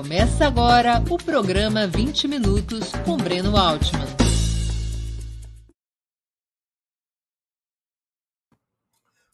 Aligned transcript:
Começa 0.00 0.46
agora 0.46 1.04
o 1.10 1.18
programa 1.18 1.86
20 1.86 2.26
Minutos 2.26 2.90
com 3.04 3.18
Breno 3.18 3.54
Altman. 3.54 4.06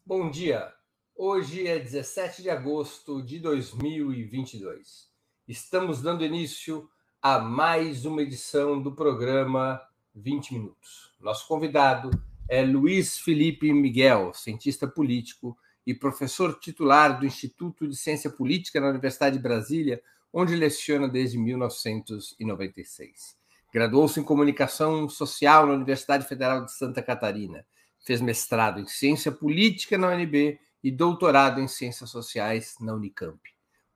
Bom 0.05 0.29
dia. 0.29 0.73
Hoje 1.15 1.69
é 1.69 1.79
17 1.79 2.43
de 2.43 2.51
agosto 2.51 3.23
de 3.23 3.39
2022. 3.39 5.09
Estamos 5.47 6.03
dando 6.03 6.25
início 6.25 6.91
a 7.23 7.39
mais 7.39 8.05
uma 8.05 8.23
edição 8.23 8.83
do 8.83 8.91
programa 8.91 9.81
20 10.17 10.55
Minutos. 10.55 11.13
Nosso 11.21 11.47
convidado 11.47 12.11
é 12.49 12.63
Luiz 12.63 13.21
Felipe 13.21 13.73
Miguel, 13.73 14.33
cientista 14.35 14.89
político 14.89 15.57
e 15.87 15.95
professor 15.95 16.59
titular 16.59 17.21
do 17.21 17.25
Instituto 17.25 17.87
de 17.87 17.95
Ciência 17.95 18.29
Política 18.29 18.81
na 18.81 18.89
Universidade 18.89 19.37
de 19.37 19.43
Brasília, 19.45 20.03
onde 20.39 20.55
leciona 20.55 21.09
desde 21.09 21.39
1996. 21.39 23.39
Graduou-se 23.73 24.21
em 24.21 24.23
Comunicação 24.23 25.09
Social 25.09 25.67
na 25.67 25.73
Universidade 25.73 26.29
Federal 26.29 26.63
de 26.63 26.77
Santa 26.77 27.03
Catarina. 27.03 27.65
Fez 28.05 28.21
mestrado 28.21 28.79
em 28.79 28.87
Ciência 28.87 29.33
Política 29.33 29.97
na 29.97 30.09
UNB 30.09 30.61
e 30.85 30.91
doutorado 30.91 31.59
em 31.59 31.67
Ciências 31.67 32.11
Sociais 32.11 32.75
na 32.83 32.93
Unicamp. 32.93 33.41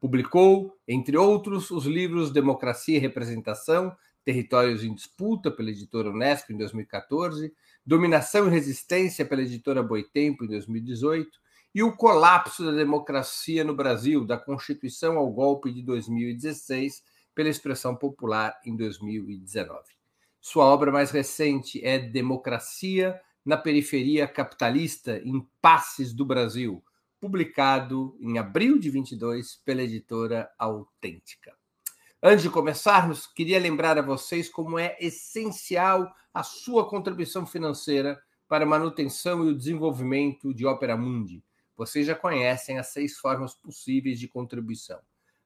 Publicou, 0.00 0.74
entre 0.88 1.14
outros, 1.14 1.70
os 1.70 1.84
livros 1.84 2.32
Democracia 2.32 2.96
e 2.96 3.00
Representação, 3.00 3.94
Territórios 4.24 4.82
em 4.82 4.94
Disputa, 4.94 5.50
pela 5.50 5.68
editora 5.68 6.08
Unesco, 6.08 6.54
em 6.54 6.56
2014, 6.56 7.52
Dominação 7.84 8.46
e 8.46 8.50
Resistência, 8.50 9.26
pela 9.26 9.42
editora 9.42 9.82
Boitempo, 9.82 10.44
em 10.44 10.48
2018, 10.48 11.38
e 11.74 11.82
o 11.82 11.96
colapso 11.96 12.64
da 12.64 12.72
democracia 12.72 13.62
no 13.62 13.74
Brasil, 13.74 14.24
da 14.24 14.36
Constituição 14.36 15.16
ao 15.16 15.30
golpe 15.30 15.72
de 15.72 15.82
2016, 15.82 17.02
pela 17.34 17.48
expressão 17.48 17.94
popular, 17.94 18.58
em 18.64 18.76
2019. 18.76 19.80
Sua 20.40 20.64
obra 20.64 20.90
mais 20.90 21.10
recente 21.10 21.84
é 21.84 21.98
Democracia 21.98 23.20
na 23.44 23.56
Periferia 23.56 24.26
Capitalista, 24.26 25.20
Impasses 25.24 26.12
do 26.12 26.24
Brasil, 26.24 26.82
publicado 27.20 28.16
em 28.20 28.38
abril 28.38 28.78
de 28.78 28.90
22 28.90 29.56
pela 29.64 29.82
editora 29.82 30.50
Autêntica. 30.58 31.54
Antes 32.22 32.42
de 32.42 32.50
começarmos, 32.50 33.26
queria 33.26 33.58
lembrar 33.60 33.96
a 33.98 34.02
vocês 34.02 34.48
como 34.48 34.78
é 34.78 34.96
essencial 35.00 36.12
a 36.34 36.42
sua 36.42 36.88
contribuição 36.88 37.46
financeira 37.46 38.20
para 38.48 38.64
a 38.64 38.68
manutenção 38.68 39.46
e 39.46 39.50
o 39.50 39.56
desenvolvimento 39.56 40.52
de 40.52 40.66
Opera 40.66 40.96
Mundi. 40.96 41.42
Vocês 41.80 42.06
já 42.06 42.14
conhecem 42.14 42.78
as 42.78 42.88
seis 42.88 43.16
formas 43.16 43.54
possíveis 43.54 44.20
de 44.20 44.28
contribuição. 44.28 45.00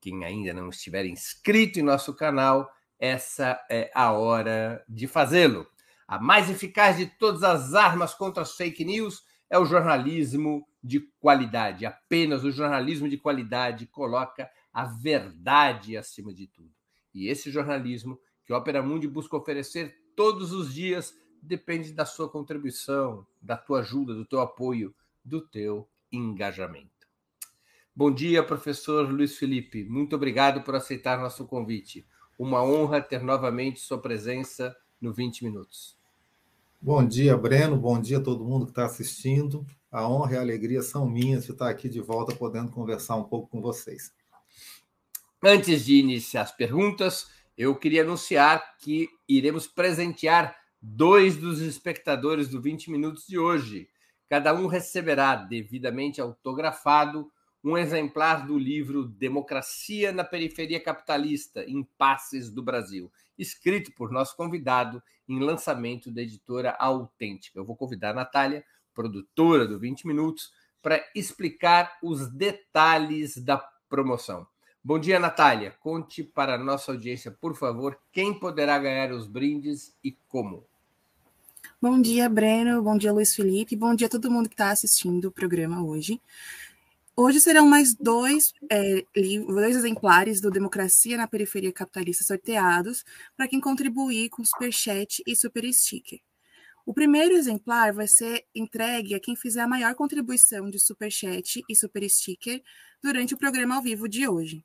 Quem 0.00 0.24
ainda 0.24 0.52
não 0.52 0.70
estiver 0.70 1.04
inscrito 1.04 1.78
em 1.78 1.82
nosso 1.82 2.14
canal, 2.14 2.68
essa 2.98 3.60
é 3.70 3.90
a 3.94 4.12
hora 4.12 4.84
de 4.88 5.06
fazê-lo. 5.06 5.66
A 6.10 6.18
mais 6.18 6.50
eficaz 6.50 6.96
de 6.96 7.06
todas 7.06 7.44
as 7.44 7.72
armas 7.72 8.12
contra 8.12 8.42
as 8.42 8.56
fake 8.56 8.84
news 8.84 9.22
é 9.48 9.56
o 9.56 9.64
jornalismo 9.64 10.66
de 10.82 10.98
qualidade. 11.20 11.86
Apenas 11.86 12.42
o 12.42 12.50
jornalismo 12.50 13.08
de 13.08 13.16
qualidade 13.16 13.86
coloca 13.86 14.50
a 14.72 14.86
verdade 14.86 15.96
acima 15.96 16.34
de 16.34 16.48
tudo. 16.48 16.72
E 17.14 17.28
esse 17.28 17.48
jornalismo 17.48 18.18
que 18.44 18.52
o 18.52 18.56
Opera 18.56 18.82
Mundi 18.82 19.06
busca 19.06 19.36
oferecer 19.36 19.96
todos 20.16 20.50
os 20.50 20.74
dias 20.74 21.14
depende 21.40 21.92
da 21.92 22.04
sua 22.04 22.28
contribuição, 22.28 23.24
da 23.40 23.56
tua 23.56 23.78
ajuda, 23.78 24.12
do 24.12 24.24
teu 24.24 24.40
apoio, 24.40 24.92
do 25.24 25.40
teu 25.40 25.88
engajamento. 26.10 27.06
Bom 27.94 28.12
dia, 28.12 28.42
professor 28.42 29.08
Luiz 29.08 29.38
Felipe. 29.38 29.84
Muito 29.84 30.16
obrigado 30.16 30.62
por 30.64 30.74
aceitar 30.74 31.20
nosso 31.20 31.46
convite. 31.46 32.04
Uma 32.36 32.64
honra 32.64 33.00
ter 33.00 33.22
novamente 33.22 33.78
sua 33.78 34.02
presença 34.02 34.76
no 35.00 35.12
20 35.12 35.44
Minutos. 35.44 35.99
Bom 36.82 37.06
dia, 37.06 37.36
Breno. 37.36 37.76
Bom 37.76 38.00
dia 38.00 38.16
a 38.16 38.22
todo 38.22 38.42
mundo 38.42 38.64
que 38.64 38.72
está 38.72 38.86
assistindo. 38.86 39.66
A 39.92 40.08
honra 40.08 40.32
e 40.32 40.36
a 40.38 40.40
alegria 40.40 40.80
são 40.80 41.06
minhas 41.06 41.44
de 41.44 41.52
estar 41.52 41.68
aqui 41.68 41.90
de 41.90 42.00
volta, 42.00 42.34
podendo 42.34 42.70
conversar 42.70 43.16
um 43.16 43.24
pouco 43.24 43.50
com 43.50 43.60
vocês. 43.60 44.14
Antes 45.44 45.84
de 45.84 45.96
iniciar 45.96 46.40
as 46.40 46.52
perguntas, 46.52 47.28
eu 47.54 47.76
queria 47.76 48.00
anunciar 48.00 48.78
que 48.78 49.10
iremos 49.28 49.66
presentear 49.66 50.56
dois 50.80 51.36
dos 51.36 51.60
espectadores 51.60 52.48
do 52.48 52.62
20 52.62 52.90
Minutos 52.90 53.26
de 53.26 53.38
hoje. 53.38 53.86
Cada 54.26 54.54
um 54.54 54.66
receberá, 54.66 55.36
devidamente 55.36 56.18
autografado, 56.18 57.30
um 57.62 57.76
exemplar 57.76 58.46
do 58.46 58.58
livro 58.58 59.04
Democracia 59.04 60.12
na 60.12 60.24
Periferia 60.24 60.80
Capitalista, 60.82 61.62
Impasses 61.68 62.50
do 62.50 62.62
Brasil, 62.62 63.12
escrito 63.40 63.92
por 63.92 64.12
nosso 64.12 64.36
convidado 64.36 65.02
em 65.28 65.40
lançamento 65.40 66.10
da 66.10 66.22
editora 66.22 66.76
Autêntica. 66.78 67.58
Eu 67.58 67.64
vou 67.64 67.74
convidar 67.74 68.10
a 68.10 68.14
Natália, 68.14 68.64
produtora 68.94 69.66
do 69.66 69.78
20 69.78 70.06
Minutos, 70.06 70.52
para 70.82 71.02
explicar 71.14 71.98
os 72.02 72.28
detalhes 72.28 73.36
da 73.36 73.58
promoção. 73.88 74.46
Bom 74.82 74.98
dia, 74.98 75.18
Natália. 75.18 75.74
Conte 75.80 76.22
para 76.22 76.54
a 76.54 76.58
nossa 76.58 76.92
audiência, 76.92 77.30
por 77.30 77.54
favor, 77.56 77.98
quem 78.12 78.32
poderá 78.32 78.78
ganhar 78.78 79.12
os 79.12 79.26
brindes 79.26 79.94
e 80.02 80.16
como. 80.28 80.64
Bom 81.80 82.00
dia, 82.00 82.28
Breno. 82.28 82.82
Bom 82.82 82.96
dia, 82.96 83.12
Luiz 83.12 83.34
Felipe. 83.34 83.76
Bom 83.76 83.94
dia 83.94 84.06
a 84.06 84.10
todo 84.10 84.30
mundo 84.30 84.48
que 84.48 84.54
está 84.54 84.70
assistindo 84.70 85.26
o 85.26 85.32
programa 85.32 85.82
hoje. 85.82 86.20
Hoje 87.22 87.38
serão 87.38 87.66
mais 87.66 87.94
dois, 87.94 88.54
é, 88.72 89.04
dois 89.46 89.76
exemplares 89.76 90.40
do 90.40 90.50
Democracia 90.50 91.18
na 91.18 91.28
Periferia 91.28 91.70
Capitalista 91.70 92.24
sorteados 92.24 93.04
para 93.36 93.46
quem 93.46 93.60
contribuir 93.60 94.30
com 94.30 94.42
Superchat 94.42 95.22
e 95.26 95.36
Super 95.36 95.70
Sticker. 95.70 96.18
O 96.86 96.94
primeiro 96.94 97.34
exemplar 97.34 97.92
vai 97.92 98.08
ser 98.08 98.46
entregue 98.54 99.14
a 99.14 99.20
quem 99.20 99.36
fizer 99.36 99.60
a 99.60 99.68
maior 99.68 99.94
contribuição 99.94 100.70
de 100.70 100.78
Superchat 100.78 101.62
e 101.68 101.76
Super 101.76 102.08
Sticker 102.08 102.62
durante 103.02 103.34
o 103.34 103.36
programa 103.36 103.76
ao 103.76 103.82
vivo 103.82 104.08
de 104.08 104.26
hoje 104.26 104.64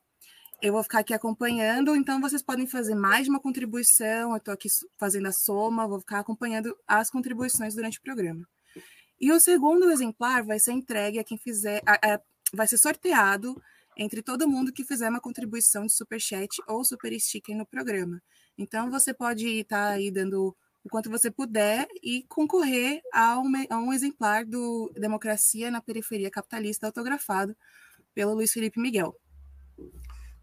eu 0.62 0.72
vou 0.72 0.82
ficar 0.82 1.00
aqui 1.00 1.14
acompanhando, 1.14 1.94
então 1.96 2.22
vocês 2.22 2.42
podem 2.42 2.66
fazer 2.66 2.96
mais 2.96 3.26
de 3.26 3.30
uma 3.30 3.42
contribuição, 3.42 4.32
eu 4.32 4.38
estou 4.38 4.54
aqui 4.54 4.70
fazendo 4.98 5.28
a 5.28 5.32
soma, 5.32 5.88
vou 5.88 6.00
ficar 6.00 6.20
acompanhando 6.20 6.76
as 6.88 7.12
contribuições 7.12 7.76
durante 7.76 8.00
o 8.00 8.02
programa. 8.02 8.48
E 9.20 9.32
o 9.32 9.40
segundo 9.40 9.92
exemplar 9.92 10.44
vai 10.44 10.58
ser 10.58 10.72
entregue 10.72 11.20
a 11.20 11.24
quem 11.24 11.38
fizer, 11.38 11.82
a, 11.86 12.16
a, 12.16 12.20
vai 12.56 12.68
ser 12.68 12.78
sorteado 12.78 13.62
entre 13.98 14.22
todo 14.22 14.48
mundo 14.48 14.74
que 14.74 14.84
fizer 14.84 15.10
uma 15.10 15.22
contribuição 15.22 15.86
de 15.86 15.94
super 15.94 16.20
chat 16.20 16.62
ou 16.68 16.84
super 16.84 17.18
sticker 17.20 17.56
no 17.56 17.66
programa. 17.66 18.22
Então 18.58 18.90
você 18.90 19.14
pode 19.14 19.48
estar 19.48 19.90
tá 19.90 19.90
aí 19.90 20.12
dando 20.12 20.56
o 20.84 20.90
quanto 20.90 21.10
você 21.10 21.32
puder 21.32 21.88
e 22.04 22.24
concorrer 22.30 23.02
a 23.12 23.40
um, 23.40 23.52
a 23.70 23.78
um 23.78 23.92
exemplar 23.92 24.46
do 24.46 24.92
Democracia 24.96 25.72
na 25.72 25.82
Periferia 25.82 26.30
Capitalista 26.30 26.86
autografado 26.86 27.56
pelo 28.14 28.36
Luiz 28.36 28.52
Felipe 28.52 28.80
Miguel. 28.80 29.16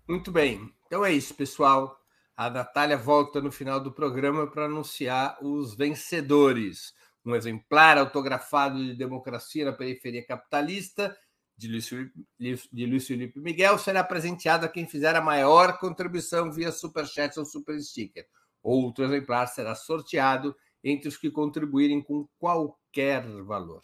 Muito 0.09 0.33
bem. 0.33 0.69
Então 0.87 1.05
é 1.05 1.13
isso, 1.13 1.33
pessoal. 1.35 1.97
A 2.37 2.51
Natália 2.51 2.97
volta 2.97 3.41
no 3.41 3.53
final 3.53 3.79
do 3.79 3.93
programa 3.93 4.51
para 4.51 4.65
anunciar 4.65 5.39
os 5.41 5.77
vencedores. 5.77 6.93
Um 7.25 7.37
exemplar 7.37 7.97
autografado 7.97 8.85
de 8.85 8.97
Democracia 8.97 9.65
na 9.65 9.73
Periferia 9.73 10.27
Capitalista, 10.27 11.17
de 11.63 11.69
Luiz, 11.69 12.69
de 12.73 12.87
Luiz 12.87 13.07
Felipe 13.07 13.39
Miguel, 13.39 13.79
será 13.79 14.03
presenteado 14.03 14.67
a 14.67 14.69
quem 14.69 14.87
fizer 14.87 15.15
a 15.15 15.21
maior 15.21 15.79
contribuição 15.79 16.51
via 16.51 16.73
Superchat 16.73 17.39
ou 17.39 17.45
Super 17.45 17.81
Sticker. 17.81 18.27
Outro 18.61 19.05
exemplar 19.05 19.47
será 19.47 19.75
sorteado 19.75 20.57
entre 20.83 21.09
os 21.09 21.17
que 21.17 21.31
contribuírem 21.31 22.03
com 22.03 22.29
qualquer 22.39 23.25
valor. 23.45 23.83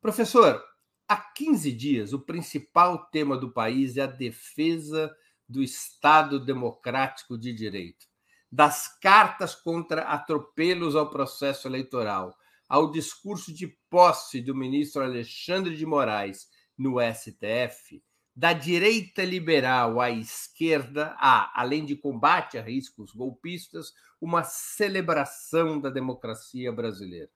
Professor, 0.00 0.62
há 1.06 1.16
15 1.16 1.72
dias, 1.72 2.12
o 2.12 2.20
principal 2.20 3.06
tema 3.06 3.36
do 3.36 3.52
país 3.52 3.96
é 3.98 4.02
a 4.02 4.06
defesa 4.06 5.14
do 5.46 5.62
Estado 5.62 6.42
Democrático 6.42 7.36
de 7.36 7.52
Direito, 7.52 8.06
das 8.50 8.98
cartas 8.98 9.54
contra 9.54 10.02
atropelos 10.02 10.96
ao 10.96 11.10
processo 11.10 11.68
eleitoral, 11.68 12.34
ao 12.66 12.90
discurso 12.90 13.52
de 13.52 13.76
posse 13.90 14.40
do 14.40 14.54
ministro 14.54 15.02
Alexandre 15.02 15.76
de 15.76 15.84
Moraes 15.84 16.48
no 16.76 16.96
STF, 17.00 18.02
da 18.36 18.52
direita 18.52 19.24
liberal 19.24 20.00
à 20.00 20.10
esquerda, 20.10 21.14
há, 21.18 21.52
além 21.60 21.84
de 21.84 21.94
combate 21.94 22.58
a 22.58 22.62
riscos 22.62 23.12
golpistas, 23.12 23.92
uma 24.20 24.42
celebração 24.42 25.80
da 25.80 25.88
democracia 25.88 26.72
brasileira. 26.72 27.30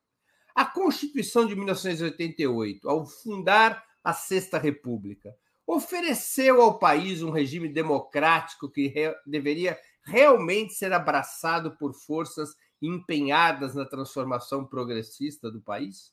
A 0.55 0.65
Constituição 0.65 1.47
de 1.47 1.55
1988, 1.55 2.89
ao 2.89 3.07
fundar 3.07 3.85
a 4.03 4.13
Sexta 4.13 4.59
República, 4.59 5.33
ofereceu 5.65 6.61
ao 6.61 6.79
país 6.79 7.23
um 7.23 7.31
regime 7.31 7.69
democrático 7.69 8.69
que 8.69 8.89
re 8.89 9.15
deveria 9.27 9.79
realmente 10.03 10.73
ser 10.73 10.93
abraçado 10.93 11.77
por 11.77 11.95
forças 11.95 12.57
empenhadas 12.81 13.75
na 13.75 13.85
transformação 13.85 14.67
progressista 14.67 15.51
do 15.51 15.61
país? 15.61 16.13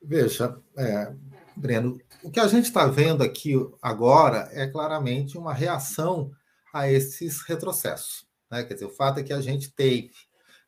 Veja, 0.00 0.60
é, 0.76 1.12
Breno, 1.56 1.98
o 2.22 2.30
que 2.30 2.40
a 2.40 2.46
gente 2.46 2.66
está 2.66 2.86
vendo 2.86 3.22
aqui 3.22 3.54
agora 3.82 4.48
é 4.52 4.66
claramente 4.66 5.36
uma 5.36 5.52
reação 5.52 6.30
a 6.72 6.90
esses 6.90 7.42
retrocessos. 7.42 8.26
Né? 8.50 8.62
Quer 8.62 8.74
dizer, 8.74 8.86
o 8.86 8.94
fato 8.94 9.20
é 9.20 9.22
que 9.22 9.32
a 9.32 9.40
gente 9.40 9.72
teve 9.72 10.12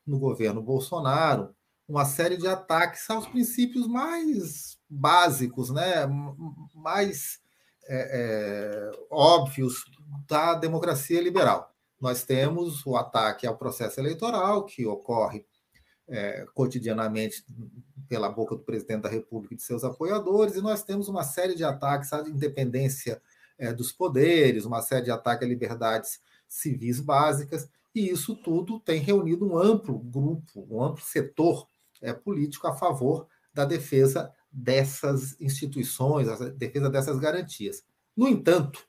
no 0.05 0.19
governo 0.19 0.61
Bolsonaro 0.61 1.55
uma 1.87 2.05
série 2.05 2.37
de 2.37 2.47
ataques 2.47 3.09
aos 3.09 3.27
princípios 3.27 3.87
mais 3.87 4.77
básicos, 4.89 5.69
né? 5.69 6.07
mais 6.73 7.39
é, 7.87 8.91
é, 8.91 8.91
óbvios 9.09 9.85
da 10.27 10.53
democracia 10.55 11.21
liberal. 11.21 11.73
Nós 11.99 12.23
temos 12.23 12.85
o 12.85 12.95
ataque 12.95 13.45
ao 13.45 13.57
processo 13.57 13.99
eleitoral, 13.99 14.65
que 14.65 14.85
ocorre 14.85 15.45
é, 16.11 16.45
cotidianamente 16.53 17.45
pela 18.07 18.29
boca 18.29 18.55
do 18.55 18.61
presidente 18.61 19.03
da 19.03 19.09
República 19.09 19.53
e 19.53 19.57
de 19.57 19.63
seus 19.63 19.83
apoiadores, 19.83 20.55
e 20.55 20.61
nós 20.61 20.83
temos 20.83 21.07
uma 21.07 21.23
série 21.23 21.55
de 21.55 21.63
ataques 21.63 22.11
à 22.11 22.19
independência 22.27 23.21
é, 23.57 23.73
dos 23.73 23.91
poderes, 23.91 24.65
uma 24.65 24.81
série 24.81 25.05
de 25.05 25.11
ataques 25.11 25.47
a 25.47 25.49
liberdades 25.49 26.19
civis 26.47 26.99
básicas, 26.99 27.69
e 27.95 28.09
isso 28.09 28.35
tudo 28.35 28.79
tem 28.79 28.99
reunido 28.99 29.45
um 29.45 29.57
amplo 29.57 29.97
grupo, 29.97 30.67
um 30.69 30.83
amplo 30.83 31.03
setor 31.03 31.65
é, 32.01 32.13
político 32.13 32.67
a 32.67 32.75
favor 32.75 33.27
da 33.53 33.63
defesa 33.63 34.33
dessas 34.51 35.39
instituições, 35.39 36.27
a 36.27 36.49
defesa 36.49 36.89
dessas 36.89 37.17
garantias. 37.17 37.83
No 38.15 38.27
entanto, 38.27 38.85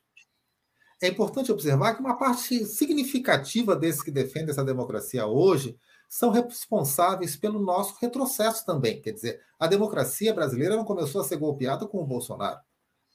é 1.01 1.07
importante 1.07 1.51
observar 1.51 1.95
que 1.95 2.01
uma 2.01 2.17
parte 2.17 2.65
significativa 2.65 3.75
desses 3.75 4.01
que 4.01 4.11
defendem 4.11 4.51
essa 4.51 4.63
democracia 4.63 5.25
hoje 5.25 5.77
são 6.13 6.29
responsáveis 6.29 7.35
pelo 7.35 7.59
nosso 7.59 7.97
retrocesso 7.99 8.63
também. 8.63 9.01
Quer 9.01 9.13
dizer, 9.13 9.41
a 9.57 9.65
democracia 9.65 10.31
brasileira 10.31 10.75
não 10.75 10.85
começou 10.85 11.19
a 11.19 11.23
ser 11.23 11.37
golpeada 11.37 11.87
com 11.87 12.03
o 12.03 12.05
Bolsonaro. 12.05 12.59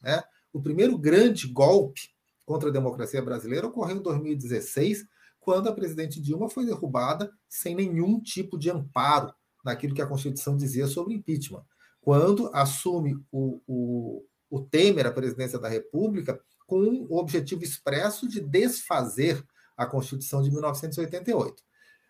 Né? 0.02 0.20
O 0.52 0.60
primeiro 0.60 0.98
grande 0.98 1.46
golpe 1.46 2.10
contra 2.44 2.70
a 2.70 2.72
democracia 2.72 3.22
brasileira 3.22 3.68
ocorreu 3.68 3.98
em 3.98 4.02
2016, 4.02 5.06
quando 5.38 5.68
a 5.68 5.72
presidente 5.72 6.20
Dilma 6.20 6.50
foi 6.50 6.66
derrubada 6.66 7.30
sem 7.48 7.72
nenhum 7.72 8.20
tipo 8.20 8.58
de 8.58 8.68
amparo 8.68 9.32
naquilo 9.64 9.94
que 9.94 10.02
a 10.02 10.06
Constituição 10.06 10.56
dizia 10.56 10.88
sobre 10.88 11.14
impeachment. 11.14 11.64
Quando 12.00 12.50
assume 12.52 13.14
o, 13.30 13.62
o, 13.64 14.24
o 14.50 14.60
Temer 14.60 15.06
a 15.06 15.12
presidência 15.12 15.60
da 15.60 15.68
República 15.68 16.40
com 16.66 17.06
o 17.08 17.16
objetivo 17.16 17.62
expresso 17.62 18.28
de 18.28 18.40
desfazer 18.40 19.40
a 19.76 19.86
Constituição 19.86 20.42
de 20.42 20.50
1988. 20.50 21.62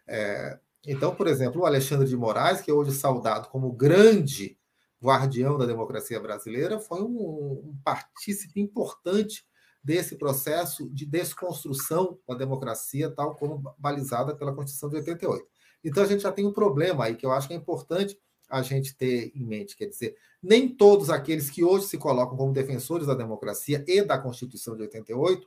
É, 0.06 0.58
então, 0.90 1.14
por 1.14 1.26
exemplo, 1.26 1.60
o 1.60 1.66
Alexandre 1.66 2.08
de 2.08 2.16
Moraes, 2.16 2.62
que 2.62 2.70
é 2.70 2.74
hoje 2.74 2.92
saudado 2.92 3.48
como 3.50 3.70
grande 3.70 4.58
guardião 5.02 5.58
da 5.58 5.66
democracia 5.66 6.18
brasileira, 6.18 6.80
foi 6.80 7.02
um, 7.02 7.62
um 7.68 7.78
partícipe 7.84 8.58
importante 8.58 9.46
desse 9.84 10.16
processo 10.16 10.88
de 10.88 11.04
desconstrução 11.04 12.18
da 12.26 12.34
democracia, 12.34 13.10
tal 13.10 13.36
como 13.36 13.74
balizada 13.78 14.34
pela 14.34 14.54
Constituição 14.54 14.88
de 14.88 14.96
88. 14.96 15.46
Então, 15.84 16.02
a 16.02 16.06
gente 16.06 16.22
já 16.22 16.32
tem 16.32 16.46
um 16.46 16.52
problema 16.54 17.04
aí 17.04 17.16
que 17.16 17.26
eu 17.26 17.32
acho 17.32 17.46
que 17.46 17.52
é 17.54 17.56
importante 17.56 18.18
a 18.48 18.62
gente 18.62 18.96
ter 18.96 19.30
em 19.34 19.44
mente. 19.44 19.76
Quer 19.76 19.88
dizer, 19.88 20.16
nem 20.42 20.74
todos 20.74 21.10
aqueles 21.10 21.50
que 21.50 21.62
hoje 21.62 21.86
se 21.86 21.98
colocam 21.98 22.34
como 22.34 22.52
defensores 22.52 23.06
da 23.06 23.14
democracia 23.14 23.84
e 23.86 24.02
da 24.02 24.18
Constituição 24.18 24.74
de 24.74 24.82
88, 24.82 25.46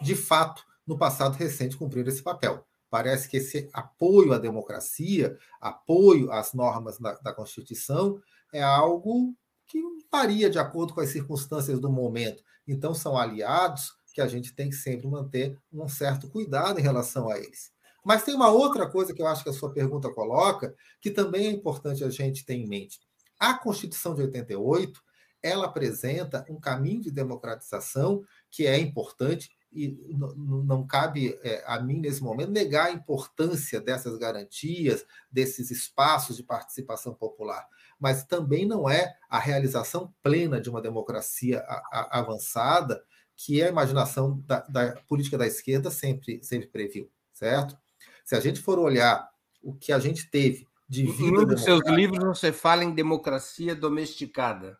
de 0.00 0.14
fato, 0.14 0.64
no 0.86 0.96
passado 0.96 1.34
recente, 1.34 1.76
cumpriram 1.76 2.08
esse 2.08 2.22
papel. 2.22 2.66
Parece 2.88 3.28
que 3.28 3.38
esse 3.38 3.68
apoio 3.72 4.32
à 4.32 4.38
democracia, 4.38 5.36
apoio 5.60 6.30
às 6.30 6.52
normas 6.52 6.98
da, 6.98 7.14
da 7.14 7.32
Constituição, 7.32 8.20
é 8.52 8.62
algo 8.62 9.34
que 9.66 9.80
varia 10.10 10.48
de 10.48 10.58
acordo 10.58 10.94
com 10.94 11.00
as 11.00 11.10
circunstâncias 11.10 11.80
do 11.80 11.90
momento. 11.90 12.42
Então, 12.66 12.94
são 12.94 13.18
aliados 13.18 13.92
que 14.14 14.20
a 14.20 14.26
gente 14.26 14.54
tem 14.54 14.70
que 14.70 14.76
sempre 14.76 15.06
manter 15.06 15.58
um 15.70 15.88
certo 15.88 16.28
cuidado 16.30 16.78
em 16.78 16.82
relação 16.82 17.28
a 17.28 17.38
eles. 17.38 17.70
Mas 18.02 18.22
tem 18.22 18.34
uma 18.34 18.50
outra 18.50 18.88
coisa 18.88 19.12
que 19.12 19.20
eu 19.20 19.26
acho 19.26 19.42
que 19.42 19.50
a 19.50 19.52
sua 19.52 19.72
pergunta 19.72 20.08
coloca, 20.10 20.74
que 21.00 21.10
também 21.10 21.48
é 21.48 21.50
importante 21.50 22.02
a 22.02 22.08
gente 22.08 22.46
ter 22.46 22.54
em 22.54 22.66
mente. 22.66 23.00
A 23.38 23.52
Constituição 23.58 24.14
de 24.14 24.22
88, 24.22 25.02
ela 25.42 25.66
apresenta 25.66 26.46
um 26.48 26.58
caminho 26.58 27.02
de 27.02 27.10
democratização 27.10 28.22
que 28.50 28.66
é 28.66 28.78
importante 28.78 29.50
e 29.76 30.16
não 30.36 30.86
cabe 30.86 31.38
é, 31.42 31.62
a 31.66 31.78
mim, 31.80 32.00
nesse 32.00 32.22
momento, 32.22 32.50
negar 32.50 32.86
a 32.86 32.92
importância 32.92 33.80
dessas 33.80 34.16
garantias, 34.16 35.04
desses 35.30 35.70
espaços 35.70 36.36
de 36.36 36.42
participação 36.42 37.14
popular, 37.14 37.68
mas 38.00 38.24
também 38.24 38.66
não 38.66 38.88
é 38.88 39.14
a 39.28 39.38
realização 39.38 40.12
plena 40.22 40.60
de 40.60 40.70
uma 40.70 40.80
democracia 40.80 41.62
avançada 42.10 43.04
que 43.36 43.62
a 43.62 43.68
imaginação 43.68 44.42
da, 44.46 44.60
da 44.60 44.92
política 45.06 45.36
da 45.36 45.46
esquerda 45.46 45.90
sempre, 45.90 46.42
sempre 46.42 46.68
previu, 46.68 47.10
certo? 47.32 47.76
Se 48.24 48.34
a 48.34 48.40
gente 48.40 48.60
for 48.60 48.78
olhar 48.78 49.28
o 49.62 49.74
que 49.74 49.92
a 49.92 49.98
gente 49.98 50.30
teve 50.30 50.66
de 50.88 51.04
vida. 51.04 51.22
Em 51.22 51.38
um 51.38 51.44
dos 51.44 51.62
seus 51.62 51.82
livros 51.86 52.38
você 52.38 52.52
fala 52.52 52.84
em 52.84 52.94
democracia 52.94 53.74
domesticada. 53.74 54.78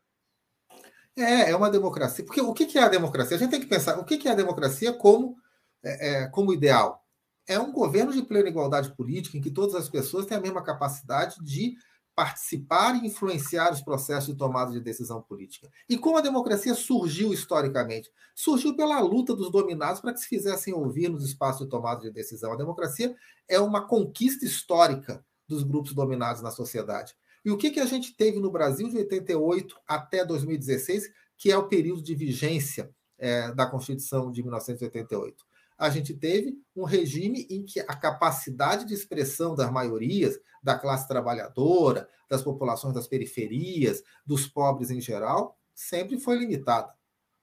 É, 1.17 1.51
é 1.51 1.57
uma 1.57 1.71
democracia. 1.71 2.25
Porque 2.25 2.41
o 2.41 2.53
que 2.53 2.77
é 2.79 2.83
a 2.83 2.89
democracia? 2.89 3.37
A 3.37 3.39
gente 3.39 3.51
tem 3.51 3.61
que 3.61 3.67
pensar 3.67 3.99
o 3.99 4.05
que 4.05 4.29
é 4.29 4.31
a 4.31 4.35
democracia 4.35 4.93
como, 4.93 5.37
é, 5.83 6.25
é, 6.25 6.27
como 6.29 6.53
ideal. 6.53 7.03
É 7.49 7.59
um 7.59 7.73
governo 7.73 8.13
de 8.13 8.23
plena 8.23 8.49
igualdade 8.49 8.95
política 8.95 9.39
em 9.39 9.41
que 9.41 9.51
todas 9.51 9.75
as 9.75 9.89
pessoas 9.89 10.27
têm 10.27 10.37
a 10.37 10.41
mesma 10.41 10.63
capacidade 10.63 11.37
de 11.43 11.77
participar 12.15 12.97
e 12.97 13.07
influenciar 13.07 13.71
os 13.73 13.83
processos 13.83 14.33
de 14.33 14.39
tomada 14.39 14.73
de 14.73 14.81
decisão 14.81 15.21
política. 15.21 15.71
E 15.87 15.99
como 15.99 16.17
a 16.17 16.23
democracia 16.23 16.75
surgiu 16.75 17.33
historicamente? 17.33 18.11
Surgiu 18.35 18.75
pela 18.75 18.99
luta 19.01 19.37
dos 19.37 19.51
dominados 19.51 20.01
para 20.01 20.15
que 20.15 20.21
se 20.21 20.27
fizessem 20.27 20.73
ouvir 20.73 21.09
nos 21.09 21.25
espaços 21.25 21.63
de 21.63 21.71
tomada 21.71 22.01
de 22.01 22.11
decisão. 22.11 22.53
A 22.53 22.57
democracia 22.57 23.15
é 23.47 23.61
uma 23.61 23.87
conquista 23.87 24.47
histórica 24.47 25.23
dos 25.47 25.63
grupos 25.63 25.93
dominados 25.93 26.41
na 26.41 26.51
sociedade. 26.51 27.15
E 27.47 27.51
o 27.51 27.57
que, 27.57 27.71
que 27.71 27.81
a 27.81 27.87
gente 27.87 28.15
teve 28.15 28.39
no 28.41 28.51
Brasil 28.51 28.89
de 28.89 28.97
88 28.99 29.77
até 29.87 30.25
2016, 30.25 31.09
que 31.39 31.51
é 31.51 31.57
o 31.57 31.69
período 31.69 32.03
de 32.03 32.15
vigência 32.15 32.91
é, 33.17 33.53
da 33.55 33.67
Constituição 33.67 34.31
de 34.31 34.43
1988? 34.43 35.47
a 35.79 35.91
gente 35.91 36.15
teve 36.15 36.59
um 36.75 36.85
regime 36.85 37.47
em 37.51 37.65
que 37.65 37.81
a 37.81 37.95
capacidade 37.95 38.87
de 38.87 38.95
expressão 38.95 39.55
das 39.55 39.71
maiorias, 39.71 40.39
da 40.63 40.79
classe 40.79 41.07
trabalhadora, 41.07 42.09
das 42.29 42.43
populações 42.43 42.95
das 42.95 43.07
periferias, 43.07 44.03
dos 44.25 44.47
pobres 44.47 44.91
em 44.91 45.01
geral, 45.01 45.57
sempre 45.75 46.19
foi 46.19 46.39
limitada. 46.39 46.93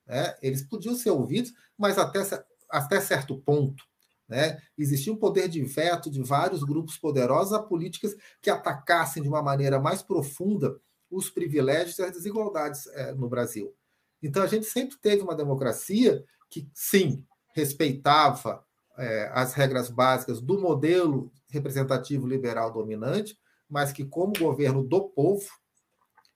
Né? 0.08 0.36
Eles 0.42 0.64
podiam 0.64 0.96
ser 0.96 1.12
ouvidos, 1.12 1.54
mas 1.78 1.98
até, 1.98 2.22
até 2.70 3.00
certo 3.00 3.40
ponto. 3.40 3.84
Né? 4.28 4.58
Existia 4.78 5.12
um 5.12 5.18
poder 5.18 5.48
de 5.48 5.64
veto 5.64 6.10
de 6.10 6.22
vários 6.22 6.64
grupos 6.64 6.98
poderosos 6.98 7.54
a 7.54 7.62
políticas 7.62 8.16
que 8.42 8.50
atacassem 8.50 9.22
de 9.22 9.30
uma 9.30 9.42
maneira 9.42 9.80
mais 9.80 10.02
profunda 10.02 10.80
os 11.10 11.30
privilégios 11.30 12.00
e 12.00 12.04
as 12.04 12.12
desigualdades 12.12 12.88
é, 12.88 13.14
no 13.14 13.30
Brasil. 13.30 13.74
Então, 14.22 14.42
a 14.42 14.48
gente 14.48 14.66
sempre 14.66 14.98
teve 14.98 15.22
uma 15.22 15.36
democracia 15.36 16.24
que, 16.50 16.68
sim, 16.74 17.24
respeitava 17.54 18.66
é, 18.98 19.30
as 19.34 19.54
regras 19.54 19.90
básicas 19.90 20.42
do 20.42 20.60
modelo 20.60 21.32
representativo 21.50 22.26
liberal 22.26 22.72
dominante, 22.72 23.38
mas 23.70 23.92
que, 23.92 24.06
como 24.06 24.34
governo 24.34 24.84
do 24.84 25.10
povo, 25.10 25.50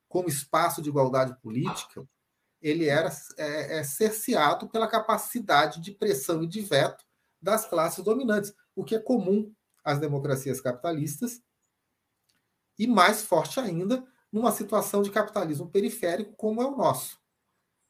como 0.08 0.27
espaço 0.27 0.82
de 0.82 0.89
igualdade 0.89 1.36
política, 1.41 2.08
ele 2.62 2.88
era 2.88 3.10
é, 3.38 3.79
é, 3.79 3.84
cerceado 3.84 4.67
pela 4.67 4.88
capacidade 4.88 5.82
de 5.82 5.91
pressão 5.91 6.44
e 6.44 6.48
de 6.48 6.62
veto 6.62 7.06
das 7.41 7.67
classes 7.67 8.03
dominantes, 8.03 8.53
o 8.75 8.84
que 8.84 8.96
é 8.96 9.00
comum 9.00 9.53
às 9.84 10.00
democracias 10.00 10.60
capitalistas, 10.60 11.41
e 12.77 12.88
mais 12.88 13.24
forte 13.24 13.60
ainda 13.60 14.06
numa 14.32 14.51
situação 14.51 15.01
de 15.01 15.10
capitalismo 15.10 15.70
periférico 15.70 16.36
como 16.36 16.62
é 16.62 16.65
o 16.65 16.75
nosso. 16.75 17.20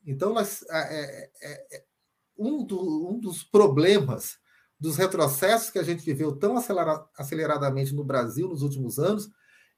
Então, 0.05 0.33
nós, 0.33 0.63
é, 0.69 1.29
é, 1.41 1.77
é 1.77 1.85
um, 2.37 2.63
do, 2.63 3.09
um 3.09 3.19
dos 3.19 3.43
problemas 3.43 4.37
dos 4.79 4.95
retrocessos 4.95 5.69
que 5.69 5.79
a 5.79 5.83
gente 5.83 6.05
viveu 6.05 6.37
tão 6.37 6.55
aceleradamente 7.17 7.93
no 7.93 8.03
Brasil 8.03 8.47
nos 8.47 8.61
últimos 8.61 8.99
anos 8.99 9.29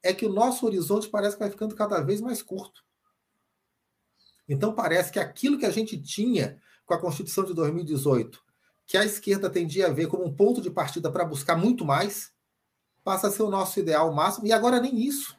é 0.02 0.12
que 0.12 0.26
o 0.26 0.32
nosso 0.32 0.66
horizonte 0.66 1.08
parece 1.08 1.36
que 1.36 1.42
vai 1.42 1.50
ficando 1.50 1.74
cada 1.74 2.00
vez 2.00 2.20
mais 2.20 2.42
curto. 2.42 2.84
Então, 4.48 4.74
parece 4.74 5.10
que 5.10 5.18
aquilo 5.18 5.58
que 5.58 5.66
a 5.66 5.70
gente 5.70 6.00
tinha 6.00 6.60
com 6.84 6.94
a 6.94 7.00
Constituição 7.00 7.44
de 7.44 7.54
2018, 7.54 8.42
que 8.90 8.96
a 8.96 9.04
esquerda 9.04 9.48
tendia 9.48 9.86
a 9.86 9.92
ver 9.92 10.08
como 10.08 10.24
um 10.24 10.34
ponto 10.34 10.60
de 10.60 10.68
partida 10.68 11.12
para 11.12 11.24
buscar 11.24 11.54
muito 11.54 11.84
mais, 11.84 12.32
passa 13.04 13.28
a 13.28 13.30
ser 13.30 13.44
o 13.44 13.48
nosso 13.48 13.78
ideal 13.78 14.12
máximo, 14.12 14.48
e 14.48 14.52
agora 14.52 14.80
nem 14.80 15.06
isso. 15.06 15.38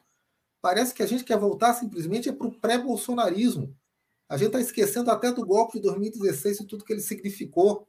Parece 0.62 0.94
que 0.94 1.02
a 1.02 1.06
gente 1.06 1.22
quer 1.22 1.38
voltar 1.38 1.74
simplesmente 1.74 2.32
para 2.32 2.46
o 2.46 2.58
pré-bolsonarismo. 2.58 3.76
A 4.26 4.38
gente 4.38 4.46
está 4.46 4.60
esquecendo 4.60 5.10
até 5.10 5.30
do 5.30 5.44
golpe 5.44 5.74
de 5.74 5.82
2016 5.82 6.60
e 6.60 6.66
tudo 6.66 6.82
que 6.82 6.94
ele 6.94 7.02
significou. 7.02 7.86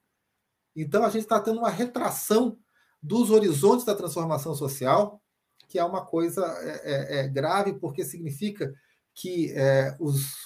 Então, 0.76 1.02
a 1.06 1.10
gente 1.10 1.24
está 1.24 1.40
tendo 1.40 1.60
uma 1.60 1.70
retração 1.70 2.60
dos 3.02 3.32
horizontes 3.32 3.86
da 3.86 3.96
transformação 3.96 4.54
social, 4.54 5.22
que 5.70 5.80
é 5.80 5.86
uma 5.86 6.06
coisa 6.06 6.46
é, 6.60 7.20
é, 7.20 7.20
é 7.20 7.28
grave, 7.30 7.80
porque 7.80 8.04
significa 8.04 8.76
que 9.16 9.54
é, 9.54 9.96
os, 9.98 10.46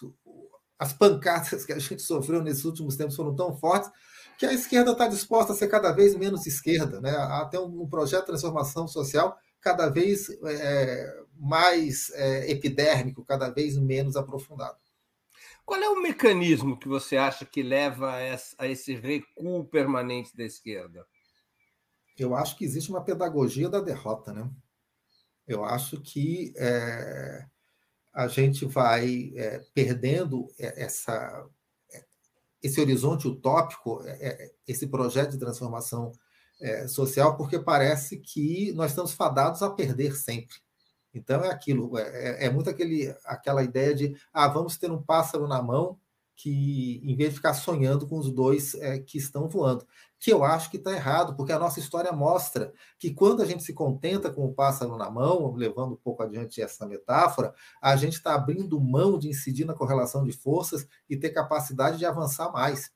as 0.77 0.93
pancadas 0.93 1.65
que 1.65 1.73
a 1.73 1.79
gente 1.79 2.03
sofreu 2.03 2.43
nesses 2.43 2.65
últimos 2.65 2.95
tempos 2.95 3.15
foram 3.15 3.35
tão 3.35 3.57
fortes 3.57 3.89
que 4.37 4.45
a 4.45 4.53
esquerda 4.53 4.91
está 4.91 5.07
disposta 5.07 5.53
a 5.53 5.55
ser 5.55 5.67
cada 5.67 5.91
vez 5.91 6.15
menos 6.15 6.45
esquerda, 6.45 7.01
né? 7.01 7.11
até 7.11 7.59
um, 7.59 7.81
um 7.81 7.89
projeto 7.89 8.21
de 8.21 8.27
transformação 8.27 8.87
social 8.87 9.37
cada 9.59 9.89
vez 9.89 10.29
é, 10.29 11.23
mais 11.35 12.11
é, 12.11 12.51
epidérmico, 12.51 13.25
cada 13.25 13.49
vez 13.49 13.77
menos 13.77 14.15
aprofundado. 14.15 14.77
Qual 15.65 15.81
é 15.81 15.89
o 15.89 16.01
mecanismo 16.01 16.79
que 16.79 16.87
você 16.87 17.17
acha 17.17 17.45
que 17.45 17.61
leva 17.61 18.13
a 18.57 18.67
esse 18.67 18.95
recuo 18.95 19.65
permanente 19.65 20.35
da 20.37 20.45
esquerda? 20.45 21.05
Eu 22.17 22.35
acho 22.35 22.55
que 22.55 22.63
existe 22.63 22.89
uma 22.89 23.03
pedagogia 23.03 23.67
da 23.67 23.81
derrota, 23.81 24.31
né? 24.31 24.49
Eu 25.45 25.65
acho 25.65 25.99
que 26.01 26.53
é, 26.55 27.45
a 28.13 28.27
gente 28.27 28.65
vai 28.65 29.33
é, 29.35 29.61
perdendo 29.73 30.47
essa, 30.57 31.45
esse 32.61 32.79
horizonte 32.81 33.27
utópico, 33.27 34.01
é, 34.05 34.51
esse 34.67 34.87
projeto 34.87 35.31
de 35.31 35.39
transformação 35.39 36.11
social, 36.87 37.37
porque 37.37 37.59
parece 37.59 38.17
que 38.17 38.73
nós 38.73 38.89
estamos 38.89 39.11
fadados 39.13 39.61
a 39.61 39.69
perder 39.69 40.15
sempre. 40.15 40.57
Então 41.17 41.43
é 41.43 41.49
aquilo, 41.49 41.97
é, 41.97 42.03
é, 42.03 42.45
é 42.45 42.49
muito 42.49 42.69
aquele, 42.69 43.13
aquela 43.25 43.63
ideia 43.63 43.93
de 43.93 44.15
ah, 44.31 44.47
vamos 44.47 44.77
ter 44.77 44.91
um 44.91 45.01
pássaro 45.01 45.47
na 45.47 45.61
mão 45.61 45.99
que, 46.35 47.01
em 47.03 47.15
vez 47.15 47.31
de 47.31 47.37
ficar 47.37 47.55
sonhando 47.55 48.07
com 48.07 48.19
os 48.19 48.31
dois 48.31 48.75
é, 48.75 48.99
que 48.99 49.17
estão 49.17 49.49
voando, 49.49 49.85
que 50.19 50.31
eu 50.31 50.43
acho 50.43 50.71
que 50.71 50.77
está 50.77 50.91
errado, 50.91 51.35
porque 51.35 51.51
a 51.51 51.59
nossa 51.59 51.79
história 51.79 52.11
mostra 52.11 52.73
que 52.97 53.13
quando 53.13 53.41
a 53.41 53.45
gente 53.45 53.63
se 53.63 53.73
contenta 53.73 54.31
com 54.31 54.45
o 54.45 54.53
pássaro 54.53 54.97
na 54.97 55.09
mão, 55.09 55.53
levando 55.53 55.93
um 55.93 55.97
pouco 55.97 56.23
adiante 56.23 56.61
essa 56.61 56.87
metáfora, 56.87 57.53
a 57.81 57.95
gente 57.95 58.13
está 58.13 58.33
abrindo 58.33 58.79
mão 58.81 59.19
de 59.19 59.29
incidir 59.29 59.65
na 59.65 59.73
correlação 59.73 60.23
de 60.23 60.31
forças 60.31 60.87
e 61.09 61.15
ter 61.15 61.29
capacidade 61.29 61.97
de 61.97 62.05
avançar 62.05 62.51
mais. 62.51 62.91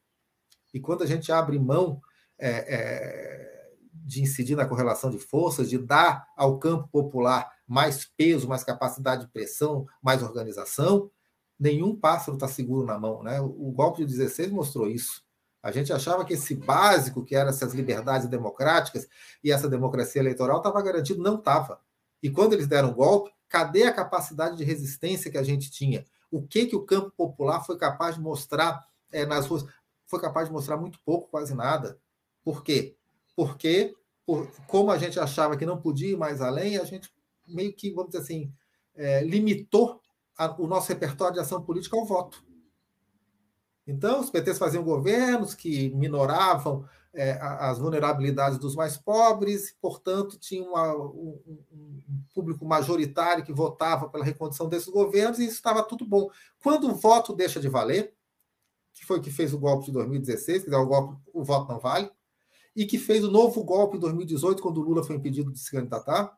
E 0.73 0.79
quando 0.79 1.03
a 1.03 1.07
gente 1.07 1.31
abre 1.31 1.59
mão 1.59 2.01
é, 2.39 2.49
é, 2.49 3.71
de 3.93 4.21
incidir 4.21 4.55
na 4.55 4.65
correlação 4.65 5.11
de 5.11 5.19
forças, 5.19 5.69
de 5.69 5.77
dar 5.77 6.27
ao 6.35 6.57
campo 6.57 6.87
popular 6.87 7.51
mais 7.67 8.05
peso, 8.17 8.47
mais 8.47 8.63
capacidade 8.63 9.25
de 9.25 9.31
pressão, 9.31 9.85
mais 10.01 10.23
organização, 10.23 11.11
nenhum 11.59 11.95
pássaro 11.95 12.35
está 12.35 12.47
seguro 12.47 12.85
na 12.85 12.97
mão. 12.97 13.21
Né? 13.21 13.39
O 13.39 13.71
golpe 13.71 14.03
de 14.03 14.17
16 14.17 14.51
mostrou 14.51 14.89
isso. 14.89 15.23
A 15.61 15.71
gente 15.71 15.93
achava 15.93 16.25
que 16.25 16.33
esse 16.33 16.55
básico, 16.55 17.23
que 17.23 17.35
eram 17.35 17.49
essas 17.49 17.73
liberdades 17.73 18.27
democráticas 18.27 19.07
e 19.43 19.51
essa 19.51 19.69
democracia 19.69 20.21
eleitoral, 20.21 20.57
estava 20.57 20.81
garantido, 20.81 21.21
não 21.21 21.35
estava. 21.35 21.79
E 22.21 22.29
quando 22.29 22.53
eles 22.53 22.67
deram 22.67 22.89
o 22.89 22.95
golpe, 22.95 23.31
cadê 23.47 23.83
a 23.83 23.93
capacidade 23.93 24.57
de 24.57 24.63
resistência 24.63 25.29
que 25.29 25.37
a 25.37 25.43
gente 25.43 25.69
tinha? 25.69 26.05
O 26.31 26.41
que, 26.41 26.65
que 26.65 26.75
o 26.75 26.85
campo 26.85 27.11
popular 27.11 27.63
foi 27.63 27.77
capaz 27.77 28.15
de 28.15 28.21
mostrar 28.21 28.85
é, 29.11 29.25
nas 29.25 29.45
ruas? 29.45 29.65
Foi 30.07 30.19
capaz 30.19 30.47
de 30.47 30.53
mostrar 30.53 30.77
muito 30.77 30.99
pouco, 31.05 31.29
quase 31.29 31.53
nada. 31.53 31.99
Por 32.43 32.63
quê? 32.63 32.95
Porque, 33.35 33.93
por, 34.25 34.49
como 34.67 34.91
a 34.91 34.97
gente 34.97 35.19
achava 35.19 35.57
que 35.57 35.65
não 35.65 35.79
podia 35.79 36.11
ir 36.11 36.17
mais 36.17 36.41
além, 36.41 36.77
a 36.77 36.85
gente 36.85 37.11
meio 37.47 37.73
que, 37.73 37.91
vamos 37.91 38.11
dizer 38.11 38.23
assim, 38.23 38.53
é, 38.95 39.23
limitou 39.23 40.01
a, 40.37 40.49
o 40.59 40.67
nosso 40.67 40.89
repertório 40.89 41.35
de 41.35 41.39
ação 41.39 41.61
política 41.61 41.97
ao 41.97 42.05
voto. 42.05 42.43
Então, 43.85 44.19
os 44.19 44.29
PTs 44.29 44.57
faziam 44.57 44.83
governos 44.83 45.53
que 45.55 45.89
minoravam 45.95 46.85
é, 47.13 47.38
as 47.41 47.77
vulnerabilidades 47.77 48.57
dos 48.57 48.75
mais 48.75 48.97
pobres, 48.97 49.75
portanto, 49.81 50.39
tinha 50.39 50.63
uma, 50.63 50.95
um, 50.95 51.39
um, 51.71 52.23
público 52.33 52.65
majoritário 52.65 53.43
que 53.43 53.51
votava 53.51 54.07
pela 54.07 54.23
recondução 54.23 54.69
desses 54.69 54.88
governos, 54.88 55.39
e 55.39 55.45
isso 55.45 55.55
estava 55.55 55.83
tudo 55.83 56.05
bom. 56.05 56.29
Quando 56.59 56.89
o 56.89 56.95
voto 56.95 57.35
deixa 57.35 57.59
de 57.59 57.67
valer, 57.67 58.13
que 58.93 59.05
foi 59.05 59.19
o 59.19 59.21
que 59.21 59.31
fez 59.31 59.53
o 59.53 59.59
golpe 59.59 59.88
de 59.88 59.91
2016, 59.91 60.63
que 60.63 60.73
o 60.73 60.85
golpe, 60.85 61.21
o 61.33 61.43
voto 61.43 61.71
não 61.71 61.79
vale, 61.79 62.09
e 62.75 62.85
que 62.85 62.97
fez 62.97 63.23
o 63.23 63.31
novo 63.31 63.63
golpe 63.63 63.97
em 63.97 64.00
2018, 64.00 64.61
quando 64.61 64.77
o 64.77 64.83
Lula 64.83 65.03
foi 65.03 65.17
impedido 65.17 65.51
de 65.51 65.59
se 65.59 65.69
candidatar, 65.69 66.38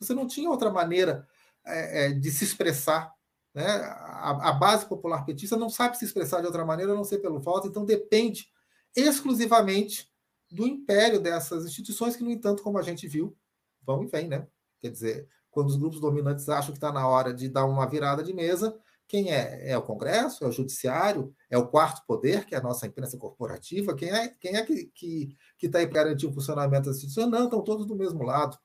você 0.00 0.12
não 0.12 0.26
tinha 0.26 0.50
outra 0.50 0.70
maneira 0.70 1.26
é, 1.64 2.06
é, 2.06 2.12
de 2.12 2.30
se 2.30 2.44
expressar. 2.44 3.12
Né? 3.54 3.64
A, 3.64 4.50
a, 4.50 4.52
base 4.52 4.84
popular 4.86 5.24
petista 5.24 5.56
não 5.56 5.70
sabe 5.70 5.96
se 5.96 6.04
expressar 6.04 6.40
de 6.40 6.46
outra 6.46 6.64
maneira 6.64 6.92
a 6.92 6.94
não 6.94 7.04
ser 7.04 7.18
pelo 7.18 7.40
voto, 7.40 7.68
então 7.68 7.84
depende 7.84 8.48
exclusivamente 8.96 10.12
do 10.50 10.66
império 10.66 11.20
dessas 11.20 11.64
instituições, 11.64 12.16
que, 12.16 12.24
no 12.24 12.30
entanto, 12.30 12.62
como 12.62 12.78
a 12.78 12.82
gente 12.82 13.06
viu, 13.06 13.36
vão 13.82 14.02
e 14.02 14.06
vêm. 14.06 14.28
Né? 14.28 14.46
Quer 14.80 14.90
dizer, 14.90 15.28
quando 15.50 15.68
os 15.68 15.76
grupos 15.76 16.00
dominantes 16.00 16.48
acham 16.48 16.72
que 16.72 16.78
está 16.78 16.92
na 16.92 17.06
hora 17.06 17.32
de 17.32 17.48
dar 17.48 17.64
uma 17.64 17.86
virada 17.86 18.22
de 18.22 18.34
mesa, 18.34 18.76
quem 19.06 19.32
é? 19.32 19.70
É 19.70 19.78
o 19.78 19.82
Congresso? 19.82 20.44
É 20.44 20.48
o 20.48 20.52
Judiciário? 20.52 21.34
É 21.50 21.58
o 21.58 21.68
quarto 21.68 22.04
poder, 22.06 22.44
que 22.46 22.54
é 22.54 22.58
a 22.58 22.62
nossa 22.62 22.86
imprensa 22.86 23.18
corporativa? 23.18 23.94
Quem 23.94 24.10
é, 24.10 24.28
quem 24.28 24.56
é 24.56 24.62
que 24.64 24.72
está 24.72 24.90
que, 24.94 25.36
que 25.58 25.68
tá 25.68 25.78
aí 25.78 25.86
para 25.86 26.04
garantir 26.04 26.26
o 26.26 26.32
funcionamento 26.32 26.86
das 26.86 26.96
instituições? 26.96 27.30
Não, 27.30 27.44
estão 27.44 27.62
todos 27.62 27.86
do 27.86 27.94
mesmo 27.94 28.22
lado. 28.22 28.58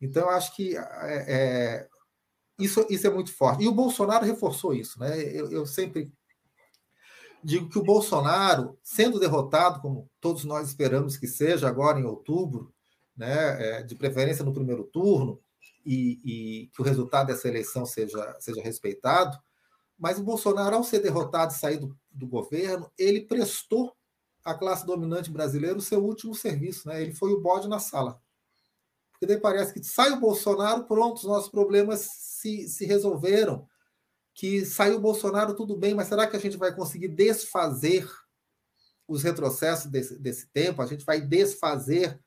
Então, 0.00 0.22
eu 0.24 0.30
acho 0.30 0.54
que 0.56 0.76
é, 0.76 0.82
é, 0.82 1.88
isso, 2.60 2.86
isso 2.88 3.06
é 3.06 3.10
muito 3.10 3.32
forte. 3.32 3.64
E 3.64 3.68
o 3.68 3.72
Bolsonaro 3.72 4.24
reforçou 4.24 4.74
isso. 4.74 4.98
Né? 4.98 5.20
Eu, 5.22 5.50
eu, 5.50 5.66
sempre 5.66 6.12
digo 7.42 7.68
que 7.68 7.78
o 7.78 7.84
Bolsonaro, 7.84 8.78
sendo 8.82 9.18
derrotado, 9.18 9.80
como 9.80 10.08
todos 10.20 10.44
nós 10.44 10.68
esperamos 10.68 11.16
que 11.16 11.26
seja 11.26 11.68
agora 11.68 11.98
em 11.98 12.04
outubro, 12.04 12.72
né, 13.16 13.78
é, 13.78 13.82
de 13.82 13.94
preferência 13.94 14.44
no 14.44 14.52
primeiro 14.52 14.84
turno, 14.84 15.40
e, 15.84 16.20
e, 16.24 16.66
que 16.68 16.82
o 16.82 16.84
resultado 16.84 17.28
dessa 17.28 17.48
eleição 17.48 17.86
seja, 17.86 18.36
seja 18.38 18.62
respeitado, 18.62 19.38
mas 19.98 20.18
o 20.18 20.24
Bolsonaro, 20.24 20.76
ao 20.76 20.84
ser 20.84 21.00
derrotado 21.00 21.52
e 21.52 21.56
sair 21.56 21.78
do, 21.78 21.96
do 22.10 22.26
governo, 22.26 22.90
ele 22.98 23.22
prestou 23.22 23.94
à 24.44 24.54
classe 24.54 24.86
dominante 24.86 25.30
brasileira 25.30 25.76
o 25.76 25.82
seu 25.82 26.02
último 26.02 26.34
serviço. 26.34 26.88
Né? 26.88 27.02
Ele 27.02 27.12
foi 27.12 27.32
o 27.32 27.40
bode 27.40 27.68
na 27.68 27.78
sala. 27.78 28.20
Porque 29.12 29.26
daí 29.26 29.38
parece 29.38 29.74
que 29.74 29.84
sai 29.84 30.10
o 30.12 30.20
Bolsonaro, 30.20 30.84
pronto, 30.84 31.18
os 31.18 31.24
nossos 31.24 31.50
problemas 31.50 32.08
se, 32.40 32.68
se 32.68 32.84
resolveram. 32.86 33.66
Que 34.32 34.64
saiu 34.64 34.96
o 34.96 35.00
Bolsonaro, 35.00 35.54
tudo 35.54 35.76
bem, 35.76 35.94
mas 35.94 36.08
será 36.08 36.26
que 36.26 36.36
a 36.36 36.40
gente 36.40 36.56
vai 36.56 36.74
conseguir 36.74 37.08
desfazer 37.08 38.08
os 39.06 39.22
retrocessos 39.22 39.90
desse, 39.90 40.18
desse 40.18 40.46
tempo? 40.48 40.80
A 40.80 40.86
gente 40.86 41.04
vai 41.04 41.20
desfazer 41.20 42.18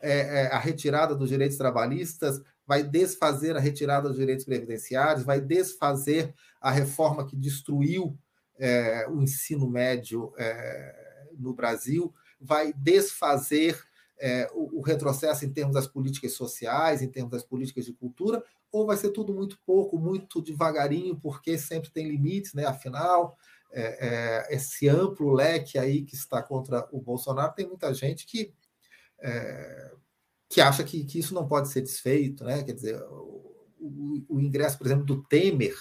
é, 0.00 0.42
é, 0.42 0.46
a 0.48 0.58
retirada 0.58 1.14
dos 1.14 1.28
direitos 1.28 1.56
trabalhistas, 1.56 2.42
vai 2.66 2.82
desfazer 2.82 3.56
a 3.56 3.60
retirada 3.60 4.08
dos 4.08 4.18
direitos 4.18 4.44
previdenciários, 4.44 5.24
vai 5.24 5.40
desfazer 5.40 6.34
a 6.60 6.70
reforma 6.70 7.26
que 7.26 7.36
destruiu 7.36 8.18
é, 8.58 9.06
o 9.08 9.22
ensino 9.22 9.68
médio 9.68 10.32
é, 10.36 11.28
no 11.38 11.54
Brasil, 11.54 12.12
vai 12.40 12.72
desfazer 12.72 13.80
é, 14.18 14.48
o, 14.52 14.78
o, 14.78 14.82
retrocesso 14.82 15.44
em 15.44 15.52
termos 15.52 15.74
das 15.74 15.86
políticas 15.86 16.32
sociais, 16.32 17.02
em 17.02 17.08
termos 17.08 17.32
das 17.32 17.42
políticas 17.42 17.84
de 17.84 17.92
cultura, 17.92 18.42
ou 18.72 18.86
vai 18.86 18.96
ser 18.96 19.10
tudo 19.10 19.34
muito 19.34 19.58
pouco, 19.66 19.98
muito 19.98 20.40
devagarinho, 20.40 21.14
porque 21.20 21.58
sempre 21.58 21.90
tem 21.90 22.08
limites, 22.08 22.54
né? 22.54 22.64
Afinal, 22.64 23.36
é, 23.70 24.48
é, 24.50 24.54
esse 24.56 24.88
amplo 24.88 25.32
leque 25.32 25.78
aí 25.78 26.02
que 26.02 26.14
está 26.14 26.42
contra 26.42 26.88
o 26.90 27.00
Bolsonaro, 27.00 27.54
tem 27.54 27.68
muita 27.68 27.92
gente 27.92 28.26
que, 28.26 28.52
é, 29.20 29.92
que 30.48 30.60
acha 30.60 30.82
que, 30.82 31.04
que, 31.04 31.18
isso 31.18 31.34
não 31.34 31.46
pode 31.46 31.68
ser 31.68 31.82
desfeito, 31.82 32.44
né? 32.44 32.62
Quer 32.62 32.72
dizer, 32.72 33.02
o, 33.02 34.24
o, 34.28 34.40
ingresso, 34.40 34.78
por 34.78 34.86
exemplo, 34.86 35.04
do 35.04 35.22
Temer 35.24 35.76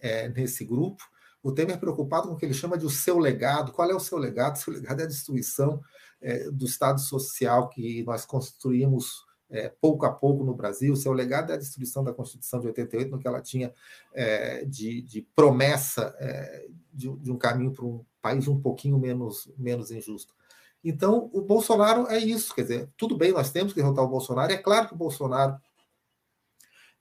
é, 0.00 0.28
nesse 0.28 0.64
grupo, 0.64 1.02
o 1.42 1.52
Temer 1.52 1.78
preocupado 1.78 2.28
com 2.28 2.34
o 2.34 2.36
que 2.36 2.44
ele 2.44 2.54
chama 2.54 2.76
de 2.76 2.84
o 2.84 2.90
seu 2.90 3.18
legado. 3.18 3.72
Qual 3.72 3.90
é 3.90 3.94
o 3.94 4.00
seu 4.00 4.18
legado? 4.18 4.56
O 4.56 4.58
seu 4.58 4.72
legado 4.72 5.00
é 5.00 5.04
a 5.04 5.08
destruição 5.08 5.80
é, 6.20 6.50
do 6.50 6.66
Estado 6.66 7.00
social 7.00 7.68
que 7.68 8.02
nós 8.02 8.26
construímos 8.26 9.25
é, 9.50 9.68
pouco 9.68 10.06
a 10.06 10.12
pouco 10.12 10.44
no 10.44 10.54
Brasil. 10.54 10.94
Seu 10.96 11.12
legado 11.12 11.50
é 11.50 11.54
a 11.54 11.58
destruição 11.58 12.02
da 12.02 12.12
Constituição 12.12 12.60
de 12.60 12.66
88, 12.66 13.10
no 13.10 13.18
que 13.18 13.28
ela 13.28 13.40
tinha 13.40 13.72
é, 14.12 14.64
de, 14.64 15.02
de, 15.02 15.22
promessa 15.34 16.14
é, 16.18 16.66
de, 16.92 17.10
de, 17.16 17.30
um 17.30 17.38
caminho 17.38 17.72
para 17.72 17.84
um 17.84 18.04
país 18.20 18.48
um 18.48 18.60
pouquinho 18.60 18.98
menos, 18.98 19.50
menos 19.56 19.90
injusto. 19.90 20.34
Então, 20.82 21.30
o 21.32 21.40
Bolsonaro 21.40 22.06
é 22.08 22.18
isso, 22.18 22.54
quer 22.54 22.62
dizer, 22.62 22.88
tudo 22.96 23.16
bem, 23.16 23.32
nós 23.32 23.50
temos 23.50 23.72
que 23.72 23.80
derrotar 23.80 24.04
o 24.04 24.08
Bolsonaro, 24.08 24.52
é 24.52 24.56
claro 24.56 24.86
que 24.86 24.94
o 24.94 24.96
Bolsonaro 24.96 25.58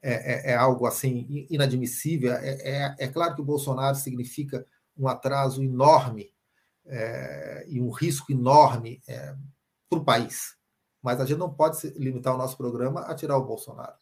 é, 0.02 0.50
é, 0.50 0.52
é 0.52 0.56
algo 0.56 0.86
assim 0.86 1.48
inadmissível, 1.50 2.34
é, 2.34 2.96
é, 2.98 3.08
claro 3.08 3.36
que 3.36 3.42
o 3.42 3.46
Bolsonaro 3.46 3.96
significa 3.96 4.66
um 4.98 5.08
atraso 5.08 5.64
enorme 5.64 6.34
e 7.68 7.82
um 7.82 7.90
risco 7.90 8.32
enorme 8.32 9.02
para 9.90 10.00
o 10.00 10.06
país, 10.06 10.56
mas 11.06 11.22
a 11.22 11.26
gente 11.26 11.38
não 11.38 11.54
pode 11.54 11.88
limitar 11.90 12.34
o 12.34 12.38
nosso 12.38 12.58
programa 12.58 13.02
a 13.02 13.14
tirar 13.14 13.38
o 13.38 13.46
Bolsonaro. 13.46 13.94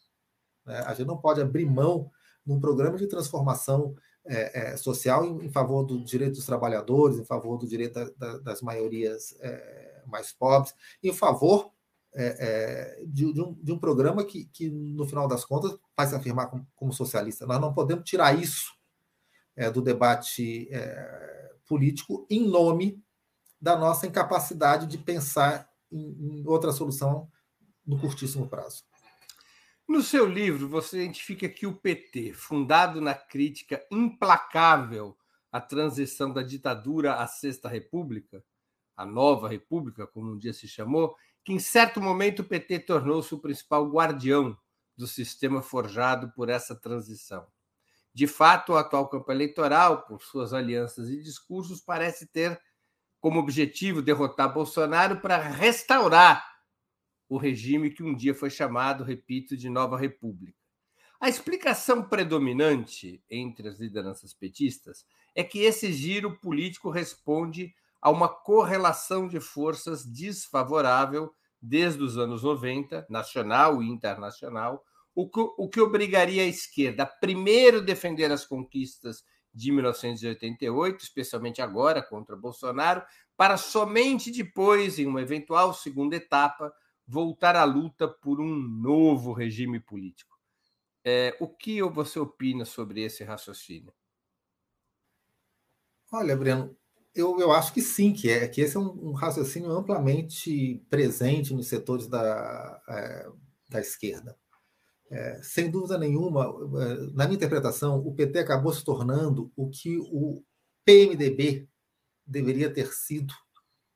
Né? 0.66 0.78
A 0.88 0.94
gente 0.94 1.06
não 1.06 1.18
pode 1.18 1.42
abrir 1.42 1.66
mão 1.66 2.10
num 2.46 2.62
programa 2.62 2.98
de 2.98 3.08
transformação 3.08 3.94
é, 4.26 4.72
é, 4.72 4.78
social 4.78 5.26
em, 5.26 5.48
em, 5.48 5.52
favor 5.52 5.84
do 5.84 6.02
direito 6.02 6.36
dos 6.36 6.46
trabalhadores, 6.46 7.20
em 7.20 7.26
favor 7.26 7.58
do 7.58 7.68
direito 7.68 7.96
da, 7.96 8.06
da, 8.18 8.38
das 8.38 8.62
maiorias 8.62 9.36
é, 9.42 10.02
mais 10.08 10.32
pobres, 10.32 10.74
em 11.04 11.12
favor 11.12 11.74
é, 12.14 13.02
é, 13.02 13.06
de, 13.06 13.34
de, 13.34 13.42
um, 13.42 13.54
de, 13.62 13.74
um, 13.74 13.78
programa 13.78 14.24
que, 14.24 14.46
que, 14.46 14.70
no 14.70 15.06
final 15.06 15.28
das 15.28 15.44
contas, 15.44 15.78
vai 15.98 16.08
se 16.08 16.16
afirmar 16.16 16.48
como, 16.50 16.66
como 16.74 16.94
socialista. 16.94 17.46
Nós 17.46 17.60
não 17.60 17.74
podemos 17.74 18.06
tirar 18.06 18.34
isso 18.34 18.72
é, 19.58 19.70
do 19.70 19.82
debate 19.82 20.70
político 21.68 22.26
em 22.30 22.48
nome 22.48 23.04
da 23.60 23.76
nossa 23.76 24.08
incapacidade 24.08 24.88
de 24.88 24.98
pensar 24.98 25.73
em, 25.94 26.40
em 26.40 26.48
outra 26.48 26.72
solução 26.72 27.30
no 27.86 28.00
curtíssimo 28.00 28.48
prazo. 28.48 28.84
No 29.88 30.02
seu 30.02 30.26
livro, 30.26 30.70
você 30.70 31.04
identifica 31.04 31.48
que 31.50 31.68
o 31.68 31.76
PT, 31.76 32.34
fundado 32.34 33.02
na 33.02 33.14
crítica 33.14 33.86
implacável 33.92 35.18
à 35.52 35.60
transição 35.60 36.32
da 36.32 36.42
ditadura 36.42 37.16
à 37.16 37.28
Sexta 37.28 37.68
República, 37.68 38.44
a 38.96 39.06
Nova 39.06 39.50
República, 39.50 40.08
como 40.08 40.32
um 40.32 40.38
dia 40.38 40.54
se 40.54 40.68
chamou, 40.68 41.16
que 41.44 41.52
em 41.52 41.60
certo 41.60 42.00
momento 42.00 42.40
o 42.40 42.46
PT 42.46 42.80
tornou-se 42.80 43.34
o 43.36 43.40
principal 43.40 43.86
guardião 43.90 44.58
do 44.96 45.06
sistema 45.06 45.62
forjado 45.62 46.32
por 46.32 46.50
essa 46.50 46.76
transição. 46.76 47.46
De 48.14 48.28
fato, 48.28 48.76
a 48.76 48.82
atual 48.82 49.10
campanha 49.10 49.38
eleitoral, 49.38 50.06
por 50.06 50.22
suas 50.22 50.54
alianças 50.54 51.10
e 51.10 51.22
discursos, 51.22 51.82
parece 51.82 52.28
ter 52.28 52.60
como 53.24 53.39
objetivo 53.39 54.01
derrotar 54.01 54.53
Bolsonaro 54.53 55.22
para 55.22 55.38
restaurar 55.38 56.46
o 57.30 57.38
regime 57.38 57.89
que 57.89 58.03
um 58.03 58.13
dia 58.13 58.36
foi 58.36 58.50
chamado, 58.50 59.01
repito, 59.01 59.56
de 59.56 59.70
Nova 59.70 59.98
República. 59.98 60.60
A 61.22 61.30
explicação 61.30 62.03
predominante 62.03 63.24
entre 63.30 63.70
as 63.70 63.80
lideranças 63.80 64.34
petistas 64.34 65.06
é 65.34 65.42
que 65.42 65.60
esse 65.60 65.94
giro 65.94 66.38
político 66.38 66.89
responde 66.89 67.74
a 68.01 68.10
uma 68.10 68.27
correlação 68.27 69.25
de 69.25 69.39
forças 69.39 70.06
desfavorável 70.06 71.34
desde 71.62 72.03
os 72.03 72.18
anos 72.18 72.44
90, 72.44 73.08
nacional 73.10 73.82
e 73.82 73.88
internacional, 73.88 74.84
o 75.15 75.30
que, 75.30 75.39
o 75.39 75.70
que 75.70 75.80
obrigaria 75.80 76.44
a 76.44 76.48
esquerda 76.48 77.03
a 77.03 77.08
primeiro 77.08 77.82
defender 77.82 78.30
as 78.34 78.46
conquistas 78.46 79.24
de 79.54 79.72
1988, 79.72 81.04
especialmente 81.04 81.62
agora 81.62 82.02
contra 82.02 82.36
Bolsonaro, 82.36 83.04
para 83.38 83.58
somente 83.58 84.32
depois, 84.32 84.98
em 85.00 85.06
uma 85.06 85.22
eventual 85.22 85.74
segunda 85.74 86.16
etapa, 86.16 86.74
voltar 87.06 87.56
à 87.56 87.64
luta 87.64 88.08
por 88.08 88.40
um 88.40 88.56
novo 88.56 89.34
regime 89.34 89.80
político. 89.80 90.38
É, 91.06 91.36
o 91.40 91.48
que 91.48 91.82
você 91.84 92.18
opina 92.18 92.66
sobre 92.66 93.02
esse 93.02 93.24
raciocínio? 93.24 93.94
Olha, 96.12 96.36
Breno, 96.38 96.78
eu, 97.14 97.39
eu 97.39 97.52
acho 97.52 97.74
que 97.74 97.82
sim, 97.82 98.13
que 98.13 98.30
é 98.30 98.48
que 98.48 98.62
esse 98.62 98.78
é 98.78 98.80
um, 98.80 99.10
um 99.10 99.12
raciocínio 99.12 99.72
amplamente 99.72 100.84
presente 100.89 101.54
nos 101.54 101.68
setores 101.68 102.08
da, 102.08 102.82
é, 102.88 103.30
da 103.70 103.80
esquerda. 103.82 104.38
É, 105.12 105.39
sem 105.44 105.70
dúvida 105.70 105.98
nenhuma, 105.98 106.46
é, 106.46 106.96
na 107.13 107.26
minha 107.26 107.36
interpretação, 107.36 108.00
o 108.00 108.13
PT 108.13 108.39
acabou 108.39 108.74
se 108.74 108.84
tornando 108.84 109.52
o 109.56 109.70
que 109.70 109.98
o 110.00 110.44
PMDB 110.84 111.68
deveria 112.26 112.74
ter 112.74 112.92
sido 112.94 113.34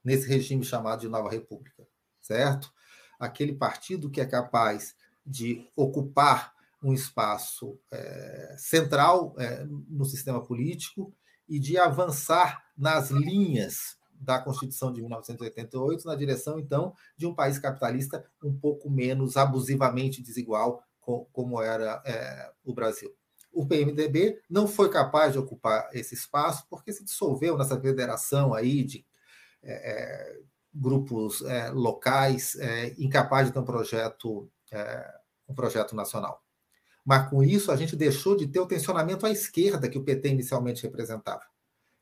nesse 0.03 0.27
regime 0.27 0.63
chamado 0.63 1.01
de 1.01 1.07
Nova 1.07 1.29
República, 1.29 1.87
certo? 2.21 2.71
aquele 3.19 3.53
partido 3.53 4.09
que 4.09 4.21
é 4.21 4.25
capaz 4.25 4.95
de 5.25 5.67
ocupar 5.75 6.53
um 6.81 6.93
espaço 6.93 7.79
é, 7.91 8.55
central 8.57 9.35
é, 9.37 9.65
no 9.65 10.05
sistema 10.05 10.43
político 10.43 11.13
e 11.49 11.59
de 11.59 11.77
avançar 11.77 12.63
nas 12.77 13.09
linhas 13.09 13.97
da 14.13 14.39
Constituição 14.39 14.91
de 14.91 15.01
1988 15.01 16.05
na 16.05 16.15
direção, 16.15 16.59
então, 16.59 16.93
de 17.15 17.25
um 17.25 17.33
país 17.33 17.59
capitalista 17.59 18.25
um 18.43 18.57
pouco 18.57 18.89
menos 18.89 19.37
abusivamente 19.37 20.21
desigual, 20.21 20.83
como 21.31 21.61
era 21.61 22.01
é, 22.05 22.51
o 22.63 22.73
Brasil. 22.73 23.15
O 23.51 23.65
PMDB 23.65 24.41
não 24.49 24.67
foi 24.67 24.89
capaz 24.89 25.33
de 25.33 25.39
ocupar 25.39 25.89
esse 25.93 26.13
espaço 26.13 26.65
porque 26.69 26.91
se 26.91 27.03
dissolveu 27.03 27.57
nessa 27.57 27.79
federação 27.79 28.53
aí 28.53 28.83
de 28.83 29.05
é, 29.63 29.91
é 29.91 30.39
grupos 30.73 31.41
é, 31.43 31.69
locais 31.71 32.55
é, 32.55 32.93
incapazes 32.99 33.47
de 33.47 33.53
ter 33.53 33.59
um 33.59 33.65
projeto, 33.65 34.51
é, 34.71 35.11
um 35.47 35.55
projeto 35.55 35.95
nacional. 35.95 36.43
Mas 37.03 37.29
com 37.29 37.41
isso 37.41 37.71
a 37.71 37.75
gente 37.75 37.95
deixou 37.95 38.35
de 38.35 38.47
ter 38.47 38.59
o 38.59 38.67
tensionamento 38.67 39.25
à 39.25 39.31
esquerda 39.31 39.89
que 39.89 39.97
o 39.97 40.03
PT 40.03 40.29
inicialmente 40.29 40.83
representava. 40.83 41.41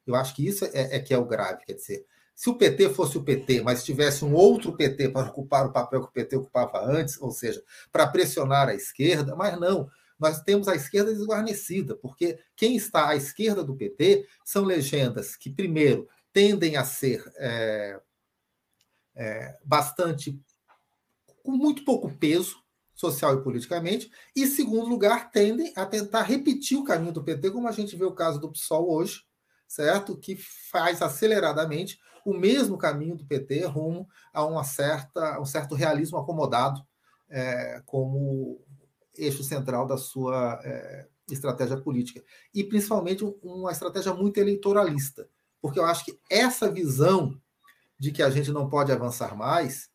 Eu 0.06 0.16
acho 0.16 0.36
que 0.36 0.46
isso 0.46 0.66
é 0.66 1.00
que 1.00 1.14
é 1.14 1.18
o 1.18 1.26
grave, 1.26 1.64
quer 1.66 1.74
dizer, 1.74 2.06
se 2.36 2.50
o 2.50 2.58
PT 2.58 2.90
fosse 2.90 3.18
o 3.18 3.24
PT, 3.24 3.62
mas 3.62 3.84
tivesse 3.86 4.26
um 4.26 4.34
outro 4.34 4.76
PT 4.76 5.10
para 5.10 5.30
ocupar 5.30 5.66
o 5.66 5.72
papel 5.72 6.02
que 6.02 6.10
o 6.10 6.12
PT 6.12 6.36
ocupava 6.36 6.84
antes, 6.86 7.20
ou 7.22 7.32
seja, 7.32 7.64
para 7.92 8.06
pressionar 8.06 8.68
a 8.68 8.76
esquerda, 8.76 9.36
mas 9.36 9.58
não, 9.58 9.90
nós 10.20 10.42
temos 10.42 10.68
a 10.68 10.76
esquerda 10.76 11.14
desguarnecida, 11.14 11.96
porque 11.96 12.38
quem 12.56 12.76
está 12.76 13.10
à 13.10 13.16
esquerda 13.16 13.64
do 13.64 13.76
PT 13.76 14.28
são 14.44 14.66
legendas 14.66 15.38
que, 15.38 15.50
primeiro, 15.50 16.10
tendem 16.34 16.76
a 16.76 16.84
ser 16.84 17.24
é, 17.38 18.02
é, 19.16 19.58
bastante 19.64 20.38
com 21.42 21.52
muito 21.52 21.86
pouco 21.86 22.12
peso 22.18 22.58
social 22.94 23.36
e 23.36 23.44
politicamente, 23.44 24.10
e, 24.36 24.48
segundo 24.48 24.88
lugar, 24.88 25.32
tendem 25.32 25.72
a 25.76 25.86
tentar 25.86 26.24
repetir 26.24 26.78
o 26.78 26.84
caminho 26.84 27.14
do 27.14 27.24
PT, 27.24 27.52
como 27.52 27.68
a 27.68 27.72
gente 27.72 27.96
vê 27.96 28.06
o 28.06 28.14
caso 28.16 28.40
do 28.40 28.52
PSOL 28.52 28.90
hoje, 28.90 29.24
certo? 29.68 30.18
Que 30.18 30.38
faz 30.72 31.02
aceleradamente 31.02 32.00
o 32.26 32.34
mesmo 32.34 32.76
caminho 32.78 33.16
do 33.16 33.26
PT 33.26 33.66
rumo 33.66 34.10
a 34.34 34.44
uma 34.44 34.64
certa, 34.64 35.40
um 35.40 35.46
certo 35.46 35.76
realismo 35.76 36.18
acomodado 36.18 36.82
é, 37.30 37.82
como 37.86 38.60
eixo 39.16 39.44
central 39.44 39.86
da 39.86 39.96
sua 39.96 40.60
é, 40.64 41.08
estratégia 41.30 41.78
política. 41.78 42.24
E, 42.54 42.64
principalmente, 42.64 43.24
uma 43.44 43.72
estratégia 43.72 44.14
muito 44.14 44.40
eleitoralista, 44.40 45.30
porque 45.62 45.80
eu 45.80 45.86
acho 45.86 46.04
que 46.04 46.20
essa 46.30 46.70
visão 46.70 47.40
de 47.98 48.12
que 48.12 48.24
a 48.24 48.30
gente 48.30 48.52
não 48.52 48.68
pode 48.68 48.92
avançar 48.92 49.38
mais, 49.38 49.90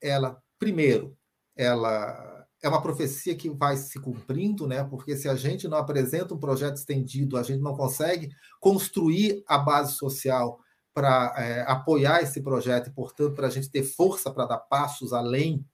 ela, 0.00 0.42
primeiro, 0.58 1.16
ela 1.56 2.46
é 2.62 2.68
uma 2.68 2.82
profecia 2.82 3.34
que 3.34 3.48
vai 3.48 3.76
se 3.76 3.98
cumprindo, 3.98 4.66
né? 4.66 4.84
Porque 4.84 5.16
se 5.16 5.28
a 5.28 5.34
gente 5.34 5.66
não 5.66 5.78
apresenta 5.78 6.34
um 6.34 6.38
projeto 6.38 6.76
estendido, 6.76 7.36
a 7.36 7.42
gente 7.42 7.60
não 7.60 7.74
consegue 7.74 8.30
construir 8.60 9.42
a 9.46 9.56
base 9.56 9.94
social 9.94 10.60
para 10.92 11.34
é, 11.36 11.62
apoiar 11.62 12.22
esse 12.22 12.40
projeto 12.42 12.88
e, 12.88 12.92
portanto, 12.92 13.34
para 13.34 13.46
a 13.46 13.50
gente 13.50 13.70
ter 13.70 13.82
força 13.82 14.30
para 14.30 14.46
dar 14.46 14.58
passos 14.58 15.12
além 15.12 15.64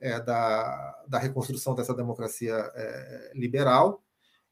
é, 0.00 0.20
da, 0.20 1.04
da 1.06 1.18
reconstrução 1.18 1.74
dessa 1.74 1.94
democracia 1.94 2.54
é, 2.74 3.32
liberal. 3.34 4.02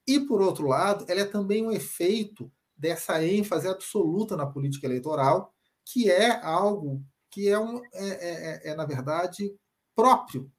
E, 0.07 0.21
por 0.21 0.41
outro 0.41 0.67
lado, 0.67 1.05
ela 1.09 1.21
é 1.21 1.25
também 1.25 1.65
um 1.65 1.73
efeito 1.73 2.51
dessa 2.77 3.23
ênfase 3.25 3.67
absoluta 3.67 4.37
na 4.37 4.47
política 4.47 4.87
eleitoral, 4.87 5.53
que 5.85 6.11
é 6.11 6.41
algo 6.43 7.05
que 7.31 7.49
é, 7.49 7.59
um, 7.59 7.83
é, 7.93 8.09
é, 8.09 8.69
é, 8.69 8.71
é 8.71 8.75
na 8.75 8.85
verdade, 8.85 9.55
próprio 9.95 10.51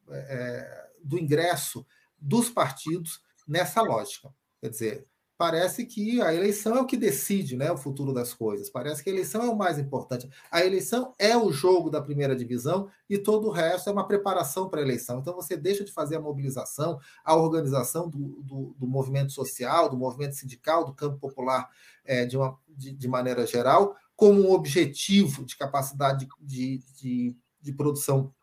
do 1.02 1.18
ingresso 1.18 1.86
dos 2.18 2.50
partidos 2.50 3.22
nessa 3.48 3.82
lógica. 3.82 4.34
Quer 4.60 4.70
dizer, 4.70 5.08
parece 5.40 5.86
que 5.86 6.22
a 6.22 6.34
eleição 6.34 6.76
é 6.76 6.82
o 6.82 6.86
que 6.86 6.98
decide 6.98 7.56
né, 7.56 7.72
o 7.72 7.78
futuro 7.78 8.14
das 8.14 8.34
coisas. 8.34 8.70
Parece 8.70 9.02
que 9.02 9.10
a 9.10 9.14
eleição 9.14 9.42
é 9.42 9.50
o 9.50 9.56
mais 9.56 9.80
importante. 9.80 10.30
A 10.52 10.66
eleição 10.66 11.16
é 11.18 11.38
o 11.38 11.50
jogo 11.50 11.90
da 11.90 12.02
primeira 12.02 12.36
divisão 12.36 12.90
e 13.10 13.18
todo 13.18 13.48
o 13.48 13.50
resto 13.50 13.90
é 13.90 13.94
uma 13.94 14.06
preparação 14.06 14.68
para 14.68 14.82
a 14.82 14.84
eleição. 14.84 15.20
Então 15.20 15.34
você 15.34 15.56
deixa 15.56 15.86
de 15.86 15.94
fazer 15.94 16.18
a 16.18 16.20
mobilização, 16.20 17.00
a 17.24 17.38
organização 17.38 18.10
do, 18.10 18.44
do, 18.44 18.76
do 18.78 18.86
movimento 18.86 19.32
social, 19.32 19.88
do 19.88 19.96
movimento 19.96 20.36
sindical, 20.36 20.84
do 20.84 20.94
campo 20.94 21.18
popular 21.18 21.70
é, 22.04 22.26
de, 22.26 22.36
uma, 22.36 22.60
de, 22.68 22.92
de 22.92 23.08
maneira 23.08 23.48
geral, 23.48 23.96
como 24.18 24.42
um 24.42 24.52
objetivo 24.52 25.46
de 25.46 25.56
capacidade 25.56 26.28
de, 26.42 26.84
de, 27.00 27.34
de 27.62 27.72
produção 27.72 28.34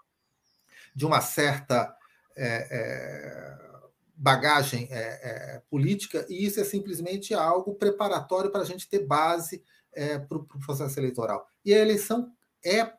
de 0.94 1.04
uma 1.04 1.20
certa 1.20 1.94
é, 2.35 2.68
é, 2.70 3.66
bagagem 4.16 4.88
é, 4.90 5.57
é 5.57 5.62
política, 5.68 6.26
e 6.29 6.46
isso 6.46 6.59
é 6.59 6.64
simplesmente 6.64 7.35
algo 7.35 7.74
preparatório 7.74 8.50
para 8.50 8.62
a 8.62 8.64
gente 8.64 8.88
ter 8.88 9.07
base 9.07 9.62
é, 9.92 10.18
para 10.18 10.38
o 10.38 10.44
pro 10.44 10.59
processo 10.59 10.98
eleitoral. 10.98 11.46
E 11.64 11.74
a 11.74 11.79
eleição 11.79 12.31
é, 12.64 12.92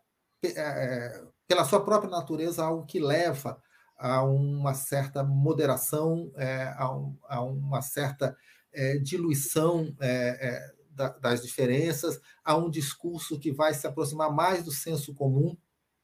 é, 0.44 1.24
pela 1.48 1.66
sua 1.66 1.84
própria 1.84 2.10
natureza, 2.10 2.64
algo 2.64 2.86
que 2.86 3.00
leva 3.00 3.62
a 3.98 4.24
uma 4.24 4.74
certa 4.74 5.24
moderação, 5.24 6.32
é, 6.36 6.74
a, 6.76 6.96
um, 6.96 7.18
a, 7.28 7.42
uma 7.42 7.82
certa 7.82 8.36
é, 8.72 8.98
diluição 8.98 9.96
é, 10.00 10.48
é, 10.48 10.74
da, 10.92 11.10
das 11.10 11.42
diferenças, 11.42 12.20
a 12.44 12.56
um 12.56 12.70
discurso 12.70 13.40
que 13.40 13.52
vai 13.52 13.74
se 13.74 13.88
aproximar 13.88 14.32
mais 14.32 14.64
do 14.64 14.72
senso 14.72 15.14
comum, 15.16 15.58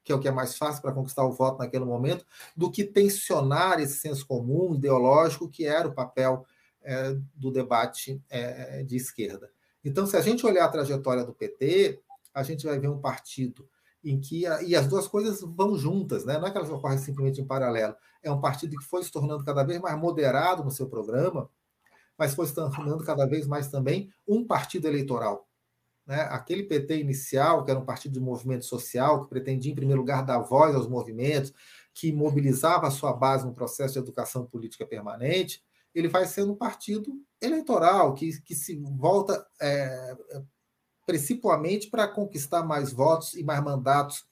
que 0.04 0.12
é 0.12 0.14
o 0.14 0.20
que 0.20 0.28
é 0.28 0.30
mais 0.30 0.56
fácil 0.56 0.82
para 0.82 0.92
conquistar 0.92 1.24
o 1.24 1.32
voto 1.32 1.58
naquele 1.58 1.84
momento, 1.84 2.26
do 2.54 2.70
que 2.70 2.84
tensionar 2.84 3.80
esse 3.80 3.98
senso 3.98 4.26
comum 4.26 4.74
ideológico, 4.74 5.48
que 5.48 5.66
era 5.66 5.88
o 5.88 5.94
papel 5.94 6.46
é, 6.82 7.16
do 7.34 7.50
debate 7.50 8.22
é, 8.28 8.82
de 8.82 8.96
esquerda. 8.96 9.50
Então, 9.82 10.06
se 10.06 10.16
a 10.16 10.20
gente 10.20 10.46
olhar 10.46 10.66
a 10.66 10.68
trajetória 10.68 11.24
do 11.24 11.32
PT, 11.32 12.00
a 12.32 12.42
gente 12.42 12.66
vai 12.66 12.78
ver 12.78 12.88
um 12.88 13.00
partido 13.00 13.68
em 14.04 14.20
que 14.20 14.46
a, 14.46 14.62
e 14.62 14.76
as 14.76 14.86
duas 14.86 15.08
coisas 15.08 15.40
vão 15.40 15.76
juntas, 15.76 16.24
né? 16.26 16.38
não 16.38 16.46
é 16.46 16.50
que 16.50 16.58
elas 16.58 16.70
ocorrem 16.70 16.98
simplesmente 16.98 17.40
em 17.40 17.46
paralelo. 17.46 17.96
É 18.22 18.30
um 18.30 18.40
partido 18.40 18.76
que 18.76 18.84
foi 18.84 19.02
se 19.02 19.10
tornando 19.10 19.44
cada 19.44 19.64
vez 19.64 19.80
mais 19.80 19.98
moderado 19.98 20.62
no 20.62 20.70
seu 20.70 20.86
programa, 20.86 21.48
mas 22.16 22.34
foi 22.34 22.46
se 22.46 22.54
tornando 22.54 23.02
cada 23.02 23.26
vez 23.26 23.46
mais 23.46 23.68
também 23.68 24.10
um 24.28 24.46
partido 24.46 24.86
eleitoral. 24.86 25.48
Né? 26.06 26.20
Aquele 26.30 26.62
PT 26.64 27.00
inicial, 27.00 27.64
que 27.64 27.70
era 27.70 27.80
um 27.80 27.84
partido 27.84 28.12
de 28.12 28.20
movimento 28.20 28.64
social, 28.64 29.22
que 29.22 29.30
pretendia, 29.30 29.72
em 29.72 29.74
primeiro 29.74 30.00
lugar, 30.00 30.24
dar 30.24 30.38
voz 30.38 30.74
aos 30.74 30.88
movimentos, 30.88 31.52
que 31.92 32.12
mobilizava 32.12 32.86
a 32.86 32.90
sua 32.90 33.12
base 33.12 33.46
no 33.46 33.54
processo 33.54 33.94
de 33.94 34.00
educação 34.00 34.44
política 34.44 34.86
permanente, 34.86 35.62
ele 35.94 36.08
vai 36.08 36.26
sendo 36.26 36.52
um 36.52 36.56
partido 36.56 37.12
eleitoral, 37.40 38.14
que, 38.14 38.40
que 38.42 38.54
se 38.54 38.74
volta 38.76 39.46
é, 39.60 40.16
principalmente 41.06 41.88
para 41.88 42.08
conquistar 42.08 42.64
mais 42.64 42.92
votos 42.92 43.34
e 43.34 43.44
mais 43.44 43.62
mandatos 43.62 44.24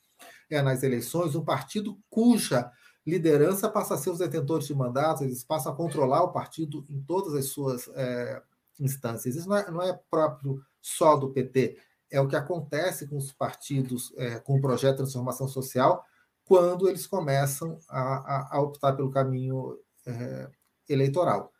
é, 0.51 0.61
nas 0.61 0.83
eleições, 0.83 1.35
um 1.35 1.45
partido 1.45 1.99
cuja 2.11 2.71
liderança 3.07 3.69
passa 3.69 3.95
a 3.95 3.99
ser 3.99 4.11
os 4.11 4.19
detentores 4.19 4.67
de 4.67 4.75
mandatos, 4.75 5.23
eles 5.23 5.45
passam 5.45 5.73
a 5.73 5.77
controlar 5.77 6.23
o 6.23 6.33
partido 6.33 6.85
em 6.89 7.01
todas 7.03 7.35
as 7.35 7.47
suas 7.47 7.89
é, 7.95 8.43
instâncias. 8.79 9.35
Isso 9.37 9.49
não 9.49 9.57
é, 9.57 9.71
não 9.71 9.83
é, 9.83 10.01
próprio 10.11 10.63
só 10.83 11.17
do 11.17 11.31
PT, 11.31 11.79
é 12.11 12.21
o 12.21 12.29
que 12.29 12.37
acontece 12.37 13.07
com 13.07 13.17
os 13.17 13.33
partidos 13.33 14.13
é, 14.19 14.39
com 14.39 14.59
o 14.59 14.61
projeto 14.61 14.93
de 14.93 14.99
transformação 14.99 15.49
social 15.49 16.05
quando 16.45 16.89
eles 16.89 17.07
começam 17.07 17.79
a, 17.89 18.01
a, 18.01 18.57
a 18.57 18.61
optar 18.61 18.93
pelo 18.93 19.11
caminho 19.11 19.79
é, 20.05 20.51
eleitoral. 20.89 21.51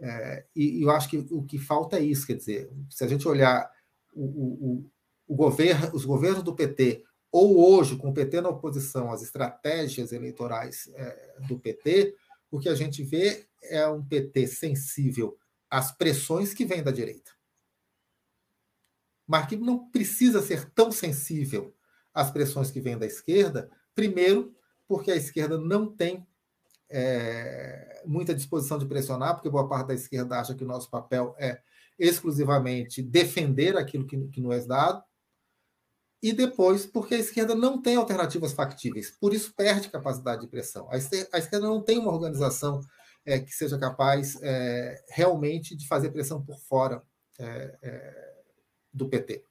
É, 0.00 0.44
e, 0.56 0.78
e 0.78 0.82
eu 0.82 0.90
acho 0.90 1.08
que 1.08 1.18
o 1.30 1.44
que 1.44 1.58
falta 1.58 1.98
é 1.98 2.02
isso, 2.02 2.26
quer 2.26 2.34
dizer, 2.34 2.70
se 2.88 3.04
a 3.04 3.06
gente 3.06 3.28
olhar 3.28 3.70
o, 4.14 4.24
o, 4.24 4.90
o 5.28 5.36
governo, 5.36 5.94
os 5.94 6.04
governos 6.04 6.42
do 6.42 6.56
PT, 6.56 7.04
ou 7.30 7.60
hoje, 7.60 7.96
com 7.96 8.10
o 8.10 8.14
PT 8.14 8.40
na 8.40 8.48
oposição, 8.48 9.12
as 9.12 9.22
estratégias 9.22 10.10
eleitorais 10.10 10.90
é, 10.94 11.36
do 11.46 11.58
PT, 11.58 12.16
o 12.50 12.58
que 12.58 12.68
a 12.68 12.74
gente 12.74 13.04
vê 13.04 13.46
é 13.62 13.86
um 13.86 14.04
PT 14.04 14.48
sensível 14.48 15.36
às 15.70 15.92
pressões 15.92 16.52
que 16.52 16.64
vêm 16.64 16.82
da 16.82 16.90
direita. 16.90 17.30
Que 19.48 19.56
não 19.56 19.90
precisa 19.90 20.42
ser 20.42 20.70
tão 20.70 20.90
sensível 20.90 21.74
às 22.12 22.30
pressões 22.30 22.70
que 22.70 22.80
vêm 22.80 22.98
da 22.98 23.06
esquerda, 23.06 23.70
primeiro, 23.94 24.54
porque 24.86 25.10
a 25.10 25.16
esquerda 25.16 25.56
não 25.58 25.86
tem 25.86 26.26
é, 26.90 28.02
muita 28.04 28.34
disposição 28.34 28.78
de 28.78 28.86
pressionar, 28.86 29.34
porque 29.34 29.48
boa 29.48 29.68
parte 29.68 29.88
da 29.88 29.94
esquerda 29.94 30.38
acha 30.38 30.54
que 30.54 30.64
o 30.64 30.66
nosso 30.66 30.90
papel 30.90 31.34
é 31.38 31.60
exclusivamente 31.98 33.02
defender 33.02 33.76
aquilo 33.76 34.06
que, 34.06 34.18
que 34.28 34.40
não 34.40 34.52
é 34.52 34.60
dado, 34.60 35.02
e 36.22 36.32
depois 36.32 36.84
porque 36.84 37.14
a 37.14 37.18
esquerda 37.18 37.54
não 37.54 37.80
tem 37.80 37.96
alternativas 37.96 38.52
factíveis, 38.52 39.10
por 39.10 39.32
isso 39.32 39.54
perde 39.54 39.88
capacidade 39.88 40.42
de 40.42 40.48
pressão. 40.48 40.88
A 40.90 40.96
esquerda 41.38 41.66
não 41.66 41.82
tem 41.82 41.98
uma 41.98 42.12
organização 42.12 42.80
é, 43.24 43.38
que 43.38 43.52
seja 43.52 43.78
capaz 43.78 44.36
é, 44.42 45.02
realmente 45.08 45.76
de 45.76 45.86
fazer 45.86 46.10
pressão 46.10 46.42
por 46.42 46.58
fora 46.58 47.02
é, 47.38 47.78
é 47.82 48.29
do 48.92 49.08
PT. 49.08 49.44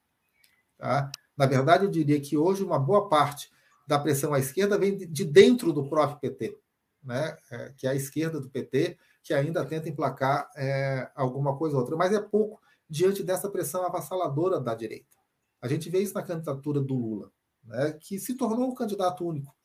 Tá? 0.77 1.11
Na 1.37 1.45
verdade, 1.45 1.85
eu 1.85 1.91
diria 1.91 2.19
que 2.19 2.37
hoje 2.37 2.63
uma 2.63 2.79
boa 2.79 3.09
parte 3.09 3.49
da 3.87 3.97
pressão 3.97 4.33
à 4.33 4.39
esquerda 4.39 4.77
vem 4.77 4.97
de 4.97 5.25
dentro 5.25 5.73
do 5.73 5.89
próprio 5.89 6.19
PT, 6.19 6.57
né? 7.03 7.37
É, 7.51 7.73
que 7.75 7.87
é 7.87 7.89
a 7.89 7.95
esquerda 7.95 8.39
do 8.39 8.49
PT, 8.49 8.97
que 9.23 9.33
ainda 9.33 9.65
tenta 9.65 9.89
emplacar 9.89 10.49
é, 10.55 11.09
alguma 11.15 11.57
coisa 11.57 11.75
ou 11.75 11.81
outra, 11.81 11.95
mas 11.95 12.13
é 12.13 12.19
pouco 12.19 12.61
diante 12.89 13.23
dessa 13.23 13.49
pressão 13.49 13.85
avassaladora 13.85 14.59
da 14.59 14.75
direita. 14.75 15.17
A 15.61 15.67
gente 15.67 15.89
vê 15.89 15.99
isso 15.99 16.13
na 16.13 16.23
candidatura 16.23 16.79
do 16.79 16.95
Lula, 16.95 17.31
né, 17.63 17.93
que 17.99 18.19
se 18.19 18.35
tornou 18.35 18.69
um 18.69 18.75
candidato 18.75 19.25
único 19.25 19.55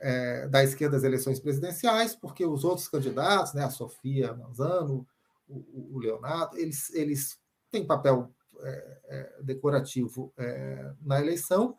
é, 0.00 0.48
da 0.48 0.62
esquerda 0.62 0.96
das 0.96 1.04
eleições 1.04 1.40
presidenciais, 1.40 2.14
porque 2.14 2.44
os 2.44 2.64
outros 2.64 2.88
candidatos, 2.88 3.54
né, 3.54 3.64
a 3.64 3.70
Sofia 3.70 4.34
Manzano, 4.34 5.06
o, 5.48 5.96
o 5.96 5.98
Leonardo, 5.98 6.56
eles, 6.58 6.92
eles 6.94 7.38
têm 7.70 7.86
papel 7.86 8.32
é, 8.62 9.00
é, 9.06 9.42
decorativo 9.42 10.32
é, 10.36 10.92
na 11.02 11.20
eleição, 11.20 11.76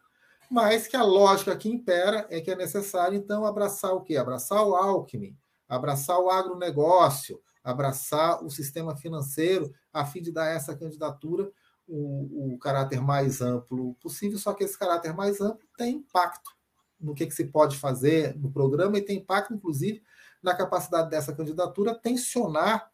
mas 0.49 0.87
que 0.87 0.95
a 0.95 1.03
lógica 1.03 1.55
que 1.55 1.69
impera 1.69 2.27
é 2.29 2.39
que 2.39 2.51
é 2.51 2.55
necessário, 2.55 3.17
então, 3.17 3.45
abraçar 3.45 3.93
o 3.93 4.01
quê? 4.01 4.17
Abraçar 4.17 4.65
o 4.65 4.75
Alckmin, 4.75 5.35
abraçar 5.67 6.19
o 6.19 6.29
agronegócio, 6.29 7.41
abraçar 7.63 8.43
o 8.43 8.49
sistema 8.49 8.95
financeiro, 8.95 9.73
a 9.91 10.05
fim 10.05 10.21
de 10.21 10.31
dar 10.31 10.47
essa 10.47 10.75
candidatura 10.75 11.51
o, 11.87 12.53
o 12.53 12.59
caráter 12.59 13.01
mais 13.01 13.41
amplo 13.41 13.95
possível, 13.95 14.37
só 14.37 14.53
que 14.53 14.63
esse 14.63 14.77
caráter 14.77 15.13
mais 15.13 15.39
amplo 15.41 15.67
tem 15.77 15.97
impacto 15.97 16.51
no 16.99 17.13
que, 17.13 17.25
que 17.25 17.33
se 17.33 17.45
pode 17.45 17.77
fazer 17.77 18.35
no 18.37 18.51
programa 18.51 18.97
e 18.97 19.01
tem 19.01 19.17
impacto, 19.17 19.53
inclusive, 19.53 20.01
na 20.41 20.55
capacidade 20.55 21.09
dessa 21.09 21.33
candidatura 21.33 21.93
tensionar 21.93 22.91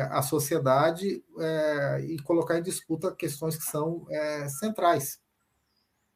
a 0.00 0.22
sociedade 0.22 1.22
é, 1.38 2.00
e 2.08 2.18
colocar 2.22 2.58
em 2.58 2.62
disputa 2.62 3.14
questões 3.14 3.56
que 3.56 3.64
são 3.64 4.06
é, 4.10 4.48
centrais 4.48 5.20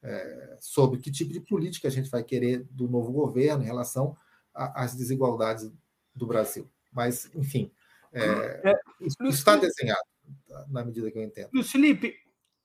é, 0.02 0.56
sobre 0.60 0.98
que 1.00 1.10
tipo 1.10 1.32
de 1.32 1.40
política 1.40 1.88
a 1.88 1.90
gente 1.90 2.08
vai 2.08 2.24
querer 2.24 2.64
do 2.70 2.88
novo 2.88 3.12
governo 3.12 3.62
em 3.62 3.66
relação 3.66 4.16
às 4.54 4.94
desigualdades 4.94 5.70
do 6.14 6.26
Brasil. 6.26 6.70
Mas, 6.90 7.30
enfim, 7.34 7.70
é, 8.12 8.70
é 8.70 8.74
isso 9.00 9.16
está 9.24 9.56
desenhado 9.56 10.00
na 10.68 10.84
medida 10.84 11.10
que 11.10 11.18
eu 11.18 11.22
entendo. 11.22 11.50
Luiz 11.52 11.70
Felipe, 11.70 12.14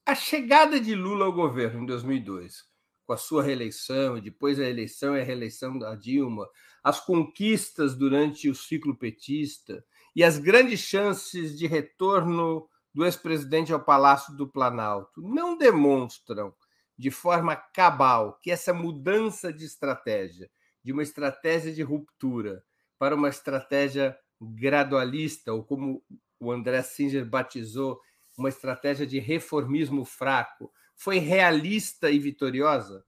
a 0.06 0.16
chegada 0.16 0.80
de 0.80 0.96
Lula 0.96 1.26
ao 1.26 1.34
governo 1.34 1.84
em 1.84 1.86
2002, 1.86 2.64
com 3.06 3.14
a 3.14 3.18
sua 3.18 3.44
reeleição, 3.44 4.18
e 4.18 4.22
depois 4.22 4.60
a 4.60 4.64
eleição 4.64 5.18
e 5.18 5.22
a 5.22 5.24
reeleição 5.24 5.78
da 5.78 5.96
Dilma, 5.96 6.48
as 6.82 7.00
conquistas 7.00 7.96
durante 7.96 8.50
o 8.50 8.56
ciclo 8.56 8.96
petista 8.96 9.84
e 10.16 10.24
as 10.24 10.38
grandes 10.38 10.80
chances 10.80 11.58
de 11.58 11.68
retorno 11.68 12.68
do 12.94 13.06
ex-presidente 13.06 13.72
ao 13.72 13.84
Palácio 13.84 14.36
do 14.36 14.48
Planalto 14.48 15.22
não 15.22 15.58
demonstram 15.58 16.54
de 16.98 17.10
forma 17.10 17.56
cabal 17.56 18.38
que 18.42 18.52
essa 18.52 18.74
mudança 18.74 19.52
de 19.52 19.66
estratégia, 19.66 20.50
de 20.84 20.92
uma 20.92 21.02
estratégia 21.02 21.74
de 21.74 21.82
ruptura 21.82 22.64
para 23.00 23.16
uma 23.16 23.30
estratégia 23.30 24.18
gradualista, 24.40 25.54
ou 25.54 25.64
como 25.64 26.04
o 26.40 26.52
André 26.52 26.82
Singer 26.82 27.26
batizou 27.26 28.00
uma 28.38 28.50
estratégia 28.50 29.06
de 29.06 29.20
reformismo 29.20 30.04
fraco, 30.04 30.72
foi 30.96 31.18
realista 31.18 32.12
e 32.12 32.20
vitoriosa? 32.20 33.04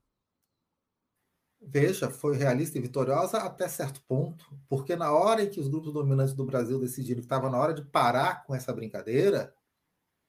Veja, 1.66 2.10
foi 2.10 2.36
realista 2.36 2.78
e 2.78 2.82
vitoriosa 2.82 3.38
até 3.38 3.68
certo 3.68 4.02
ponto, 4.08 4.46
porque 4.68 4.96
na 4.96 5.12
hora 5.12 5.44
em 5.44 5.50
que 5.50 5.60
os 5.60 5.68
grupos 5.68 5.94
dominantes 5.94 6.34
do 6.34 6.46
Brasil 6.46 6.80
decidiram 6.80 7.20
que 7.20 7.26
estava 7.26 7.50
na 7.50 7.58
hora 7.58 7.74
de 7.74 7.84
parar 7.84 8.44
com 8.46 8.54
essa 8.54 8.74
brincadeira, 8.74 9.56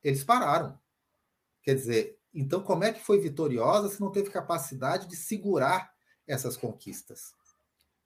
eles 0.02 0.22
pararam. 0.22 0.78
Quer 1.62 1.74
dizer, 1.74 2.18
então 2.32 2.62
como 2.62 2.84
é 2.84 2.92
que 2.92 3.02
foi 3.02 3.18
vitoriosa 3.18 3.88
se 3.88 4.00
não 4.00 4.10
teve 4.10 4.30
capacidade 4.30 5.08
de 5.08 5.16
segurar 5.16 5.92
essas 6.26 6.56
conquistas? 6.56 7.34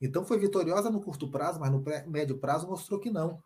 Então 0.01 0.25
foi 0.25 0.39
vitoriosa 0.39 0.91
no 0.91 1.01
curto 1.01 1.31
prazo, 1.31 1.61
mas 1.61 1.71
no 1.71 1.85
médio 2.07 2.39
prazo 2.39 2.69
mostrou 2.69 2.99
que 2.99 3.11
não. 3.11 3.43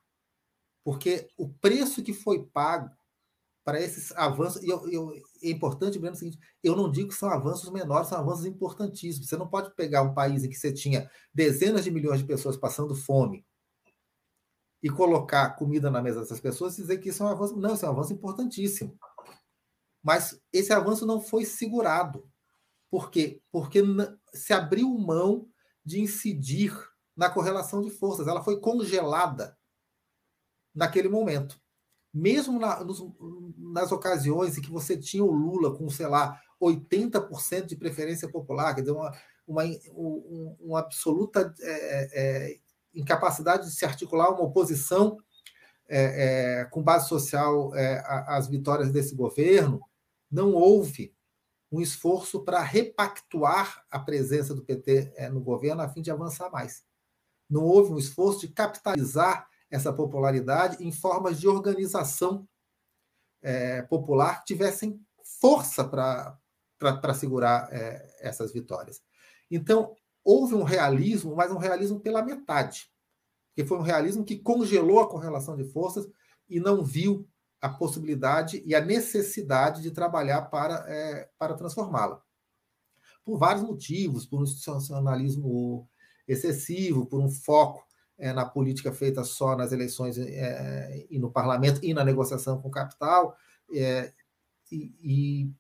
Porque 0.85 1.29
o 1.37 1.49
preço 1.49 2.03
que 2.03 2.13
foi 2.13 2.45
pago 2.45 2.91
para 3.65 3.81
esses 3.81 4.13
avanços, 4.13 4.63
e 4.63 4.69
eu, 4.69 4.89
eu, 4.91 5.13
é 5.43 5.51
importante 5.51 5.95
lembrar 5.95 6.13
o 6.13 6.17
seguinte: 6.17 6.39
eu 6.63 6.75
não 6.75 6.91
digo 6.91 7.09
que 7.09 7.15
são 7.15 7.29
avanços 7.29 7.71
menores, 7.71 8.09
são 8.09 8.19
avanços 8.19 8.45
importantíssimos. 8.45 9.29
Você 9.29 9.37
não 9.37 9.49
pode 9.49 9.75
pegar 9.75 10.03
um 10.03 10.15
país 10.15 10.43
em 10.43 10.49
que 10.49 10.57
você 10.57 10.73
tinha 10.73 11.11
dezenas 11.33 11.85
de 11.85 11.91
milhões 11.91 12.21
de 12.21 12.27
pessoas 12.27 12.57
passando 12.57 12.95
fome 12.95 13.47
e 14.83 14.91
colocar 14.91 15.51
comida 15.51 15.91
na 15.91 16.03
mesa 16.03 16.21
dessas 16.21 16.41
pessoas 16.41 16.77
e 16.77 16.83
dizer 16.83 16.99
que 16.99 17.11
isso 17.11 17.23
é 17.23 17.27
um 17.27 17.31
avanço. 17.31 17.57
Não, 17.57 17.75
isso 17.75 17.87
é 17.87 17.89
um 17.89 17.93
avanço 17.93 18.13
importantíssimo. 18.13 18.99
Mas 20.03 20.41
esse 20.53 20.73
avanço 20.73 21.07
não 21.07 21.21
foi 21.21 21.45
segurado. 21.45 22.29
Por 22.91 23.11
quê? 23.11 23.41
Porque 23.53 23.81
se 24.35 24.53
abriu 24.53 24.89
mão 24.99 25.49
de 25.85 26.01
incidir 26.01 26.77
na 27.17 27.31
correlação 27.31 27.81
de 27.81 27.91
forças, 27.91 28.27
ela 28.27 28.43
foi 28.43 28.59
congelada 28.61 29.57
naquele 30.75 31.09
momento. 31.09 31.62
Mesmo 32.13 32.59
na, 32.59 32.85
nos, 32.85 33.03
nas 33.57 33.91
ocasiões 33.91 34.59
em 34.59 34.61
que 34.61 34.71
você 34.71 34.97
tinha 34.97 35.25
o 35.25 35.31
Lula 35.31 35.75
com, 35.77 35.89
sei 35.89 36.07
lá, 36.07 36.41
80% 36.61 37.67
de 37.67 37.77
preferência 37.77 38.29
popular, 38.29 38.75
quer 38.75 38.83
dizer, 38.83 38.93
uma, 38.93 39.13
uma, 39.47 39.63
uma, 39.95 40.57
uma 40.61 40.79
absoluta 40.79 41.55
é, 41.61 42.11
é, 42.13 42.57
incapacidade 42.95 43.67
de 43.67 43.75
se 43.75 43.85
articular 43.85 44.31
uma 44.31 44.43
oposição 44.43 45.17
é, 45.89 46.61
é 46.61 46.65
com 46.67 46.83
base 46.83 47.09
social 47.09 47.75
é, 47.75 48.03
às 48.07 48.47
vitórias 48.49 48.91
desse 48.91 49.15
governo, 49.15 49.81
não 50.31 50.53
houve 50.53 51.15
um 51.71 51.81
esforço 51.81 52.45
para 52.45 52.61
repactuar 52.61 53.85
a 53.91 53.99
presença 53.99 54.55
do 54.55 54.63
PT 54.63 55.13
é, 55.17 55.29
no 55.31 55.41
governo 55.41 55.83
a 55.83 55.89
fim 55.89 56.03
de 56.03 56.11
avançar 56.11 56.51
mais. 56.51 56.85
Não 57.49 57.65
houve 57.65 57.93
um 57.93 57.99
esforço 57.99 58.41
de 58.41 58.49
capitalizar 58.49 59.49
essa 59.73 59.91
popularidade 59.91 60.85
em 60.85 60.93
formas 60.93 61.41
de 61.41 61.49
organização 61.49 62.47
é, 63.41 63.81
popular 63.81 64.45
tivessem 64.45 65.01
força 65.41 65.83
para 65.83 67.15
segurar 67.15 67.73
é, 67.73 68.19
essas 68.21 68.53
vitórias. 68.53 69.03
Então, 69.51 69.97
houve 70.23 70.55
um 70.55 70.63
realismo, 70.63 71.35
mas 71.35 71.51
um 71.51 71.57
realismo 71.57 71.99
pela 71.99 72.23
metade, 72.23 72.91
que 73.55 73.65
foi 73.65 73.79
um 73.79 73.83
realismo 73.83 74.25
que 74.25 74.39
congelou 74.39 75.01
a 75.01 75.09
correlação 75.09 75.57
de 75.57 75.65
forças 75.65 76.07
e 76.49 76.61
não 76.61 76.85
viu 76.85 77.27
a 77.59 77.69
possibilidade 77.71 78.63
e 78.67 78.75
a 78.75 78.81
necessidade 78.81 79.81
de 79.81 79.91
trabalhar 79.91 80.43
para, 80.43 80.85
é, 80.87 81.31
para 81.39 81.55
transformá-la. 81.55 82.23
Por 83.25 83.39
vários 83.39 83.65
motivos, 83.65 84.27
por 84.27 84.39
um 84.39 84.43
institucionalismo 84.43 85.89
excessivo, 86.29 87.07
por 87.07 87.21
um 87.21 87.31
foco 87.31 87.87
é, 88.23 88.33
na 88.33 88.45
política 88.45 88.93
feita 88.93 89.25
só 89.25 89.57
nas 89.57 89.73
eleições 89.73 90.17
é, 90.17 91.05
e 91.11 91.19
no 91.19 91.29
parlamento 91.29 91.81
e 91.83 91.93
na 91.93 92.05
negociação 92.05 92.63
com 92.63 92.69
o 92.69 92.71
capital, 92.71 93.37
é, 93.75 94.13
e, 94.71 94.95
e, 95.03 95.51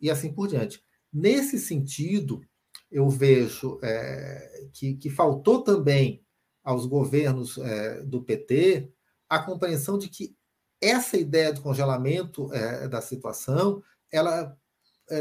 e, 0.00 0.08
assim 0.08 0.32
por 0.32 0.46
diante. 0.46 0.80
Nesse 1.12 1.58
sentido, 1.58 2.40
eu 2.88 3.08
vejo 3.10 3.80
é, 3.82 4.68
que, 4.72 4.94
que, 4.94 5.10
faltou 5.10 5.64
também 5.64 6.24
aos 6.62 6.86
governos 6.86 7.58
é, 7.58 8.02
do 8.04 8.22
PT 8.22 8.88
a 9.28 9.40
compreensão 9.40 9.98
de 9.98 10.08
que 10.08 10.36
essa 10.80 11.16
ideia 11.16 11.52
de 11.52 11.60
congelamento 11.60 12.52
é, 12.54 12.86
da 12.86 13.00
situação, 13.00 13.82
ela, 14.12 14.56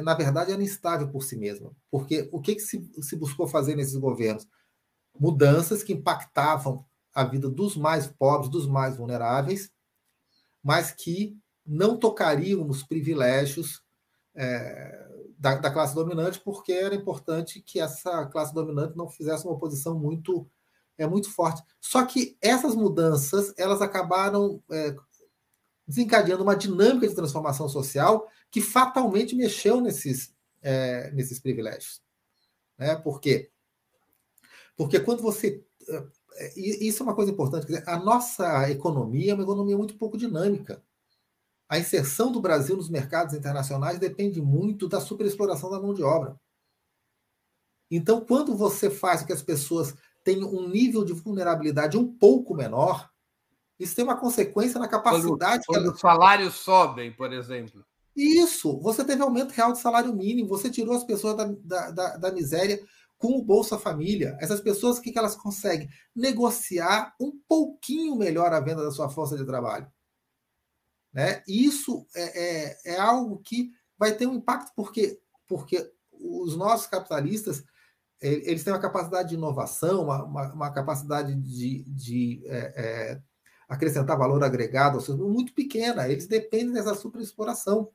na 0.03 0.13
verdade, 0.13 0.51
era 0.51 0.61
instável 0.61 1.09
por 1.09 1.23
si 1.23 1.35
mesma. 1.35 1.75
Porque 1.89 2.29
o 2.31 2.39
que, 2.39 2.55
que 2.55 2.61
se, 2.61 2.87
se 3.01 3.15
buscou 3.15 3.47
fazer 3.47 3.75
nesses 3.75 3.95
governos? 3.95 4.47
Mudanças 5.19 5.83
que 5.83 5.93
impactavam 5.93 6.85
a 7.13 7.23
vida 7.23 7.49
dos 7.49 7.75
mais 7.75 8.07
pobres, 8.07 8.49
dos 8.49 8.67
mais 8.67 8.97
vulneráveis, 8.97 9.71
mas 10.63 10.91
que 10.91 11.37
não 11.65 11.97
tocariam 11.97 12.63
nos 12.63 12.83
privilégios 12.83 13.83
é, 14.35 15.09
da, 15.37 15.55
da, 15.55 15.71
classe 15.71 15.93
dominante, 15.93 16.39
porque 16.39 16.71
era 16.71 16.95
importante 16.95 17.61
que 17.61 17.79
essa 17.79 18.25
classe 18.27 18.53
dominante 18.53 18.95
não 18.95 19.09
fizesse 19.09 19.45
uma 19.45 19.53
oposição 19.53 19.97
muito 19.97 20.49
é 20.97 21.07
muito 21.07 21.31
forte. 21.31 21.63
Só 21.79 22.05
que 22.05 22.37
essas 22.39 22.75
mudanças 22.75 23.53
elas 23.57 23.81
acabaram 23.81 24.61
é, 24.69 24.95
desencadeando 25.87 26.43
uma 26.43 26.55
dinâmica 26.55 27.07
de 27.07 27.15
transformação 27.15 27.67
social 27.67 28.29
que 28.51 28.61
fatalmente 28.61 29.35
mexeu 29.35 29.81
nesses, 29.81 30.33
é, 30.61 31.09
nesses 31.11 31.39
privilégios. 31.39 32.01
Né? 32.77 32.95
Por 32.95 33.19
quê? 33.19 33.49
Porque 34.75 34.99
quando 34.99 35.21
você 35.21 35.63
isso 36.55 37.03
é 37.03 37.05
uma 37.05 37.15
coisa 37.15 37.31
importante. 37.31 37.67
Dizer, 37.67 37.83
a 37.87 37.97
nossa 37.97 38.69
economia 38.69 39.31
é 39.31 39.33
uma 39.33 39.43
economia 39.43 39.77
muito 39.77 39.97
pouco 39.97 40.17
dinâmica. 40.17 40.83
A 41.69 41.79
inserção 41.79 42.31
do 42.31 42.41
Brasil 42.41 42.75
nos 42.75 42.89
mercados 42.89 43.33
internacionais 43.33 43.99
depende 43.99 44.41
muito 44.41 44.87
da 44.87 44.99
superexploração 44.99 45.69
da 45.69 45.79
mão 45.79 45.93
de 45.93 46.03
obra. 46.03 46.35
Então, 47.89 48.21
quando 48.21 48.55
você 48.55 48.89
faz 48.89 49.21
com 49.21 49.27
que 49.27 49.33
as 49.33 49.41
pessoas 49.41 49.93
tenham 50.23 50.49
um 50.53 50.67
nível 50.67 51.03
de 51.03 51.13
vulnerabilidade 51.13 51.97
um 51.97 52.07
pouco 52.07 52.55
menor, 52.55 53.09
isso 53.79 53.95
tem 53.95 54.05
uma 54.05 54.17
consequência 54.17 54.79
na 54.79 54.87
capacidade. 54.87 55.63
Quando, 55.65 55.83
quando 55.83 55.93
os 55.93 55.99
salários 55.99 56.53
sobem, 56.55 57.11
por 57.11 57.33
exemplo. 57.33 57.83
Isso, 58.15 58.77
você 58.79 59.03
teve 59.03 59.21
aumento 59.21 59.51
real 59.51 59.71
de 59.71 59.79
salário 59.79 60.13
mínimo, 60.13 60.47
você 60.47 60.69
tirou 60.69 60.95
as 60.95 61.03
pessoas 61.03 61.35
da, 61.35 61.45
da, 61.45 61.91
da, 61.91 62.17
da 62.17 62.31
miséria 62.31 62.81
com 63.21 63.37
o 63.37 63.43
Bolsa 63.43 63.77
Família. 63.77 64.35
Essas 64.41 64.59
pessoas, 64.59 64.97
o 64.97 65.01
que, 65.01 65.17
elas 65.17 65.35
conseguem? 65.35 65.87
Negociar 66.15 67.15
um 67.19 67.31
pouquinho 67.47 68.15
melhor 68.15 68.51
a 68.51 68.59
venda 68.59 68.83
da 68.83 68.89
sua 68.89 69.09
força 69.09 69.37
de 69.37 69.45
trabalho. 69.45 69.89
Né? 71.13 71.43
Isso 71.47 72.07
é, 72.15 72.43
é, 72.43 72.95
é 72.95 72.99
algo 72.99 73.37
que 73.37 73.71
vai 73.95 74.13
ter 74.15 74.25
um 74.25 74.33
impacto, 74.33 74.71
porque, 74.75 75.21
porque 75.47 75.93
os 76.11 76.57
nossos 76.57 76.87
capitalistas 76.87 77.63
eles 78.19 78.63
têm 78.63 78.71
uma 78.71 78.79
capacidade 78.79 79.29
de 79.29 79.35
inovação, 79.35 80.03
uma, 80.03 80.23
uma, 80.23 80.53
uma 80.53 80.71
capacidade 80.71 81.33
de, 81.35 81.83
de 81.87 82.43
é, 82.45 82.73
é, 82.75 83.21
acrescentar 83.67 84.15
valor 84.15 84.43
agregado 84.43 84.99
muito 85.17 85.53
pequena. 85.55 86.07
Eles 86.07 86.27
dependem 86.27 86.73
dessa 86.73 86.93
superexploração. 86.93 87.89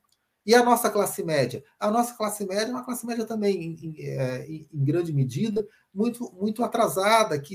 E 0.47 0.55
a 0.55 0.63
nossa 0.63 0.89
classe 0.89 1.21
média? 1.25 1.61
A 1.77 1.91
nossa 1.91 2.13
classe 2.13 2.45
média 2.45 2.71
é 2.71 2.73
uma 2.73 2.85
classe 2.85 3.05
média 3.05 3.25
também, 3.25 3.61
em, 3.61 3.85
em, 3.85 4.05
é, 4.05 4.49
em 4.49 4.85
grande 4.85 5.11
medida, 5.11 5.67
muito, 5.93 6.31
muito 6.31 6.63
atrasada, 6.63 7.37
que, 7.37 7.53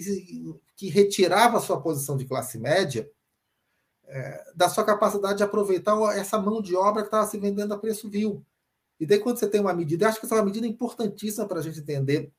que 0.76 0.90
retirava 0.90 1.56
a 1.56 1.60
sua 1.62 1.80
posição 1.80 2.18
de 2.18 2.26
classe 2.26 2.58
média 2.58 3.10
é, 4.04 4.52
da 4.54 4.68
sua 4.68 4.84
capacidade 4.84 5.38
de 5.38 5.42
aproveitar 5.42 5.96
essa 6.18 6.38
mão 6.38 6.60
de 6.60 6.76
obra 6.76 7.00
que 7.00 7.08
estava 7.08 7.26
se 7.26 7.38
vendendo 7.38 7.72
a 7.72 7.78
preço 7.78 8.10
vil. 8.10 8.44
E 9.00 9.06
daí, 9.06 9.18
quando 9.18 9.38
você 9.38 9.48
tem 9.48 9.62
uma 9.62 9.72
medida, 9.72 10.06
acho 10.06 10.20
que 10.20 10.26
essa 10.26 10.34
é 10.34 10.38
uma 10.38 10.44
medida 10.44 10.66
importantíssima 10.66 11.48
para 11.48 11.60
a 11.60 11.62
gente 11.62 11.80
entender 11.80 12.30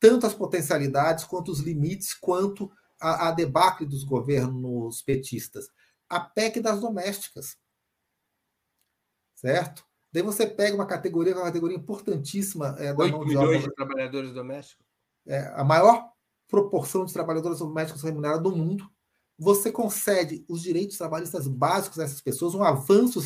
tanto 0.00 0.26
as 0.26 0.34
potencialidades, 0.34 1.22
quanto 1.22 1.52
os 1.52 1.60
limites, 1.60 2.12
quanto 2.12 2.72
a, 3.00 3.28
a 3.28 3.30
debacle 3.30 3.86
dos 3.86 4.02
governos 4.02 5.00
petistas. 5.00 5.68
A 6.08 6.18
PEC 6.18 6.58
das 6.58 6.80
domésticas. 6.80 7.56
Certo? 9.36 9.91
Daí 10.12 10.22
você 10.22 10.46
pega 10.46 10.74
uma 10.74 10.86
categoria, 10.86 11.34
uma 11.34 11.44
categoria 11.44 11.76
importantíssima 11.76 12.76
é, 12.78 12.92
da 12.92 13.04
8 13.04 13.12
mão 13.12 13.24
de 13.24 13.28
milhões 13.28 13.58
obra, 13.58 13.68
de 13.68 13.74
trabalhadores 13.74 14.32
domésticos. 14.32 14.84
É, 15.26 15.52
a 15.54 15.64
maior 15.64 16.12
proporção 16.52 17.04
de 17.06 17.12
trabalhadores 17.12 17.60
domésticos 17.60 18.02
remunerados 18.02 18.42
do 18.42 18.54
mundo. 18.54 18.86
Você 19.38 19.72
concede 19.72 20.44
os 20.46 20.60
direitos 20.60 20.98
trabalhistas 20.98 21.48
básicos 21.48 21.98
a 21.98 22.04
essas 22.04 22.20
pessoas, 22.20 22.54
um 22.54 22.62
avanço 22.62 23.22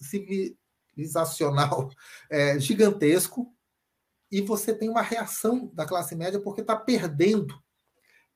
civilizacional 0.00 1.90
é, 2.30 2.58
gigantesco, 2.58 3.54
e 4.32 4.40
você 4.40 4.74
tem 4.74 4.88
uma 4.88 5.02
reação 5.02 5.70
da 5.74 5.84
classe 5.84 6.16
média 6.16 6.40
porque 6.40 6.62
está 6.62 6.74
perdendo 6.74 7.54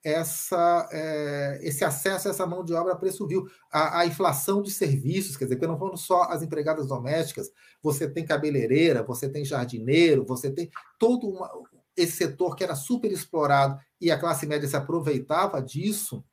essa, 0.04 0.88
é, 0.92 1.58
esse 1.62 1.84
acesso 1.84 2.28
a 2.28 2.30
essa 2.30 2.46
mão 2.46 2.64
de 2.64 2.72
obra 2.72 2.92
a 2.92 2.96
preço 2.96 3.26
vil. 3.26 3.46
A, 3.70 4.00
a, 4.00 4.06
inflação 4.06 4.62
de 4.62 4.70
serviços, 4.70 5.36
quer 5.36 5.44
dizer, 5.44 5.56
porque 5.56 5.66
não 5.66 5.78
foram 5.78 5.96
só 5.96 6.22
as 6.24 6.42
empregadas 6.42 6.86
domésticas, 6.86 7.50
você 7.82 8.08
tem 8.08 8.24
cabeleireira, 8.24 9.02
você 9.02 9.28
tem 9.28 9.44
jardineiro, 9.44 10.24
você 10.24 10.50
tem 10.50 10.70
todo 10.98 11.28
uma, 11.28 11.50
esse 11.96 12.16
setor 12.16 12.54
que 12.54 12.62
era 12.62 12.74
super 12.74 13.10
explorado 13.10 13.78
e 14.00 14.10
a 14.10 14.18
classe 14.18 14.46
média 14.46 14.68
se 14.68 14.76
aproveitava 14.76 15.60
disso, 15.60 16.24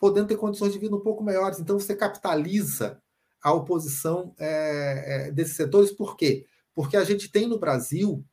podendo 0.00 0.28
ter 0.28 0.36
condições 0.36 0.72
de 0.72 0.78
vida 0.78 0.96
um 0.96 1.00
pouco 1.00 1.22
melhores. 1.22 1.60
Então, 1.60 1.78
você 1.78 1.94
capitaliza 1.94 3.00
a 3.42 3.52
oposição 3.52 4.34
é, 4.38 5.26
é, 5.28 5.30
desses 5.30 5.56
setores, 5.56 5.92
por 5.92 6.16
quê? 6.16 6.46
Porque 6.74 6.96
a 6.96 7.04
gente 7.04 7.30
tem 7.30 7.46
no 7.46 7.58
Brasil 7.58 8.24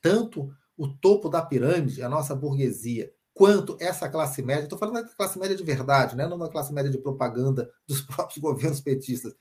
tanto 0.00 0.52
o 0.76 0.88
topo 0.88 1.28
da 1.28 1.42
pirâmide, 1.42 2.02
a 2.02 2.08
nossa 2.08 2.34
burguesia, 2.34 3.12
quanto 3.34 3.76
essa 3.80 4.08
classe 4.08 4.40
média, 4.40 4.62
estou 4.62 4.78
falando 4.78 5.02
da 5.02 5.08
classe 5.08 5.38
média 5.38 5.56
de 5.56 5.64
verdade, 5.64 6.16
né? 6.16 6.26
não 6.26 6.38
da 6.38 6.48
classe 6.48 6.72
média 6.72 6.90
de 6.90 6.98
propaganda 6.98 7.70
dos 7.86 8.00
próprios 8.06 8.38
governos 8.38 8.80
petistas, 8.80 9.34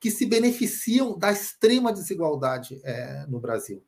que 0.00 0.10
se 0.10 0.26
beneficiam 0.26 1.16
da 1.16 1.30
extrema 1.30 1.92
desigualdade 1.92 2.80
é, 2.82 3.26
no 3.28 3.38
Brasil. 3.38 3.84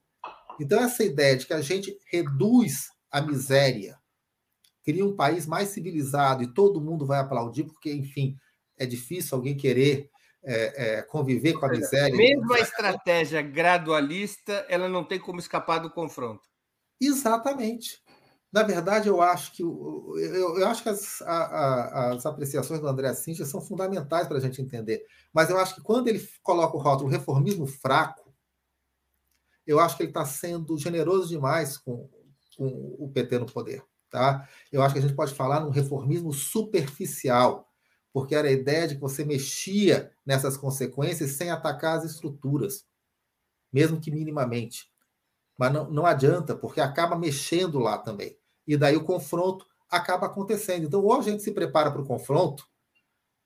Então, 0.61 0.81
essa 0.81 1.03
ideia 1.03 1.37
de 1.37 1.47
que 1.47 1.55
a 1.55 1.61
gente 1.61 1.99
reduz 2.11 2.91
a 3.11 3.21
miséria, 3.21 3.99
cria 4.85 5.05
um 5.05 5.17
país 5.17 5.47
mais 5.47 5.71
civilizado 5.71 6.43
e 6.43 6.53
todo 6.53 6.81
mundo 6.81 7.07
vai 7.07 7.19
aplaudir, 7.19 7.65
porque, 7.65 7.93
enfim, 7.93 8.37
é 8.79 8.87
difícil 8.87 9.37
alguém 9.37 9.57
querer 9.57 10.11
é, 10.45 10.99
é, 10.99 11.03
conviver 11.03 11.55
com 11.55 11.67
a 11.67 11.71
miséria. 11.71 12.17
Mesmo 12.17 12.53
a 12.55 12.61
estratégia 12.61 13.43
gradualista, 13.43 14.65
ela 14.69 14.89
não 14.89 15.05
tem 15.05 15.19
como 15.19 15.41
escapar 15.41 15.79
do 15.79 15.91
confronto. 15.91 16.49
Exatamente. 17.01 18.03
Na 18.53 18.63
verdade, 18.63 19.09
eu 19.09 19.21
acho 19.21 19.53
que 19.53 19.63
eu, 19.63 20.15
eu 20.59 20.67
acho 20.67 20.83
que 20.83 20.89
as, 20.89 21.21
a, 21.23 21.37
a, 21.37 22.13
as 22.15 22.25
apreciações 22.25 22.81
do 22.81 22.87
André 22.87 23.13
Cincha 23.15 23.45
são 23.45 23.61
fundamentais 23.61 24.27
para 24.27 24.39
a 24.39 24.41
gente 24.41 24.63
entender. 24.63 25.05
Mas 25.33 25.51
eu 25.51 25.59
acho 25.59 25.75
que 25.75 25.83
quando 25.83 26.09
ele 26.09 26.27
coloca 26.43 26.77
o 26.77 26.81
rótulo 26.81 27.11
reformismo 27.11 27.67
fraco, 27.67 28.33
eu 29.67 29.81
acho 29.81 29.97
que 29.97 30.05
ele 30.05 30.11
está 30.11 30.25
sendo 30.25 30.79
generoso 30.79 31.29
demais 31.29 31.77
com, 31.77 32.09
com 32.57 32.97
o 32.99 33.11
PT 33.13 33.39
no 33.41 33.47
poder. 33.47 33.85
Tá? 34.09 34.49
Eu 34.73 34.83
acho 34.83 34.95
que 34.95 35.01
a 35.01 35.03
gente 35.03 35.17
pode 35.17 35.35
falar 35.35 35.61
num 35.61 35.71
reformismo 35.71 36.33
superficial, 36.33 37.69
porque 38.13 38.35
era 38.35 38.49
a 38.49 38.53
ideia 38.53 38.87
de 38.89 38.95
que 38.95 39.01
você 39.01 39.25
mexia 39.25 40.13
nessas 40.25 40.57
consequências 40.57 41.33
sem 41.33 41.51
atacar 41.51 41.99
as 41.99 42.05
estruturas, 42.05 42.87
mesmo 43.73 44.01
que 44.01 44.11
minimamente. 44.11 44.91
Mas 45.59 45.73
não, 45.73 45.91
não 45.91 46.07
adianta, 46.07 46.55
porque 46.55 46.81
acaba 46.81 47.17
mexendo 47.17 47.79
lá 47.79 47.99
também. 47.99 48.37
E 48.67 48.77
daí 48.77 48.97
o 48.97 49.05
confronto 49.05 49.67
acaba 49.89 50.27
acontecendo. 50.27 50.87
Então, 50.87 51.03
ou 51.03 51.19
a 51.19 51.23
gente 51.23 51.43
se 51.43 51.53
prepara 51.53 51.91
para 51.91 52.01
o 52.01 52.07
confronto, 52.07 52.67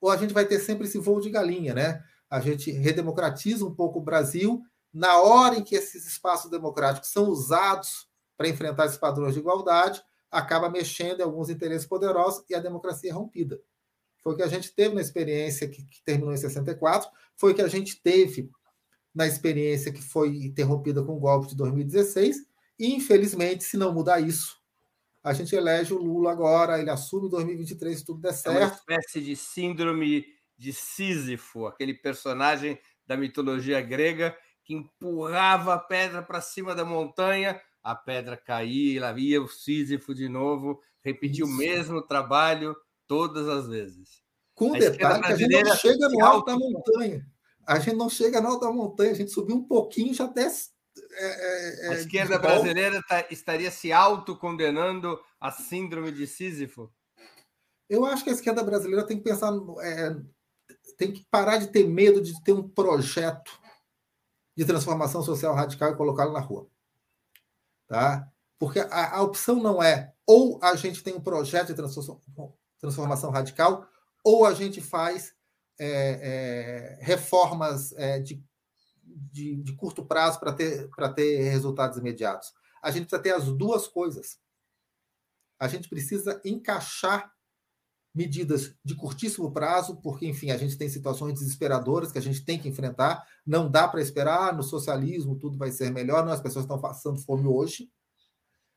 ou 0.01 0.11
a 0.11 0.17
gente 0.17 0.33
vai 0.33 0.47
ter 0.47 0.59
sempre 0.59 0.87
esse 0.87 0.99
voo 0.99 1.21
de 1.21 1.31
galinha, 1.31 1.75
né? 1.75 2.03
A 2.29 2.41
gente 2.41 2.71
redemocratiza 2.71 3.65
um 3.65 3.75
pouco 3.75 3.99
o 3.99 4.03
Brasil 4.03 4.63
na 4.93 5.21
hora 5.21 5.57
em 5.57 5.63
que 5.63 5.75
esses 5.75 6.07
espaços 6.07 6.51
democráticos 6.51 7.11
são 7.11 7.29
usados 7.29 8.09
para 8.37 8.49
enfrentar 8.49 8.87
esses 8.87 8.99
padrões 8.99 9.35
de 9.35 9.41
igualdade, 9.41 10.03
acaba 10.31 10.71
mexendo 10.71 11.21
em 11.21 11.23
alguns 11.23 11.51
interesses 11.51 11.87
poderosos 11.87 12.45
e 12.49 12.55
a 12.55 12.61
democracia 12.61 13.11
é 13.11 13.13
rompida. 13.13 13.61
Foi 14.23 14.33
o 14.33 14.37
que 14.37 14.43
a 14.43 14.49
gente 14.49 14.73
teve 14.73 14.95
na 14.95 15.01
experiência 15.01 15.69
que, 15.69 15.85
que 15.85 16.03
terminou 16.05 16.33
em 16.33 16.37
64, 16.37 17.11
foi 17.37 17.53
o 17.53 17.55
que 17.55 17.63
a 17.63 17.69
gente 17.69 18.01
teve 18.03 18.51
na 19.15 19.27
experiência 19.27 19.93
que 19.93 20.03
foi 20.03 20.29
interrompida 20.45 21.03
com 21.03 21.17
o 21.17 21.21
golpe 21.21 21.49
de 21.49 21.57
2016, 21.57 22.37
e 22.79 22.95
infelizmente, 22.95 23.65
se 23.65 23.77
não 23.77 23.93
mudar 23.93 24.21
isso, 24.21 24.59
a 25.23 25.33
gente 25.33 25.55
elege 25.55 25.93
o 25.93 25.99
Lula 25.99 26.33
agora, 26.33 26.79
ele 26.79 26.91
assume 26.91 27.29
2023 27.29 27.99
se 27.99 28.05
tudo 28.05 28.21
der 28.21 28.33
certo. 28.33 28.57
É 28.57 28.65
uma 28.65 28.75
espécie 28.75 29.21
de 29.21 29.37
síndrome 29.37 30.25
de 30.57 30.73
Sísifo, 30.73 31.67
aquele 31.67 31.95
personagem 31.95 32.79
da 33.07 33.17
mitologia 33.17 33.81
grega 33.81 34.37
que 34.65 34.75
empurrava 34.75 35.75
a 35.75 35.79
pedra 35.79 36.23
para 36.23 36.41
cima 36.41 36.75
da 36.75 36.85
montanha, 36.85 37.61
a 37.83 37.95
pedra 37.95 38.37
caía, 38.37 38.95
e 38.95 38.99
lá 38.99 39.13
via 39.13 39.43
o 39.43 39.49
Sísifo 39.49 40.15
de 40.15 40.29
novo, 40.29 40.81
repetia 41.03 41.45
o 41.45 41.49
mesmo 41.49 42.01
trabalho 42.03 42.77
todas 43.07 43.49
as 43.49 43.67
vezes. 43.67 44.23
Com 44.55 44.71
o 44.71 44.79
detalhe 44.79 45.23
que 45.23 45.33
a 45.33 45.37
gente 45.37 45.63
não 45.63 45.77
chega 45.77 46.09
no 46.09 46.25
alto 46.25 46.47
da 46.47 46.59
montanha. 46.59 47.27
A 47.71 47.79
gente 47.79 47.97
não 47.97 48.11
chega 48.11 48.41
no 48.41 48.49
alto 48.49 48.67
da 48.67 48.73
montanha, 48.73 49.13
a 49.13 49.15
gente 49.15 49.31
subiu 49.31 49.57
um 49.57 49.63
pouquinho 49.63 50.13
já 50.13 50.27
desce 50.27 50.71
é, 51.13 51.27
é, 51.27 51.87
é, 51.87 51.89
a 51.89 51.95
esquerda 51.95 52.39
brasileira 52.39 53.03
tá, 53.09 53.25
estaria 53.31 53.71
se 53.71 53.93
autocondenando 53.93 55.19
a 55.41 55.51
síndrome 55.51 56.11
de 56.13 56.27
Sísifo? 56.27 56.93
Eu 57.89 58.05
acho 58.05 58.25
que 58.25 58.31
a 58.31 58.33
esquerda 58.33 58.63
brasileira 58.63 59.07
tem 59.07 59.17
que 59.17 59.25
pensar, 59.25 59.53
é, 59.83 60.17
tem 60.97 61.13
que 61.13 61.25
parar 61.31 61.59
de 61.59 61.69
ter 61.69 61.87
medo 61.87 62.21
de 62.21 62.43
ter 62.43 62.53
um 62.53 62.69
projeto 62.69 63.53
de 64.57 64.65
transformação 64.65 65.23
social 65.23 65.55
radical 65.55 65.93
e 65.93 65.97
colocá-lo 65.97 66.33
na 66.33 66.41
rua. 66.41 66.69
Tá? 67.87 68.29
Porque 68.59 68.81
a, 68.81 69.17
a, 69.17 69.23
opção 69.23 69.57
não 69.57 69.83
é 69.83 70.13
ou 70.27 70.61
a 70.63 70.77
gente 70.77 71.03
tem 71.03 71.15
um 71.15 71.21
projeto 71.21 71.75
de 71.75 71.83
transformação 72.81 73.31
radical, 73.31 73.89
ou 74.25 74.45
a 74.45 74.55
gente 74.55 74.81
faz 74.81 75.35
é, 75.81 76.99
é, 77.01 77.05
reformas 77.05 77.93
é, 77.93 78.21
de 78.21 78.43
de, 79.33 79.57
de 79.57 79.73
curto 79.75 80.05
prazo 80.05 80.39
para 80.39 80.53
ter, 80.53 80.89
ter 81.15 81.43
resultados 81.51 81.99
imediatos. 81.99 82.53
A 82.83 82.91
gente 82.91 83.07
precisa 83.07 83.23
ter 83.23 83.35
as 83.35 83.45
duas 83.57 83.87
coisas. 83.87 84.39
A 85.59 85.69
gente 85.69 85.89
precisa 85.89 86.41
encaixar 86.45 87.31
medidas 88.15 88.75
de 88.85 88.97
curtíssimo 88.97 89.53
prazo, 89.53 90.01
porque, 90.01 90.27
enfim, 90.27 90.51
a 90.51 90.57
gente 90.57 90.77
tem 90.77 90.89
situações 90.89 91.35
desesperadoras 91.35 92.11
que 92.11 92.19
a 92.19 92.23
gente 92.23 92.45
tem 92.45 92.59
que 92.59 92.69
enfrentar. 92.69 93.25
Não 93.47 93.71
dá 93.71 93.87
para 93.87 94.01
esperar, 94.01 94.57
no 94.57 94.63
socialismo 94.63 95.39
tudo 95.39 95.59
vai 95.59 95.71
ser 95.71 95.93
melhor, 95.93 96.25
não, 96.25 96.33
as 96.33 96.41
pessoas 96.41 96.65
estão 96.65 96.81
passando 96.81 97.21
fome 97.21 97.47
hoje. 97.47 97.91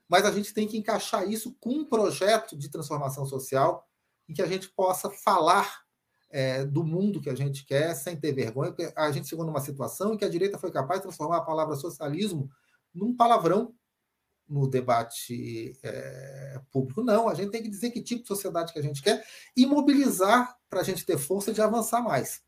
Mas 0.07 0.25
a 0.25 0.31
gente 0.31 0.53
tem 0.53 0.67
que 0.67 0.77
encaixar 0.77 1.27
isso 1.27 1.55
com 1.59 1.71
um 1.71 1.85
projeto 1.85 2.57
de 2.57 2.69
transformação 2.69 3.25
social 3.25 3.87
em 4.27 4.33
que 4.33 4.41
a 4.41 4.47
gente 4.47 4.69
possa 4.69 5.09
falar 5.09 5.82
é, 6.33 6.65
do 6.65 6.83
mundo 6.83 7.21
que 7.21 7.29
a 7.29 7.35
gente 7.35 7.63
quer, 7.63 7.93
sem 7.93 8.19
ter 8.19 8.33
vergonha, 8.33 8.71
porque 8.71 8.91
a 8.95 9.11
gente 9.11 9.29
chegou 9.29 9.45
numa 9.45 9.61
situação 9.61 10.13
em 10.13 10.17
que 10.17 10.25
a 10.25 10.29
direita 10.29 10.57
foi 10.57 10.71
capaz 10.71 10.99
de 10.99 11.03
transformar 11.03 11.37
a 11.37 11.45
palavra 11.45 11.75
socialismo 11.75 12.49
num 12.91 13.15
palavrão 13.15 13.75
no 14.49 14.67
debate 14.67 15.77
é, 15.83 16.59
público. 16.71 17.03
Não, 17.03 17.29
a 17.29 17.35
gente 17.35 17.51
tem 17.51 17.61
que 17.61 17.69
dizer 17.69 17.91
que 17.91 18.01
tipo 18.01 18.23
de 18.23 18.27
sociedade 18.27 18.73
que 18.73 18.79
a 18.79 18.81
gente 18.81 19.01
quer 19.01 19.23
e 19.55 19.65
mobilizar 19.67 20.57
para 20.67 20.81
a 20.81 20.83
gente 20.83 21.05
ter 21.05 21.19
força 21.19 21.53
de 21.53 21.61
avançar 21.61 22.01
mais. 22.01 22.41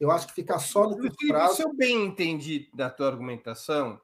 Eu 0.00 0.10
acho 0.10 0.26
que 0.26 0.34
ficar 0.34 0.58
só 0.58 0.88
no 0.88 0.96
curto 0.96 1.28
prazo... 1.28 1.56
Se 1.56 1.62
eu 1.62 1.72
bem 1.74 2.06
entendi 2.06 2.68
da 2.74 2.90
tua 2.90 3.06
argumentação, 3.06 4.00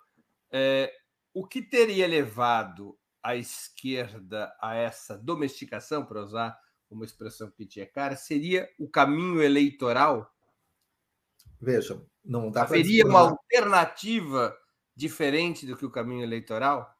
é, 0.53 0.93
o 1.35 1.45
que 1.45 1.61
teria 1.61 2.07
levado 2.07 2.97
a 3.21 3.35
esquerda 3.35 4.55
a 4.61 4.77
essa 4.77 5.19
domesticação, 5.19 6.05
para 6.05 6.23
usar 6.23 6.57
uma 6.95 7.05
expressão 7.05 7.51
que 7.51 7.67
tinha 7.67 7.87
cara, 7.87 8.17
seria 8.17 8.69
o 8.79 8.89
caminho 8.89 9.43
eleitoral? 9.43 10.31
Veja, 11.61 12.03
não 12.25 12.51
dá 12.51 12.65
para. 12.65 12.75
Haveria 12.77 13.07
uma 13.07 13.21
alternativa 13.21 14.57
diferente 14.95 15.67
do 15.67 15.77
que 15.77 15.87
o 15.87 15.91
caminho 15.91 16.23
eleitoral? 16.23 16.95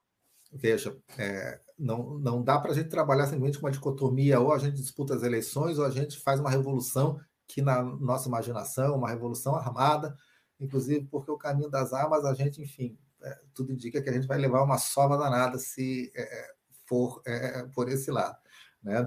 Veja, 0.53 0.97
é, 1.19 1.61
não, 1.79 2.19
não 2.19 2.43
dá 2.43 2.59
para 2.59 2.71
a 2.71 2.75
gente 2.75 2.89
trabalhar 2.89 3.27
simplesmente 3.27 3.59
com 3.59 3.67
uma 3.67 3.73
dicotomia, 3.73 4.41
ou 4.41 4.53
a 4.53 4.59
gente 4.59 4.77
disputa 4.77 5.15
as 5.15 5.23
eleições, 5.23 5.79
ou 5.79 5.85
a 5.85 5.91
gente 5.91 6.19
faz 6.21 6.39
uma 6.39 6.51
revolução 6.51 7.21
que, 7.47 7.61
na 7.61 7.83
nossa 7.83 8.29
imaginação, 8.29 8.97
uma 8.97 9.09
revolução 9.09 9.55
armada, 9.57 10.17
inclusive 10.61 11.07
porque 11.07 11.31
o 11.31 11.39
caminho 11.39 11.69
das 11.69 11.93
armas, 11.93 12.25
a 12.25 12.35
gente, 12.35 12.63
enfim, 12.63 12.97
é, 13.23 13.41
tudo 13.53 13.73
indica 13.73 14.01
que 14.01 14.09
a 14.09 14.13
gente 14.13 14.27
vai 14.27 14.39
levar 14.39 14.63
uma 14.63 14.79
sova 14.79 15.17
danada 15.17 15.59
se 15.59 16.13
é, 16.15 16.55
for 16.87 17.21
é, 17.27 17.65
por 17.75 17.89
esse 17.89 18.11
lado. 18.11 18.39
Né? 18.83 19.07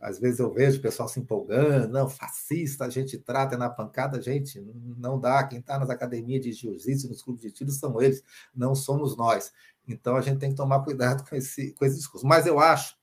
Às 0.00 0.18
vezes 0.20 0.38
eu 0.38 0.52
vejo 0.52 0.78
o 0.78 0.82
pessoal 0.82 1.08
se 1.08 1.18
empolgando, 1.18 1.88
não, 1.88 2.08
fascista, 2.08 2.84
a 2.84 2.90
gente 2.90 3.18
trata 3.18 3.56
na 3.56 3.68
pancada, 3.68 4.22
gente, 4.22 4.60
não 4.96 5.18
dá. 5.18 5.42
Quem 5.44 5.58
está 5.58 5.78
nas 5.78 5.90
academias 5.90 6.40
de 6.40 6.52
jiu-jitsu, 6.52 7.08
nos 7.08 7.22
clubes 7.22 7.42
de 7.42 7.50
tiro, 7.50 7.70
são 7.72 8.00
eles, 8.00 8.22
não 8.54 8.74
somos 8.76 9.16
nós. 9.16 9.52
Então 9.88 10.14
a 10.16 10.20
gente 10.20 10.38
tem 10.38 10.50
que 10.50 10.56
tomar 10.56 10.84
cuidado 10.84 11.28
com 11.28 11.34
esse, 11.34 11.72
com 11.72 11.84
esse 11.84 11.96
discurso. 11.96 12.26
Mas 12.26 12.46
eu 12.46 12.60
acho, 12.60 12.96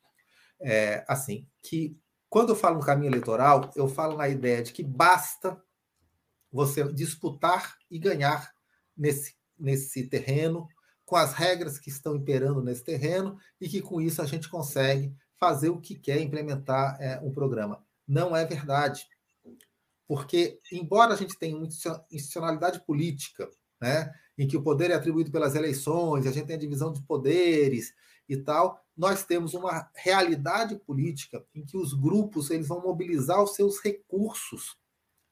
é, 0.59 1.03
assim, 1.07 1.45
que 1.61 1.99
quando 2.29 2.49
eu 2.49 2.55
falo 2.55 2.77
no 2.77 2.85
caminho 2.85 3.09
eleitoral, 3.09 3.71
eu 3.75 3.87
falo 3.89 4.17
na 4.17 4.29
ideia 4.29 4.63
de 4.63 4.71
que 4.71 4.83
basta 4.83 5.61
você 6.51 6.83
disputar 6.93 7.77
e 7.91 7.99
ganhar 7.99 8.53
nesse, 8.95 9.35
nesse 9.59 10.07
terreno, 10.07 10.67
com 11.05 11.17
as 11.17 11.33
regras 11.33 11.77
que 11.77 11.89
estão 11.89 12.15
imperando 12.15 12.63
nesse 12.63 12.83
terreno, 12.83 13.37
e 13.59 13.67
que 13.67 13.81
com 13.81 13.99
isso 13.99 14.21
a 14.21 14.25
gente 14.25 14.49
consegue 14.49 15.13
fazer 15.39 15.69
o 15.69 15.79
que 15.79 15.95
quer, 15.95 16.21
implementar 16.21 16.97
é, 16.99 17.19
um 17.21 17.31
programa. 17.31 17.83
Não 18.07 18.35
é 18.35 18.45
verdade. 18.45 19.07
Porque, 20.07 20.59
embora 20.71 21.13
a 21.13 21.17
gente 21.17 21.37
tenha 21.37 21.57
uma 21.57 21.65
institucionalidade 21.65 22.85
política, 22.85 23.49
né, 23.81 24.13
em 24.37 24.47
que 24.47 24.57
o 24.57 24.63
poder 24.63 24.91
é 24.91 24.93
atribuído 24.93 25.31
pelas 25.31 25.55
eleições, 25.55 26.27
a 26.27 26.31
gente 26.31 26.47
tem 26.47 26.55
a 26.55 26.59
divisão 26.59 26.91
de 26.91 27.01
poderes 27.03 27.93
e 28.27 28.37
tal, 28.37 28.83
nós 28.95 29.23
temos 29.23 29.53
uma 29.53 29.89
realidade 29.95 30.77
política 30.77 31.45
em 31.53 31.65
que 31.65 31.77
os 31.77 31.93
grupos 31.93 32.49
eles 32.49 32.67
vão 32.67 32.81
mobilizar 32.81 33.41
os 33.41 33.55
seus 33.55 33.79
recursos 33.79 34.77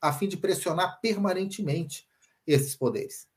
a 0.01 0.11
fim 0.11 0.27
de 0.27 0.37
pressionar 0.37 0.99
permanentemente 1.01 2.07
esses 2.45 2.75
poderes. 2.75 3.27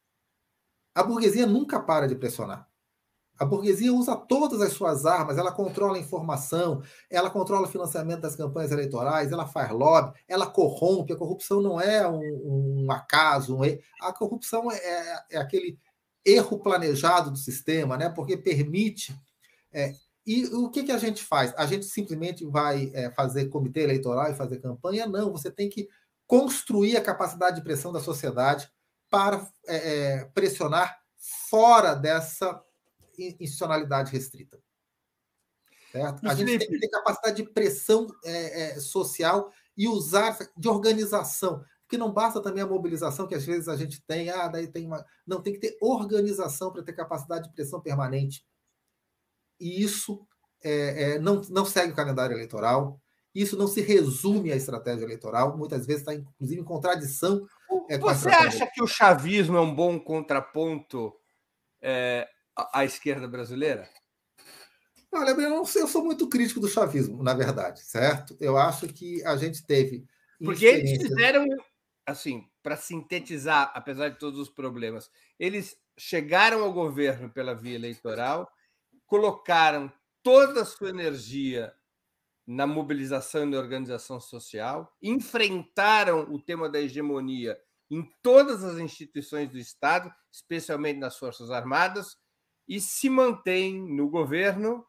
A 0.94 1.02
burguesia 1.02 1.46
nunca 1.46 1.80
para 1.80 2.08
de 2.08 2.16
pressionar. 2.16 2.68
A 3.38 3.44
burguesia 3.44 3.92
usa 3.92 4.16
todas 4.16 4.60
as 4.60 4.72
suas 4.72 5.04
armas, 5.04 5.36
ela 5.36 5.52
controla 5.52 5.96
a 5.96 6.00
informação, 6.00 6.82
ela 7.10 7.30
controla 7.30 7.66
o 7.66 7.70
financiamento 7.70 8.20
das 8.20 8.34
campanhas 8.34 8.72
eleitorais, 8.72 9.30
ela 9.30 9.46
faz 9.46 9.70
lobby, 9.70 10.18
ela 10.26 10.46
corrompe. 10.46 11.12
A 11.12 11.16
corrupção 11.16 11.60
não 11.60 11.80
é 11.80 12.08
um, 12.08 12.84
um 12.84 12.90
acaso, 12.90 13.56
um 13.56 13.62
a 14.00 14.12
corrupção 14.12 14.70
é, 14.70 14.76
é, 14.76 15.24
é, 15.32 15.38
aquele 15.38 15.78
erro 16.24 16.58
planejado 16.58 17.30
do 17.30 17.36
sistema, 17.36 17.96
né? 17.96 18.08
porque 18.08 18.36
permite. 18.36 19.14
É, 19.72 19.92
e 20.26 20.46
o 20.46 20.68
que, 20.70 20.82
que 20.82 20.92
a 20.92 20.98
gente 20.98 21.22
faz? 21.22 21.54
A 21.56 21.66
gente 21.66 21.86
simplesmente 21.86 22.44
vai 22.44 22.90
é, 22.94 23.10
fazer 23.10 23.46
comitê 23.46 23.82
eleitoral 23.82 24.30
e 24.30 24.34
fazer 24.34 24.58
campanha? 24.58 25.06
Não, 25.06 25.30
você 25.30 25.50
tem 25.50 25.68
que 25.68 25.88
construir 26.26 26.96
a 26.96 27.02
capacidade 27.02 27.56
de 27.56 27.62
pressão 27.62 27.92
da 27.92 28.00
sociedade 28.00 28.68
para 29.08 29.46
é, 29.66 29.76
é, 29.76 30.24
pressionar 30.34 30.98
fora 31.48 31.94
dessa 31.94 32.60
institucionalidade 33.18 34.12
restrita. 34.12 34.58
Certo? 35.92 36.26
A 36.28 36.34
gente 36.34 36.58
tem 36.58 36.68
que 36.68 36.78
ter 36.78 36.88
capacidade 36.88 37.36
de 37.36 37.48
pressão 37.50 38.06
é, 38.24 38.62
é, 38.62 38.80
social 38.80 39.52
e 39.76 39.88
usar 39.88 40.36
de 40.56 40.68
organização. 40.68 41.64
Porque 41.82 41.96
não 41.96 42.12
basta 42.12 42.40
também 42.40 42.62
a 42.62 42.66
mobilização 42.66 43.26
que 43.26 43.34
às 43.34 43.44
vezes 43.44 43.68
a 43.68 43.76
gente 43.76 44.02
tem, 44.02 44.28
ah, 44.28 44.48
daí 44.48 44.66
tem 44.66 44.86
uma. 44.86 45.04
Não, 45.26 45.40
tem 45.40 45.52
que 45.52 45.60
ter 45.60 45.76
organização 45.80 46.72
para 46.72 46.82
ter 46.82 46.92
capacidade 46.92 47.48
de 47.48 47.54
pressão 47.54 47.80
permanente. 47.80 48.44
E 49.60 49.82
isso 49.82 50.26
é, 50.62 51.12
é, 51.12 51.18
não, 51.18 51.40
não 51.48 51.64
segue 51.64 51.92
o 51.92 51.96
calendário 51.96 52.34
eleitoral, 52.34 53.00
isso 53.32 53.56
não 53.56 53.68
se 53.68 53.80
resume 53.80 54.50
à 54.50 54.56
estratégia 54.56 55.04
eleitoral, 55.04 55.56
muitas 55.56 55.86
vezes 55.86 56.02
está, 56.02 56.14
inclusive, 56.14 56.60
em 56.60 56.64
contradição. 56.64 57.46
É, 57.88 57.98
Você 57.98 58.28
acha 58.30 58.66
que 58.66 58.82
o 58.82 58.86
chavismo 58.86 59.56
é 59.56 59.60
um 59.60 59.74
bom 59.74 60.00
contraponto 60.00 61.14
é, 61.80 62.28
à 62.56 62.84
esquerda 62.84 63.28
brasileira? 63.28 63.88
Olha, 65.12 65.30
eu, 65.30 65.50
não 65.50 65.64
sei, 65.64 65.82
eu 65.82 65.88
sou 65.88 66.04
muito 66.04 66.28
crítico 66.28 66.60
do 66.60 66.68
chavismo, 66.68 67.22
na 67.22 67.32
verdade, 67.34 67.80
certo? 67.80 68.36
Eu 68.40 68.56
acho 68.56 68.88
que 68.88 69.24
a 69.24 69.36
gente 69.36 69.64
teve 69.64 70.06
Porque 70.42 70.66
eles 70.66 71.02
fizeram, 71.02 71.46
assim, 72.04 72.48
para 72.62 72.76
sintetizar, 72.76 73.70
apesar 73.74 74.10
de 74.10 74.18
todos 74.18 74.38
os 74.38 74.50
problemas, 74.50 75.10
eles 75.38 75.76
chegaram 75.98 76.62
ao 76.62 76.72
governo 76.72 77.30
pela 77.30 77.54
via 77.54 77.74
eleitoral, 77.74 78.50
colocaram 79.06 79.90
toda 80.22 80.62
a 80.62 80.64
sua 80.64 80.90
energia 80.90 81.72
na 82.46 82.66
mobilização 82.66 83.42
e 83.42 83.46
na 83.46 83.58
organização 83.58 84.20
social, 84.20 84.94
enfrentaram 85.02 86.32
o 86.32 86.40
tema 86.40 86.68
da 86.68 86.80
hegemonia 86.80 87.58
em 87.90 88.02
todas 88.22 88.62
as 88.64 88.78
instituições 88.78 89.50
do 89.50 89.58
Estado, 89.58 90.12
especialmente 90.30 90.98
nas 90.98 91.16
Forças 91.16 91.50
Armadas, 91.50 92.16
e 92.68 92.80
se 92.80 93.08
mantém 93.08 93.80
no 93.80 94.08
governo, 94.08 94.84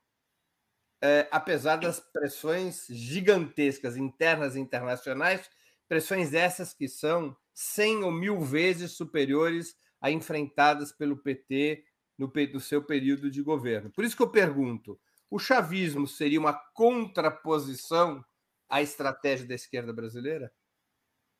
é, 1.01 1.27
apesar 1.31 1.77
das 1.77 1.99
pressões 1.99 2.87
gigantescas 2.89 3.95
internas 3.95 4.55
e 4.55 4.59
internacionais, 4.59 5.49
pressões 5.87 6.33
essas 6.33 6.73
que 6.73 6.87
são 6.87 7.35
100 7.53 8.03
ou 8.03 8.11
mil 8.11 8.41
vezes 8.41 8.93
superiores 8.93 9.75
a 10.01 10.11
enfrentadas 10.11 10.91
pelo 10.91 11.17
PT 11.17 11.83
no, 12.17 12.31
no 12.53 12.59
seu 12.59 12.83
período 12.83 13.29
de 13.29 13.41
governo. 13.41 13.91
Por 13.91 14.03
isso 14.03 14.15
que 14.15 14.23
eu 14.23 14.29
pergunto: 14.29 14.99
o 15.29 15.37
chavismo 15.37 16.07
seria 16.07 16.39
uma 16.39 16.53
contraposição 16.73 18.23
à 18.69 18.81
estratégia 18.81 19.47
da 19.47 19.55
esquerda 19.55 19.93
brasileira? 19.93 20.51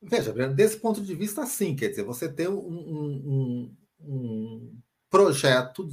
Veja, 0.01 0.31
desse 0.49 0.79
ponto 0.79 1.01
de 1.01 1.15
vista, 1.15 1.45
sim. 1.45 1.75
Quer 1.75 1.89
dizer, 1.89 2.03
você 2.03 2.31
tem 2.31 2.47
um, 2.47 2.59
um, 2.59 3.77
um 3.99 4.81
projeto 5.09 5.87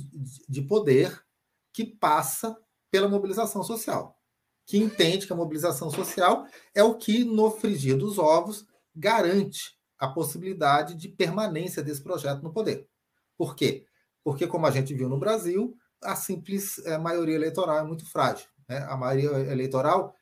de 0.48 0.62
poder 0.62 1.24
que 1.72 1.84
passa 1.84 2.56
pela 2.90 3.08
mobilização 3.08 3.62
social, 3.62 4.18
que 4.66 4.78
entende 4.78 5.26
que 5.26 5.32
a 5.32 5.36
mobilização 5.36 5.90
social 5.90 6.46
é 6.74 6.82
o 6.82 6.94
que, 6.94 7.24
no 7.24 7.50
frigir 7.50 7.96
dos 7.96 8.18
ovos, 8.18 8.66
garante 8.94 9.76
a 9.98 10.08
possibilidade 10.08 10.94
de 10.94 11.08
permanência 11.08 11.82
desse 11.82 12.02
projeto 12.02 12.42
no 12.42 12.52
poder. 12.52 12.88
Por 13.36 13.56
quê? 13.56 13.86
Porque, 14.22 14.46
como 14.46 14.66
a 14.66 14.70
gente 14.70 14.94
viu 14.94 15.08
no 15.08 15.18
Brasil, 15.18 15.76
a 16.02 16.14
simples 16.14 16.78
é, 16.86 16.96
maioria 16.98 17.34
eleitoral 17.34 17.78
é 17.78 17.82
muito 17.82 18.08
frágil. 18.08 18.46
Né? 18.68 18.78
A 18.88 18.96
maioria 18.96 19.50
eleitoral 19.50 20.14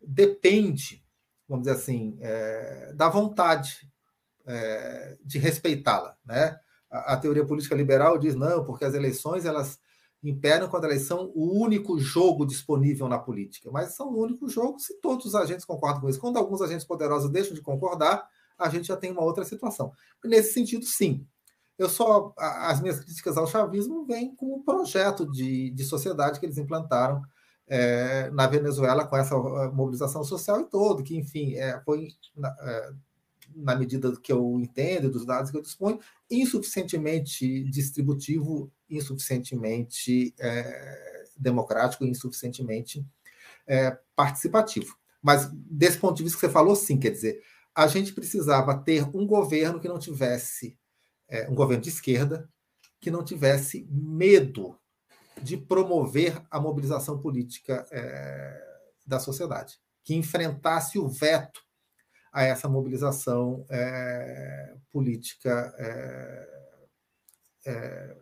depende, 0.00 1.04
vamos 1.48 1.66
dizer 1.66 1.76
assim, 1.76 2.18
é, 2.20 2.92
da 2.94 3.08
vontade 3.08 3.90
é, 4.46 5.16
de 5.24 5.38
respeitá-la. 5.38 6.16
Né? 6.24 6.58
A, 7.06 7.16
teoria 7.16 7.44
política 7.44 7.74
liberal 7.74 8.18
diz 8.18 8.34
não, 8.34 8.64
porque 8.64 8.84
as 8.84 8.94
eleições 8.94 9.44
elas 9.44 9.78
imperam 10.22 10.68
quando 10.68 10.84
elas 10.84 11.02
são 11.02 11.30
o 11.34 11.62
único 11.62 11.98
jogo 11.98 12.46
disponível 12.46 13.08
na 13.08 13.18
política. 13.18 13.70
Mas 13.70 13.94
são 13.94 14.08
o 14.08 14.22
único 14.22 14.48
jogo 14.48 14.78
se 14.78 15.00
todos 15.00 15.26
os 15.26 15.34
agentes 15.34 15.64
concordam 15.64 16.00
com 16.00 16.08
isso. 16.08 16.20
Quando 16.20 16.36
alguns 16.38 16.62
agentes 16.62 16.86
poderosos 16.86 17.30
deixam 17.30 17.54
de 17.54 17.60
concordar, 17.60 18.26
a 18.58 18.68
gente 18.68 18.88
já 18.88 18.96
tem 18.96 19.12
uma 19.12 19.22
outra 19.22 19.44
situação. 19.44 19.92
Nesse 20.24 20.52
sentido, 20.52 20.84
sim. 20.84 21.26
Eu 21.78 21.88
só 21.88 22.32
as 22.38 22.80
minhas 22.80 23.00
críticas 23.00 23.36
ao 23.36 23.46
chavismo 23.46 24.06
vêm 24.06 24.34
com 24.34 24.54
o 24.54 24.62
projeto 24.64 25.30
de, 25.30 25.70
de 25.70 25.84
sociedade 25.84 26.40
que 26.40 26.46
eles 26.46 26.56
implantaram 26.56 27.22
é, 27.68 28.30
na 28.30 28.46
Venezuela 28.46 29.06
com 29.06 29.16
essa 29.16 29.34
eh, 29.34 29.68
mobilização 29.72 30.22
social 30.22 30.60
e 30.60 30.64
todo, 30.64 31.02
que 31.02 31.16
enfim 31.16 31.54
é, 31.54 31.80
foi 31.80 32.08
na, 32.36 32.54
é, 32.60 32.92
na 33.56 33.74
medida 33.74 34.14
que 34.20 34.30
eu 34.30 34.60
entendo 34.60 35.10
dos 35.10 35.24
dados 35.24 35.50
que 35.50 35.56
eu 35.56 35.62
disponho 35.62 35.98
insuficientemente 36.30 37.64
distributivo, 37.64 38.70
insuficientemente 38.88 40.34
é, 40.38 41.24
democrático, 41.36 42.04
insuficientemente 42.04 43.04
é, 43.66 43.98
participativo. 44.14 44.96
Mas 45.22 45.50
desse 45.52 45.98
ponto 45.98 46.16
de 46.16 46.22
vista 46.22 46.38
que 46.38 46.46
você 46.46 46.52
falou, 46.52 46.76
sim, 46.76 46.98
quer 46.98 47.10
dizer, 47.10 47.42
a 47.74 47.86
gente 47.86 48.12
precisava 48.12 48.76
ter 48.76 49.04
um 49.16 49.26
governo 49.26 49.80
que 49.80 49.88
não 49.88 49.98
tivesse 49.98 50.78
é, 51.28 51.48
um 51.48 51.54
governo 51.54 51.82
de 51.82 51.88
esquerda 51.88 52.48
que 53.00 53.10
não 53.10 53.24
tivesse 53.24 53.86
medo 53.90 54.78
de 55.42 55.56
promover 55.56 56.42
a 56.50 56.58
mobilização 56.58 57.20
política 57.20 57.86
é, 57.90 58.62
da 59.06 59.18
sociedade, 59.18 59.78
que 60.02 60.14
enfrentasse 60.14 60.98
o 60.98 61.08
veto 61.08 61.65
a 62.36 62.44
essa 62.44 62.68
mobilização 62.68 63.64
é, 63.70 64.74
política 64.92 65.74
é, 65.78 66.48
é 67.64 68.16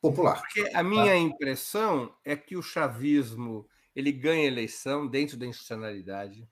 popular. 0.00 0.40
Porque 0.40 0.70
a 0.74 0.82
minha 0.82 1.12
tá? 1.12 1.16
impressão 1.16 2.16
é 2.24 2.34
que 2.34 2.56
o 2.56 2.62
chavismo 2.62 3.68
ele 3.94 4.10
ganha 4.10 4.46
eleição 4.46 5.06
dentro 5.06 5.36
da 5.36 5.44
institucionalidade 5.44 6.48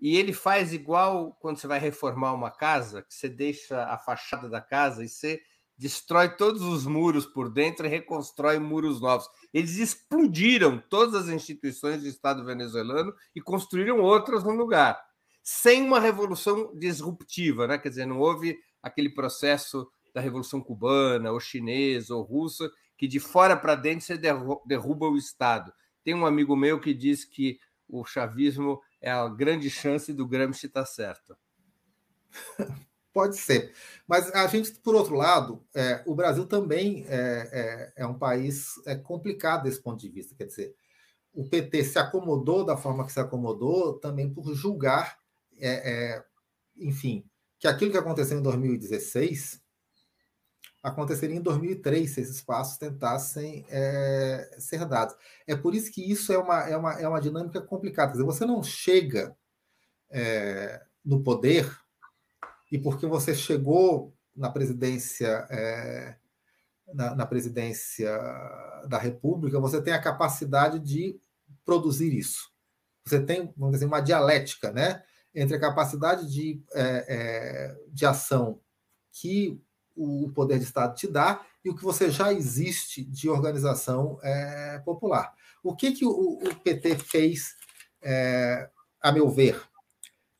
e 0.00 0.16
ele 0.16 0.32
faz 0.32 0.72
igual 0.72 1.36
quando 1.40 1.58
você 1.58 1.66
vai 1.66 1.80
reformar 1.80 2.32
uma 2.32 2.52
casa, 2.52 3.02
que 3.02 3.12
você 3.12 3.28
deixa 3.28 3.86
a 3.86 3.98
fachada 3.98 4.48
da 4.48 4.60
casa 4.60 5.04
e 5.04 5.08
você 5.08 5.42
destrói 5.76 6.36
todos 6.36 6.62
os 6.62 6.86
muros 6.86 7.26
por 7.26 7.50
dentro 7.50 7.86
e 7.86 7.88
reconstrói 7.88 8.60
muros 8.60 9.00
novos. 9.00 9.28
Eles 9.52 9.78
explodiram 9.78 10.78
todas 10.78 11.16
as 11.16 11.28
instituições 11.28 12.02
do 12.02 12.06
Estado 12.06 12.44
venezuelano 12.44 13.12
e 13.34 13.40
construíram 13.40 14.00
outras 14.00 14.44
no 14.44 14.52
lugar, 14.52 15.09
sem 15.42 15.82
uma 15.82 16.00
revolução 16.00 16.74
disruptiva, 16.76 17.66
né? 17.66 17.78
Quer 17.78 17.88
dizer, 17.88 18.06
não 18.06 18.18
houve 18.18 18.58
aquele 18.82 19.10
processo 19.10 19.90
da 20.14 20.20
revolução 20.20 20.60
cubana, 20.60 21.32
ou 21.32 21.40
chinesa, 21.40 22.14
ou 22.14 22.22
russa, 22.22 22.70
que 22.96 23.06
de 23.06 23.20
fora 23.20 23.56
para 23.56 23.74
dentro 23.74 24.04
você 24.04 24.18
derruba 24.18 25.08
o 25.08 25.16
Estado. 25.16 25.72
Tem 26.04 26.14
um 26.14 26.26
amigo 26.26 26.56
meu 26.56 26.80
que 26.80 26.92
diz 26.92 27.24
que 27.24 27.58
o 27.88 28.04
chavismo 28.04 28.80
é 29.00 29.10
a 29.10 29.28
grande 29.28 29.70
chance 29.70 30.12
do 30.12 30.26
Gramsci 30.26 30.66
estar 30.66 30.84
certo. 30.86 31.36
Pode 33.12 33.36
ser. 33.36 33.72
Mas 34.06 34.32
a 34.32 34.46
gente, 34.46 34.72
por 34.80 34.94
outro 34.94 35.16
lado, 35.16 35.64
é, 35.74 36.02
o 36.06 36.14
Brasil 36.14 36.46
também 36.46 37.04
é, 37.08 37.92
é, 37.96 38.02
é, 38.02 38.06
um 38.06 38.16
país 38.16 38.74
é 38.86 38.94
complicado 38.94 39.64
desse 39.64 39.82
ponto 39.82 40.00
de 40.00 40.08
vista. 40.08 40.34
Quer 40.36 40.44
dizer, 40.44 40.76
o 41.32 41.48
PT 41.48 41.84
se 41.84 41.98
acomodou 41.98 42.64
da 42.64 42.76
forma 42.76 43.04
que 43.04 43.12
se 43.12 43.18
acomodou 43.18 43.98
também 43.98 44.32
por 44.32 44.54
julgar, 44.54 45.18
é, 45.60 46.14
é, 46.14 46.24
enfim, 46.76 47.24
que 47.58 47.68
aquilo 47.68 47.90
que 47.90 47.98
aconteceu 47.98 48.38
em 48.38 48.42
2016 48.42 49.60
aconteceria 50.82 51.36
em 51.36 51.42
2003 51.42 52.10
se 52.10 52.20
esses 52.22 52.40
passos 52.40 52.78
tentassem 52.78 53.66
é, 53.68 54.56
ser 54.58 54.86
dados. 54.86 55.14
É 55.46 55.54
por 55.54 55.74
isso 55.74 55.92
que 55.92 56.10
isso 56.10 56.32
é 56.32 56.38
uma, 56.38 56.60
é 56.68 56.76
uma, 56.76 56.92
é 57.00 57.06
uma 57.06 57.20
dinâmica 57.20 57.60
complicada. 57.60 58.12
Quer 58.12 58.18
dizer, 58.18 58.24
você 58.24 58.46
não 58.46 58.62
chega 58.62 59.36
é, 60.10 60.82
no 61.04 61.22
poder 61.22 61.70
e 62.72 62.78
porque 62.78 63.06
você 63.06 63.34
chegou 63.34 64.14
na 64.34 64.48
presidência 64.48 65.46
é, 65.50 66.16
na, 66.94 67.14
na, 67.14 67.26
presidência 67.26 68.10
da 68.88 68.98
República, 68.98 69.60
você 69.60 69.80
tem 69.80 69.92
a 69.92 70.00
capacidade 70.00 70.78
de 70.78 71.20
produzir 71.64 72.12
isso. 72.12 72.50
Você 73.04 73.20
tem, 73.20 73.52
vamos 73.56 73.74
dizer, 73.74 73.86
uma 73.86 74.00
dialética, 74.00 74.72
né, 74.72 75.02
entre 75.34 75.56
a 75.56 75.60
capacidade 75.60 76.30
de, 76.30 76.62
é, 76.74 77.04
é, 77.08 77.76
de 77.92 78.04
ação 78.04 78.60
que 79.12 79.60
o 79.96 80.30
poder 80.34 80.58
de 80.58 80.64
Estado 80.64 80.94
te 80.94 81.06
dá 81.06 81.44
e 81.64 81.70
o 81.70 81.76
que 81.76 81.84
você 81.84 82.10
já 82.10 82.32
existe 82.32 83.04
de 83.04 83.28
organização 83.28 84.18
é, 84.22 84.78
popular. 84.84 85.34
O 85.62 85.74
que, 85.76 85.92
que 85.92 86.06
o, 86.06 86.10
o 86.10 86.54
PT 86.56 86.96
fez, 86.98 87.54
é, 88.02 88.70
a 89.00 89.12
meu 89.12 89.28
ver? 89.28 89.60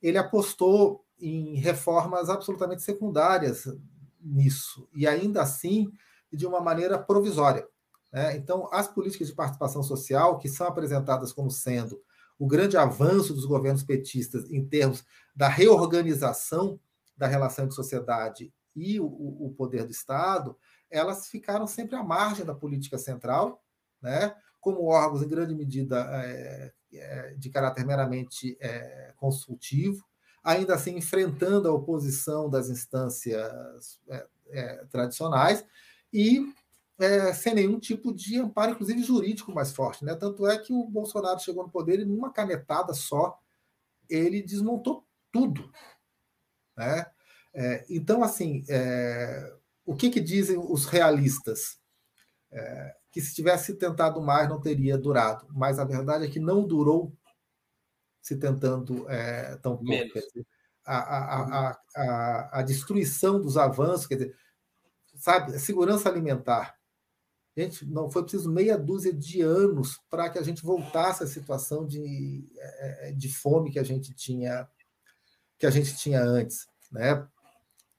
Ele 0.01 0.17
apostou 0.17 1.05
em 1.19 1.57
reformas 1.57 2.31
absolutamente 2.31 2.83
secundárias 2.83 3.65
nisso, 4.19 4.89
e 4.95 5.07
ainda 5.07 5.43
assim 5.43 5.93
de 6.33 6.47
uma 6.47 6.61
maneira 6.61 6.99
provisória. 6.99 7.67
Né? 8.13 8.37
Então, 8.37 8.69
as 8.73 8.89
políticas 8.89 9.29
de 9.29 9.35
participação 9.35 9.83
social, 9.83 10.39
que 10.39 10.49
são 10.49 10.67
apresentadas 10.67 11.33
como 11.33 11.51
sendo 11.51 12.01
o 12.41 12.47
grande 12.47 12.75
avanço 12.79 13.35
dos 13.35 13.45
governos 13.45 13.83
petistas 13.83 14.51
em 14.51 14.65
termos 14.65 15.05
da 15.37 15.47
reorganização 15.47 16.81
da 17.15 17.27
relação 17.27 17.69
de 17.69 17.75
sociedade 17.75 18.51
e 18.75 18.99
o, 18.99 19.05
o 19.05 19.55
poder 19.55 19.85
do 19.85 19.91
Estado, 19.91 20.57
elas 20.91 21.29
ficaram 21.29 21.67
sempre 21.67 21.97
à 21.97 22.03
margem 22.03 22.47
da 22.47 22.55
política 22.55 22.97
central, 22.97 23.63
né, 24.01 24.35
como 24.59 24.87
órgãos, 24.87 25.23
em 25.23 25.29
grande 25.29 25.55
medida, 25.55 26.09
é, 26.15 26.73
é, 26.95 27.35
de 27.35 27.51
caráter 27.51 27.85
meramente 27.85 28.57
é, 28.59 29.13
consultivo, 29.19 30.03
ainda 30.43 30.75
assim 30.75 30.97
enfrentando 30.97 31.69
a 31.69 31.75
oposição 31.75 32.49
das 32.49 32.71
instâncias 32.71 34.01
é, 34.09 34.27
é, 34.49 34.85
tradicionais 34.91 35.63
e 36.11 36.41
é, 37.01 37.33
sem 37.33 37.55
nenhum 37.55 37.81
tipo 37.81 38.13
de 38.13 38.39
amparo, 38.39 38.73
inclusive 38.73 39.03
jurídico 39.03 39.53
mais 39.53 39.73
forte. 39.73 40.05
Né? 40.05 40.15
Tanto 40.15 40.47
é 40.47 40.59
que 40.59 40.73
o 40.73 40.85
Bolsonaro 40.85 41.41
chegou 41.41 41.65
no 41.65 41.71
poder 41.71 42.01
e, 42.01 42.05
numa 42.05 42.33
canetada 42.33 42.93
só, 42.93 43.39
ele 44.09 44.43
desmontou 44.43 45.07
tudo. 45.33 45.73
Né? 46.77 47.07
É, 47.55 47.85
então, 47.89 48.23
assim, 48.23 48.65
é, 48.69 49.53
o 49.85 49.97
que, 49.97 50.11
que, 50.11 50.21
dizem 50.21 50.59
os 50.59 50.85
realistas? 50.85 51.79
É, 52.53 52.97
que 53.13 53.21
se 53.21 53.35
tivesse 53.35 53.75
tentado 53.75 54.21
mais 54.21 54.49
não 54.49 54.61
teria 54.61 54.97
durado, 54.97 55.47
mas 55.51 55.79
a 55.79 55.85
verdade 55.85 56.27
é 56.27 56.31
que 56.31 56.39
não 56.39 56.67
durou 56.67 57.13
se 58.21 58.37
tentando 58.37 59.09
é, 59.09 59.57
tão 59.57 59.77
pouco. 59.77 60.21
a, 60.85 60.97
a, 60.97 61.81
a, 61.97 62.59
a, 62.59 62.63
destruição 62.63 63.41
dos 63.41 63.57
avanços, 63.57 64.07
quer 64.07 64.15
dizer, 64.17 64.37
sabe, 65.17 65.59
segurança 65.59 66.09
alimentar. 66.09 66.80
Gente, 67.57 67.85
não 67.85 68.09
foi 68.09 68.23
preciso 68.23 68.51
meia 68.51 68.79
dúzia 68.79 69.13
de 69.13 69.41
anos 69.41 70.01
para 70.09 70.31
que 70.31 70.39
a 70.39 70.43
gente 70.43 70.63
voltasse 70.63 71.25
à 71.25 71.27
situação 71.27 71.85
de, 71.87 72.49
é, 72.57 73.09
é, 73.09 73.13
de 73.13 73.29
fome 73.29 73.71
que 73.73 73.79
a 73.79 73.83
gente 73.83 74.15
tinha 74.15 74.69
que 75.59 75.67
a 75.67 75.71
gente 75.71 75.95
tinha 75.97 76.23
antes, 76.23 76.67
né? 76.91 77.27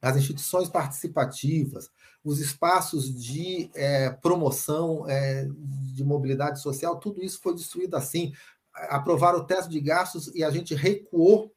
As 0.02 0.18
instituições 0.18 0.68
participativas, 0.68 1.92
os 2.24 2.40
espaços 2.40 3.14
de 3.14 3.70
é, 3.76 4.10
promoção 4.10 5.08
é, 5.08 5.48
de 5.94 6.04
mobilidade 6.04 6.60
social, 6.60 7.00
tudo 7.00 7.24
isso 7.24 7.40
foi 7.40 7.54
destruído 7.54 7.96
assim. 7.96 8.34
Aprovaram 8.74 9.40
o 9.40 9.46
teto 9.46 9.70
de 9.70 9.80
gastos 9.80 10.34
e 10.34 10.44
a 10.44 10.50
gente 10.50 10.74
recuou 10.74 11.54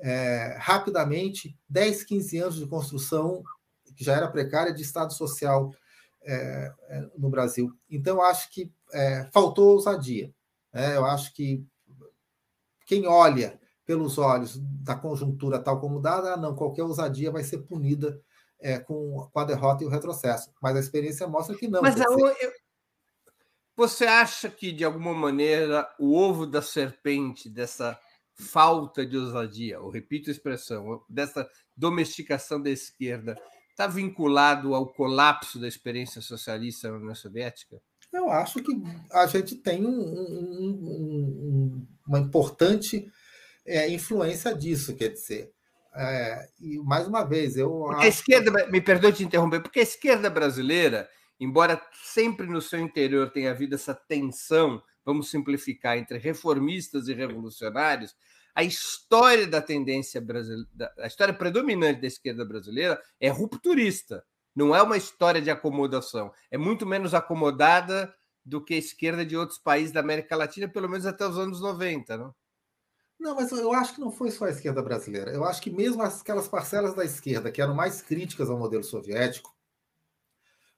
é, 0.00 0.56
rapidamente 0.58 1.56
10, 1.68 2.02
15 2.02 2.38
anos 2.38 2.56
de 2.56 2.66
construção 2.66 3.44
que 3.94 4.02
já 4.02 4.16
era 4.16 4.28
precária 4.28 4.72
de 4.72 4.82
Estado 4.82 5.12
social 5.12 5.72
é, 6.24 6.72
é, 6.88 7.10
no 7.16 7.28
Brasil. 7.28 7.72
Então, 7.90 8.22
acho 8.22 8.50
que 8.50 8.72
é, 8.92 9.28
faltou 9.32 9.72
ousadia. 9.72 10.32
Né? 10.72 10.96
Eu 10.96 11.04
acho 11.04 11.32
que 11.34 11.64
quem 12.86 13.06
olha 13.06 13.60
pelos 13.84 14.18
olhos 14.18 14.58
da 14.58 14.94
conjuntura 14.94 15.58
tal 15.58 15.80
como 15.80 16.00
dada, 16.00 16.34
ah, 16.34 16.36
não, 16.36 16.54
qualquer 16.54 16.82
ousadia 16.82 17.30
vai 17.30 17.42
ser 17.42 17.58
punida 17.58 18.20
é, 18.60 18.78
com, 18.78 19.28
com 19.32 19.40
a 19.40 19.44
derrota 19.44 19.82
e 19.82 19.86
o 19.86 19.90
retrocesso. 19.90 20.52
Mas 20.62 20.76
a 20.76 20.80
experiência 20.80 21.26
mostra 21.26 21.56
que 21.56 21.68
não. 21.68 21.82
Mas 21.82 22.00
a, 22.00 22.04
eu, 22.04 22.52
você 23.76 24.04
acha 24.04 24.48
que, 24.50 24.70
de 24.70 24.84
alguma 24.84 25.14
maneira, 25.14 25.88
o 25.98 26.14
ovo 26.14 26.46
da 26.46 26.62
serpente, 26.62 27.48
dessa 27.48 27.98
falta 28.34 29.04
de 29.04 29.16
ousadia, 29.16 29.80
ou 29.80 29.90
repito 29.90 30.30
a 30.30 30.32
expressão, 30.32 31.02
dessa 31.08 31.48
domesticação 31.76 32.60
da 32.60 32.70
esquerda, 32.70 33.38
está 33.72 33.86
vinculado 33.86 34.74
ao 34.74 34.86
colapso 34.86 35.58
da 35.58 35.66
experiência 35.66 36.20
socialista 36.20 36.90
na 36.90 36.98
União 36.98 37.14
Soviética? 37.14 37.80
Eu 38.12 38.30
acho 38.30 38.62
que 38.62 38.70
a 39.10 39.26
gente 39.26 39.56
tem 39.56 39.86
um, 39.86 39.88
um, 39.88 40.68
um, 40.84 41.86
uma 42.06 42.18
importante 42.18 43.10
é, 43.66 43.88
influência 43.88 44.54
disso, 44.54 44.94
quer 44.94 45.08
dizer. 45.08 45.50
É, 45.94 46.48
e 46.60 46.78
mais 46.78 47.06
uma 47.06 47.24
vez, 47.24 47.56
eu. 47.56 47.90
Acho... 47.90 48.00
a 48.00 48.06
esquerda, 48.06 48.66
me 48.70 48.80
perdoe 48.80 49.12
te 49.12 49.24
interromper, 49.24 49.60
porque 49.62 49.80
a 49.80 49.84
esquerda 49.84 50.28
brasileira, 50.28 51.08
embora 51.40 51.80
sempre 52.04 52.46
no 52.46 52.60
seu 52.60 52.80
interior 52.80 53.30
tenha 53.30 53.50
havido 53.50 53.74
essa 53.74 53.94
tensão, 53.94 54.82
vamos 55.04 55.30
simplificar, 55.30 55.96
entre 55.96 56.18
reformistas 56.18 57.08
e 57.08 57.14
revolucionários, 57.14 58.14
a 58.54 58.62
história 58.62 59.46
da 59.46 59.62
tendência 59.62 60.20
brasileira, 60.20 60.92
a 60.98 61.06
história 61.06 61.32
predominante 61.32 62.00
da 62.00 62.06
esquerda 62.06 62.44
brasileira 62.44 63.00
é 63.20 63.28
rupturista, 63.28 64.24
não 64.54 64.74
é 64.74 64.82
uma 64.82 64.96
história 64.96 65.40
de 65.40 65.50
acomodação. 65.50 66.32
É 66.50 66.58
muito 66.58 66.84
menos 66.84 67.14
acomodada 67.14 68.14
do 68.44 68.62
que 68.62 68.74
a 68.74 68.78
esquerda 68.78 69.24
de 69.24 69.36
outros 69.36 69.58
países 69.58 69.92
da 69.92 70.00
América 70.00 70.36
Latina, 70.36 70.68
pelo 70.68 70.88
menos 70.88 71.06
até 71.06 71.26
os 71.26 71.38
anos 71.38 71.60
90, 71.60 72.16
não? 72.16 72.34
Não, 73.18 73.36
mas 73.36 73.52
eu 73.52 73.72
acho 73.72 73.94
que 73.94 74.00
não 74.00 74.10
foi 74.10 74.32
só 74.32 74.46
a 74.46 74.50
esquerda 74.50 74.82
brasileira. 74.82 75.30
Eu 75.30 75.44
acho 75.44 75.62
que 75.62 75.70
mesmo 75.70 76.02
aquelas 76.02 76.48
parcelas 76.48 76.94
da 76.94 77.04
esquerda 77.04 77.52
que 77.52 77.62
eram 77.62 77.74
mais 77.74 78.02
críticas 78.02 78.50
ao 78.50 78.58
modelo 78.58 78.82
soviético, 78.82 79.54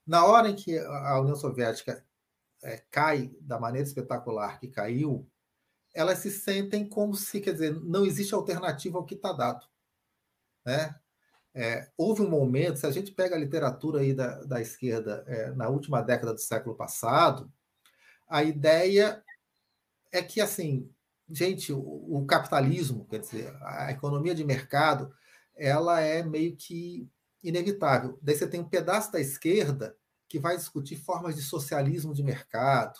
na 0.05 0.23
hora 0.25 0.49
em 0.49 0.55
que 0.55 0.77
a 0.77 1.19
União 1.19 1.35
Soviética 1.35 2.05
é, 2.63 2.83
cai 2.91 3.31
da 3.41 3.59
maneira 3.59 3.87
espetacular 3.87 4.59
que 4.59 4.67
caiu, 4.67 5.27
elas 5.95 6.19
se 6.19 6.29
sentem 6.29 6.87
como 6.87 7.15
se, 7.15 7.39
quer 7.39 7.53
dizer, 7.53 7.73
não 7.81 8.05
existe 8.05 8.35
alternativa 8.35 8.97
ao 8.97 9.05
que 9.05 9.15
está 9.15 9.31
dado. 9.31 9.65
Né? 10.65 10.93
É, 11.53 11.89
houve 11.97 12.21
um 12.21 12.29
momento, 12.29 12.77
se 12.77 12.85
a 12.85 12.91
gente 12.91 13.13
pega 13.13 13.33
a 13.35 13.39
literatura 13.39 14.01
aí 14.01 14.13
da, 14.13 14.43
da 14.43 14.59
esquerda 14.59 15.23
é, 15.25 15.51
na 15.51 15.69
última 15.69 16.01
década 16.01 16.33
do 16.33 16.39
século 16.39 16.75
passado, 16.75 17.49
a 18.27 18.43
ideia 18.43 19.23
é 20.11 20.21
que, 20.21 20.41
assim, 20.41 20.91
gente, 21.29 21.71
o, 21.71 21.79
o, 21.79 22.25
capitalismo, 22.25 23.05
quer 23.05 23.19
dizer, 23.19 23.55
a 23.61 23.89
economia 23.91 24.35
de 24.35 24.43
mercado, 24.43 25.13
ela 25.55 26.01
é 26.01 26.21
meio 26.21 26.57
que 26.57 27.09
inevitável. 27.41 28.19
Daí 28.21 28.35
você 28.35 28.47
tem 28.47 28.59
um 28.59 28.67
pedaço 28.67 29.13
da 29.13 29.21
esquerda 29.21 29.95
que 30.27 30.39
vai 30.39 30.57
discutir 30.57 30.97
formas 30.97 31.35
de 31.35 31.41
socialismo 31.41 32.13
de 32.13 32.21
mercado, 32.21 32.99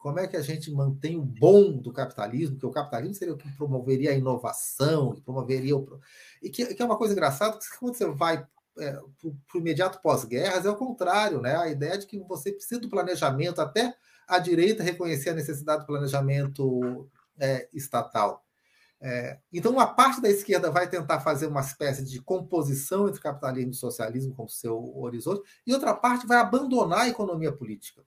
como 0.00 0.18
é 0.18 0.26
que 0.26 0.36
a 0.36 0.40
gente 0.40 0.72
mantém 0.72 1.18
o 1.18 1.22
bom 1.22 1.76
do 1.76 1.92
capitalismo, 1.92 2.58
que 2.58 2.64
o 2.64 2.70
capitalismo 2.70 3.14
seria 3.14 3.34
o 3.34 3.36
que 3.36 3.50
promoveria 3.52 4.10
a 4.10 4.14
inovação, 4.14 5.14
que 5.14 5.20
promoveria 5.20 5.76
o. 5.76 6.00
E 6.42 6.48
que, 6.48 6.74
que 6.74 6.80
é 6.80 6.84
uma 6.84 6.96
coisa 6.96 7.12
engraçada, 7.12 7.58
que 7.58 7.78
quando 7.78 7.94
você 7.94 8.06
vai 8.06 8.46
é, 8.78 8.92
para 8.92 9.56
o 9.56 9.58
imediato 9.58 10.00
pós-guerras, 10.00 10.64
é 10.64 10.70
o 10.70 10.76
contrário, 10.76 11.42
né? 11.42 11.54
A 11.54 11.68
ideia 11.68 11.98
de 11.98 12.06
que 12.06 12.18
você 12.20 12.50
precisa 12.50 12.80
do 12.80 12.88
planejamento, 12.88 13.60
até 13.60 13.94
a 14.26 14.38
direita 14.38 14.82
reconhecer 14.82 15.30
a 15.30 15.34
necessidade 15.34 15.82
do 15.82 15.86
planejamento 15.86 17.06
é, 17.38 17.68
estatal. 17.70 18.42
É, 19.02 19.38
então, 19.52 19.72
uma 19.72 19.86
parte 19.86 20.22
da 20.22 20.30
esquerda 20.30 20.70
vai 20.70 20.88
tentar 20.88 21.20
fazer 21.20 21.46
uma 21.46 21.60
espécie 21.60 22.06
de 22.06 22.22
composição 22.22 23.06
entre 23.06 23.20
capitalismo 23.20 23.72
e 23.72 23.76
socialismo 23.76 24.34
como 24.34 24.48
seu 24.48 24.96
horizonte, 24.98 25.42
e 25.66 25.74
outra 25.74 25.92
parte 25.92 26.26
vai 26.26 26.38
abandonar 26.38 27.00
a 27.00 27.08
economia 27.08 27.52
política. 27.52 28.02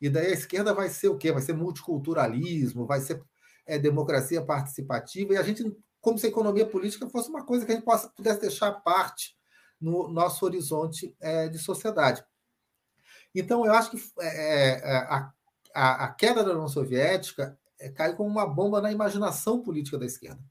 E 0.00 0.08
daí 0.08 0.28
a 0.28 0.34
esquerda 0.34 0.72
vai 0.72 0.88
ser 0.88 1.08
o 1.08 1.18
quê? 1.18 1.30
Vai 1.30 1.42
ser 1.42 1.52
multiculturalismo, 1.52 2.86
vai 2.86 3.00
ser 3.00 3.22
é, 3.66 3.78
democracia 3.78 4.42
participativa, 4.42 5.34
e 5.34 5.36
a 5.36 5.42
gente, 5.42 5.64
como 6.00 6.18
se 6.18 6.26
a 6.26 6.30
economia 6.30 6.66
política 6.66 7.08
fosse 7.08 7.28
uma 7.28 7.44
coisa 7.44 7.66
que 7.66 7.72
a 7.72 7.74
gente 7.74 7.84
possa, 7.84 8.08
pudesse 8.08 8.40
deixar 8.40 8.68
à 8.68 8.72
parte 8.72 9.36
no 9.80 10.08
nosso 10.08 10.44
horizonte 10.44 11.14
é, 11.20 11.48
de 11.48 11.58
sociedade. 11.58 12.24
Então, 13.34 13.64
eu 13.64 13.72
acho 13.72 13.90
que 13.90 14.02
é, 14.20 14.70
é 14.70 14.96
a, 14.96 15.32
a, 15.74 16.04
a, 16.04 16.12
queda 16.14 16.42
da 16.42 16.50
União 16.50 16.68
Soviética 16.68 17.58
é, 17.78 17.88
cai 17.88 18.14
como 18.14 18.28
uma 18.28 18.46
bomba 18.46 18.80
na 18.80 18.90
imaginação 18.90 19.62
política 19.62 19.98
da 19.98 20.06
esquerda. 20.06 20.42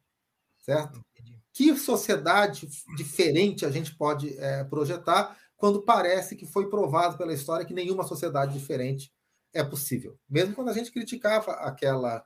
Certo? 0.59 1.03
Que 1.51 1.75
sociedade 1.75 2.69
diferente 2.95 3.65
a 3.65 3.71
gente 3.71 3.95
pode 3.95 4.37
é, 4.37 4.63
projetar 4.63 5.37
quando 5.57 5.81
parece 5.81 6.35
que 6.35 6.45
foi 6.45 6.69
provado 6.69 7.17
pela 7.17 7.33
história 7.33 7.65
que 7.65 7.73
nenhuma 7.73 8.03
sociedade 8.03 8.53
diferente 8.53 9.11
é 9.53 9.63
possível, 9.63 10.17
mesmo 10.29 10.55
quando 10.55 10.69
a 10.69 10.73
gente 10.73 10.91
criticava 10.91 11.51
aquela 11.53 12.25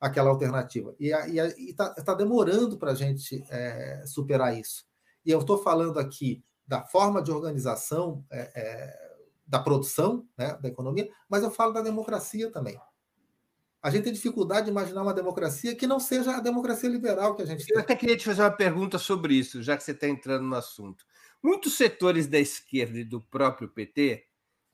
aquela 0.00 0.30
alternativa. 0.30 0.94
E 1.00 1.10
está 1.70 1.92
tá 1.94 2.14
demorando 2.14 2.78
para 2.78 2.92
a 2.92 2.94
gente 2.94 3.44
é, 3.50 4.04
superar 4.06 4.56
isso. 4.56 4.84
E 5.24 5.30
eu 5.30 5.40
estou 5.40 5.58
falando 5.58 5.98
aqui 5.98 6.44
da 6.66 6.82
forma 6.82 7.22
de 7.22 7.30
organização 7.30 8.24
é, 8.30 8.50
é, 8.54 9.16
da 9.46 9.58
produção, 9.58 10.26
né, 10.36 10.56
da 10.60 10.68
economia, 10.68 11.08
mas 11.28 11.42
eu 11.42 11.50
falo 11.50 11.72
da 11.72 11.80
democracia 11.80 12.50
também. 12.50 12.78
A 13.82 13.90
gente 13.90 14.04
tem 14.04 14.12
dificuldade 14.12 14.64
de 14.64 14.72
imaginar 14.72 15.02
uma 15.02 15.14
democracia 15.14 15.76
que 15.76 15.86
não 15.86 16.00
seja 16.00 16.36
a 16.36 16.40
democracia 16.40 16.88
liberal 16.88 17.36
que 17.36 17.42
a 17.42 17.46
gente 17.46 17.64
tem. 17.64 17.76
Eu 17.76 17.82
até 17.82 17.94
queria 17.94 18.16
te 18.16 18.24
fazer 18.24 18.42
uma 18.42 18.50
pergunta 18.50 18.98
sobre 18.98 19.34
isso, 19.34 19.62
já 19.62 19.76
que 19.76 19.84
você 19.84 19.92
está 19.92 20.08
entrando 20.08 20.44
no 20.44 20.56
assunto. 20.56 21.04
Muitos 21.42 21.76
setores 21.76 22.26
da 22.26 22.40
esquerda 22.40 22.98
e 22.98 23.04
do 23.04 23.20
próprio 23.20 23.68
PT, 23.68 24.26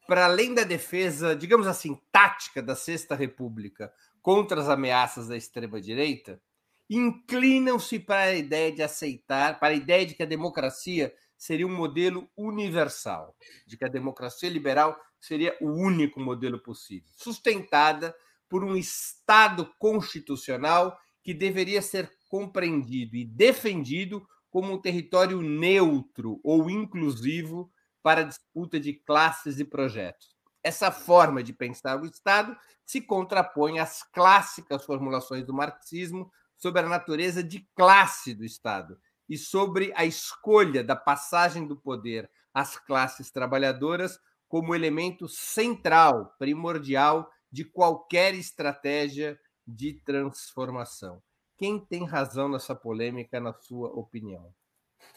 para 0.06 0.24
além 0.24 0.54
da 0.54 0.64
defesa, 0.64 1.34
digamos 1.34 1.66
assim, 1.66 1.98
tática 2.10 2.62
da 2.62 2.74
Sexta 2.74 3.14
República 3.14 3.92
contra 4.20 4.60
as 4.60 4.68
ameaças 4.68 5.28
da 5.28 5.36
extrema-direita, 5.36 6.40
inclinam-se 6.88 7.98
para 7.98 8.22
a 8.22 8.34
ideia 8.34 8.70
de 8.72 8.82
aceitar, 8.82 9.58
para 9.58 9.72
a 9.72 9.76
ideia 9.76 10.04
de 10.04 10.14
que 10.14 10.22
a 10.22 10.26
democracia 10.26 11.12
seria 11.36 11.66
um 11.66 11.74
modelo 11.74 12.28
universal, 12.36 13.34
de 13.66 13.76
que 13.76 13.84
a 13.84 13.88
democracia 13.88 14.48
liberal 14.48 14.96
seria 15.18 15.56
o 15.60 15.70
único 15.70 16.20
modelo 16.20 16.60
possível, 16.60 17.08
sustentada 17.16 18.14
por 18.48 18.62
um 18.62 18.76
Estado 18.76 19.72
constitucional 19.78 20.96
que 21.22 21.32
deveria 21.32 21.80
ser 21.80 22.12
compreendido 22.28 23.16
e 23.16 23.24
defendido 23.24 24.26
como 24.50 24.74
um 24.74 24.80
território 24.80 25.40
neutro 25.40 26.38
ou 26.44 26.68
inclusivo 26.68 27.71
para 28.02 28.22
a 28.22 28.24
disputa 28.24 28.80
de 28.80 28.94
classes 28.94 29.58
e 29.58 29.64
projetos. 29.64 30.36
Essa 30.62 30.90
forma 30.90 31.42
de 31.42 31.52
pensar 31.52 32.00
o 32.00 32.06
Estado 32.06 32.56
se 32.84 33.00
contrapõe 33.00 33.78
às 33.78 34.02
clássicas 34.02 34.84
formulações 34.84 35.44
do 35.44 35.54
marxismo 35.54 36.30
sobre 36.56 36.82
a 36.82 36.88
natureza 36.88 37.42
de 37.42 37.68
classe 37.74 38.34
do 38.34 38.44
Estado 38.44 38.98
e 39.28 39.36
sobre 39.36 39.92
a 39.96 40.04
escolha 40.04 40.84
da 40.84 40.94
passagem 40.94 41.66
do 41.66 41.76
poder 41.76 42.30
às 42.54 42.76
classes 42.76 43.30
trabalhadoras 43.30 44.18
como 44.46 44.74
elemento 44.74 45.26
central, 45.26 46.36
primordial 46.38 47.30
de 47.50 47.64
qualquer 47.64 48.34
estratégia 48.34 49.38
de 49.66 49.94
transformação. 50.04 51.22
Quem 51.56 51.78
tem 51.78 52.04
razão 52.04 52.48
nessa 52.48 52.74
polêmica, 52.74 53.40
na 53.40 53.52
sua 53.52 53.88
opinião? 53.88 54.54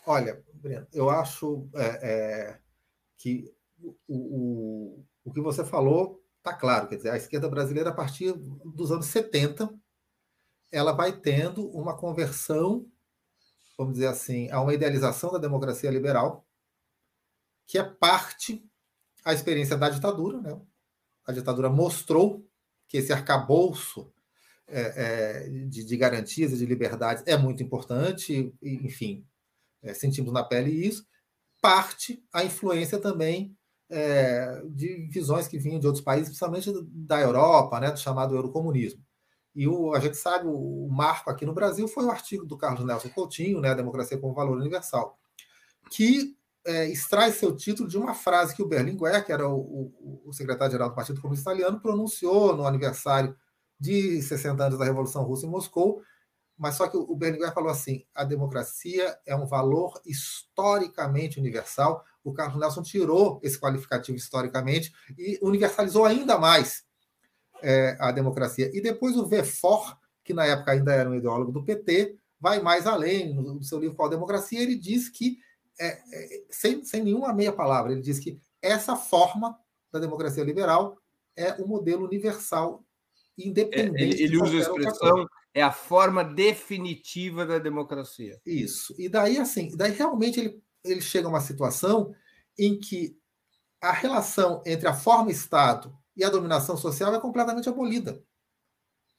Olha, 0.05 0.43
Breno, 0.53 0.87
eu 0.93 1.09
acho 1.09 1.67
é, 1.75 1.85
é, 2.01 2.59
que 3.17 3.53
o, 3.79 3.95
o, 4.07 5.05
o 5.23 5.31
que 5.31 5.41
você 5.41 5.63
falou 5.63 6.23
está 6.37 6.53
claro. 6.53 6.87
Quer 6.87 6.97
dizer, 6.97 7.09
a 7.09 7.17
esquerda 7.17 7.49
brasileira, 7.49 7.89
a 7.89 7.93
partir 7.93 8.33
dos 8.33 8.91
anos 8.91 9.07
70, 9.07 9.73
ela 10.71 10.91
vai 10.91 11.11
tendo 11.11 11.67
uma 11.69 11.95
conversão 11.95 12.89
vamos 13.77 13.93
dizer 13.93 14.07
assim, 14.07 14.49
a 14.51 14.61
uma 14.61 14.73
idealização 14.73 15.31
da 15.31 15.37
democracia 15.37 15.91
liberal, 15.91 16.45
que 17.67 17.77
é 17.77 17.83
parte 17.83 18.63
a 19.23 19.33
experiência 19.33 19.75
da 19.75 19.89
ditadura. 19.89 20.39
Né? 20.39 20.59
A 21.25 21.31
ditadura 21.31 21.69
mostrou 21.69 22.47
que 22.87 22.97
esse 22.97 23.11
arcabouço 23.11 24.11
é, 24.67 24.81
é, 24.81 25.49
de, 25.67 25.83
de, 25.83 25.97
garantias 25.97 26.53
e 26.53 26.57
de 26.57 26.65
liberdades 26.65 27.23
é 27.27 27.37
muito 27.37 27.61
importante, 27.61 28.53
e, 28.61 28.75
enfim, 28.85 29.25
é, 29.81 29.93
sentimos 29.93 30.31
na 30.31 30.43
pele 30.43 30.71
isso. 30.71 31.05
Parte 31.65 32.23
a 32.31 32.43
influência 32.43 32.99
também 32.99 33.57
é, 33.89 34.61
de 34.69 35.07
visões 35.09 35.47
que 35.47 35.57
vinham 35.57 35.79
de 35.79 35.87
outros 35.87 36.03
países, 36.03 36.27
principalmente 36.27 36.71
da 36.91 37.19
Europa, 37.19 37.79
né, 37.79 37.89
do 37.89 37.97
chamado 37.97 38.35
eurocomunismo. 38.35 39.03
E 39.55 39.67
o, 39.67 39.91
a 39.91 39.99
gente 39.99 40.15
sabe, 40.15 40.45
o, 40.47 40.87
marco 40.91 41.27
aqui 41.27 41.43
no 41.43 41.55
Brasil 41.55 41.87
foi 41.87 42.05
o 42.05 42.11
artigo 42.11 42.45
do 42.45 42.55
Carlos 42.55 42.85
Nelson 42.85 43.09
Coutinho, 43.09 43.59
né, 43.59 43.73
Democracia 43.73 44.15
como 44.15 44.35
Valor 44.35 44.59
Universal, 44.59 45.17
que 45.89 46.35
é, 46.67 46.87
extrai 46.87 47.31
seu 47.31 47.55
título 47.55 47.89
de 47.89 47.97
uma 47.97 48.13
frase 48.13 48.55
que 48.55 48.61
o 48.61 48.67
Berlinguer, 48.67 49.25
que 49.25 49.31
era 49.31 49.49
o, 49.49 49.57
o, 49.59 50.21
o 50.29 50.33
secretário-geral 50.33 50.89
do 50.89 50.95
Partido 50.95 51.19
Comunista 51.19 51.49
Italiano, 51.49 51.81
pronunciou 51.81 52.55
no 52.55 52.67
aniversário 52.67 53.35
de 53.79 54.21
60 54.21 54.65
anos 54.65 54.77
da 54.77 54.85
Revolução 54.85 55.23
Russa 55.23 55.47
em 55.47 55.49
Moscou, 55.49 56.03
mas 56.57 56.75
só 56.75 56.87
que 56.87 56.95
o 56.95 57.15
Berlinguer 57.15 57.53
falou 57.53 57.69
assim: 57.69 58.05
a 58.13 58.23
democracia 58.23 59.17
é 59.25 59.35
um 59.35 59.45
valor 59.45 59.99
historicamente 60.05 61.39
universal. 61.39 62.03
O 62.23 62.33
Carlos 62.33 62.59
Nelson 62.59 62.81
tirou 62.81 63.39
esse 63.43 63.59
qualificativo 63.59 64.17
historicamente 64.17 64.93
e 65.17 65.37
universalizou 65.41 66.05
ainda 66.05 66.37
mais 66.37 66.85
é, 67.61 67.97
a 67.99 68.11
democracia. 68.11 68.71
E 68.73 68.81
depois 68.81 69.17
o 69.17 69.25
Vefor, 69.25 69.97
que 70.23 70.33
na 70.33 70.45
época 70.45 70.71
ainda 70.71 70.93
era 70.93 71.09
um 71.09 71.15
ideólogo 71.15 71.51
do 71.51 71.63
PT, 71.63 72.17
vai 72.39 72.61
mais 72.61 72.87
além 72.87 73.33
no, 73.33 73.61
seu 73.63 73.79
livro 73.79 73.95
Qual 73.95 74.09
Democracia, 74.09 74.61
ele 74.61 74.75
diz 74.75 75.09
que, 75.09 75.37
é, 75.79 75.87
é, 75.87 76.43
sem, 76.49 76.83
sem 76.85 77.03
nenhuma 77.03 77.33
meia 77.33 77.51
palavra, 77.51 77.91
ele 77.91 78.01
diz 78.01 78.17
que 78.19 78.39
essa 78.61 78.95
forma 78.95 79.57
da 79.91 79.99
democracia 79.99 80.43
liberal 80.43 80.97
é 81.35 81.53
o 81.61 81.67
modelo 81.67 82.05
universal 82.05 82.83
independente. 83.37 84.03
É, 84.03 84.07
ele, 84.07 84.23
ele 84.23 84.37
usa 84.37 84.57
a 84.57 84.59
expressão 84.61 85.27
é 85.55 85.61
a 85.61 85.71
forma 85.71 86.21
definitiva 86.21 87.45
da 87.45 87.57
democracia. 87.57 88.41
Isso. 88.45 88.93
E 88.99 89.07
daí 89.07 89.37
assim, 89.37 89.75
daí 89.75 89.93
realmente 89.93 90.37
ele, 90.37 90.61
ele 90.83 90.99
chega 90.99 91.27
a 91.27 91.29
uma 91.29 91.39
situação 91.39 92.13
em 92.59 92.77
que 92.77 93.17
a 93.81 93.93
relação 93.93 94.61
entre 94.65 94.85
a 94.85 94.93
forma 94.93 95.31
Estado 95.31 95.97
e 96.13 96.25
a 96.25 96.29
dominação 96.29 96.75
social 96.75 97.15
é 97.15 97.21
completamente 97.21 97.69
abolida. 97.69 98.21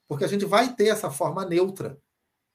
Porque 0.07 0.25
a 0.25 0.29
gente 0.29 0.45
vai 0.45 0.75
ter 0.75 0.89
essa 0.89 1.11
forma 1.11 1.43
neutra, 1.43 1.99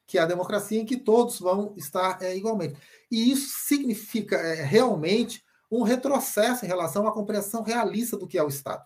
que 0.06 0.20
é 0.20 0.22
a 0.22 0.28
democracia 0.28 0.80
em 0.80 0.86
que 0.86 0.98
todos 0.98 1.40
vão 1.40 1.74
estar 1.76 2.22
é, 2.22 2.38
igualmente. 2.38 2.80
E 3.10 3.32
isso 3.32 3.66
significa 3.66 4.36
é, 4.36 4.62
realmente 4.62 5.44
um 5.72 5.82
retrocesso 5.82 6.66
em 6.66 6.68
relação 6.68 7.08
à 7.08 7.12
compreensão 7.12 7.64
realista 7.64 8.16
do 8.16 8.28
que 8.28 8.38
é 8.38 8.44
o 8.44 8.48
Estado. 8.48 8.86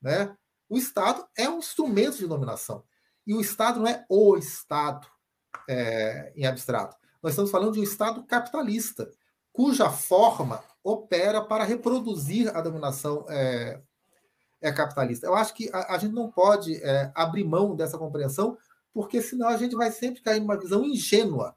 Né? 0.00 0.34
O 0.66 0.78
Estado 0.78 1.28
é 1.36 1.48
um 1.48 1.58
instrumento 1.58 2.16
de 2.16 2.26
dominação. 2.26 2.82
E 3.28 3.34
o 3.34 3.42
Estado 3.42 3.80
não 3.80 3.86
é 3.86 4.06
o 4.08 4.38
Estado 4.38 5.06
é, 5.68 6.32
em 6.34 6.46
abstrato. 6.46 6.96
Nós 7.22 7.32
estamos 7.34 7.50
falando 7.50 7.74
de 7.74 7.80
um 7.80 7.82
Estado 7.82 8.24
capitalista, 8.24 9.10
cuja 9.52 9.90
forma 9.90 10.64
opera 10.82 11.42
para 11.44 11.62
reproduzir 11.62 12.48
a 12.56 12.62
dominação 12.62 13.26
é, 13.28 13.82
é 14.62 14.72
capitalista. 14.72 15.26
Eu 15.26 15.34
acho 15.34 15.52
que 15.52 15.68
a, 15.74 15.94
a 15.94 15.98
gente 15.98 16.14
não 16.14 16.30
pode 16.30 16.82
é, 16.82 17.12
abrir 17.14 17.44
mão 17.44 17.76
dessa 17.76 17.98
compreensão, 17.98 18.56
porque 18.94 19.20
senão 19.20 19.48
a 19.48 19.58
gente 19.58 19.76
vai 19.76 19.92
sempre 19.92 20.22
cair 20.22 20.40
numa 20.40 20.58
visão 20.58 20.82
ingênua 20.82 21.54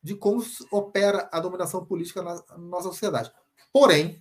de 0.00 0.14
como 0.14 0.40
opera 0.70 1.28
a 1.32 1.40
dominação 1.40 1.84
política 1.84 2.22
na, 2.22 2.34
na 2.50 2.58
nossa 2.58 2.88
sociedade. 2.90 3.32
Porém, 3.72 4.20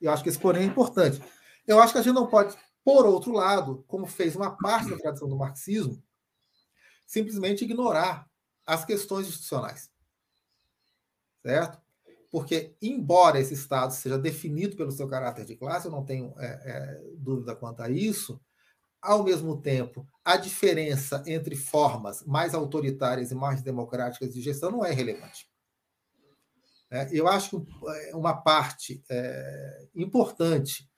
eu 0.00 0.10
acho 0.10 0.22
que 0.22 0.30
esse 0.30 0.38
porém 0.38 0.62
é 0.62 0.66
importante. 0.66 1.22
Eu 1.66 1.78
acho 1.78 1.92
que 1.92 1.98
a 1.98 2.02
gente 2.02 2.14
não 2.14 2.26
pode 2.26 2.56
por 2.88 3.04
outro 3.04 3.32
lado, 3.32 3.84
como 3.86 4.06
fez 4.06 4.34
uma 4.34 4.56
parte 4.56 4.88
da 4.88 4.96
tradição 4.96 5.28
do 5.28 5.36
marxismo, 5.36 6.02
simplesmente 7.06 7.62
ignorar 7.62 8.26
as 8.64 8.82
questões 8.82 9.28
institucionais. 9.28 9.90
Certo? 11.42 11.78
Porque, 12.30 12.74
embora 12.80 13.38
esse 13.38 13.52
Estado 13.52 13.92
seja 13.92 14.18
definido 14.18 14.74
pelo 14.74 14.90
seu 14.90 15.06
caráter 15.06 15.44
de 15.44 15.54
classe, 15.54 15.84
eu 15.84 15.92
não 15.92 16.02
tenho 16.02 16.32
é, 16.38 16.46
é, 16.46 17.02
dúvida 17.18 17.54
quanto 17.54 17.82
a 17.82 17.90
isso, 17.90 18.40
ao 19.02 19.22
mesmo 19.22 19.60
tempo, 19.60 20.08
a 20.24 20.38
diferença 20.38 21.22
entre 21.26 21.56
formas 21.56 22.24
mais 22.24 22.54
autoritárias 22.54 23.30
e 23.30 23.34
mais 23.34 23.60
democráticas 23.60 24.32
de 24.32 24.40
gestão 24.40 24.70
não 24.70 24.82
é 24.82 24.92
relevante. 24.92 25.46
É, 26.90 27.06
eu 27.12 27.28
acho 27.28 27.60
que 27.60 27.70
é, 27.90 28.16
uma 28.16 28.32
parte 28.32 29.04
é, 29.10 29.88
importante 29.94 30.88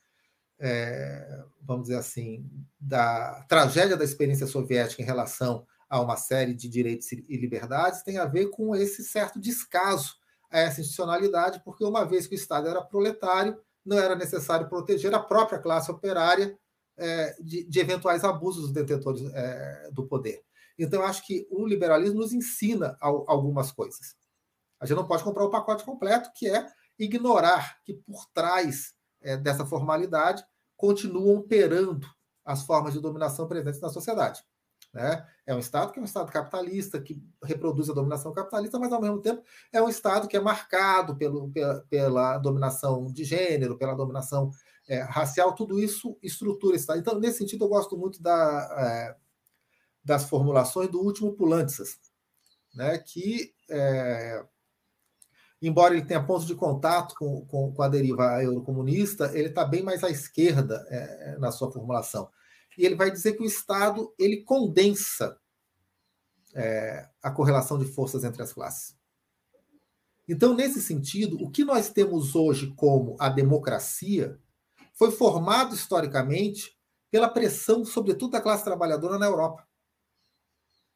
é, 0.60 1.42
vamos 1.62 1.84
dizer 1.84 1.96
assim, 1.96 2.48
da 2.78 3.44
tragédia 3.48 3.96
da 3.96 4.04
experiência 4.04 4.46
soviética 4.46 5.00
em 5.00 5.06
relação 5.06 5.66
a 5.88 6.00
uma 6.00 6.16
série 6.16 6.54
de 6.54 6.68
direitos 6.68 7.10
e 7.10 7.36
liberdades 7.36 8.02
tem 8.02 8.18
a 8.18 8.26
ver 8.26 8.46
com 8.50 8.76
esse 8.76 9.02
certo 9.02 9.40
descaso 9.40 10.14
a 10.50 10.58
essa 10.58 10.80
institucionalidade, 10.80 11.62
porque 11.64 11.84
uma 11.84 12.04
vez 12.04 12.26
que 12.26 12.34
o 12.34 12.36
Estado 12.36 12.68
era 12.68 12.82
proletário, 12.82 13.58
não 13.84 13.98
era 13.98 14.14
necessário 14.14 14.68
proteger 14.68 15.14
a 15.14 15.18
própria 15.18 15.58
classe 15.58 15.90
operária 15.90 16.56
é, 16.96 17.36
de, 17.40 17.64
de, 17.64 17.80
eventuais 17.80 18.24
abusos 18.24 18.62
dos 18.64 18.72
detentores 18.72 19.22
é, 19.32 19.90
do 19.92 20.06
poder. 20.06 20.42
Então, 20.78 21.00
eu 21.00 21.06
acho 21.06 21.26
que 21.26 21.46
o 21.50 21.66
liberalismo 21.66 22.20
nos 22.20 22.32
ensina 22.32 22.96
algumas 23.00 23.72
coisas. 23.72 24.14
A 24.78 24.86
gente 24.86 24.96
não 24.96 25.06
pode 25.06 25.22
comprar 25.22 25.44
o 25.44 25.50
pacote 25.50 25.84
completo, 25.84 26.30
que 26.34 26.48
é 26.48 26.66
ignorar 26.98 27.80
que 27.84 27.94
por 27.94 28.26
trás 28.32 28.94
é, 29.20 29.36
dessa 29.36 29.64
formalidade 29.64 30.44
continuam 30.80 31.36
operando 31.36 32.08
as 32.42 32.62
formas 32.62 32.94
de 32.94 33.00
dominação 33.00 33.46
presentes 33.46 33.82
na 33.82 33.90
sociedade. 33.90 34.42
Né? 34.94 35.24
É 35.46 35.54
um 35.54 35.58
Estado 35.58 35.92
que 35.92 35.98
é 35.98 36.02
um 36.02 36.06
Estado 36.06 36.32
capitalista, 36.32 36.98
que 36.98 37.22
reproduz 37.44 37.90
a 37.90 37.92
dominação 37.92 38.32
capitalista, 38.32 38.78
mas, 38.78 38.90
ao 38.90 39.00
mesmo 39.00 39.20
tempo, 39.20 39.42
é 39.70 39.80
um 39.82 39.90
Estado 39.90 40.26
que 40.26 40.38
é 40.38 40.40
marcado 40.40 41.14
pelo, 41.16 41.50
pela, 41.50 41.80
pela 41.82 42.38
dominação 42.38 43.06
de 43.12 43.24
gênero, 43.24 43.76
pela 43.76 43.94
dominação 43.94 44.50
é, 44.88 45.02
racial, 45.02 45.54
tudo 45.54 45.78
isso 45.78 46.16
estrutura 46.22 46.74
esse 46.74 46.84
Estado. 46.84 46.98
Então, 46.98 47.20
nesse 47.20 47.38
sentido, 47.38 47.66
eu 47.66 47.68
gosto 47.68 47.96
muito 47.96 48.22
da, 48.22 48.74
é, 48.78 49.16
das 50.02 50.24
formulações 50.24 50.88
do 50.88 50.98
último 50.98 51.34
Pulantzas, 51.34 51.98
né? 52.74 52.96
que 52.96 53.52
é, 53.68 54.42
embora 55.60 55.94
ele 55.94 56.04
tenha 56.04 56.24
pontos 56.24 56.46
de 56.46 56.54
contato 56.54 57.14
com, 57.14 57.44
com, 57.46 57.72
com 57.72 57.82
a 57.82 57.88
deriva 57.88 58.42
eurocomunista, 58.42 59.30
ele 59.36 59.48
está 59.48 59.64
bem 59.64 59.82
mais 59.82 60.02
à 60.02 60.10
esquerda 60.10 60.86
é, 60.88 61.36
na 61.38 61.52
sua 61.52 61.70
formulação. 61.70 62.30
E 62.78 62.86
ele 62.86 62.94
vai 62.94 63.10
dizer 63.10 63.34
que 63.34 63.42
o 63.42 63.46
Estado 63.46 64.14
ele 64.18 64.42
condensa 64.42 65.38
é, 66.54 67.08
a 67.22 67.30
correlação 67.30 67.78
de 67.78 67.84
forças 67.84 68.24
entre 68.24 68.42
as 68.42 68.52
classes. 68.52 68.96
Então, 70.28 70.54
nesse 70.54 70.80
sentido, 70.80 71.42
o 71.42 71.50
que 71.50 71.64
nós 71.64 71.90
temos 71.90 72.34
hoje 72.34 72.72
como 72.76 73.16
a 73.18 73.28
democracia 73.28 74.38
foi 74.94 75.10
formado 75.10 75.74
historicamente 75.74 76.78
pela 77.10 77.28
pressão, 77.28 77.84
sobretudo 77.84 78.32
da 78.32 78.40
classe 78.40 78.64
trabalhadora 78.64 79.18
na 79.18 79.26
Europa 79.26 79.69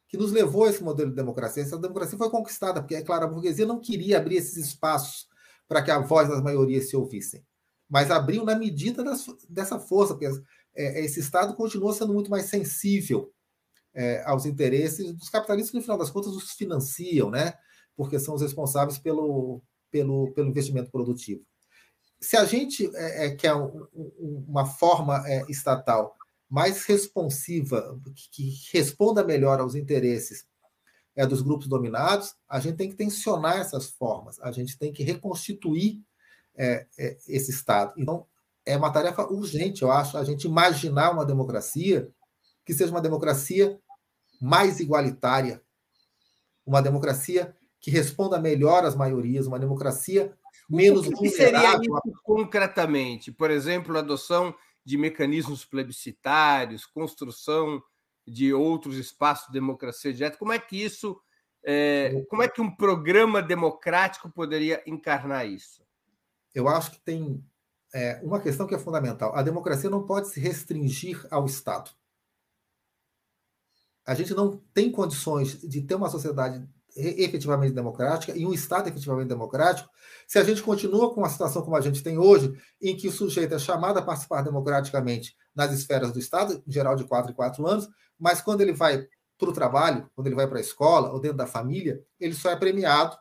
que 0.08 0.16
nos 0.16 0.32
levou 0.32 0.64
a 0.64 0.70
esse 0.70 0.82
modelo 0.82 1.10
de 1.10 1.16
democracia. 1.16 1.62
Essa 1.62 1.78
democracia 1.78 2.18
foi 2.18 2.30
conquistada, 2.30 2.80
porque, 2.80 2.94
é 2.94 3.02
claro, 3.02 3.24
a 3.24 3.28
burguesia 3.28 3.66
não 3.66 3.80
queria 3.80 4.18
abrir 4.18 4.36
esses 4.36 4.56
espaços 4.56 5.26
para 5.66 5.82
que 5.82 5.90
a 5.90 5.98
voz 5.98 6.28
das 6.28 6.42
maiorias 6.42 6.88
se 6.88 6.96
ouvissem, 6.96 7.44
mas 7.88 8.10
abriu 8.10 8.44
na 8.44 8.54
medida 8.54 9.02
das, 9.02 9.26
dessa 9.48 9.78
força, 9.78 10.14
porque 10.14 10.30
é, 10.74 11.04
esse 11.04 11.20
Estado 11.20 11.54
continua 11.54 11.94
sendo 11.94 12.12
muito 12.12 12.30
mais 12.30 12.46
sensível 12.46 13.32
é, 13.94 14.22
aos 14.24 14.44
interesses 14.44 15.12
dos 15.12 15.30
capitalistas 15.30 15.70
que, 15.70 15.76
no 15.76 15.82
final 15.82 15.98
das 15.98 16.10
contas, 16.10 16.32
os 16.32 16.52
financiam, 16.52 17.30
né? 17.30 17.54
porque 17.96 18.18
são 18.18 18.34
os 18.34 18.42
responsáveis 18.42 18.98
pelo, 18.98 19.62
pelo, 19.90 20.32
pelo 20.32 20.48
investimento 20.48 20.90
produtivo. 20.90 21.42
Se 22.20 22.36
a 22.36 22.44
gente 22.44 22.90
é, 22.94 23.26
é 23.26 23.36
quer 23.36 23.54
um, 23.54 23.86
uma 24.48 24.66
forma 24.66 25.22
é, 25.28 25.44
estatal 25.48 26.16
mais 26.48 26.84
responsiva, 26.84 27.98
que, 28.30 28.54
responda 28.72 29.24
melhor 29.24 29.60
aos 29.60 29.74
interesses 29.74 30.46
é, 31.16 31.26
dos 31.26 31.42
grupos 31.42 31.66
dominados, 31.66 32.34
a 32.48 32.60
gente 32.60 32.76
tem 32.76 32.88
que 32.88 32.96
tensionar 32.96 33.58
essas 33.58 33.90
formas, 33.90 34.40
a 34.40 34.50
gente 34.52 34.78
tem 34.78 34.92
que 34.92 35.02
reconstituir 35.02 36.02
é, 36.56 36.86
é, 36.98 37.16
esse 37.28 37.50
Estado. 37.50 37.92
Então, 37.96 38.26
é 38.66 38.76
uma 38.76 38.90
tarefa 38.90 39.26
urgente, 39.26 39.82
eu 39.82 39.90
acho, 39.90 40.16
a 40.16 40.24
gente 40.24 40.46
imaginar 40.46 41.10
uma 41.12 41.24
democracia 41.24 42.10
que 42.64 42.72
seja 42.72 42.90
uma 42.90 43.00
democracia 43.00 43.78
mais 44.40 44.80
igualitária, 44.80 45.62
uma 46.66 46.80
democracia 46.80 47.54
que 47.80 47.90
responda 47.90 48.40
melhor 48.40 48.84
às 48.84 48.94
maiorias, 48.96 49.46
uma 49.46 49.58
democracia 49.58 50.34
menos 50.68 51.06
o 51.06 51.12
que 51.12 51.28
seria 51.28 51.74
isso 51.76 52.12
concretamente? 52.22 53.30
Por 53.30 53.50
exemplo, 53.50 53.94
a 53.96 54.00
adoção 54.00 54.54
de 54.84 54.98
mecanismos 54.98 55.64
plebiscitários, 55.64 56.86
construção 56.86 57.82
de 58.26 58.52
outros 58.52 58.96
espaços 58.96 59.46
de 59.46 59.52
democracia 59.54 60.12
direta. 60.12 60.38
Como 60.38 60.52
é 60.52 60.58
que 60.58 60.76
isso 60.76 61.20
É, 61.66 62.22
como 62.28 62.42
é 62.42 62.48
que 62.48 62.60
um 62.60 62.70
programa 62.76 63.42
democrático 63.42 64.30
poderia 64.30 64.82
encarnar 64.86 65.46
isso? 65.46 65.82
Eu 66.54 66.68
acho 66.68 66.90
que 66.90 67.00
tem 67.00 67.42
é, 67.94 68.20
uma 68.22 68.38
questão 68.38 68.66
que 68.66 68.74
é 68.74 68.78
fundamental. 68.78 69.34
A 69.34 69.42
democracia 69.42 69.88
não 69.88 70.04
pode 70.04 70.28
se 70.28 70.38
restringir 70.38 71.26
ao 71.30 71.46
Estado. 71.46 71.90
A 74.04 74.14
gente 74.14 74.34
não 74.34 74.58
tem 74.74 74.92
condições 74.92 75.58
de 75.62 75.80
ter 75.80 75.94
uma 75.94 76.10
sociedade 76.10 76.62
efetivamente 76.96 77.72
democrática 77.72 78.36
e 78.36 78.46
um 78.46 78.52
Estado 78.52 78.88
efetivamente 78.88 79.28
democrático 79.28 79.90
se 80.26 80.38
a 80.38 80.44
gente 80.44 80.62
continua 80.62 81.12
com 81.12 81.24
a 81.24 81.28
situação 81.28 81.62
como 81.62 81.76
a 81.76 81.80
gente 81.80 82.02
tem 82.02 82.18
hoje, 82.18 82.52
em 82.80 82.96
que 82.96 83.08
o 83.08 83.12
sujeito 83.12 83.54
é 83.54 83.58
chamado 83.58 83.98
a 83.98 84.02
participar 84.02 84.42
democraticamente 84.42 85.36
nas 85.54 85.72
esferas 85.72 86.12
do 86.12 86.18
Estado, 86.18 86.62
em 86.66 86.72
geral 86.72 86.96
de 86.96 87.04
quatro 87.04 87.32
em 87.32 87.34
quatro 87.34 87.66
anos, 87.66 87.88
mas 88.18 88.40
quando 88.40 88.60
ele 88.60 88.72
vai 88.72 89.06
para 89.36 89.50
o 89.50 89.52
trabalho, 89.52 90.08
quando 90.14 90.28
ele 90.28 90.36
vai 90.36 90.46
para 90.46 90.58
a 90.58 90.60
escola 90.60 91.12
ou 91.12 91.20
dentro 91.20 91.36
da 91.36 91.46
família, 91.46 92.00
ele 92.18 92.34
só 92.34 92.50
é 92.50 92.56
premiado 92.56 93.16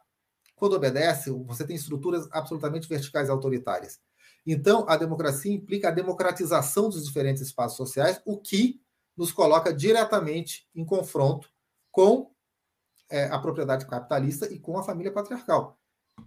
quando 0.56 0.74
obedece. 0.74 1.32
Você 1.48 1.66
tem 1.66 1.76
estruturas 1.76 2.28
absolutamente 2.32 2.88
verticais 2.88 3.28
e 3.28 3.32
autoritárias. 3.32 4.00
Então, 4.46 4.86
a 4.88 4.98
democracia 4.98 5.54
implica 5.54 5.88
a 5.88 5.92
democratização 5.92 6.90
dos 6.90 7.06
diferentes 7.06 7.42
espaços 7.42 7.78
sociais, 7.78 8.22
o 8.26 8.38
que 8.38 8.82
nos 9.16 9.32
coloca 9.32 9.74
diretamente 9.74 10.68
em 10.76 10.86
confronto 10.86 11.50
com 11.92 12.33
é, 13.14 13.26
a 13.26 13.38
propriedade 13.38 13.86
capitalista 13.86 14.52
e 14.52 14.58
com 14.58 14.76
a 14.76 14.84
família 14.84 15.12
patriarcal. 15.12 15.78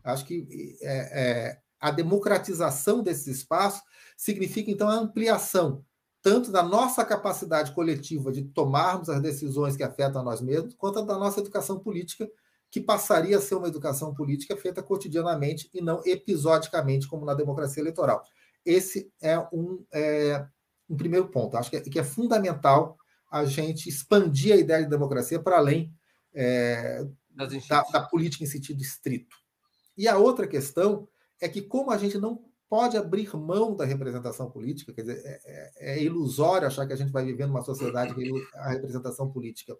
Acho 0.04 0.24
que 0.24 0.78
é, 0.80 1.20
é, 1.20 1.58
a 1.80 1.90
democratização 1.90 3.02
desses 3.02 3.26
espaços 3.26 3.82
significa, 4.16 4.70
então, 4.70 4.88
a 4.88 4.94
ampliação 4.94 5.84
tanto 6.22 6.50
da 6.50 6.62
nossa 6.62 7.04
capacidade 7.04 7.72
coletiva 7.72 8.32
de 8.32 8.42
tomarmos 8.42 9.08
as 9.08 9.20
decisões 9.20 9.76
que 9.76 9.82
afetam 9.82 10.20
a 10.20 10.24
nós 10.24 10.40
mesmos, 10.40 10.74
quanto 10.74 11.04
da 11.04 11.16
nossa 11.16 11.40
educação 11.40 11.78
política, 11.78 12.28
que 12.70 12.80
passaria 12.80 13.38
a 13.38 13.40
ser 13.40 13.54
uma 13.56 13.68
educação 13.68 14.14
política 14.14 14.56
feita 14.56 14.82
cotidianamente 14.82 15.68
e 15.72 15.80
não 15.80 16.02
episodicamente, 16.04 17.06
como 17.08 17.24
na 17.24 17.34
democracia 17.34 17.80
eleitoral. 17.80 18.22
Esse 18.64 19.12
é 19.20 19.38
um, 19.52 19.84
é, 19.92 20.44
um 20.88 20.96
primeiro 20.96 21.28
ponto. 21.28 21.56
Acho 21.56 21.70
que 21.70 21.76
é, 21.76 21.80
que 21.80 21.98
é, 21.98 22.04
fundamental 22.04 22.96
a 23.30 23.44
gente 23.44 23.88
expandir 23.88 24.52
a 24.52 24.56
ideia 24.56 24.82
de 24.82 24.90
democracia 24.90 25.40
para 25.40 25.58
além 25.58 25.92
é, 26.36 27.02
da, 27.30 27.82
da 27.90 28.00
política 28.02 28.44
em 28.44 28.46
sentido 28.46 28.80
estrito. 28.82 29.36
E 29.96 30.06
a 30.06 30.18
outra 30.18 30.46
questão 30.46 31.08
é 31.40 31.48
que, 31.48 31.62
como 31.62 31.90
a 31.90 31.96
gente 31.96 32.18
não 32.18 32.44
pode 32.68 32.96
abrir 32.96 33.34
mão 33.36 33.74
da 33.74 33.84
representação 33.84 34.50
política, 34.50 34.92
quer 34.92 35.02
dizer, 35.02 35.22
é, 35.24 35.40
é, 35.44 35.98
é 35.98 36.02
ilusório 36.02 36.66
achar 36.66 36.86
que 36.86 36.92
a 36.92 36.96
gente 36.96 37.12
vai 37.12 37.24
viver 37.24 37.46
numa 37.46 37.62
sociedade 37.62 38.14
que 38.14 38.30
a 38.54 38.70
representação 38.70 39.30
política 39.30 39.76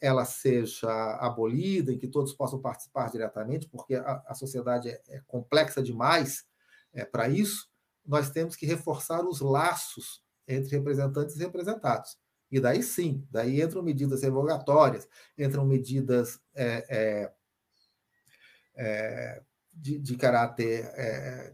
ela 0.00 0.24
seja 0.24 0.90
abolida, 1.16 1.92
em 1.92 1.98
que 1.98 2.08
todos 2.08 2.32
possam 2.32 2.60
participar 2.60 3.10
diretamente, 3.10 3.68
porque 3.68 3.94
a, 3.94 4.22
a 4.26 4.34
sociedade 4.34 4.88
é, 4.88 5.00
é, 5.08 5.20
complexa 5.26 5.82
demais 5.82 6.44
é, 6.92 7.04
para 7.04 7.28
isso, 7.28 7.70
nós 8.04 8.30
temos 8.30 8.56
que 8.56 8.66
reforçar 8.66 9.24
os 9.24 9.40
laços 9.40 10.22
entre 10.46 10.76
representantes 10.76 11.36
e 11.36 11.38
representados. 11.38 12.18
E 12.50 12.60
daí 12.60 12.82
sim, 12.82 13.26
daí 13.30 13.60
entram 13.60 13.82
medidas 13.82 14.22
revogatórias, 14.22 15.08
entram 15.36 15.64
medidas 15.64 16.40
é, 16.54 16.86
é, 16.88 17.32
é 18.76 19.42
de, 19.72 19.98
de, 19.98 20.16
caráter 20.16 20.84
é, 20.94 21.52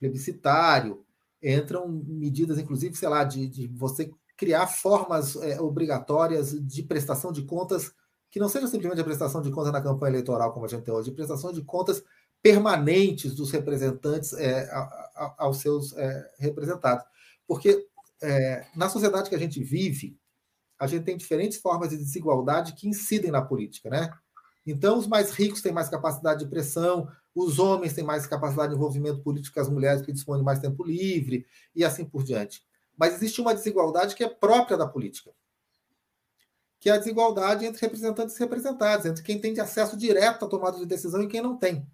plebiscitário, 0.00 1.04
entram 1.42 1.88
medidas, 1.88 2.58
inclusive, 2.58 2.96
sei 2.96 3.08
lá, 3.08 3.22
de, 3.22 3.46
de 3.46 3.68
você 3.68 4.10
criar 4.36 4.66
formas 4.66 5.36
é, 5.36 5.60
obrigatórias 5.60 6.50
de 6.50 6.82
prestação 6.82 7.30
de 7.30 7.42
contas 7.42 7.94
que 8.34 8.40
não 8.40 8.48
seja 8.48 8.66
simplesmente 8.66 9.00
a 9.00 9.04
prestação 9.04 9.40
de 9.40 9.52
contas 9.52 9.72
na 9.72 9.80
campanha 9.80 10.10
eleitoral, 10.10 10.52
como 10.52 10.66
a 10.66 10.68
gente 10.68 10.82
tem 10.82 10.92
hoje, 10.92 11.10
de 11.10 11.14
prestação 11.14 11.52
de 11.52 11.62
contas 11.62 12.02
permanentes 12.42 13.32
dos 13.32 13.52
representantes 13.52 14.32
é, 14.32 14.68
a, 14.72 14.80
a, 14.80 15.34
aos 15.38 15.58
seus 15.58 15.96
é, 15.96 16.30
representados. 16.40 17.04
Porque 17.46 17.86
é, 18.22 18.66
na 18.74 18.88
sociedade 18.88 19.28
que 19.28 19.34
a 19.34 19.38
gente 19.38 19.62
vive, 19.62 20.18
a 20.78 20.86
gente 20.86 21.04
tem 21.04 21.16
diferentes 21.16 21.58
formas 21.58 21.90
de 21.90 21.96
desigualdade 21.96 22.74
que 22.74 22.88
incidem 22.88 23.30
na 23.30 23.42
política, 23.42 23.88
né? 23.88 24.10
Então, 24.66 24.98
os 24.98 25.06
mais 25.06 25.30
ricos 25.30 25.60
têm 25.60 25.72
mais 25.72 25.88
capacidade 25.88 26.44
de 26.44 26.50
pressão, 26.50 27.08
os 27.34 27.58
homens 27.58 27.92
têm 27.92 28.04
mais 28.04 28.26
capacidade 28.26 28.70
de 28.70 28.76
envolvimento 28.76 29.20
político 29.20 29.54
que 29.54 29.60
as 29.60 29.68
mulheres 29.68 30.02
que 30.02 30.12
dispõem 30.12 30.38
de 30.38 30.44
mais 30.44 30.58
tempo 30.58 30.82
livre, 30.84 31.46
e 31.74 31.84
assim 31.84 32.04
por 32.04 32.22
diante. 32.22 32.62
Mas 32.96 33.14
existe 33.14 33.40
uma 33.40 33.54
desigualdade 33.54 34.14
que 34.14 34.24
é 34.24 34.28
própria 34.28 34.76
da 34.76 34.86
política, 34.86 35.32
que 36.80 36.88
é 36.88 36.92
a 36.92 36.98
desigualdade 36.98 37.64
entre 37.64 37.80
representantes 37.80 38.36
e 38.36 38.38
representados, 38.38 39.06
entre 39.06 39.22
quem 39.22 39.40
tem 39.40 39.58
acesso 39.58 39.96
direto 39.96 40.44
à 40.44 40.48
tomada 40.48 40.78
de 40.78 40.86
decisão 40.86 41.22
e 41.22 41.28
quem 41.28 41.42
não 41.42 41.56
tem. 41.56 41.86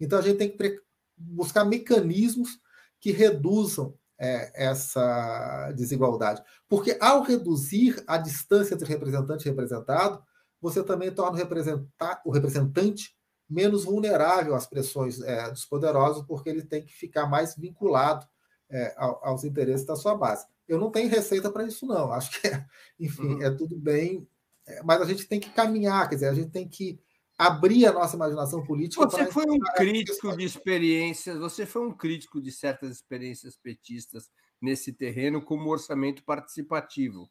Então 0.00 0.18
a 0.18 0.22
gente 0.22 0.38
tem 0.38 0.50
que 0.50 0.82
buscar 1.16 1.64
mecanismos 1.64 2.58
que 3.00 3.10
reduzam 3.10 3.94
é, 4.18 4.66
essa 4.66 5.72
desigualdade. 5.72 6.42
Porque 6.68 6.96
ao 7.00 7.22
reduzir 7.22 8.02
a 8.06 8.16
distância 8.18 8.74
entre 8.74 8.88
representante 8.88 9.46
e 9.46 9.50
representado, 9.50 10.22
você 10.60 10.82
também 10.82 11.10
torna 11.12 11.38
o, 11.38 12.28
o 12.28 12.32
representante 12.32 13.14
menos 13.48 13.84
vulnerável 13.84 14.54
às 14.54 14.66
pressões 14.66 15.20
é, 15.20 15.50
dos 15.50 15.64
poderosos, 15.64 16.24
porque 16.26 16.48
ele 16.48 16.62
tem 16.62 16.84
que 16.84 16.92
ficar 16.92 17.26
mais 17.26 17.54
vinculado 17.54 18.26
é, 18.68 18.94
aos 18.96 19.44
interesses 19.44 19.86
da 19.86 19.94
sua 19.94 20.16
base. 20.16 20.46
Eu 20.66 20.78
não 20.80 20.90
tenho 20.90 21.08
receita 21.08 21.50
para 21.50 21.64
isso, 21.64 21.86
não. 21.86 22.12
Acho 22.12 22.40
que, 22.40 22.48
é, 22.48 22.64
enfim, 22.98 23.34
uhum. 23.34 23.42
é 23.42 23.50
tudo 23.50 23.76
bem, 23.78 24.28
é, 24.66 24.82
mas 24.82 25.00
a 25.00 25.04
gente 25.04 25.26
tem 25.26 25.38
que 25.38 25.50
caminhar, 25.50 26.08
quer 26.08 26.16
dizer, 26.16 26.28
a 26.28 26.34
gente 26.34 26.50
tem 26.50 26.68
que 26.68 26.98
abrir 27.38 27.86
a 27.86 27.92
nossa 27.92 28.16
imaginação 28.16 28.62
política. 28.64 29.04
Você 29.04 29.26
foi 29.26 29.44
um 29.48 29.58
crítico 29.58 30.36
de 30.36 30.44
experiências, 30.44 31.38
você 31.38 31.66
foi 31.66 31.86
um 31.86 31.92
crítico 31.92 32.40
de 32.40 32.50
certas 32.50 32.90
experiências 32.92 33.56
petistas 33.56 34.30
nesse 34.60 34.92
terreno, 34.92 35.42
como 35.42 35.70
orçamento 35.70 36.24
participativo. 36.24 37.30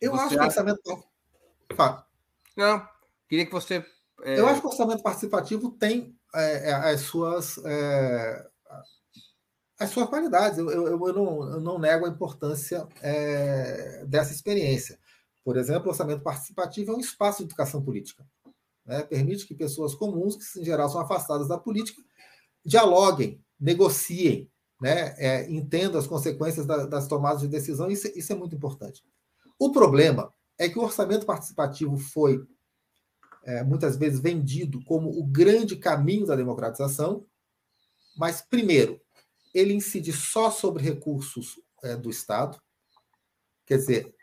Eu 0.00 0.12
você 0.12 0.22
acho 0.22 0.34
que 0.34 0.40
o 0.40 0.44
orçamento. 0.44 1.04
Fala. 1.74 2.06
Não, 2.56 2.88
queria 3.28 3.46
que 3.46 3.52
você. 3.52 3.84
É... 4.22 4.38
Eu 4.38 4.46
acho 4.46 4.60
que 4.60 4.66
o 4.66 4.70
orçamento 4.70 5.02
participativo 5.02 5.70
tem 5.72 6.18
é, 6.34 6.72
as 6.72 7.02
suas 7.02 7.58
as 9.78 9.90
suas 9.90 10.08
qualidades. 10.08 10.58
Eu, 10.58 10.70
eu, 10.70 10.86
eu, 10.86 11.12
não, 11.12 11.52
eu 11.52 11.60
não 11.60 11.78
nego 11.78 12.06
a 12.06 12.08
importância 12.08 12.86
é, 13.02 14.04
dessa 14.06 14.32
experiência. 14.32 14.98
Por 15.44 15.56
exemplo, 15.56 15.86
o 15.86 15.90
orçamento 15.90 16.22
participativo 16.22 16.92
é 16.92 16.96
um 16.96 17.00
espaço 17.00 17.38
de 17.38 17.44
educação 17.44 17.82
política. 17.82 18.26
Né? 18.86 19.02
Permite 19.02 19.46
que 19.46 19.54
pessoas 19.54 19.94
comuns, 19.94 20.36
que 20.36 20.60
em 20.60 20.64
geral 20.64 20.88
são 20.88 21.00
afastadas 21.00 21.48
da 21.48 21.58
política, 21.58 22.02
dialoguem, 22.64 23.42
negociem, 23.60 24.50
né? 24.80 25.14
É, 25.18 25.50
entendam 25.50 26.00
as 26.00 26.06
consequências 26.06 26.66
da, 26.66 26.86
das 26.86 27.06
tomadas 27.06 27.40
de 27.40 27.48
decisão. 27.48 27.90
Isso, 27.90 28.06
isso 28.18 28.32
é 28.32 28.36
muito 28.36 28.54
importante. 28.54 29.02
O 29.58 29.70
problema 29.70 30.32
é 30.58 30.68
que 30.68 30.78
o 30.78 30.82
orçamento 30.82 31.24
participativo 31.24 31.96
foi 31.96 32.44
é, 33.44 33.62
muitas 33.62 33.96
vezes 33.96 34.20
vendido 34.20 34.82
como 34.84 35.10
o 35.10 35.24
grande 35.24 35.76
caminho 35.76 36.26
da 36.26 36.36
democratização, 36.36 37.26
mas, 38.16 38.40
primeiro, 38.40 39.00
ele 39.52 39.74
incide 39.74 40.12
só 40.12 40.50
sobre 40.50 40.82
recursos 40.82 41.60
é, 41.82 41.96
do 41.96 42.10
Estado. 42.10 42.60
Quer 43.66 43.78
dizer, 43.78 44.14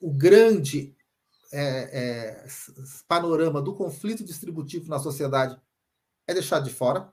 o 0.00 0.12
grande 0.12 0.96
é, 1.52 2.42
é, 2.42 2.46
panorama 3.06 3.60
do 3.62 3.74
conflito 3.74 4.24
distributivo 4.24 4.88
na 4.88 4.98
sociedade 4.98 5.60
é 6.26 6.34
deixado 6.34 6.64
de 6.64 6.74
fora. 6.74 7.12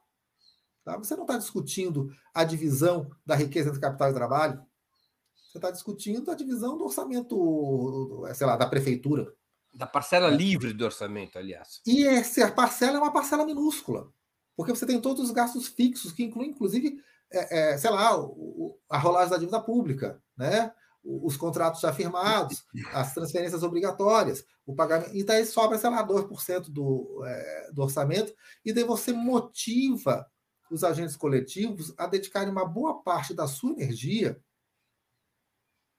Tá? 0.83 0.97
Você 0.97 1.15
não 1.15 1.23
está 1.23 1.37
discutindo 1.37 2.13
a 2.33 2.43
divisão 2.43 3.09
da 3.25 3.35
riqueza 3.35 3.69
entre 3.69 3.81
capital 3.81 4.11
e 4.11 4.13
trabalho. 4.13 4.65
Você 5.55 5.57
está 5.57 5.71
discutindo 5.71 6.29
a 6.29 6.35
divisão 6.35 6.77
do 6.77 6.83
orçamento, 6.83 8.23
sei 8.33 8.45
lá, 8.45 8.57
da 8.57 8.67
prefeitura. 8.67 9.33
Da 9.73 9.87
parcela 9.87 10.29
livre 10.29 10.73
do 10.73 10.85
orçamento, 10.85 11.39
aliás. 11.39 11.81
E 11.85 12.05
essa 12.05 12.51
parcela 12.51 12.97
é 12.97 12.99
uma 12.99 13.11
parcela 13.13 13.45
minúscula, 13.45 14.11
porque 14.55 14.73
você 14.73 14.85
tem 14.85 14.99
todos 15.01 15.23
os 15.23 15.31
gastos 15.31 15.67
fixos, 15.67 16.11
que 16.11 16.23
incluem, 16.23 16.49
inclusive, 16.49 17.01
é, 17.31 17.73
é, 17.73 17.77
sei 17.77 17.89
lá, 17.89 18.19
o, 18.19 18.77
a 18.89 18.97
rolagem 18.97 19.29
da 19.29 19.37
dívida 19.37 19.61
pública, 19.61 20.21
né? 20.37 20.73
Os 21.05 21.37
contratos 21.37 21.81
já 21.81 21.93
firmados, 21.93 22.65
as 22.91 23.13
transferências 23.13 23.61
obrigatórias, 23.61 24.43
o 24.65 24.75
pagamento. 24.75 25.15
E 25.15 25.23
daí 25.23 25.45
sobra, 25.45 25.77
sei 25.77 25.89
lá, 25.89 26.05
2% 26.05 26.71
do, 26.71 27.23
é, 27.23 27.71
do 27.71 27.83
orçamento, 27.83 28.33
e 28.63 28.73
daí 28.73 28.83
você 28.83 29.13
motiva 29.13 30.25
os 30.71 30.83
agentes 30.83 31.15
coletivos 31.15 31.93
a 31.97 32.07
dedicarem 32.07 32.51
uma 32.51 32.65
boa 32.65 33.03
parte 33.03 33.33
da 33.33 33.47
sua 33.47 33.71
energia 33.71 34.41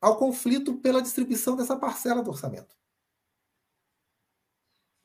ao 0.01 0.17
conflito 0.17 0.79
pela 0.79 1.01
distribuição 1.01 1.57
dessa 1.57 1.77
parcela 1.77 2.23
do 2.23 2.31
orçamento. 2.31 2.75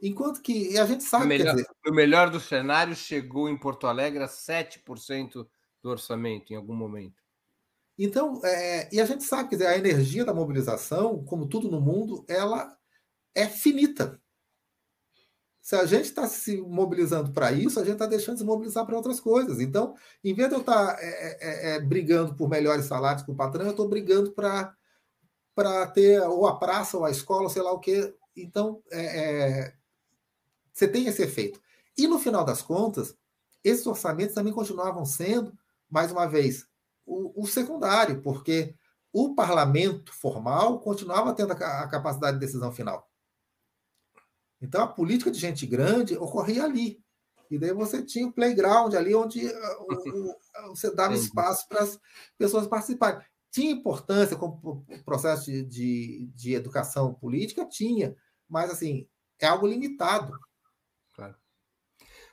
Enquanto 0.01 0.41
que 0.41 0.77
a 0.79 0.85
gente 0.85 1.03
sabe. 1.03 1.23
No 1.23 1.29
melhor, 1.29 1.55
dizer, 1.55 1.67
no 1.85 1.93
melhor 1.93 2.29
dos 2.31 2.43
cenários, 2.43 2.97
chegou 2.97 3.47
em 3.47 3.57
Porto 3.57 3.85
Alegre 3.85 4.23
a 4.23 4.27
7% 4.27 5.47
do 5.83 5.89
orçamento 5.89 6.51
em 6.51 6.55
algum 6.55 6.75
momento. 6.75 7.21
Então, 8.03 8.41
é, 8.43 8.89
e 8.91 8.99
a 8.99 9.05
gente 9.05 9.23
sabe 9.23 9.55
que 9.55 9.63
a 9.63 9.77
energia 9.77 10.25
da 10.25 10.33
mobilização, 10.33 11.23
como 11.23 11.45
tudo 11.47 11.69
no 11.69 11.79
mundo, 11.79 12.25
ela 12.27 12.75
é 13.35 13.45
finita. 13.47 14.19
Se 15.61 15.75
a 15.75 15.85
gente 15.85 16.05
está 16.05 16.27
se 16.27 16.57
mobilizando 16.57 17.31
para 17.31 17.51
isso, 17.51 17.79
a 17.79 17.83
gente 17.83 17.93
está 17.93 18.07
deixando 18.07 18.37
de 18.37 18.41
se 18.41 18.45
mobilizar 18.45 18.87
para 18.87 18.95
outras 18.95 19.19
coisas. 19.19 19.59
Então, 19.59 19.95
em 20.23 20.33
vez 20.33 20.49
de 20.49 20.55
eu 20.55 20.61
estar 20.61 20.95
tá, 20.95 20.99
é, 20.99 21.09
é, 21.09 21.37
é, 21.41 21.75
é, 21.75 21.79
brigando 21.79 22.33
por 22.33 22.49
melhores 22.49 22.85
salários 22.85 23.21
com 23.23 23.33
o 23.33 23.35
patrão, 23.35 23.65
eu 23.65 23.71
estou 23.71 23.87
brigando 23.87 24.31
para 24.31 24.75
para 25.53 25.85
ter 25.85 26.19
ou 26.21 26.47
a 26.47 26.57
praça 26.57 26.97
ou 26.97 27.05
a 27.05 27.11
escola, 27.11 27.49
sei 27.49 27.61
lá 27.61 27.71
o 27.71 27.79
quê. 27.79 28.15
Então, 28.35 28.81
é, 28.91 29.73
você 30.73 30.87
tem 30.87 31.05
esse 31.05 31.21
efeito. 31.21 31.61
E 31.95 32.07
no 32.07 32.17
final 32.17 32.43
das 32.43 32.63
contas, 32.63 33.15
esses 33.63 33.85
orçamentos 33.85 34.33
também 34.33 34.53
continuavam 34.53 35.05
sendo, 35.05 35.53
mais 35.89 36.11
uma 36.11 36.25
vez, 36.25 36.70
o, 37.11 37.43
o 37.43 37.47
secundário, 37.47 38.21
porque 38.21 38.75
o 39.11 39.35
parlamento 39.35 40.13
formal 40.13 40.79
continuava 40.79 41.33
tendo 41.33 41.51
a, 41.51 41.81
a 41.81 41.89
capacidade 41.89 42.37
de 42.37 42.45
decisão 42.45 42.71
final. 42.71 43.09
Então, 44.61 44.81
a 44.81 44.87
política 44.87 45.31
de 45.31 45.39
gente 45.39 45.65
grande 45.65 46.15
ocorria 46.15 46.63
ali. 46.63 47.03
E 47.49 47.59
daí 47.59 47.73
você 47.73 48.01
tinha 48.01 48.27
o 48.27 48.31
playground 48.31 48.93
ali, 48.93 49.13
onde 49.13 49.45
uh, 49.45 49.51
o, 49.81 50.31
o, 50.69 50.75
você 50.75 50.93
dava 50.95 51.13
espaço 51.13 51.67
para 51.67 51.81
as 51.81 51.99
pessoas 52.37 52.67
participarem. 52.67 53.21
Tinha 53.51 53.71
importância 53.71 54.37
como 54.37 54.85
processo 55.03 55.45
de, 55.45 55.63
de, 55.65 56.31
de, 56.33 56.53
educação 56.53 57.13
política? 57.13 57.67
Tinha, 57.67 58.15
mas 58.47 58.71
assim, 58.71 59.05
é 59.37 59.47
algo 59.47 59.67
limitado. 59.67 60.31
Claro. 61.13 61.35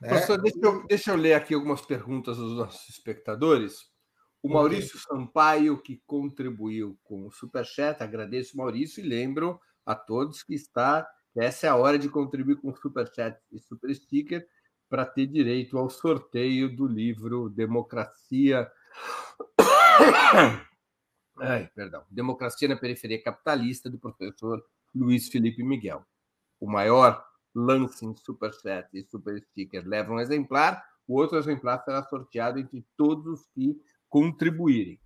Né? 0.01 0.09
Professor, 0.11 0.41
deixa 0.41 0.59
eu, 0.62 0.87
deixa 0.87 1.11
eu 1.11 1.16
ler 1.16 1.35
aqui 1.35 1.55
algumas 1.55 1.81
perguntas 1.81 2.37
dos 2.37 2.57
nossos 2.57 2.89
espectadores. 2.89 3.89
O 4.43 4.49
Maurício. 4.49 4.99
Sampaio, 4.99 5.80
que 5.80 6.01
contribuiu 6.07 6.99
com 7.03 7.26
o 7.26 7.32
Superchat, 7.32 8.03
agradeço, 8.03 8.57
Maurício, 8.57 9.05
e 9.05 9.09
lembro 9.09 9.61
a 9.84 9.95
todos 9.95 10.43
que 10.43 10.55
está 10.55 11.09
que 11.32 11.41
essa 11.41 11.66
é 11.66 11.70
a 11.70 11.76
hora 11.76 11.99
de 11.99 12.09
contribuir 12.09 12.57
com 12.57 12.70
o 12.70 12.76
Superchat 12.76 13.39
e 13.53 13.59
Super 13.59 13.95
Sticker 13.95 14.47
para 14.89 15.05
ter 15.05 15.26
direito 15.26 15.76
ao 15.76 15.91
sorteio 15.91 16.74
do 16.74 16.86
livro 16.86 17.51
Democracia. 17.51 18.70
Ai, 21.41 21.70
perdão. 21.74 22.05
Democracia 22.11 22.66
na 22.68 22.76
Periferia 22.76 23.22
Capitalista, 23.22 23.91
do 23.91 23.99
professor 23.99 24.64
Luiz 24.95 25.28
Felipe 25.28 25.62
Miguel. 25.62 26.05
O 26.59 26.66
maior 26.66 27.24
lance 27.55 28.05
em 28.05 28.16
Superchat 28.16 28.89
e 28.93 29.05
Super 29.05 29.41
Sticker 29.43 29.86
leva 29.86 30.12
um 30.12 30.20
exemplar, 30.20 30.84
o 31.07 31.14
outro 31.14 31.39
exemplar 31.39 31.82
será 31.84 32.03
sorteado 32.05 32.59
entre 32.59 32.84
todos 32.97 33.26
os 33.26 33.47
que 33.55 33.80
contribuírem. 34.09 35.00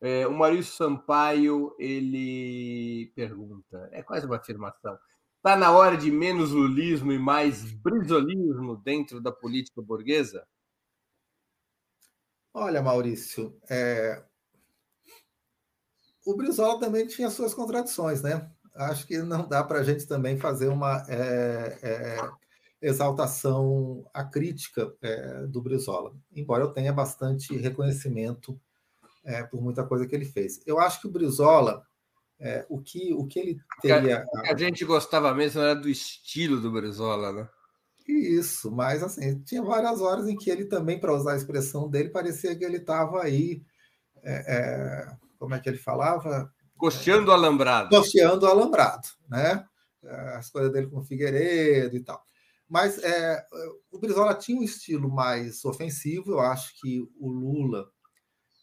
É, 0.00 0.26
o 0.26 0.32
Maurício 0.32 0.74
Sampaio 0.74 1.74
ele 1.78 3.12
pergunta, 3.14 3.88
é 3.92 4.02
quase 4.02 4.26
uma 4.26 4.36
afirmação. 4.36 4.98
Está 5.36 5.56
na 5.56 5.70
hora 5.70 5.96
de 5.96 6.10
menos 6.10 6.50
lulismo 6.50 7.12
e 7.12 7.18
mais 7.18 7.72
brisolismo 7.72 8.76
dentro 8.76 9.20
da 9.20 9.30
política 9.30 9.80
burguesa? 9.80 10.46
Olha, 12.52 12.82
Maurício, 12.82 13.56
é... 13.70 14.24
o 16.26 16.34
Brizola 16.34 16.80
também 16.80 17.06
tinha 17.06 17.30
suas 17.30 17.54
contradições, 17.54 18.22
né? 18.22 18.50
Acho 18.74 19.06
que 19.06 19.18
não 19.18 19.46
dá 19.48 19.62
para 19.62 19.80
a 19.80 19.82
gente 19.82 20.06
também 20.06 20.38
fazer 20.38 20.68
uma 20.68 21.04
é, 21.08 21.78
é, 21.82 22.30
exaltação 22.80 24.04
à 24.12 24.24
crítica 24.24 24.92
é, 25.02 25.46
do 25.46 25.62
Brizola, 25.62 26.12
embora 26.34 26.64
eu 26.64 26.72
tenha 26.72 26.92
bastante 26.92 27.56
reconhecimento 27.56 28.58
é, 29.24 29.42
por 29.42 29.60
muita 29.60 29.84
coisa 29.84 30.06
que 30.06 30.14
ele 30.14 30.24
fez. 30.24 30.60
Eu 30.66 30.78
acho 30.78 31.00
que 31.00 31.06
o 31.06 31.10
Brizola, 31.10 31.82
é, 32.38 32.66
o, 32.68 32.80
que, 32.80 33.12
o 33.14 33.26
que 33.26 33.38
ele 33.38 33.58
teria. 33.80 34.24
Que 34.42 34.48
a 34.48 34.56
gente 34.56 34.84
gostava 34.84 35.34
mesmo 35.34 35.60
era 35.60 35.74
do 35.74 35.88
estilo 35.88 36.60
do 36.60 36.70
Brizola, 36.70 37.32
né? 37.32 37.48
Isso, 38.06 38.70
mas 38.70 39.02
assim, 39.02 39.40
tinha 39.40 39.62
várias 39.62 40.00
horas 40.00 40.28
em 40.28 40.36
que 40.36 40.48
ele 40.48 40.66
também, 40.66 41.00
para 41.00 41.12
usar 41.12 41.32
a 41.32 41.36
expressão 41.36 41.88
dele, 41.88 42.10
parecia 42.10 42.54
que 42.54 42.64
ele 42.64 42.76
estava 42.76 43.22
aí. 43.22 43.62
É, 44.22 45.08
como 45.38 45.54
é 45.54 45.60
que 45.60 45.68
ele 45.68 45.78
falava? 45.78 46.52
Costeando 46.76 47.30
o 47.30 47.34
alambrado. 47.34 47.88
Costeando 47.88 48.46
o 48.46 48.48
alambrado, 48.48 49.08
né? 49.28 49.64
As 50.36 50.50
coisas 50.50 50.72
dele 50.72 50.86
com 50.86 50.98
o 50.98 51.04
Figueiredo 51.04 51.96
e 51.96 52.00
tal. 52.00 52.24
Mas 52.68 52.98
é, 52.98 53.46
o 53.90 53.98
Brizola 53.98 54.34
tinha 54.34 54.58
um 54.58 54.64
estilo 54.64 55.08
mais 55.08 55.64
ofensivo. 55.64 56.32
Eu 56.32 56.40
acho 56.40 56.74
que 56.80 57.00
o 57.18 57.28
Lula 57.28 57.88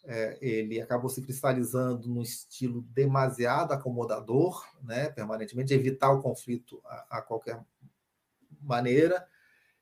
é, 0.06 0.38
ele 0.40 0.80
acabou 0.80 1.08
se 1.08 1.22
cristalizando 1.22 2.08
num 2.08 2.20
estilo 2.20 2.82
demasiado 2.90 3.72
acomodador, 3.72 4.62
né, 4.82 5.08
permanentemente, 5.08 5.72
evitar 5.72 6.10
o 6.12 6.20
conflito 6.20 6.80
a, 6.84 7.18
a, 7.18 7.22
qualquer 7.22 7.58
maneira. 8.60 9.26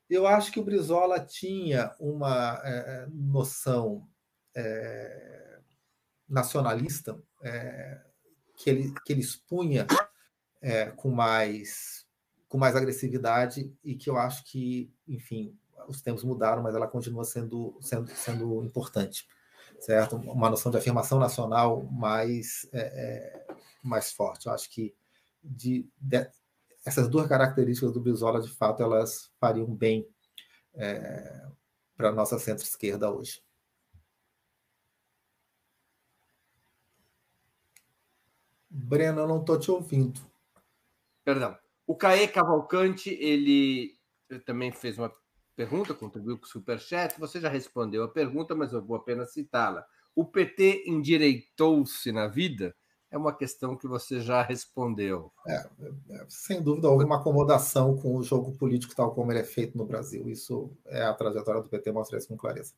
Eu 0.09 0.27
acho 0.27 0.53
que 0.53 0.61
o 0.61 0.65
Brizola 0.65 1.19
tinha 1.19 1.95
uma 1.99 2.61
é, 2.65 3.07
noção 3.11 4.09
é, 4.55 5.59
nacionalista 6.29 7.21
é, 7.43 8.01
que, 8.57 8.71
ele, 8.71 8.95
que 9.05 9.13
ele 9.13 9.23
expunha 9.23 9.87
é, 10.61 10.87
com 10.91 11.11
mais 11.11 12.02
com 12.53 12.59
mais 12.59 12.77
agressividade 12.77 13.75
e 13.83 13.95
que 13.95 14.11
eu 14.11 14.19
acho 14.19 14.45
que, 14.45 14.93
enfim, 15.09 15.59
os 15.89 16.03
tempos 16.03 16.23
mudaram, 16.23 16.63
mas 16.63 16.75
ela 16.75 16.87
continua 16.87 17.25
sendo, 17.25 17.79
sendo, 17.81 18.11
sendo 18.11 18.63
importante, 18.63 19.27
certo? 19.81 20.17
Uma 20.17 20.51
noção 20.51 20.71
de 20.71 20.77
afirmação 20.77 21.19
nacional 21.19 21.83
mais, 21.85 22.69
é, 22.71 22.81
é, 22.81 23.55
mais 23.83 24.13
forte. 24.13 24.49
Eu 24.49 24.53
acho 24.53 24.69
que 24.69 24.95
de, 25.43 25.89
de, 25.99 26.31
essas 26.85 27.09
duas 27.09 27.27
características 27.27 27.91
do 27.91 28.03
Brizola, 28.03 28.43
de 28.43 28.51
fato, 28.51 28.83
elas 28.83 29.33
fariam 29.41 29.75
bem 29.75 30.07
é, 30.75 31.49
para 31.97 32.11
a 32.11 32.13
nossa 32.13 32.39
centro-esquerda 32.39 33.11
hoje. 33.11 33.43
Breno, 38.69 39.21
eu 39.21 39.27
não 39.27 39.41
estou 39.41 39.59
te 39.59 39.71
ouvindo. 39.71 40.21
Perdão. 41.25 41.62
O 41.93 41.95
Caê 41.95 42.27
Cavalcante, 42.27 43.11
ele 43.11 43.99
também 44.47 44.73
fez 44.73 44.97
uma 44.97 45.13
pergunta, 45.55 45.93
contribuiu 45.93 46.39
com 46.39 46.47
o 46.47 46.49
Superchat. 46.49 47.21
Você 47.21 47.39
já 47.39 47.51
respondeu 47.51 48.03
a 48.03 48.09
pergunta, 48.09 48.55
mas 48.55 48.73
eu 48.73 48.83
vou 48.83 48.97
apenas 48.97 49.35
citá-la. 49.35 49.85
O 50.17 50.25
PT 50.25 50.85
endireitou-se 50.87 52.11
na 52.11 52.29
vida? 52.29 52.75
É 53.11 53.19
uma 53.19 53.37
questão 53.37 53.77
que 53.77 53.87
você 53.87 54.23
já 54.23 54.41
respondeu. 54.41 55.31
É, 55.47 55.69
é, 56.13 56.25
sem 56.31 56.63
dúvida, 56.63 56.89
houve 56.89 57.05
uma 57.05 57.17
acomodação 57.17 57.95
com 57.95 58.17
o 58.17 58.23
jogo 58.23 58.53
político 58.53 58.97
tal 58.97 59.15
como 59.15 59.31
ele 59.31 59.41
é 59.41 59.45
feito 59.45 59.77
no 59.77 59.85
Brasil. 59.85 60.31
Isso 60.31 60.75
é 60.87 61.03
a 61.03 61.13
trajetória 61.13 61.61
do 61.61 61.69
PT, 61.69 61.93
mostra 61.93 62.17
isso 62.17 62.29
com 62.29 62.39
clareza. 62.39 62.73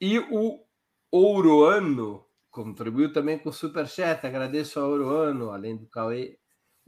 E 0.00 0.18
o 0.18 0.64
Ouroano 1.10 2.24
contribuiu 2.50 3.12
também 3.12 3.38
com 3.38 3.50
o 3.50 3.52
Superchat. 3.52 4.26
Agradeço 4.26 4.80
ao 4.80 4.88
Ouroano, 4.88 5.50
além 5.50 5.76
do 5.76 5.84
Cauê 5.86 6.39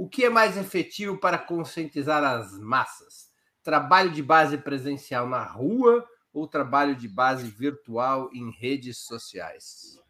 o 0.02 0.08
que 0.08 0.24
é 0.24 0.28
mais 0.28 0.56
efetivo 0.56 1.16
para 1.16 1.38
conscientizar 1.38 2.24
as 2.24 2.58
massas? 2.58 3.30
Trabalho 3.62 4.10
de 4.10 4.20
base 4.20 4.58
presencial 4.58 5.28
na 5.28 5.44
rua 5.44 6.04
ou 6.32 6.48
trabalho 6.48 6.96
de 6.96 7.06
base 7.06 7.48
virtual 7.48 8.28
em 8.34 8.50
redes 8.50 8.98
sociais? 8.98 10.00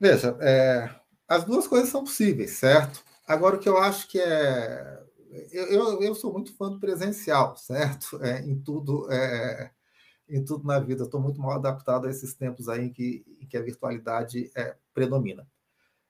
Veja, 0.00 0.34
é, 0.40 0.88
as 1.28 1.44
duas 1.44 1.68
coisas 1.68 1.90
são 1.90 2.02
possíveis, 2.02 2.52
certo? 2.52 3.04
Agora, 3.28 3.56
o 3.56 3.58
que 3.58 3.68
eu 3.68 3.76
acho 3.76 4.08
que 4.08 4.18
é. 4.18 5.02
Eu, 5.50 5.66
eu, 5.66 6.02
eu 6.02 6.14
sou 6.14 6.32
muito 6.32 6.56
fã 6.56 6.70
do 6.70 6.80
presencial, 6.80 7.54
certo? 7.58 8.18
É, 8.24 8.40
em 8.40 8.58
tudo. 8.58 9.12
É, 9.12 9.70
em 10.26 10.42
tudo 10.42 10.66
na 10.66 10.80
vida. 10.80 11.04
Estou 11.04 11.20
muito 11.20 11.38
mal 11.38 11.52
adaptado 11.52 12.06
a 12.06 12.10
esses 12.10 12.32
tempos 12.32 12.66
aí 12.66 12.86
em 12.86 12.90
que, 12.90 13.22
em 13.42 13.46
que 13.46 13.58
a 13.58 13.62
virtualidade 13.62 14.50
é, 14.56 14.74
predomina. 14.94 15.46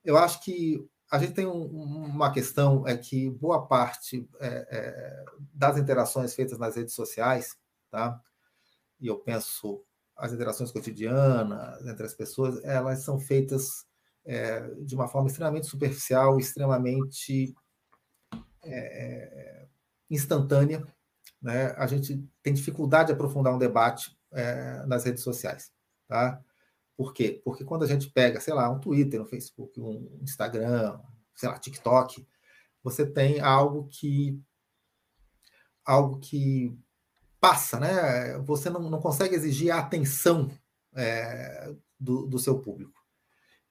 Eu 0.05 0.17
acho 0.17 0.41
que 0.45 0.89
a 1.13 1.19
gente 1.19 1.35
tem 1.35 1.47
um, 1.47 1.67
uma 1.67 2.33
questão 2.33 2.89
é 2.89 2.97
que 2.97 3.29
boa 3.29 3.67
parte 3.67 4.27
é, 4.41 4.47
é, 4.71 5.25
das 5.53 5.77
interações 5.77 6.35
feitas 6.35 6.59
nas 6.59 6.75
redes 6.75 6.95
sociais, 6.95 7.55
tá? 7.91 8.19
E 8.99 9.09
eu 9.09 9.19
penso 9.19 9.85
as 10.17 10.33
interações 10.33 10.71
cotidianas 10.71 11.87
entre 11.87 12.07
as 12.07 12.15
pessoas, 12.15 12.65
elas 12.65 13.01
são 13.01 13.21
feitas 13.21 13.85
é, 14.25 14.67
de 14.87 14.95
uma 14.95 15.07
forma 15.07 15.29
extremamente 15.29 15.67
superficial, 15.67 16.39
extremamente 16.39 17.55
é, 18.65 19.67
instantânea. 20.09 20.83
Né? 21.43 21.75
A 21.77 21.87
gente 21.87 22.27
tem 22.43 22.55
dificuldade 22.55 23.09
de 23.09 23.13
aprofundar 23.13 23.53
um 23.53 23.59
debate 23.59 24.17
é, 24.33 24.87
nas 24.87 25.05
redes 25.05 25.23
sociais, 25.23 25.71
tá? 26.09 26.43
Por 26.97 27.13
quê? 27.13 27.41
Porque 27.45 27.65
quando 27.65 27.85
a 27.85 27.87
gente 27.87 28.11
pega, 28.11 28.41
sei 28.41 28.55
lá, 28.55 28.71
um 28.71 28.79
Twitter, 28.79 29.21
um 29.21 29.27
Facebook, 29.27 29.81
um 29.81 30.19
Instagram, 30.23 31.01
sei 31.35 31.49
lá, 31.49 31.59
TikTok, 31.59 32.27
você 32.83 33.07
tem 33.07 33.41
algo 33.41 33.89
que 33.89 34.41
algo 35.85 36.19
que 36.19 36.77
passa, 37.41 37.81
né? 37.81 38.39
Você 38.41 38.71
não, 38.71 38.89
não 38.89 39.01
consegue 39.01 39.35
exigir 39.35 39.73
a 39.73 39.79
atenção 39.79 40.51
é, 40.95 41.75
do, 41.99 42.27
do 42.27 42.39
seu 42.39 42.61
público. 42.61 43.01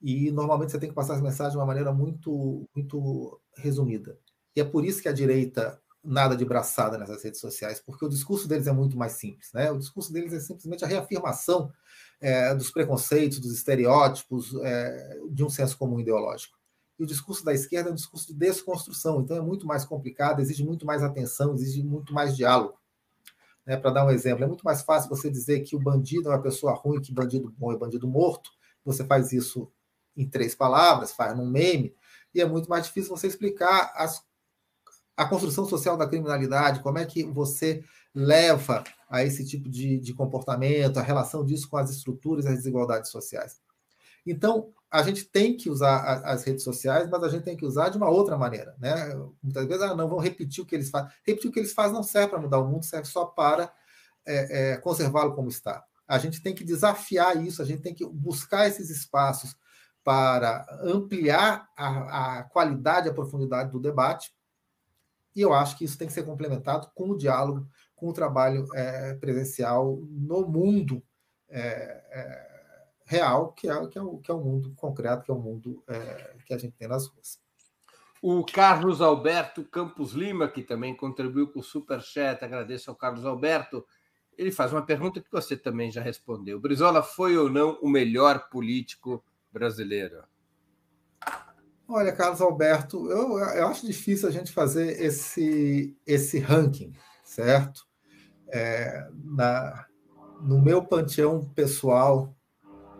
E 0.00 0.30
normalmente 0.30 0.72
você 0.72 0.78
tem 0.78 0.88
que 0.88 0.94
passar 0.94 1.14
as 1.14 1.22
mensagens 1.22 1.52
de 1.52 1.58
uma 1.58 1.66
maneira 1.66 1.92
muito, 1.92 2.68
muito 2.74 3.40
resumida. 3.56 4.18
E 4.54 4.60
é 4.60 4.64
por 4.64 4.84
isso 4.84 5.00
que 5.00 5.08
a 5.08 5.12
direita 5.12 5.80
nada 6.04 6.36
de 6.36 6.44
braçada 6.44 6.98
nessas 6.98 7.22
redes 7.22 7.40
sociais, 7.40 7.80
porque 7.80 8.04
o 8.04 8.08
discurso 8.08 8.48
deles 8.48 8.66
é 8.66 8.72
muito 8.72 8.96
mais 8.98 9.12
simples. 9.12 9.52
Né? 9.52 9.70
O 9.70 9.78
discurso 9.78 10.12
deles 10.12 10.32
é 10.32 10.40
simplesmente 10.40 10.84
a 10.84 10.88
reafirmação 10.88 11.72
é, 12.22 12.54
dos 12.54 12.70
preconceitos, 12.70 13.40
dos 13.40 13.52
estereótipos, 13.52 14.54
é, 14.62 15.18
de 15.28 15.44
um 15.44 15.50
senso 15.50 15.76
comum 15.76 15.98
ideológico. 15.98 16.56
E 16.98 17.02
o 17.02 17.06
discurso 17.06 17.44
da 17.44 17.52
esquerda 17.52 17.90
é 17.90 17.92
um 17.92 17.96
discurso 17.96 18.28
de 18.28 18.34
desconstrução, 18.34 19.20
então 19.20 19.36
é 19.36 19.40
muito 19.40 19.66
mais 19.66 19.84
complicado, 19.84 20.40
exige 20.40 20.64
muito 20.64 20.86
mais 20.86 21.02
atenção, 21.02 21.52
exige 21.52 21.82
muito 21.82 22.14
mais 22.14 22.36
diálogo. 22.36 22.78
Né? 23.66 23.76
Para 23.76 23.90
dar 23.90 24.06
um 24.06 24.10
exemplo, 24.10 24.44
é 24.44 24.46
muito 24.46 24.64
mais 24.64 24.82
fácil 24.82 25.10
você 25.10 25.28
dizer 25.28 25.60
que 25.60 25.74
o 25.74 25.80
bandido 25.80 26.28
é 26.28 26.32
uma 26.32 26.40
pessoa 26.42 26.74
ruim, 26.74 27.00
que 27.00 27.12
bandido 27.12 27.52
bom 27.58 27.72
é 27.72 27.76
bandido 27.76 28.06
morto. 28.06 28.50
Você 28.84 29.04
faz 29.04 29.32
isso 29.32 29.70
em 30.16 30.28
três 30.28 30.54
palavras, 30.54 31.12
faz 31.12 31.36
num 31.36 31.46
meme, 31.46 31.94
e 32.32 32.40
é 32.40 32.46
muito 32.46 32.70
mais 32.70 32.86
difícil 32.86 33.16
você 33.16 33.26
explicar 33.26 33.92
as, 33.96 34.22
a 35.16 35.24
construção 35.24 35.66
social 35.66 35.96
da 35.96 36.06
criminalidade, 36.06 36.82
como 36.82 36.98
é 36.98 37.04
que 37.04 37.24
você 37.24 37.82
leva 38.14 38.84
a 39.12 39.22
esse 39.22 39.46
tipo 39.46 39.68
de, 39.68 40.00
de 40.00 40.14
comportamento, 40.14 40.96
a 40.96 41.02
relação 41.02 41.44
disso 41.44 41.68
com 41.68 41.76
as 41.76 41.90
estruturas 41.90 42.46
e 42.46 42.48
as 42.48 42.54
desigualdades 42.54 43.10
sociais. 43.10 43.60
Então, 44.26 44.72
a 44.90 45.02
gente 45.02 45.26
tem 45.26 45.54
que 45.54 45.68
usar 45.68 46.22
as 46.24 46.44
redes 46.44 46.64
sociais, 46.64 47.10
mas 47.10 47.22
a 47.22 47.28
gente 47.28 47.44
tem 47.44 47.56
que 47.56 47.66
usar 47.66 47.90
de 47.90 47.98
uma 47.98 48.08
outra 48.08 48.38
maneira. 48.38 48.74
Né? 48.78 49.14
Muitas 49.42 49.66
vezes, 49.66 49.82
ah, 49.82 49.94
não, 49.94 50.08
vão 50.08 50.18
repetir 50.18 50.64
o 50.64 50.66
que 50.66 50.74
eles 50.74 50.88
fazem. 50.88 51.10
Repetir 51.26 51.50
o 51.50 51.52
que 51.52 51.60
eles 51.60 51.74
fazem 51.74 51.92
não 51.92 52.02
serve 52.02 52.28
para 52.28 52.40
mudar 52.40 52.58
o 52.58 52.66
mundo, 52.66 52.86
serve 52.86 53.06
só 53.06 53.26
para 53.26 53.70
é, 54.24 54.72
é, 54.72 54.76
conservá-lo 54.78 55.34
como 55.34 55.50
está. 55.50 55.84
A 56.08 56.16
gente 56.16 56.42
tem 56.42 56.54
que 56.54 56.64
desafiar 56.64 57.36
isso, 57.44 57.60
a 57.60 57.66
gente 57.66 57.82
tem 57.82 57.92
que 57.92 58.06
buscar 58.06 58.66
esses 58.66 58.88
espaços 58.88 59.54
para 60.02 60.64
ampliar 60.82 61.68
a, 61.76 62.38
a 62.38 62.42
qualidade 62.44 63.08
e 63.08 63.10
a 63.10 63.14
profundidade 63.14 63.70
do 63.70 63.78
debate. 63.78 64.32
E 65.34 65.40
eu 65.42 65.52
acho 65.52 65.76
que 65.76 65.84
isso 65.84 65.98
tem 65.98 66.06
que 66.06 66.14
ser 66.14 66.24
complementado 66.24 66.90
com 66.94 67.10
o 67.10 67.16
diálogo, 67.16 67.66
com 68.02 68.08
o 68.08 68.12
trabalho 68.12 68.66
é, 68.74 69.14
presencial 69.14 69.96
no 70.10 70.44
mundo 70.44 71.00
é, 71.48 71.60
é, 72.10 72.52
real, 73.06 73.52
que 73.52 73.68
é, 73.68 73.86
que, 73.86 73.96
é 73.96 74.02
o, 74.02 74.18
que 74.18 74.28
é 74.28 74.34
o 74.34 74.40
mundo 74.40 74.74
concreto, 74.74 75.22
que 75.22 75.30
é 75.30 75.34
o 75.34 75.38
mundo 75.38 75.84
é, 75.86 76.34
que 76.44 76.52
a 76.52 76.58
gente 76.58 76.74
tem 76.76 76.88
nas 76.88 77.06
ruas. 77.06 77.40
O 78.20 78.44
Carlos 78.44 79.00
Alberto 79.00 79.62
Campos 79.62 80.14
Lima, 80.14 80.48
que 80.48 80.64
também 80.64 80.96
contribuiu 80.96 81.46
com 81.46 81.60
o 81.60 81.62
Superchat, 81.62 82.44
agradeço 82.44 82.90
ao 82.90 82.96
Carlos 82.96 83.24
Alberto. 83.24 83.86
Ele 84.36 84.50
faz 84.50 84.72
uma 84.72 84.84
pergunta 84.84 85.20
que 85.20 85.30
você 85.30 85.56
também 85.56 85.88
já 85.92 86.02
respondeu. 86.02 86.58
Brizola 86.58 87.04
foi 87.04 87.36
ou 87.36 87.48
não 87.48 87.78
o 87.80 87.88
melhor 87.88 88.48
político 88.48 89.24
brasileira? 89.52 90.24
Olha, 91.86 92.10
Carlos 92.10 92.40
Alberto, 92.40 93.08
eu, 93.08 93.38
eu 93.38 93.68
acho 93.68 93.86
difícil 93.86 94.28
a 94.28 94.32
gente 94.32 94.50
fazer 94.50 95.00
esse, 95.00 95.96
esse 96.04 96.40
ranking, 96.40 96.92
certo? 97.22 97.91
É, 98.52 99.08
na, 99.24 99.86
no 100.42 100.60
meu 100.60 100.84
panteão 100.84 101.44
pessoal, 101.54 102.34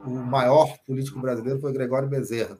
o 0.05 0.11
maior 0.11 0.79
político 0.87 1.21
brasileiro 1.21 1.61
foi 1.61 1.73
Gregório 1.73 2.09
Bezerra. 2.09 2.59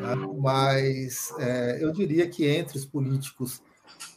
Tá? 0.00 0.16
Mas 0.16 1.32
é, 1.38 1.78
eu 1.82 1.92
diria 1.92 2.28
que 2.28 2.46
entre 2.46 2.78
os 2.78 2.84
políticos 2.84 3.62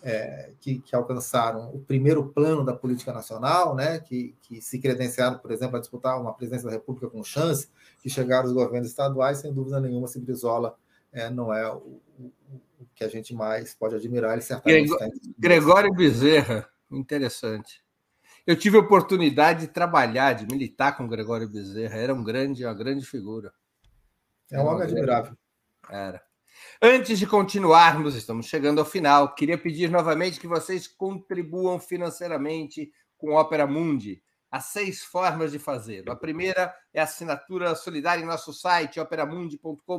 é, 0.03 0.51
que, 0.59 0.79
que, 0.79 0.95
alcançaram 0.95 1.69
o 1.73 1.79
primeiro 1.79 2.27
plano 2.27 2.63
da 2.63 2.73
política 2.73 3.13
nacional, 3.13 3.75
né, 3.75 3.99
que, 3.99 4.35
que, 4.41 4.61
se 4.61 4.79
credenciaram, 4.79 5.37
por 5.37 5.51
exemplo, 5.51 5.77
a 5.77 5.79
disputar 5.79 6.19
uma 6.19 6.33
presidência 6.33 6.67
da 6.67 6.73
República 6.73 7.09
com 7.09 7.23
chance, 7.23 7.69
que 8.01 8.09
chegaram 8.09 8.47
os 8.47 8.53
governos 8.53 8.89
estaduais, 8.89 9.39
sem 9.39 9.53
dúvida 9.53 9.79
nenhuma, 9.79 10.07
se 10.07 10.19
Brizola 10.19 10.75
é, 11.11 11.29
não 11.29 11.53
é 11.53 11.71
o, 11.71 12.01
o, 12.19 12.31
o, 12.79 12.85
que 12.93 13.03
a 13.03 13.07
gente 13.07 13.33
mais 13.33 13.73
pode 13.73 13.95
admirar. 13.95 14.33
Ele 14.33 14.41
certamente 14.41 14.93
Gregório 15.37 15.93
Bezerra, 15.93 16.67
interessante. 16.91 17.84
Eu 18.47 18.55
tive 18.55 18.77
a 18.77 18.81
oportunidade 18.81 19.61
de 19.61 19.67
trabalhar, 19.67 20.33
de 20.33 20.45
militar 20.45 20.95
com 20.95 21.07
Gregório 21.07 21.49
Bezerra. 21.49 21.95
Era 21.95 22.13
um 22.13 22.23
grande, 22.23 22.63
uma 22.63 22.75
grande 22.75 23.03
figura. 23.03 23.51
É 24.51 24.59
um 24.59 24.67
homem 24.67 24.83
admirável. 24.83 25.35
Era. 25.89 26.21
Antes 26.79 27.17
de 27.17 27.25
continuarmos, 27.25 28.15
estamos 28.15 28.45
chegando 28.45 28.77
ao 28.77 28.85
final. 28.85 29.33
Queria 29.33 29.57
pedir 29.57 29.89
novamente 29.89 30.39
que 30.39 30.47
vocês 30.47 30.87
contribuam 30.87 31.79
financeiramente 31.79 32.91
com 33.17 33.33
Opera 33.33 33.65
Mundi. 33.65 34.21
Há 34.51 34.59
seis 34.59 35.03
formas 35.03 35.51
de 35.51 35.57
fazer. 35.57 36.07
A 36.07 36.15
primeira 36.15 36.71
é 36.93 37.01
a 37.01 37.03
assinatura 37.03 37.73
solidária 37.73 38.21
em 38.21 38.27
nosso 38.27 38.53
site, 38.53 38.99
operamundi.com.br 38.99 39.89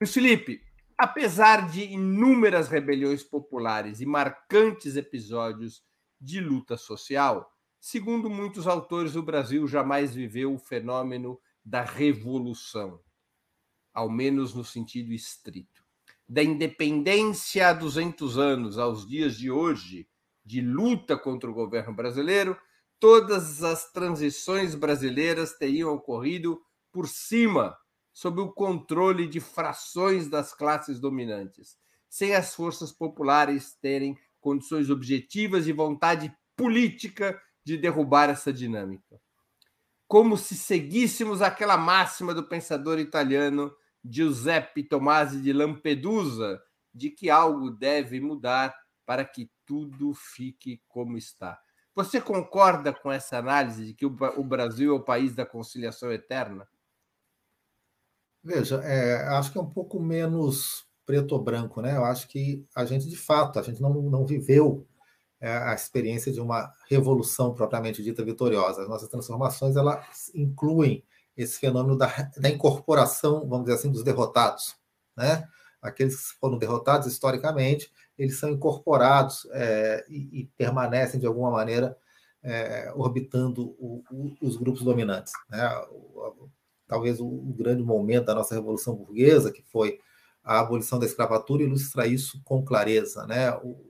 Luiz 0.00 0.14
Felipe, 0.14 0.62
apesar 1.02 1.68
de 1.68 1.82
inúmeras 1.82 2.68
rebeliões 2.68 3.24
populares 3.24 4.00
e 4.00 4.06
marcantes 4.06 4.94
episódios 4.94 5.82
de 6.20 6.40
luta 6.40 6.76
social, 6.76 7.52
segundo 7.80 8.30
muitos 8.30 8.68
autores, 8.68 9.16
o 9.16 9.22
Brasil 9.22 9.66
jamais 9.66 10.14
viveu 10.14 10.54
o 10.54 10.58
fenômeno 10.60 11.40
da 11.64 11.82
revolução, 11.82 13.00
ao 13.92 14.08
menos 14.08 14.54
no 14.54 14.62
sentido 14.62 15.12
estrito. 15.12 15.82
Da 16.28 16.40
independência 16.40 17.70
há 17.70 17.72
200 17.72 18.38
anos 18.38 18.78
aos 18.78 19.04
dias 19.04 19.36
de 19.36 19.50
hoje, 19.50 20.08
de 20.44 20.60
luta 20.60 21.18
contra 21.18 21.50
o 21.50 21.54
governo 21.54 21.92
brasileiro, 21.92 22.56
todas 23.00 23.64
as 23.64 23.90
transições 23.90 24.76
brasileiras 24.76 25.58
teriam 25.58 25.92
ocorrido 25.92 26.62
por 26.92 27.08
cima, 27.08 27.76
sob 28.12 28.40
o 28.40 28.52
controle 28.52 29.26
de 29.26 29.40
frações 29.40 30.28
das 30.28 30.52
classes 30.52 31.00
dominantes, 31.00 31.76
sem 32.08 32.34
as 32.34 32.54
forças 32.54 32.92
populares 32.92 33.74
terem 33.80 34.18
condições 34.40 34.90
objetivas 34.90 35.66
e 35.66 35.72
vontade 35.72 36.34
política 36.56 37.40
de 37.64 37.78
derrubar 37.78 38.28
essa 38.28 38.52
dinâmica. 38.52 39.20
Como 40.06 40.36
se 40.36 40.54
seguíssemos 40.54 41.40
aquela 41.40 41.76
máxima 41.76 42.34
do 42.34 42.42
pensador 42.46 42.98
italiano 42.98 43.74
Giuseppe 44.04 44.82
Tomasi 44.82 45.40
de 45.40 45.52
Lampedusa, 45.52 46.60
de 46.94 47.08
que 47.08 47.30
algo 47.30 47.70
deve 47.70 48.20
mudar 48.20 48.74
para 49.06 49.24
que 49.24 49.50
tudo 49.64 50.12
fique 50.12 50.82
como 50.86 51.16
está. 51.16 51.58
Você 51.94 52.20
concorda 52.20 52.92
com 52.92 53.10
essa 53.10 53.38
análise 53.38 53.86
de 53.86 53.94
que 53.94 54.04
o 54.04 54.44
Brasil 54.44 54.92
é 54.92 54.94
o 54.94 55.02
país 55.02 55.34
da 55.34 55.46
conciliação 55.46 56.12
eterna? 56.12 56.68
Veja, 58.44 58.76
é, 58.84 59.22
acho 59.28 59.52
que 59.52 59.58
é 59.58 59.60
um 59.60 59.70
pouco 59.70 60.00
menos 60.00 60.84
preto 61.06 61.32
ou 61.32 61.42
branco, 61.42 61.80
né? 61.80 61.96
Eu 61.96 62.04
acho 62.04 62.28
que 62.28 62.66
a 62.74 62.84
gente, 62.84 63.08
de 63.08 63.16
fato, 63.16 63.58
a 63.58 63.62
gente 63.62 63.80
não, 63.80 63.92
não 63.94 64.26
viveu 64.26 64.86
é, 65.40 65.50
a 65.50 65.74
experiência 65.74 66.32
de 66.32 66.40
uma 66.40 66.72
revolução 66.88 67.54
propriamente 67.54 68.02
dita 68.02 68.24
vitoriosa. 68.24 68.82
As 68.82 68.88
nossas 68.88 69.08
transformações 69.08 69.76
elas 69.76 70.30
incluem 70.34 71.04
esse 71.36 71.58
fenômeno 71.58 71.96
da, 71.96 72.06
da 72.36 72.48
incorporação, 72.48 73.48
vamos 73.48 73.64
dizer 73.64 73.78
assim, 73.78 73.90
dos 73.90 74.04
derrotados. 74.04 74.76
Né? 75.16 75.46
Aqueles 75.80 76.32
que 76.32 76.38
foram 76.38 76.58
derrotados 76.58 77.06
historicamente, 77.06 77.92
eles 78.16 78.38
são 78.38 78.50
incorporados 78.50 79.46
é, 79.52 80.04
e, 80.08 80.40
e, 80.40 80.46
permanecem, 80.56 81.18
de 81.18 81.26
alguma 81.26 81.50
maneira, 81.50 81.96
é, 82.42 82.92
orbitando 82.94 83.74
o, 83.78 84.02
o, 84.10 84.36
os 84.40 84.56
grupos 84.56 84.82
dominantes. 84.82 85.32
Né? 85.48 85.66
O, 85.90 86.48
talvez 86.92 87.20
o, 87.20 87.54
grande 87.56 87.82
momento 87.82 88.26
da 88.26 88.34
nossa 88.34 88.54
Revolução 88.54 88.94
Burguesa, 88.94 89.50
que 89.50 89.62
foi 89.62 89.98
a 90.44 90.60
abolição 90.60 90.98
da 90.98 91.06
escravatura, 91.06 91.62
ilustra 91.62 92.06
isso 92.06 92.38
com 92.44 92.62
clareza. 92.62 93.24
Né? 93.26 93.50
O, 93.62 93.82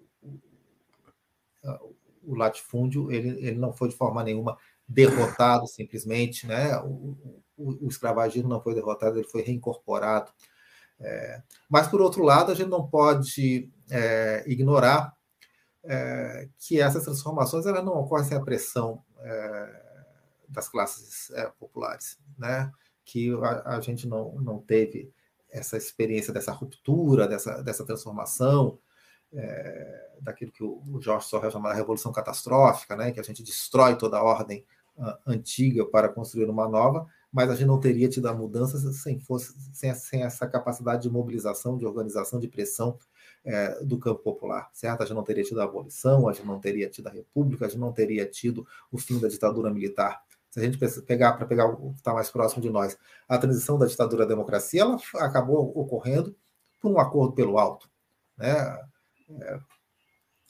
o 2.22 2.36
latifúndio 2.36 3.10
ele, 3.10 3.30
ele 3.44 3.58
não 3.58 3.72
foi 3.72 3.88
de 3.88 3.96
forma 3.96 4.22
nenhuma 4.22 4.56
derrotado 4.86 5.66
simplesmente, 5.66 6.46
né? 6.46 6.78
O, 6.78 7.16
o, 7.56 7.86
o 7.86 7.88
escravagismo 7.88 8.48
não 8.48 8.62
foi 8.62 8.72
derrotado, 8.72 9.18
ele 9.18 9.26
foi 9.26 9.42
reincorporado. 9.42 10.30
É, 11.00 11.42
mas, 11.68 11.88
por 11.88 12.00
outro 12.00 12.22
lado, 12.22 12.52
a 12.52 12.54
gente 12.54 12.68
não 12.68 12.86
pode 12.86 13.68
é, 13.90 14.44
ignorar 14.46 15.12
é, 15.82 16.48
que 16.56 16.80
essas 16.80 17.02
transformações 17.02 17.66
elas 17.66 17.84
não 17.84 17.94
ocorrem 17.94 18.26
sem 18.26 18.36
a 18.36 18.42
pressão 18.42 19.02
é, 19.18 19.82
das 20.48 20.68
classes 20.68 21.30
é, 21.30 21.50
populares, 21.58 22.16
né? 22.38 22.70
Que 23.04 23.32
a, 23.42 23.76
a, 23.76 23.80
gente 23.80 24.06
não, 24.06 24.34
não 24.36 24.58
teve 24.58 25.12
essa 25.50 25.76
experiência 25.76 26.32
dessa 26.32 26.52
ruptura, 26.52 27.28
dessa, 27.28 27.62
dessa 27.62 27.84
transformação, 27.84 28.78
é, 29.32 30.10
daquilo 30.20 30.52
que 30.52 30.62
o 30.62 31.00
Jorge 31.00 31.26
Sorrell 31.26 31.50
chamava 31.50 31.74
de 31.74 31.80
revolução 31.80 32.12
catastrófica, 32.12 32.96
né? 32.96 33.12
que 33.12 33.20
a 33.20 33.22
gente 33.22 33.42
destrói 33.42 33.96
toda 33.96 34.18
a 34.18 34.22
ordem 34.22 34.64
uh, 34.96 35.14
antiga 35.26 35.84
para 35.86 36.08
construir 36.08 36.48
uma 36.48 36.68
nova, 36.68 37.06
mas 37.32 37.50
a 37.50 37.54
gente 37.54 37.66
não 37.66 37.80
teria 37.80 38.08
tido 38.08 38.28
a 38.28 38.34
mudança 38.34 38.78
sem, 38.92 39.18
fosse, 39.18 39.54
sem, 39.72 39.92
sem 39.94 40.22
essa 40.22 40.46
capacidade 40.46 41.02
de 41.02 41.10
mobilização, 41.10 41.78
de 41.78 41.86
organização, 41.86 42.38
de 42.38 42.46
pressão 42.46 42.98
é, 43.44 43.82
do 43.82 43.98
campo 43.98 44.22
popular, 44.22 44.68
certo? 44.72 45.02
A 45.02 45.06
gente 45.06 45.16
não 45.16 45.24
teria 45.24 45.42
tido 45.42 45.60
a 45.60 45.64
abolição, 45.64 46.28
a 46.28 46.32
gente 46.32 46.46
não 46.46 46.60
teria 46.60 46.88
tido 46.88 47.08
a 47.08 47.10
república, 47.10 47.64
a 47.64 47.68
gente 47.68 47.80
não 47.80 47.92
teria 47.92 48.26
tido 48.26 48.66
o 48.90 48.98
fim 48.98 49.18
da 49.18 49.28
ditadura 49.28 49.70
militar. 49.70 50.22
Se 50.52 50.60
a 50.60 50.62
gente 50.62 50.76
pegar 51.06 51.32
para 51.32 51.46
pegar 51.46 51.64
o 51.64 51.94
que 51.94 51.96
está 51.96 52.12
mais 52.12 52.30
próximo 52.30 52.60
de 52.60 52.68
nós, 52.68 52.98
a 53.26 53.38
transição 53.38 53.78
da 53.78 53.86
ditadura 53.86 54.24
à 54.24 54.26
democracia, 54.26 54.82
ela 54.82 54.98
acabou 55.14 55.72
ocorrendo 55.74 56.36
por 56.78 56.92
um 56.92 57.00
acordo 57.00 57.32
pelo 57.32 57.58
alto, 57.58 57.88
né? 58.36 58.52
É, 59.40 59.58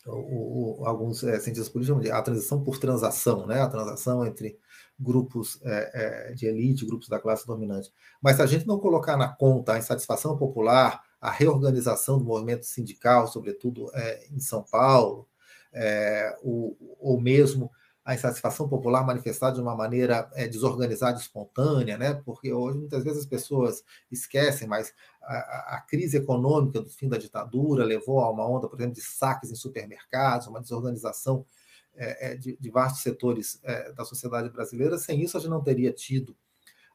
o, 0.05 0.81
o, 0.81 0.87
alguns 0.89 1.23
é, 1.23 1.39
cientistas 1.39 1.69
políticos 1.69 1.87
chamam 1.87 2.03
de 2.03 2.11
a 2.11 2.21
transição 2.21 2.65
por 2.65 2.79
transação, 2.79 3.47
né? 3.47 3.61
A 3.61 3.69
transação 3.69 4.27
entre 4.27 4.59
grupos 4.99 5.61
é, 5.63 6.31
é, 6.31 6.35
de 6.35 6.47
elite, 6.47 6.85
grupos 6.85 7.09
da 7.09 7.21
classe 7.21 7.47
dominante. 7.47 7.93
Mas 8.21 8.35
se 8.37 8.43
a 8.43 8.47
gente 8.47 8.67
não 8.67 8.81
colocar 8.81 9.17
na 9.17 9.29
conta 9.29 9.75
a 9.75 9.79
insatisfação 9.79 10.37
popular, 10.37 11.01
a 11.21 11.31
reorganização 11.31 12.19
do 12.19 12.25
movimento 12.25 12.67
sindical, 12.67 13.29
sobretudo 13.29 13.89
é, 13.95 14.27
em 14.33 14.41
São 14.41 14.65
Paulo, 14.65 15.29
é, 15.73 16.37
ou 16.43 17.21
mesmo 17.21 17.71
a 18.05 18.15
insatisfação 18.15 18.69
popular 18.69 19.05
manifestada 19.07 19.55
de 19.55 19.63
uma 19.63 19.77
maneira 19.77 20.29
é, 20.35 20.49
desorganizada 20.49 21.19
espontânea, 21.19 21.97
né? 21.97 22.15
porque 22.25 22.53
hoje 22.53 22.79
muitas 22.79 23.05
vezes 23.05 23.21
as 23.21 23.27
pessoas 23.27 23.85
esquecem, 24.11 24.67
mas 24.67 24.93
a, 25.23 25.77
a, 25.77 25.81
crise 25.81 26.17
econômica 26.17 26.81
do 26.81 26.91
fim 26.91 27.09
da 27.09 27.17
ditadura 27.17 27.85
levou 27.85 28.21
a 28.21 28.31
uma 28.31 28.49
onda, 28.49 28.69
por 28.69 28.79
exemplo, 28.79 28.95
de 28.97 29.03
saques 29.03 29.51
em 29.51 29.55
supermercados, 29.55 30.49
uma 30.49 30.61
desorganização 30.61 31.47
é, 31.95 32.35
de, 32.37 32.57
de, 32.59 32.71
vastos 32.71 33.03
setores 33.03 33.61
é, 33.63 33.93
da 33.93 34.05
sociedade 34.05 34.49
brasileira. 34.49 34.99
Sem 34.99 35.23
isso, 35.23 35.37
a 35.37 35.41
gente 35.41 35.51
não 35.51 35.63
teria 35.63 35.93
tido 35.93 36.35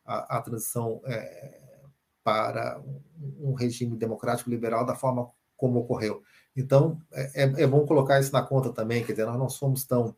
a, 0.04 0.38
a 0.38 0.42
transição 0.42 1.02
para 2.24 2.82
um, 3.40 3.54
regime 3.54 3.96
democrático 3.96 4.50
liberal 4.50 4.86
da 4.86 4.96
forma 4.96 5.30
como 5.56 5.80
ocorreu. 5.80 6.22
Então, 6.56 7.00
é, 7.14 7.44
é, 7.44 7.64
é 7.64 7.68
bom 7.68 7.86
colocar 7.86 8.20
isso 8.20 8.34
na 8.34 8.42
conta 8.42 8.74
também, 8.74 9.04
quer 9.06 9.14
dizer, 9.14 9.26
nós 9.26 9.40
não 9.40 9.48
somos 9.48 9.86
tão 9.86 10.14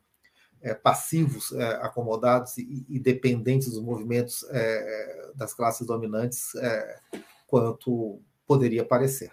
passivos, 0.73 1.51
é, 1.53 1.65
acomodados 1.81 2.57
e, 2.57 2.85
e, 2.89 2.99
dependentes 2.99 3.71
dos 3.71 3.81
movimentos 3.81 4.43
é, 4.49 5.31
das 5.35 5.53
classes 5.53 5.87
dominantes 5.87 6.53
é, 6.55 6.99
quanto 7.47 8.21
poderia 8.45 8.83
parecer. 8.83 9.31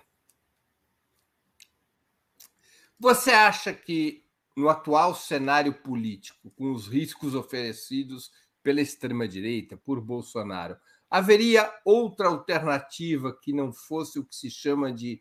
Você 2.98 3.30
acha 3.30 3.74
que 3.74 4.24
no 4.56 4.68
atual 4.68 5.14
cenário 5.14 5.74
político, 5.74 6.50
com 6.50 6.72
os 6.72 6.86
riscos 6.86 7.34
oferecidos 7.34 8.30
pela 8.62 8.80
extrema-direita, 8.80 9.76
por 9.76 10.00
Bolsonaro, 10.00 10.76
haveria 11.10 11.70
outra 11.84 12.28
alternativa 12.28 13.36
que 13.42 13.52
não 13.52 13.72
fosse 13.72 14.18
o 14.18 14.24
que 14.24 14.34
se 14.34 14.50
chama 14.50 14.92
de 14.92 15.20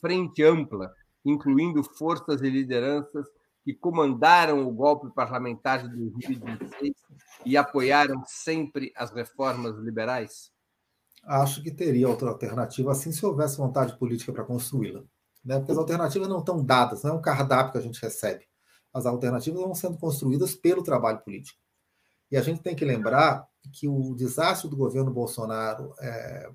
frente 0.00 0.42
ampla, 0.42 0.92
incluindo 1.24 1.82
forças 1.82 2.42
e 2.42 2.50
lideranças 2.50 3.26
que 3.64 3.72
comandaram 3.72 4.68
o 4.68 4.70
golpe 4.70 5.10
parlamentar 5.14 5.82
de 5.82 5.96
2016 5.96 6.92
e 7.46 7.56
apoiaram 7.56 8.22
sempre 8.26 8.92
as 8.94 9.10
reformas 9.10 9.76
liberais? 9.78 10.52
Acho 11.24 11.62
que 11.62 11.70
teria 11.70 12.08
outra 12.08 12.28
alternativa, 12.28 12.92
assim, 12.92 13.10
se 13.10 13.24
houvesse 13.24 13.56
vontade 13.56 13.96
política 13.98 14.32
para 14.32 14.44
construí-la. 14.44 15.02
Né? 15.42 15.58
Porque 15.58 15.72
as 15.72 15.78
alternativas 15.78 16.28
não 16.28 16.40
estão 16.40 16.62
dadas, 16.62 17.02
não 17.02 17.12
é 17.12 17.14
um 17.14 17.22
cardápio 17.22 17.72
que 17.72 17.78
a 17.78 17.80
gente 17.80 18.00
recebe. 18.02 18.46
As 18.92 19.06
alternativas 19.06 19.62
vão 19.62 19.74
sendo 19.74 19.96
construídas 19.96 20.54
pelo 20.54 20.82
trabalho 20.82 21.20
político. 21.20 21.58
E 22.30 22.36
a 22.36 22.42
gente 22.42 22.62
tem 22.62 22.76
que 22.76 22.84
lembrar 22.84 23.48
que 23.72 23.88
o 23.88 24.14
desastre 24.14 24.68
do 24.68 24.76
governo 24.76 25.10
Bolsonaro 25.10 25.94
é, 25.98 26.50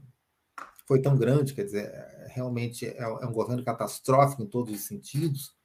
foi 0.87 1.01
tão 1.01 1.17
grande, 1.17 1.55
quer 1.55 1.65
dizer, 1.65 1.91
realmente 2.27 2.85
é, 2.85 3.01
é 3.01 3.25
um 3.25 3.33
governo 3.33 3.63
catastrófico 3.63 4.43
em 4.43 4.47
todos 4.47 4.73
os 4.73 4.81
sentidos, 4.81 5.55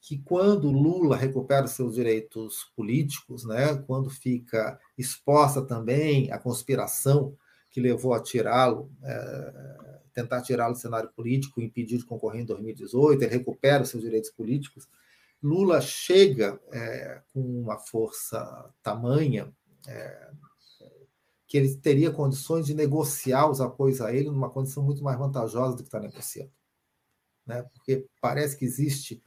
que 0.00 0.18
quando 0.18 0.70
Lula 0.70 1.16
recupera 1.16 1.64
os 1.64 1.72
seus 1.72 1.94
direitos 1.94 2.72
políticos, 2.74 3.44
né, 3.44 3.76
quando 3.86 4.10
fica 4.10 4.78
exposta 4.98 5.62
também 5.62 6.30
a 6.32 6.38
conspiração 6.38 7.36
que 7.70 7.80
levou 7.80 8.12
a 8.12 8.20
tirá-lo, 8.20 8.90
é, 9.02 9.90
tentar 10.12 10.42
tirá-lo 10.42 10.74
do 10.74 10.80
cenário 10.80 11.10
político, 11.10 11.60
impedir 11.60 11.98
de 11.98 12.04
concorrer 12.04 12.42
em 12.42 12.44
2018, 12.44 13.22
ele 13.22 13.30
recupera 13.30 13.82
os 13.82 13.88
seus 13.88 14.02
direitos 14.02 14.30
políticos, 14.30 14.88
Lula 15.42 15.80
chega 15.80 16.60
é, 16.72 17.22
com 17.32 17.40
uma 17.40 17.78
força 17.78 18.70
tamanha 18.82 19.52
é, 19.88 20.30
que 21.46 21.56
ele 21.56 21.76
teria 21.76 22.10
condições 22.10 22.66
de 22.66 22.74
negociar 22.74 23.50
os 23.50 23.60
apoios 23.60 24.00
a 24.00 24.14
ele 24.14 24.30
numa 24.30 24.50
condição 24.50 24.82
muito 24.82 25.02
mais 25.02 25.18
vantajosa 25.18 25.76
do 25.76 25.82
que 25.82 25.88
está 25.88 26.00
negociando. 26.00 26.52
Né? 27.46 27.62
Porque 27.74 28.06
parece 28.20 28.56
que 28.56 28.64
existe 28.64 29.22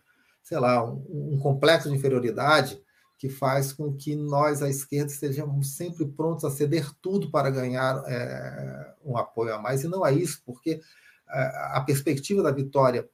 sei 0.45 0.59
lá, 0.59 0.85
um, 0.85 1.33
um 1.33 1.39
complexo 1.39 1.89
de 1.89 1.95
inferioridade 1.95 2.79
que 3.17 3.29
faz 3.29 3.73
com 3.73 3.95
que 3.95 4.15
nós, 4.15 4.61
à 4.61 4.69
esquerda, 4.69 5.11
estejamos 5.11 5.75
sempre 5.75 6.05
prontos 6.05 6.45
a 6.45 6.51
ceder 6.51 6.87
tudo 7.01 7.31
para 7.31 7.49
ganhar 7.49 8.03
é, 8.05 8.93
um 9.03 9.17
apoio 9.17 9.55
a 9.55 9.59
mais. 9.59 9.83
E 9.83 9.87
não 9.87 10.05
é 10.05 10.13
isso, 10.13 10.43
porque 10.45 10.79
é, 11.27 11.39
a 11.73 11.81
perspectiva 11.81 12.43
da 12.43 12.51
vitória 12.51 13.09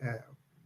é, 0.00 0.24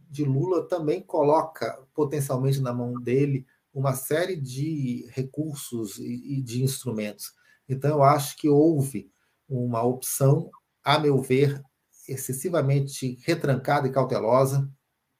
de 0.09 0.25
Lula 0.25 0.67
também 0.67 1.03
coloca 1.03 1.79
potencialmente 1.93 2.59
na 2.61 2.73
mão 2.73 2.93
dele 2.95 3.45
uma 3.71 3.93
série 3.93 4.35
de 4.35 5.07
recursos 5.11 5.99
e, 5.99 6.39
e 6.39 6.41
de 6.41 6.63
instrumentos. 6.63 7.31
Então, 7.69 7.91
eu 7.91 8.03
acho 8.03 8.35
que 8.37 8.49
houve 8.49 9.11
uma 9.47 9.83
opção, 9.83 10.49
a 10.83 10.97
meu 10.97 11.21
ver, 11.21 11.61
excessivamente 12.07 13.19
retrancada 13.23 13.87
e 13.87 13.91
cautelosa 13.91 14.67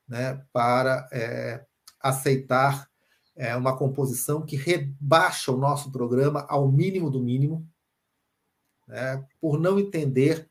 né, 0.08 0.44
para 0.54 1.08
é, 1.12 1.66
aceitar 2.00 2.90
é, 3.36 3.56
uma 3.56 3.78
composição 3.78 4.42
que 4.42 4.56
rebaixa 4.56 5.52
o 5.52 5.58
nosso 5.58 5.92
programa 5.92 6.46
ao 6.50 6.72
mínimo 6.72 7.10
do 7.10 7.20
mínimo, 7.20 7.68
né, 8.88 9.24
por 9.40 9.60
não 9.60 9.80
entender 9.80 10.50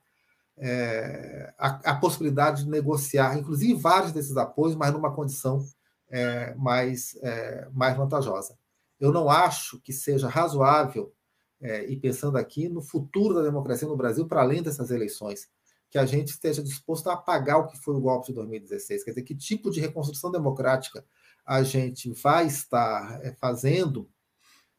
é, 0.59 1.53
a, 1.59 1.91
a, 1.91 1.97
possibilidade 1.97 2.65
de 2.65 2.70
negociar, 2.70 3.37
inclusive 3.37 3.74
vários 3.74 4.12
desses 4.12 4.37
apoios, 4.37 4.74
mas 4.74 4.93
numa 4.93 5.15
condição 5.15 5.65
é, 6.09 6.55
mais, 6.55 7.16
é, 7.23 7.69
mais 7.73 7.97
vantajosa. 7.97 8.57
Eu 8.99 9.12
não 9.12 9.28
acho 9.28 9.81
que 9.81 9.93
seja 9.93 10.28
razoável, 10.28 11.12
é, 11.61 11.85
e 11.87 11.97
pensando 11.97 12.37
aqui 12.37 12.69
no 12.69 12.83
futuro 12.83 13.35
da 13.35 13.43
democracia 13.43 13.89
no 13.89 13.97
Brasil, 13.97 14.27
para 14.27 14.43
além 14.43 14.62
dessas 14.62 14.91
eleições, 14.91 15.49
que 15.91 15.99
a 15.99 16.05
gente 16.05 16.29
esteja 16.29 16.63
disposto 16.63 17.09
a 17.09 17.15
apagar 17.15 17.59
o 17.59 17.67
que 17.67 17.79
foi 17.79 17.95
o 17.95 18.01
golpe 18.01 18.29
de 18.29 18.35
2016. 18.35 19.05
Quer 19.05 19.11
dizer, 19.11 19.23
que 19.23 19.35
tipo 19.35 19.71
de 19.71 19.81
reconstrução 19.81 20.31
democrática 20.31 21.05
a 21.45 21.63
gente 21.63 22.13
vai 22.13 22.47
estar 22.47 23.21
eh, 23.25 23.35
fazendo 23.41 24.11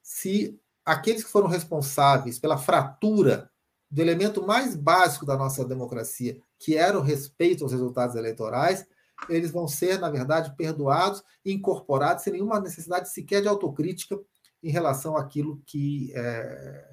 se 0.01 0.59
aqueles 0.85 1.23
que 1.23 1.29
foram 1.29 1.47
responsáveis 1.47 2.39
pela 2.39 2.57
fratura 2.57 3.49
do 3.89 4.01
elemento 4.01 4.45
mais 4.45 4.75
básico 4.75 5.25
da 5.25 5.37
nossa 5.37 5.63
democracia, 5.65 6.41
que 6.59 6.75
era 6.75 6.97
o 6.97 7.01
respeito 7.01 7.63
aos 7.63 7.71
resultados 7.71 8.15
eleitorais, 8.15 8.85
eles 9.29 9.51
vão 9.51 9.67
ser, 9.67 9.99
na 9.99 10.09
verdade, 10.09 10.55
perdoados 10.55 11.23
e 11.43 11.51
incorporados 11.51 12.23
sem 12.23 12.33
nenhuma 12.33 12.59
necessidade 12.59 13.11
sequer 13.11 13.41
de 13.41 13.47
autocrítica 13.47 14.19
em 14.61 14.69
relação 14.69 15.17
àquilo 15.17 15.61
que, 15.65 16.11
é, 16.13 16.89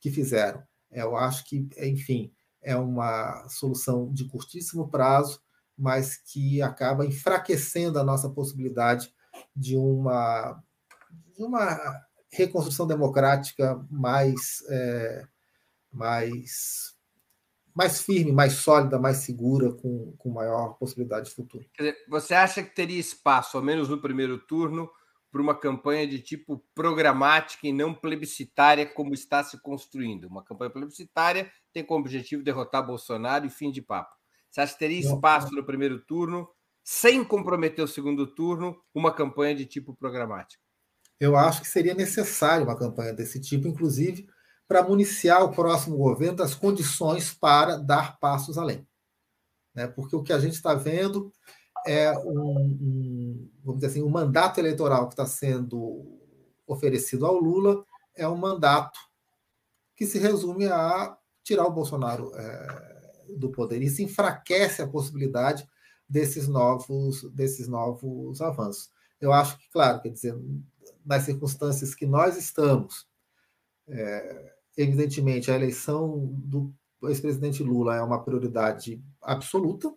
que 0.00 0.10
fizeram. 0.10 0.62
Eu 0.90 1.16
acho 1.16 1.44
que, 1.44 1.68
enfim, 1.78 2.32
é 2.62 2.76
uma 2.76 3.48
solução 3.48 4.12
de 4.12 4.26
curtíssimo 4.26 4.88
prazo, 4.88 5.40
mas 5.76 6.16
que 6.16 6.62
acaba 6.62 7.04
enfraquecendo 7.04 7.98
a 7.98 8.04
nossa 8.04 8.30
possibilidade 8.30 9.12
de 9.54 9.76
uma, 9.76 10.62
de 11.36 11.42
uma 11.42 12.00
reconstrução 12.30 12.86
democrática 12.86 13.84
mais, 13.90 14.62
é, 14.68 15.26
mais, 15.90 16.94
mais 17.74 18.00
firme, 18.00 18.32
mais 18.32 18.54
sólida, 18.54 18.98
mais 18.98 19.18
segura, 19.18 19.72
com, 19.72 20.14
com 20.16 20.30
maior 20.30 20.74
possibilidade 20.78 21.28
de 21.28 21.34
futuro. 21.34 21.64
Você 22.08 22.34
acha 22.34 22.62
que 22.62 22.74
teria 22.74 23.00
espaço, 23.00 23.56
ao 23.56 23.62
menos 23.62 23.88
no 23.88 24.00
primeiro 24.00 24.38
turno, 24.38 24.90
para 25.32 25.40
uma 25.40 25.54
campanha 25.54 26.06
de 26.06 26.20
tipo 26.20 26.62
programática 26.74 27.66
e 27.66 27.72
não 27.72 27.94
plebiscitária, 27.94 28.84
como 28.84 29.14
está 29.14 29.42
se 29.42 29.58
construindo? 29.62 30.26
Uma 30.26 30.44
campanha 30.44 30.70
plebiscitária 30.70 31.50
tem 31.72 31.82
como 31.82 32.00
objetivo 32.00 32.42
derrotar 32.42 32.86
Bolsonaro 32.86 33.46
e 33.46 33.50
fim 33.50 33.70
de 33.70 33.80
papo. 33.80 34.14
Você 34.50 34.60
acha 34.60 34.74
que 34.74 34.78
teria 34.78 35.00
espaço 35.00 35.50
no 35.54 35.64
primeiro 35.64 35.98
turno, 36.00 36.46
sem 36.84 37.24
comprometer 37.24 37.82
o 37.82 37.88
segundo 37.88 38.26
turno, 38.26 38.78
uma 38.94 39.10
campanha 39.10 39.54
de 39.54 39.64
tipo 39.64 39.96
programático? 39.96 40.62
Eu 41.18 41.34
acho 41.34 41.62
que 41.62 41.68
seria 41.68 41.94
necessário 41.94 42.66
uma 42.66 42.78
campanha 42.78 43.14
desse 43.14 43.40
tipo, 43.40 43.66
inclusive 43.66 44.28
para 44.68 44.82
municiar 44.82 45.42
o 45.42 45.52
próximo 45.52 45.96
governo 45.96 46.36
das 46.36 46.54
condições 46.54 47.32
para 47.32 47.76
dar 47.78 48.18
passos 48.18 48.58
além. 48.58 48.86
Né? 49.74 49.86
Porque 49.86 50.14
o 50.14 50.22
que 50.22 50.32
a 50.32 50.38
gente 50.38 50.54
está 50.54 50.74
vendo 50.74 51.32
é 51.86 52.16
um, 52.18 52.58
um, 52.58 53.50
vamos 53.64 53.80
dizer 53.80 53.92
assim, 53.92 54.02
um 54.02 54.10
mandato 54.10 54.58
eleitoral 54.58 55.06
que 55.06 55.14
está 55.14 55.26
sendo 55.26 56.18
oferecido 56.66 57.26
ao 57.26 57.38
Lula 57.38 57.84
é 58.14 58.26
um 58.28 58.36
mandato 58.36 58.98
que 59.94 60.06
se 60.06 60.18
resume 60.18 60.66
a 60.66 61.16
tirar 61.42 61.66
o 61.66 61.72
Bolsonaro 61.72 62.32
é, 62.34 63.26
do 63.36 63.50
poder. 63.50 63.82
Isso 63.82 64.02
enfraquece 64.02 64.82
a 64.82 64.88
possibilidade 64.88 65.66
desses 66.08 66.48
novos, 66.48 67.22
desses 67.32 67.68
novos 67.68 68.40
avanços. 68.40 68.90
Eu 69.20 69.32
acho 69.32 69.58
que, 69.58 69.70
claro, 69.70 70.00
quer 70.00 70.10
dizer, 70.10 70.34
nas 71.04 71.22
circunstâncias 71.22 71.94
que 71.94 72.06
nós 72.06 72.36
estamos, 72.36 73.06
é, 73.88 74.54
evidentemente, 74.76 75.50
a 75.50 75.54
eleição 75.54 76.26
do 76.32 76.72
ex-presidente 77.04 77.62
Lula 77.62 77.96
é 77.96 78.02
uma 78.02 78.22
prioridade 78.22 79.02
absoluta, 79.20 79.92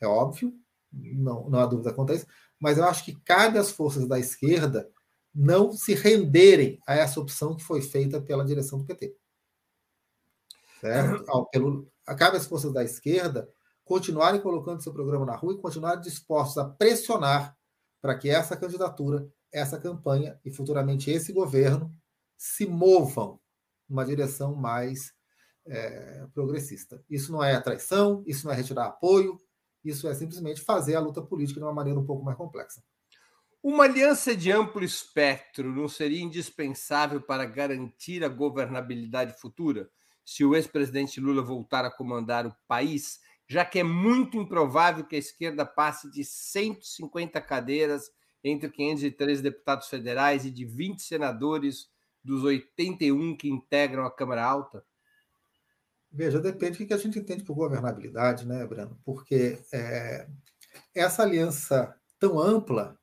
é 0.00 0.06
óbvio, 0.06 0.54
não, 0.92 1.48
não 1.48 1.58
há 1.58 1.66
dúvida 1.66 1.92
quanto 1.92 2.12
a 2.12 2.14
isso, 2.16 2.26
mas 2.58 2.78
eu 2.78 2.84
acho 2.84 3.04
que 3.04 3.14
cabe 3.20 3.58
às 3.58 3.70
forças 3.70 4.06
da 4.06 4.18
esquerda 4.18 4.90
não 5.34 5.72
se 5.72 5.94
renderem 5.94 6.80
a 6.86 6.94
essa 6.94 7.20
opção 7.20 7.54
que 7.54 7.62
foi 7.62 7.80
feita 7.80 8.20
pela 8.20 8.44
direção 8.44 8.78
do 8.78 8.84
PT. 8.84 9.14
Certo? 10.80 11.24
Ao, 11.30 11.46
pelo, 11.46 11.90
cabe 12.04 12.36
às 12.36 12.46
forças 12.46 12.72
da 12.72 12.82
esquerda 12.82 13.48
continuarem 13.84 14.40
colocando 14.40 14.82
seu 14.82 14.92
programa 14.92 15.24
na 15.24 15.36
rua 15.36 15.54
e 15.54 15.58
continuarem 15.58 16.00
dispostos 16.00 16.58
a 16.58 16.68
pressionar 16.68 17.56
para 18.00 18.16
que 18.16 18.28
essa 18.28 18.56
candidatura 18.56 19.26
essa 19.52 19.78
campanha 19.78 20.38
e 20.44 20.50
futuramente 20.50 21.10
esse 21.10 21.32
governo 21.32 21.94
se 22.36 22.66
movam 22.66 23.40
numa 23.88 24.04
direção 24.04 24.54
mais 24.54 25.12
é, 25.66 26.26
progressista. 26.32 27.02
Isso 27.08 27.32
não 27.32 27.42
é 27.42 27.58
traição, 27.60 28.22
isso 28.26 28.46
não 28.46 28.52
é 28.52 28.56
retirar 28.56 28.86
apoio, 28.86 29.40
isso 29.84 30.08
é 30.08 30.14
simplesmente 30.14 30.60
fazer 30.60 30.96
a 30.96 31.00
luta 31.00 31.22
política 31.22 31.60
de 31.60 31.64
uma 31.64 31.72
maneira 31.72 31.98
um 31.98 32.06
pouco 32.06 32.24
mais 32.24 32.36
complexa. 32.36 32.82
Uma 33.62 33.84
aliança 33.84 34.36
de 34.36 34.52
amplo 34.52 34.84
espectro 34.84 35.74
não 35.74 35.88
seria 35.88 36.22
indispensável 36.22 37.20
para 37.20 37.44
garantir 37.44 38.22
a 38.24 38.28
governabilidade 38.28 39.38
futura 39.40 39.90
se 40.24 40.44
o 40.44 40.54
ex-presidente 40.54 41.20
Lula 41.20 41.42
voltar 41.42 41.84
a 41.84 41.90
comandar 41.90 42.46
o 42.46 42.54
país, 42.68 43.18
já 43.48 43.64
que 43.64 43.78
é 43.78 43.82
muito 43.82 44.36
improvável 44.36 45.04
que 45.04 45.16
a 45.16 45.18
esquerda 45.18 45.64
passe 45.64 46.10
de 46.10 46.22
150 46.22 47.40
cadeiras 47.40 48.10
entre 48.44 48.70
513 48.70 49.42
deputados 49.42 49.88
federais 49.88 50.44
e 50.44 50.50
de 50.50 50.64
20 50.64 51.02
senadores 51.02 51.88
dos 52.22 52.44
81 52.44 53.36
que 53.36 53.48
integram 53.48 54.04
a 54.04 54.10
Câmara 54.10 54.44
Alta? 54.44 54.84
Veja, 56.10 56.40
depende 56.40 56.78
do 56.78 56.86
que 56.86 56.94
a 56.94 56.98
gente 56.98 57.18
entende 57.18 57.44
por 57.44 57.54
governabilidade, 57.54 58.46
né, 58.46 58.66
Breno? 58.66 58.98
Porque 59.04 59.58
é, 59.72 60.26
essa 60.94 61.22
aliança 61.22 61.94
tão 62.18 62.40
ampla, 62.40 62.98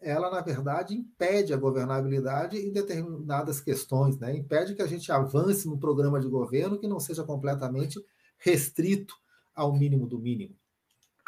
ela, 0.00 0.30
na 0.30 0.42
verdade, 0.42 0.94
impede 0.94 1.54
a 1.54 1.56
governabilidade 1.56 2.58
em 2.58 2.70
determinadas 2.70 3.60
questões, 3.60 4.18
né? 4.18 4.36
impede 4.36 4.74
que 4.74 4.82
a 4.82 4.86
gente 4.86 5.10
avance 5.10 5.66
num 5.66 5.78
programa 5.78 6.20
de 6.20 6.28
governo 6.28 6.78
que 6.78 6.86
não 6.86 7.00
seja 7.00 7.24
completamente 7.24 7.98
restrito 8.38 9.14
ao 9.54 9.72
mínimo 9.72 10.06
do 10.06 10.18
mínimo. 10.18 10.54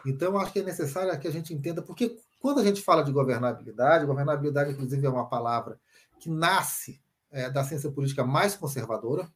Então, 0.04 0.38
acho 0.38 0.52
que 0.52 0.58
é 0.58 0.62
necessário 0.62 1.18
que 1.18 1.26
a 1.26 1.32
gente 1.32 1.54
entenda, 1.54 1.80
porque 1.80 2.18
quando 2.38 2.60
a 2.60 2.64
gente 2.64 2.82
fala 2.82 3.02
de 3.02 3.10
governabilidade, 3.10 4.04
governabilidade, 4.04 4.72
inclusive, 4.72 5.06
é 5.06 5.10
uma 5.10 5.28
palavra 5.28 5.80
que 6.20 6.28
nasce 6.28 7.00
é, 7.30 7.50
da 7.50 7.64
ciência 7.64 7.90
política 7.90 8.24
mais 8.24 8.54
conservadora, 8.54 9.28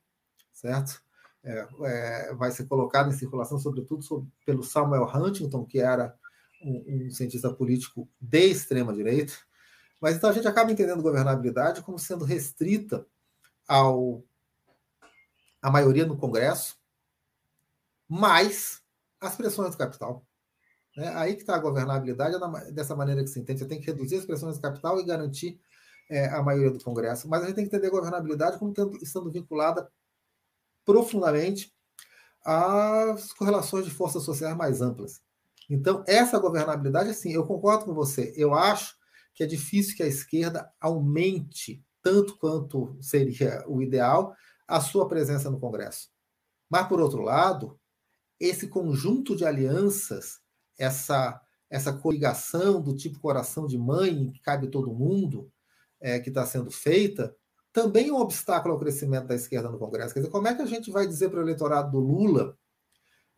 certo? 0.53 1.03
É, 1.43 1.67
é, 1.85 2.35
vai 2.35 2.51
ser 2.51 2.67
colocada 2.67 3.09
em 3.09 3.17
circulação, 3.17 3.59
sobretudo 3.59 4.03
sobre, 4.03 4.29
pelo 4.45 4.63
Samuel 4.63 5.05
Huntington, 5.05 5.65
que 5.65 5.81
era 5.81 6.15
um, 6.63 7.07
um 7.07 7.11
cientista 7.11 7.53
político 7.53 8.09
de 8.21 8.47
extrema 8.47 8.93
direita. 8.93 9.33
Mas 10.01 10.17
então 10.17 10.29
a 10.29 10.33
gente 10.33 10.49
acaba 10.49 10.71
entendendo 10.71 11.03
governabilidade 11.03 11.83
como 11.83 11.99
sendo 11.99 12.25
restrita 12.25 13.07
ao 13.67 14.23
a 15.63 15.71
maioria 15.71 16.07
no 16.07 16.17
Congresso, 16.17 16.79
mais 18.09 18.83
as 19.21 19.37
pressões 19.37 19.73
do 19.73 19.79
capital. 19.79 20.25
Né? 20.97 21.09
Aí 21.15 21.35
que 21.35 21.43
está 21.43 21.55
a 21.55 21.59
governabilidade, 21.59 22.37
é 22.37 22.73
dessa 22.73 22.97
maneira 22.97 23.23
que 23.23 23.29
se 23.29 23.39
entende. 23.39 23.61
Você 23.61 23.67
tem 23.67 23.81
que 23.81 23.87
reduzir 23.87 24.17
as 24.17 24.25
pressões 24.25 24.57
de 24.57 24.63
capital 24.63 24.99
e 24.99 25.05
garantir 25.05 25.61
é, 26.09 26.27
a 26.29 26.43
maioria 26.43 26.71
do 26.71 26.83
Congresso. 26.83 27.29
Mas 27.29 27.43
a 27.43 27.47
gente 27.47 27.57
tem 27.57 27.65
que 27.69 27.75
entender 27.75 27.89
a 27.89 27.91
governabilidade 27.91 28.59
como 28.59 28.73
tendo, 28.73 28.97
estando 29.03 29.31
vinculada 29.31 29.91
profundamente 30.85 31.73
às 32.45 33.33
correlações 33.33 33.85
de 33.85 33.91
forças 33.91 34.23
sociais 34.23 34.57
mais 34.57 34.81
amplas. 34.81 35.21
Então, 35.69 36.03
essa 36.07 36.39
governabilidade, 36.39 37.11
assim, 37.11 37.33
eu 37.33 37.47
concordo 37.47 37.85
com 37.85 37.95
você. 37.95 38.33
Eu 38.37 38.55
acho 38.55 38.97
que 39.35 39.45
é 39.45 39.47
difícil 39.47 39.97
que 39.97 40.03
a 40.03 40.09
esquerda 40.09 40.73
aumente, 40.81 41.85
tanto 42.03 42.37
quanto 42.37 42.97
seria 43.01 43.65
o 43.69 43.81
ideal, 43.81 44.35
a 44.67 44.81
sua 44.81 45.07
presença 45.07 45.51
no 45.51 45.61
Congresso. 45.61 46.09
Mas, 46.69 46.89
por 46.89 47.01
outro 47.01 47.23
lado, 47.23 47.79
esse 48.39 48.69
conjunto 48.69 49.37
de 49.37 49.45
alianças 49.45 50.41
essa, 50.81 51.39
essa 51.69 51.93
coligação 51.93 52.81
do 52.81 52.97
tipo 52.97 53.21
coração 53.21 53.67
de 53.67 53.77
mãe, 53.77 54.33
que 54.33 54.41
cabe 54.41 54.69
todo 54.69 54.95
mundo, 54.95 55.53
é, 56.01 56.19
que 56.19 56.31
está 56.31 56.47
sendo 56.47 56.71
feita, 56.71 57.37
também 57.73 58.11
um 58.11 58.17
obstáculo 58.17 58.75
ao 58.75 58.81
crescimento 58.81 59.27
da 59.27 59.35
esquerda 59.35 59.71
no 59.71 59.79
Congresso. 59.79 60.13
Quer 60.13 60.21
dizer, 60.21 60.33
como 60.33 60.49
é 60.49 60.55
que 60.55 60.63
a 60.63 60.67
gente 60.67 60.91
vai 60.91 61.07
dizer 61.07 61.29
para 61.29 61.39
o 61.39 61.43
eleitorado 61.43 61.91
do 61.91 61.99
Lula 61.99 62.57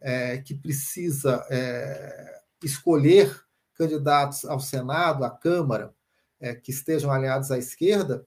é, 0.01 0.39
que 0.39 0.55
precisa 0.55 1.47
é, 1.51 2.41
escolher 2.63 3.43
candidatos 3.75 4.45
ao 4.45 4.61
Senado, 4.61 5.25
à 5.25 5.31
Câmara, 5.31 5.95
é, 6.41 6.55
que 6.55 6.71
estejam 6.71 7.11
aliados 7.11 7.51
à 7.51 7.59
esquerda, 7.59 8.27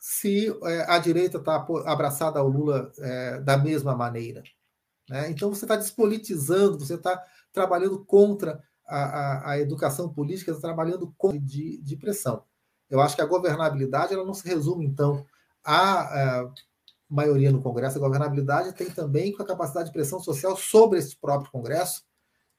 se 0.00 0.48
é, 0.64 0.90
a 0.90 0.98
direita 0.98 1.38
está 1.38 1.64
abraçada 1.86 2.38
ao 2.38 2.48
Lula 2.48 2.92
é, 2.98 3.40
da 3.40 3.56
mesma 3.56 3.94
maneira? 3.94 4.42
Né? 5.08 5.30
Então, 5.30 5.48
você 5.48 5.64
está 5.64 5.76
despolitizando, 5.76 6.78
você 6.78 6.94
está 6.94 7.22
trabalhando 7.52 8.04
contra 8.04 8.62
a, 8.86 8.98
a, 8.98 9.50
a 9.52 9.58
educação 9.58 10.12
política, 10.12 10.54
trabalhando 10.54 11.12
contra 11.16 11.38
de, 11.38 11.78
de 11.78 11.96
pressão. 11.96 12.44
Eu 12.92 13.00
acho 13.00 13.16
que 13.16 13.22
a 13.22 13.26
governabilidade 13.26 14.12
ela 14.12 14.24
não 14.24 14.34
se 14.34 14.46
resume, 14.46 14.84
então, 14.84 15.24
à, 15.64 16.40
à 16.42 16.52
maioria 17.08 17.50
no 17.50 17.62
Congresso. 17.62 17.96
A 17.96 18.00
governabilidade 18.00 18.74
tem 18.74 18.90
também 18.90 19.32
com 19.32 19.42
a 19.42 19.46
capacidade 19.46 19.86
de 19.86 19.94
pressão 19.94 20.20
social 20.20 20.54
sobre 20.58 20.98
esse 20.98 21.16
próprio 21.16 21.50
Congresso 21.50 22.02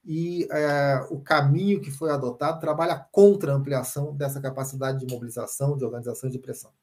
e 0.03 0.47
é, 0.51 1.07
o 1.11 1.21
caminho 1.21 1.79
que 1.79 1.91
foi 1.91 2.09
adotado 2.09 2.59
trabalha 2.59 2.97
contra 3.11 3.53
a 3.53 3.55
ampliação 3.55 4.15
dessa 4.15 4.41
capacidade 4.41 5.05
de 5.05 5.13
mobilização, 5.13 5.77
de 5.77 5.85
organização 5.85 6.27
e 6.27 6.31
de 6.33 6.39
pressão. 6.39 6.73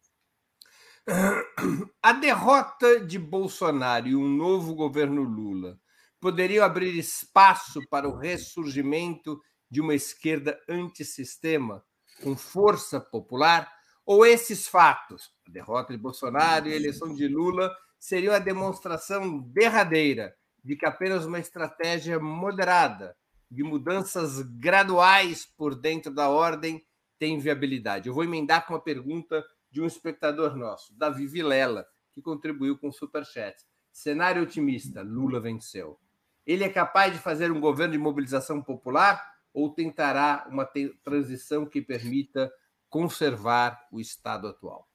A 2.01 2.12
derrota 2.12 3.01
de 3.05 3.18
Bolsonaro 3.18 4.06
e 4.06 4.14
um 4.14 4.28
novo 4.28 4.77
governo 4.77 5.24
Lula 5.24 5.77
poderiam 6.20 6.64
abrir 6.64 6.97
espaço 6.97 7.81
para 7.90 8.09
o 8.09 8.16
ressurgimento 8.16 9.40
de 9.68 9.81
uma 9.81 9.94
esquerda 9.94 10.56
antissistema 10.68 11.82
com 12.22 12.36
força 12.36 13.01
popular? 13.01 13.70
Ou 14.05 14.26
esses 14.26 14.66
fatos, 14.66 15.30
a 15.47 15.51
derrota 15.51 15.92
de 15.92 15.98
Bolsonaro 15.98 16.68
e 16.68 16.72
a 16.72 16.76
eleição 16.76 17.14
de 17.14 17.28
Lula, 17.28 17.70
seriam 17.98 18.34
a 18.34 18.38
demonstração 18.38 19.38
derradeira 19.38 20.34
de 20.64 20.76
que 20.76 20.86
apenas 20.86 21.24
uma 21.24 21.38
estratégia 21.38 22.18
moderada 22.18 23.16
de 23.51 23.62
mudanças 23.62 24.40
graduais 24.42 25.44
por 25.44 25.74
dentro 25.74 26.12
da 26.12 26.28
ordem 26.28 26.84
tem 27.18 27.38
viabilidade. 27.38 28.09
Eu 28.09 28.14
vou 28.14 28.24
emendar 28.24 28.66
com 28.66 28.74
uma 28.74 28.80
pergunta 28.80 29.44
de 29.70 29.80
um 29.80 29.86
espectador 29.86 30.56
nosso, 30.56 30.97
Davi 30.97 31.26
Vilela, 31.26 31.86
que 32.12 32.22
contribuiu 32.22 32.78
com 32.78 32.88
o 32.88 32.92
Superchat. 32.92 33.56
Cenário 33.92 34.42
otimista, 34.42 35.02
Lula 35.02 35.40
venceu. 35.40 35.98
Ele 36.47 36.64
é 36.64 36.68
capaz 36.68 37.12
de 37.12 37.18
fazer 37.18 37.52
um 37.52 37.60
governo 37.60 37.92
de 37.92 37.98
mobilização 37.98 38.62
popular 38.62 39.22
ou 39.52 39.72
tentará 39.72 40.47
uma 40.51 40.68
transição 41.02 41.66
que 41.66 41.82
permita 41.82 42.51
conservar 42.89 43.86
o 43.93 44.01
estado 44.01 44.48
atual? 44.48 44.89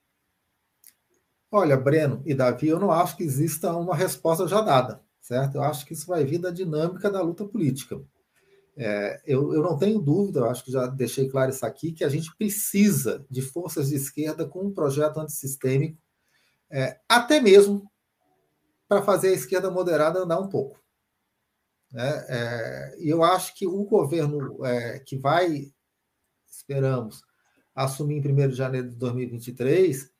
Olha, 1.50 1.76
Breno 1.76 2.22
e 2.26 2.34
Davi, 2.34 2.68
eu 2.68 2.78
não 2.78 2.90
acho 2.90 3.16
que 3.16 3.22
exista 3.22 3.72
uma 3.72 3.94
resposta 3.94 4.46
já 4.46 4.60
dada, 4.60 5.00
certo? 5.20 5.56
Eu 5.56 5.62
acho 5.62 5.86
que 5.86 5.92
isso 5.92 6.06
vai 6.06 6.24
vir 6.24 6.38
da 6.38 6.50
dinâmica 6.50 7.10
da 7.10 7.22
luta 7.22 7.44
política. 7.44 8.00
É, 8.76 9.22
eu, 9.24 9.54
eu 9.54 9.62
não 9.62 9.78
tenho 9.78 10.00
dúvida, 10.00 10.40
eu 10.40 10.50
acho 10.50 10.62
que 10.62 10.70
já 10.70 10.86
deixei 10.86 11.28
claro 11.28 11.50
isso 11.50 11.64
aqui, 11.64 11.92
que 11.92 12.04
a 12.04 12.08
gente 12.08 12.34
precisa 12.36 13.24
de 13.30 13.40
forças 13.40 13.88
de 13.88 13.94
esquerda 13.94 14.46
com 14.46 14.66
um 14.66 14.74
projeto 14.74 15.18
antissistêmico, 15.18 15.98
é, 16.70 17.00
até 17.08 17.40
mesmo 17.40 17.90
para 18.88 19.02
fazer 19.02 19.28
a 19.28 19.32
esquerda 19.34 19.70
moderada 19.70 20.20
andar 20.20 20.38
um 20.38 20.48
pouco. 20.48 20.78
Né? 21.96 22.26
É, 22.28 22.96
eu 22.98 23.24
acho 23.24 23.54
que 23.54 23.66
o 23.66 23.82
governo 23.84 24.62
é, 24.66 24.98
que 24.98 25.16
vai, 25.16 25.72
esperamos, 26.46 27.22
assumir 27.74 28.16
em 28.16 28.32
1 28.32 28.48
de 28.48 28.54
janeiro 28.54 28.90
de 28.90 28.96
2023 28.96 30.10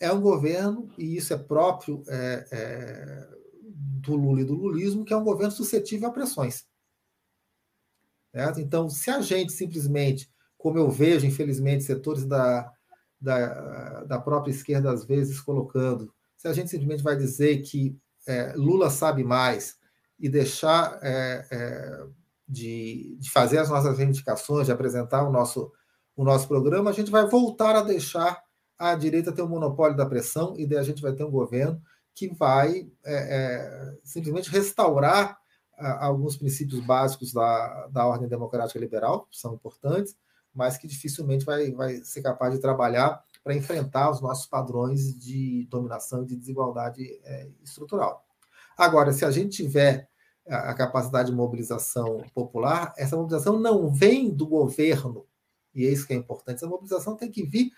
é 0.00 0.10
um 0.10 0.20
governo, 0.22 0.90
e 0.96 1.14
isso 1.18 1.34
é 1.34 1.36
próprio 1.36 2.02
é, 2.08 2.46
é, 2.50 3.28
do 3.62 4.16
Lula 4.16 4.40
e 4.40 4.44
do 4.44 4.54
lulismo, 4.54 5.04
que 5.04 5.12
é 5.12 5.16
um 5.16 5.22
governo 5.22 5.52
suscetível 5.52 6.08
a 6.08 6.10
pressões. 6.10 6.64
Certo? 8.34 8.58
Então, 8.58 8.88
se 8.88 9.10
a 9.10 9.20
gente 9.20 9.52
simplesmente, 9.52 10.32
como 10.56 10.78
eu 10.78 10.90
vejo, 10.90 11.26
infelizmente, 11.26 11.84
setores 11.84 12.24
da, 12.24 12.72
da, 13.20 14.04
da 14.04 14.18
própria 14.18 14.52
esquerda, 14.52 14.90
às 14.90 15.04
vezes, 15.04 15.38
colocando, 15.38 16.14
se 16.38 16.48
a 16.48 16.54
gente 16.54 16.70
simplesmente 16.70 17.02
vai 17.02 17.14
dizer 17.14 17.60
que 17.60 17.94
é, 18.26 18.54
Lula 18.56 18.88
sabe 18.88 19.22
mais 19.22 19.78
e 20.20 20.28
deixar 20.28 20.98
é, 21.02 21.46
é, 21.50 22.06
de, 22.46 23.16
de, 23.18 23.30
fazer 23.30 23.58
as 23.58 23.70
nossas 23.70 23.96
reivindicações, 23.96 24.66
de 24.66 24.72
apresentar 24.72 25.26
o 25.26 25.32
nosso, 25.32 25.72
o 26.14 26.24
nosso 26.24 26.46
programa, 26.46 26.90
a 26.90 26.92
gente 26.92 27.10
vai 27.10 27.26
voltar 27.26 27.74
a 27.74 27.82
deixar 27.82 28.42
a 28.78 28.94
direita 28.94 29.32
ter 29.32 29.42
o 29.42 29.46
um 29.46 29.48
monopólio 29.48 29.96
da 29.96 30.06
pressão 30.06 30.54
e 30.58 30.66
daí 30.66 30.78
a 30.78 30.82
gente 30.82 31.02
vai 31.02 31.12
ter 31.12 31.24
um 31.24 31.30
governo 31.30 31.80
que 32.14 32.28
vai 32.34 32.90
é, 33.04 33.14
é, 33.14 33.98
simplesmente 34.04 34.50
restaurar 34.50 35.38
alguns 35.78 36.36
princípios 36.36 36.78
básicos 36.80 37.32
da, 37.32 37.86
da 37.86 38.06
ordem 38.06 38.28
democrática 38.28 38.78
liberal, 38.78 39.26
que 39.30 39.38
são 39.38 39.54
importantes, 39.54 40.14
mas 40.52 40.76
que 40.76 40.86
dificilmente 40.86 41.44
vai, 41.44 41.70
vai 41.72 41.96
ser 42.04 42.20
capaz 42.20 42.52
de 42.52 42.60
trabalhar 42.60 43.22
para 43.42 43.54
enfrentar 43.54 44.10
os 44.10 44.20
nossos 44.20 44.46
padrões 44.46 45.18
de 45.18 45.66
dominação 45.70 46.22
e 46.22 46.26
de 46.26 46.36
desigualdade 46.36 47.02
é, 47.24 47.48
estrutural. 47.62 48.26
Agora, 48.80 49.12
se 49.12 49.26
a 49.26 49.30
gente 49.30 49.58
tiver 49.58 50.08
a, 50.48 50.70
a 50.70 50.74
capacidade 50.74 51.30
de 51.30 51.36
mobilização 51.36 52.24
popular, 52.32 52.94
essa 52.96 53.14
mobilização 53.14 53.60
não 53.60 53.92
vem 53.92 54.30
do 54.30 54.46
governo, 54.46 55.26
e 55.74 55.84
é 55.84 55.90
isso 55.90 56.06
que 56.06 56.14
é 56.14 56.16
importante, 56.16 56.56
essa 56.56 56.66
mobilização 56.66 57.14
tem 57.14 57.30
que 57.30 57.44
vir 57.44 57.70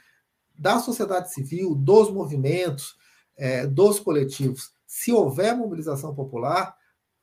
da 0.56 0.78
sociedade 0.78 1.32
civil, 1.32 1.74
dos 1.74 2.08
movimentos, 2.08 2.96
é, 3.36 3.66
dos 3.66 3.98
coletivos. 3.98 4.72
Se 4.86 5.10
houver 5.10 5.56
mobilização 5.56 6.14
popular, 6.14 6.76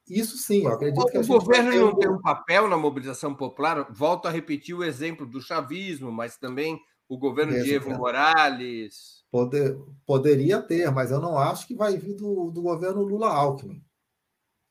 isso 0.09 0.37
sim, 0.37 0.65
eu 0.65 0.73
acredito 0.73 1.01
o, 1.01 1.05
que 1.05 1.17
o 1.17 1.25
governo 1.25 1.71
não 1.71 1.95
tem 1.95 2.09
um 2.09 2.19
papel 2.19 2.67
na 2.67 2.75
mobilização 2.75 3.33
popular. 3.33 3.87
Volto 3.93 4.27
a 4.27 4.31
repetir 4.31 4.75
o 4.75 4.83
exemplo 4.83 5.25
do 5.25 5.39
chavismo, 5.39 6.11
mas 6.11 6.35
também 6.35 6.77
o 7.07 7.17
governo 7.17 7.53
Mesmo, 7.53 7.65
de 7.65 7.75
Evo 7.75 7.91
Morales. 7.91 9.18
Poder, 9.31 9.77
poderia 10.05 10.61
ter, 10.61 10.89
mas 10.91 11.11
eu 11.11 11.19
não 11.19 11.37
acho 11.37 11.67
que 11.67 11.75
vai 11.75 11.97
vir 11.97 12.15
do, 12.15 12.49
do 12.49 12.61
governo 12.61 13.03
Lula 13.03 13.29
Alckmin. 13.29 13.83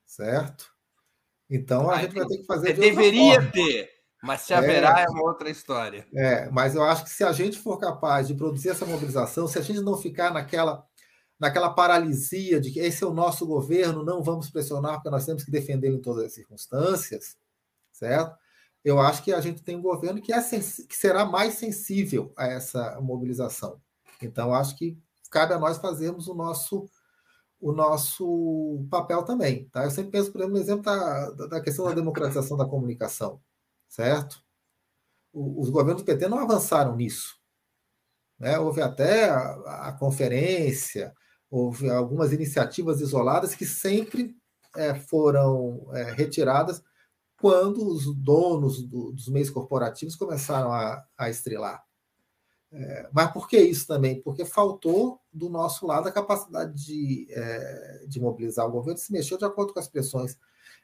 Certo? 0.05 0.73
Então 1.49 1.91
a 1.91 2.03
gente 2.03 2.15
vai 2.15 2.27
ter 2.27 2.39
que 2.39 2.45
fazer. 2.45 2.73
De 2.75 2.81
deveria 2.81 3.51
ter, 3.51 3.89
mas 4.23 4.43
se 4.43 4.53
haverá 4.53 5.01
é, 5.01 5.05
é 5.05 5.09
uma 5.09 5.23
outra 5.23 5.49
história. 5.49 6.07
É, 6.15 6.51
mas 6.51 6.75
eu 6.75 6.83
acho 6.83 7.05
que 7.05 7.11
se 7.11 7.25
a 7.25 7.33
gente 7.33 7.59
for 7.59 7.79
capaz 7.79 8.27
de 8.27 8.35
produzir 8.35 8.71
essa 8.71 8.85
mobilização, 8.85 9.47
se 9.47 9.59
a 9.59 9.63
gente 9.63 9.81
não 9.81 9.97
ficar 9.97 10.33
naquela 10.33 10.87
naquela 11.39 11.71
paralisia 11.71 12.61
de 12.61 12.73
que 12.73 12.81
esse 12.81 13.05
é 13.05 13.07
o 13.07 13.15
nosso 13.15 13.47
governo, 13.47 14.05
não 14.05 14.23
vamos 14.23 14.51
pressionar 14.51 14.95
porque 14.95 15.11
nós 15.11 15.25
temos 15.25 15.45
que 15.45 15.51
defendê-lo 15.53 15.97
em 15.97 16.03
todas 16.03 16.25
as 16.25 16.33
circunstâncias, 16.33 17.37
certo? 17.93 18.37
Eu 18.85 18.99
acho 18.99 19.23
que 19.23 19.33
a 19.33 19.41
gente 19.41 19.63
tem 19.63 19.77
um 19.77 19.83
governo 19.83 20.21
que, 20.21 20.33
é 20.33 20.41
que 20.41 20.97
será 20.97 21.25
mais 21.25 21.55
sensível 21.55 22.33
a 22.37 22.47
essa 22.47 23.01
mobilização. 23.01 23.81
Então, 24.23 24.55
acho 24.55 24.77
que 24.77 24.99
cabe 25.31 25.55
a 25.55 25.59
nós 25.59 25.79
fazermos 25.79 26.29
o 26.29 26.35
nosso 26.35 26.89
o 27.61 27.73
nosso 27.73 28.87
papel 28.91 29.25
também. 29.25 29.69
Tá? 29.71 29.85
Eu 29.85 29.91
sempre 29.91 30.13
penso, 30.13 30.33
por 30.33 30.41
exemplo, 30.43 30.85
da, 30.85 31.31
da 31.31 31.61
questão 31.61 31.87
da 31.87 31.95
democratização 31.95 32.57
da 32.57 32.65
comunicação, 32.65 33.41
certo? 33.89 34.41
O, 35.33 35.61
os 35.61 35.69
governos 35.71 36.03
do 36.03 36.07
PT 36.07 36.29
não 36.29 36.39
avançaram 36.39 36.95
nisso. 36.95 37.37
Né? 38.39 38.59
Houve 38.59 38.81
até 38.81 39.29
a, 39.29 39.89
a 39.89 39.93
conferência, 39.93 41.13
houve 41.51 41.91
algumas 41.91 42.33
iniciativas 42.33 43.01
isoladas 43.01 43.55
que 43.55 43.67
sempre 43.67 44.37
é, 44.77 44.95
foram 44.95 45.89
é, 45.95 46.13
retiradas 46.13 46.83
quando 47.41 47.87
os 47.87 48.15
donos 48.15 48.83
do, 48.83 49.13
dos 49.13 49.29
meios 49.29 49.51
corporativos 49.51 50.17
começaram 50.17 50.73
a, 50.73 51.05
a 51.17 51.31
estrelar. 51.31 51.88
É, 52.71 53.09
mas 53.13 53.33
por 53.33 53.49
que 53.49 53.59
isso 53.59 53.87
também? 53.87 54.21
Porque 54.21 54.45
faltou 54.45 55.21
do 55.33 55.49
nosso 55.49 55.87
lado 55.87 56.07
a 56.07 56.13
capacidade 56.13 56.75
de, 56.75 57.27
é, 57.31 58.05
de 58.07 58.21
mobilizar 58.21 58.67
o 58.67 58.71
governo, 58.71 58.99
se 58.99 59.13
mexeu 59.13 59.39
de 59.39 59.45
acordo 59.45 59.73
com 59.73 59.81
as 59.81 59.89
pressões 59.89 60.39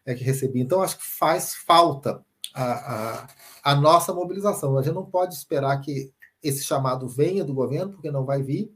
é, 0.07 0.15
que 0.15 0.25
recebia. 0.25 0.63
Então, 0.63 0.83
acho 0.83 0.99
que 0.99 1.05
faz 1.05 1.55
falta 1.55 2.25
a, 2.55 2.65
a, 2.65 3.29
a, 3.63 3.75
nossa 3.75 4.15
mobilização. 4.15 4.79
A 4.79 4.83
gente 4.83 4.95
não 4.95 5.05
pode 5.05 5.35
esperar 5.35 5.79
que 5.81 6.13
esse 6.43 6.63
chamado 6.65 7.09
venha 7.09 7.45
do 7.45 7.55
governo, 7.55 7.93
porque 7.93 8.11
não 8.11 8.25
vai 8.25 8.43
vir, 8.43 8.73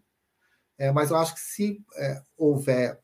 é, 0.76 0.92
mas 0.92 1.10
eu 1.10 1.16
acho 1.16 1.34
que 1.34 1.40
se 1.40 1.84
é, 1.96 2.22
houver 2.36 3.00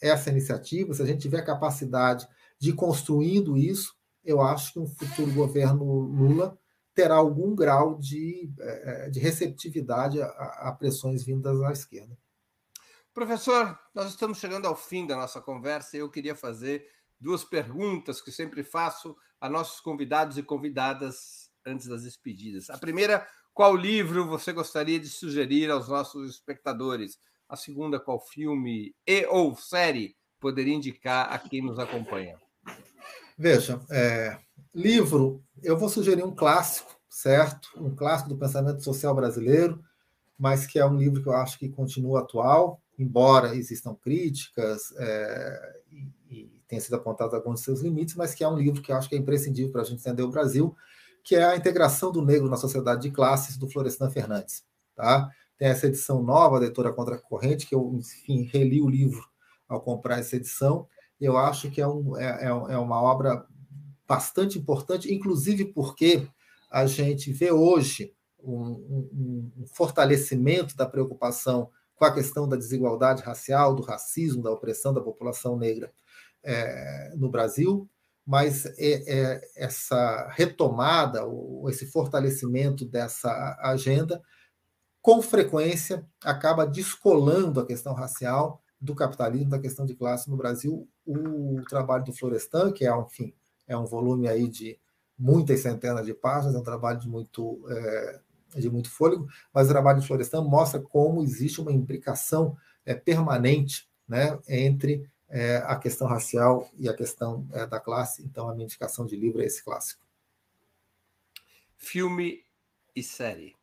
essa 0.00 0.30
iniciativa, 0.30 0.94
se 0.94 1.02
a 1.02 1.06
gente 1.06 1.22
tiver 1.22 1.42
capacidade 1.42 2.28
de 2.58 2.70
ir 2.70 2.74
construindo 2.74 3.56
isso, 3.56 3.94
eu 4.24 4.40
acho 4.40 4.72
que 4.72 4.78
um 4.78 4.86
futuro 4.86 5.32
governo 5.32 5.84
Lula 5.84 6.58
terá 6.96 7.14
algum 7.16 7.54
grau 7.54 7.98
de, 7.98 8.50
é, 8.58 9.10
de 9.10 9.20
receptividade 9.20 10.20
a, 10.20 10.26
a 10.26 10.72
pressões 10.72 11.22
vindas 11.22 11.60
à 11.62 11.70
esquerda. 11.70 12.16
Professor, 13.12 13.78
nós 13.94 14.08
estamos 14.08 14.38
chegando 14.38 14.66
ao 14.66 14.74
fim 14.74 15.06
da 15.06 15.14
nossa 15.14 15.40
conversa 15.40 15.96
e 15.96 16.00
eu 16.00 16.10
queria 16.10 16.34
fazer 16.34 16.88
duas 17.20 17.44
perguntas 17.44 18.22
que 18.22 18.32
sempre 18.32 18.64
faço 18.64 19.14
a 19.38 19.48
nossos 19.48 19.78
convidados 19.78 20.38
e 20.38 20.42
convidadas 20.42 21.50
antes 21.66 21.86
das 21.86 22.02
despedidas. 22.02 22.70
A 22.70 22.78
primeira, 22.78 23.28
qual 23.52 23.76
livro 23.76 24.26
você 24.26 24.50
gostaria 24.50 24.98
de 24.98 25.08
sugerir 25.08 25.70
aos 25.70 25.88
nossos 25.88 26.30
espectadores? 26.30 27.18
A 27.46 27.56
segunda, 27.56 28.00
qual 28.00 28.20
filme 28.20 28.94
e 29.06 29.26
ou 29.26 29.54
série 29.54 30.16
poderia 30.40 30.74
indicar 30.74 31.30
a 31.30 31.38
quem 31.38 31.60
nos 31.60 31.78
acompanha? 31.78 32.38
Veja, 33.38 33.80
é, 33.90 34.38
livro, 34.76 35.42
eu 35.62 35.76
vou 35.78 35.88
sugerir 35.88 36.22
um 36.22 36.34
clássico, 36.34 36.94
certo? 37.08 37.70
Um 37.76 37.96
clássico 37.96 38.28
do 38.28 38.36
pensamento 38.36 38.84
social 38.84 39.14
brasileiro, 39.14 39.82
mas 40.38 40.66
que 40.66 40.78
é 40.78 40.84
um 40.84 40.96
livro 40.96 41.22
que 41.22 41.28
eu 41.28 41.32
acho 41.32 41.58
que 41.58 41.70
continua 41.70 42.20
atual, 42.20 42.82
embora 42.98 43.56
existam 43.56 43.94
críticas 43.94 44.92
é, 44.98 45.80
e, 45.90 46.08
e 46.30 46.62
tenha 46.68 46.80
sido 46.80 46.96
apontado 46.96 47.34
alguns 47.34 47.60
de 47.60 47.64
seus 47.64 47.80
limites, 47.80 48.14
mas 48.14 48.34
que 48.34 48.44
é 48.44 48.48
um 48.48 48.58
livro 48.58 48.82
que 48.82 48.92
eu 48.92 48.96
acho 48.96 49.08
que 49.08 49.14
é 49.14 49.18
imprescindível 49.18 49.72
para 49.72 49.80
a 49.80 49.84
gente 49.84 50.00
entender 50.00 50.22
o 50.22 50.30
Brasil, 50.30 50.76
que 51.24 51.34
é 51.34 51.44
a 51.44 51.56
integração 51.56 52.12
do 52.12 52.22
negro 52.22 52.48
na 52.50 52.56
sociedade 52.56 53.02
de 53.02 53.10
classes 53.10 53.56
do 53.56 53.68
Florestan 53.68 54.10
Fernandes. 54.10 54.62
Tá? 54.94 55.30
Tem 55.56 55.68
essa 55.68 55.86
edição 55.86 56.22
nova 56.22 56.60
da 56.60 56.66
Editora 56.66 56.92
Contra 56.92 57.16
Corrente, 57.16 57.66
que 57.66 57.74
eu, 57.74 57.94
enfim, 57.94 58.42
reli 58.52 58.82
o 58.82 58.88
livro 58.88 59.24
ao 59.66 59.80
comprar 59.80 60.18
essa 60.18 60.36
edição. 60.36 60.86
Eu 61.18 61.38
acho 61.38 61.70
que 61.70 61.80
é, 61.80 61.88
um, 61.88 62.16
é, 62.16 62.44
é, 62.44 62.48
é 62.48 62.78
uma 62.78 63.00
obra 63.00 63.46
bastante 64.06 64.58
importante, 64.58 65.12
inclusive 65.12 65.66
porque 65.66 66.28
a 66.70 66.86
gente 66.86 67.32
vê 67.32 67.50
hoje 67.50 68.12
um, 68.38 68.52
um, 68.52 69.52
um, 69.58 69.66
fortalecimento 69.74 70.76
da 70.76 70.86
preocupação 70.86 71.70
com 71.94 72.04
a 72.04 72.14
questão 72.14 72.48
da 72.48 72.56
desigualdade 72.56 73.22
racial, 73.22 73.74
do 73.74 73.82
racismo, 73.82 74.42
da 74.42 74.50
opressão 74.50 74.92
da 74.92 75.00
população 75.00 75.56
negra 75.56 75.92
é, 76.44 77.12
no 77.16 77.30
Brasil 77.30 77.88
mas 78.26 78.66
é, 78.66 78.74
é, 78.76 79.40
essa 79.54 80.28
retomada, 80.32 81.24
ou 81.24 81.70
esse 81.70 81.86
fortalecimento 81.86 82.84
dessa 82.84 83.56
agenda, 83.60 84.20
com 85.00 85.22
frequência 85.22 86.04
acaba 86.24 86.66
descolando 86.66 87.60
a 87.60 87.66
questão 87.66 87.94
racial 87.94 88.60
do 88.80 88.96
capitalismo, 88.96 89.50
da 89.50 89.60
questão 89.60 89.86
de 89.86 89.94
classe 89.94 90.28
no 90.28 90.36
Brasil. 90.36 90.88
O 91.06 91.62
trabalho 91.68 92.04
do 92.04 92.12
Florestan, 92.12 92.72
que 92.72 92.84
é, 92.84 92.90
enfim, 92.98 93.32
é 93.66 93.76
um 93.76 93.84
volume 93.84 94.28
aí 94.28 94.48
de 94.48 94.78
muitas 95.18 95.60
centenas 95.60 96.04
de 96.04 96.14
páginas, 96.14 96.54
é 96.54 96.58
um 96.58 96.62
trabalho 96.62 97.00
de 97.00 97.08
muito, 97.08 97.64
é, 97.68 98.20
de 98.56 98.70
muito 98.70 98.90
fôlego, 98.90 99.26
mas 99.52 99.66
o 99.66 99.70
trabalho 99.70 100.00
de 100.00 100.06
Florestan 100.06 100.42
mostra 100.42 100.80
como 100.80 101.22
existe 101.22 101.60
uma 101.60 101.72
imbricação 101.72 102.56
é, 102.84 102.94
permanente 102.94 103.88
né, 104.06 104.38
entre 104.48 105.08
é, 105.28 105.56
a 105.66 105.76
questão 105.76 106.06
racial 106.06 106.70
e 106.78 106.88
a 106.88 106.94
questão 106.94 107.48
é, 107.52 107.66
da 107.66 107.80
classe. 107.80 108.22
Então, 108.22 108.48
a 108.48 108.54
minha 108.54 108.64
indicação 108.64 109.06
de 109.06 109.16
livro 109.16 109.42
é 109.42 109.46
esse 109.46 109.64
clássico. 109.64 110.04
Filme 111.76 112.44
e 112.94 113.02
série. 113.02 113.54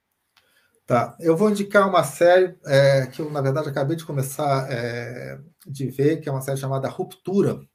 Tá, 0.86 1.16
eu 1.20 1.38
vou 1.38 1.50
indicar 1.50 1.88
uma 1.88 2.04
série 2.04 2.58
é, 2.66 3.08
que 3.08 3.22
eu, 3.22 3.32
na 3.32 3.42
verdade, 3.42 3.70
acabei 3.70 3.96
de 3.96 4.06
começar 4.06 4.68
é, 4.70 5.40
de 5.66 5.88
ver, 5.88 6.20
que 6.20 6.28
é 6.28 6.32
uma 6.32 6.42
série 6.42 6.60
chamada 6.60 6.90
Ruptura, 6.90 7.66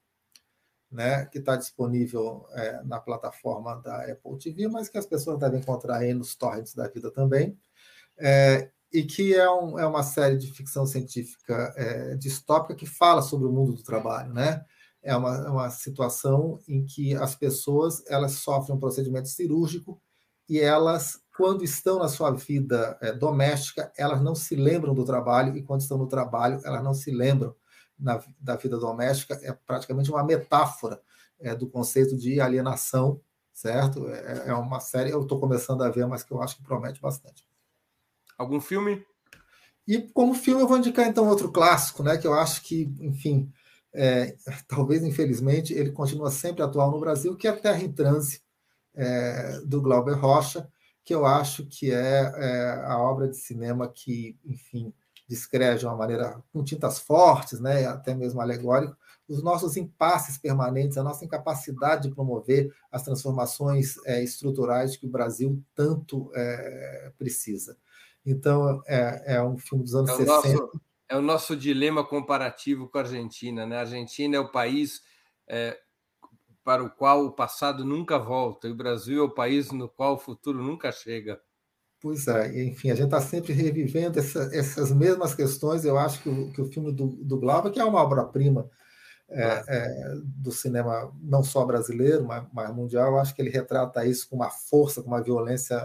né, 0.90 1.27
que 1.27 1.39
está 1.39 1.56
disponível 1.56 2.47
é, 2.52 2.82
na 2.85 2.98
plataforma 2.98 3.77
da 3.77 4.10
Apple 4.10 4.39
TV, 4.39 4.69
mas 4.69 4.89
que 4.89 4.98
as 4.98 5.06
pessoas 5.06 5.39
devem 5.39 5.60
encontrar 5.60 5.98
aí 5.98 6.15
nos 6.15 6.35
torrents 6.35 6.74
da 6.74 6.89
vida 6.89 7.10
também. 7.10 7.59
É, 8.19 8.70
e 8.93 9.02
que 9.02 9.35
é, 9.35 9.51
um, 9.51 9.78
é 9.78 9.86
uma 9.86 10.02
série 10.02 10.39
de 10.39 10.51
ficção 10.52 10.86
científica 10.86 11.74
é, 11.77 12.16
distópica 12.16 12.74
que 12.74 12.86
fala 12.86 13.20
sobre 13.20 13.47
o 13.47 13.52
mundo 13.52 13.74
do 13.74 13.82
trabalho, 13.82 14.32
né? 14.32 14.65
É 15.02 15.15
uma, 15.15 15.36
é 15.36 15.48
uma 15.48 15.70
situação 15.70 16.59
em 16.66 16.85
que 16.85 17.15
as 17.15 17.35
pessoas 17.35 18.02
elas 18.09 18.32
sofrem 18.32 18.74
um 18.77 18.81
procedimento 18.81 19.28
cirúrgico 19.28 20.01
e 20.48 20.59
elas, 20.59 21.20
quando 21.36 21.62
estão 21.62 21.98
na 21.98 22.09
sua 22.09 22.31
vida 22.32 22.98
é, 23.01 23.12
doméstica, 23.12 23.93
elas 23.97 24.20
não 24.23 24.35
se 24.35 24.56
lembram 24.56 24.94
do 24.94 25.05
trabalho 25.05 25.56
e 25.56 25.62
quando 25.62 25.82
estão 25.82 25.98
no 25.98 26.09
trabalho, 26.09 26.60
elas 26.65 26.82
não 26.82 26.94
se 26.94 27.10
lembram 27.10 27.55
na, 27.99 28.23
da 28.41 28.57
vida 28.57 28.79
doméstica. 28.79 29.39
É 29.43 29.53
praticamente 29.53 30.11
uma 30.11 30.25
metáfora 30.25 31.01
é, 31.41 31.55
do 31.55 31.69
conceito 31.69 32.16
de 32.16 32.41
alienação, 32.41 33.20
certo? 33.53 34.09
É, 34.09 34.49
é 34.49 34.55
uma 34.55 34.81
série, 34.81 35.11
eu 35.11 35.23
estou 35.23 35.41
começando 35.41 35.83
a 35.83 35.91
ver, 35.91 36.07
mas 36.07 36.23
que 36.23 36.33
eu 36.33 36.43
acho 36.43 36.57
que 36.57 36.62
promete 36.62 37.01
bastante. 37.01 37.47
Algum 38.37 38.61
filme? 38.61 39.05
E 39.87 40.03
como 40.12 40.35
filme 40.35 40.61
eu 40.61 40.69
vou 40.69 40.79
indicar 40.79 41.07
então 41.07 41.27
outro 41.29 41.51
clássico, 41.51 42.03
né? 42.03 42.19
Que 42.19 42.27
eu 42.27 42.35
acho 42.35 42.62
que, 42.62 42.83
enfim, 43.01 43.51
é, 43.93 44.37
talvez 44.69 45.03
infelizmente 45.03 45.73
ele 45.73 45.93
continua 45.93 46.31
sempre 46.31 46.62
atual 46.62 46.91
no 46.91 47.01
Brasil, 47.01 47.37
que 47.37 47.49
é 47.49 47.53
Terra 47.53 47.83
em 47.83 47.93
Transe 47.93 48.43
é, 48.95 49.61
do 49.65 49.81
Glauber 49.81 50.15
Rocha, 50.15 50.69
que 51.05 51.15
eu 51.15 51.25
acho 51.25 51.66
que 51.66 51.91
é, 51.91 52.33
é, 52.37 52.85
a 52.85 52.99
obra 52.99 53.29
de 53.29 53.37
cinema 53.37 53.89
que, 53.89 54.39
enfim, 54.45 54.93
descreve 55.28 55.80
de 55.80 55.86
uma 55.86 55.96
maneira 55.96 56.42
com 56.52 56.64
tintas 56.64 56.98
fortes, 56.98 57.60
né? 57.60 57.86
Até 57.86 58.14
mesmo 58.14 58.40
alegórico, 58.40 58.96
os 59.28 59.42
nossos 59.42 59.76
impasses 59.76 60.38
permanentes, 60.38 60.96
a 60.96 61.02
nossa 61.02 61.24
incapacidade 61.24 62.09
de 62.09 62.14
promover 62.14 62.74
as 62.90 63.02
transformações 63.02 63.96
é, 64.06 64.22
estruturais 64.22 64.96
que 64.96 65.06
o 65.06 65.10
Brasil 65.10 65.62
tanto 65.74 66.30
é, 66.34 67.12
precisa. 67.18 67.76
Então, 68.24 68.82
é, 68.86 69.36
é 69.36 69.42
um 69.42 69.59
filme 69.59 69.84
dos 69.84 69.94
anos 69.94 70.10
é 70.10 70.16
60. 70.16 70.32
Nosso, 70.32 70.80
é 71.10 71.16
o 71.16 71.22
nosso 71.22 71.56
dilema 71.56 72.05
comparativo 72.05 72.88
com 72.88 72.98
a 72.98 73.02
Argentina. 73.02 73.66
Né? 73.66 73.76
A 73.76 73.80
Argentina 73.80 74.36
é 74.36 74.40
o 74.40 74.50
país 74.50 75.02
é, 75.46 75.78
para 76.64 76.82
o 76.82 76.90
qual 76.90 77.24
o 77.24 77.32
passado 77.32 77.84
nunca 77.84 78.18
volta, 78.18 78.68
e 78.68 78.70
o 78.70 78.76
Brasil 78.76 79.22
é 79.22 79.26
o 79.26 79.30
país 79.30 79.70
no 79.72 79.88
qual 79.88 80.14
o 80.14 80.18
futuro 80.18 80.62
nunca 80.62 80.92
chega. 80.92 81.40
Pois 82.01 82.29
é, 82.29 82.62
enfim, 82.62 82.91
a 82.91 82.95
gente 82.95 83.07
está 83.07 83.20
sempre 83.20 83.53
revivendo 83.53 84.20
essa, 84.20 84.51
essas 84.53 84.93
mesmas 84.93 85.35
questões. 85.35 85.85
Eu 85.85 85.99
acho 85.99 86.23
que 86.23 86.29
o, 86.29 86.53
que 86.53 86.61
o 86.61 86.66
filme 86.66 86.93
do, 86.93 87.09
do 87.09 87.39
Glauber, 87.39 87.73
que 87.73 87.81
é 87.81 87.85
uma 87.85 88.01
obra-prima 88.01 88.70
é, 89.29 89.62
é, 89.69 90.15
do 90.25 90.53
cinema 90.53 91.12
não 91.20 91.43
só 91.43 91.65
brasileiro, 91.65 92.25
mas, 92.25 92.47
mas 92.53 92.75
mundial, 92.75 93.09
eu 93.09 93.19
acho 93.19 93.35
que 93.35 93.43
ele 93.43 93.51
retrata 93.51 94.07
isso 94.07 94.29
com 94.29 94.37
uma 94.37 94.49
força, 94.51 95.03
com 95.03 95.09
uma 95.09 95.23
violência 95.23 95.77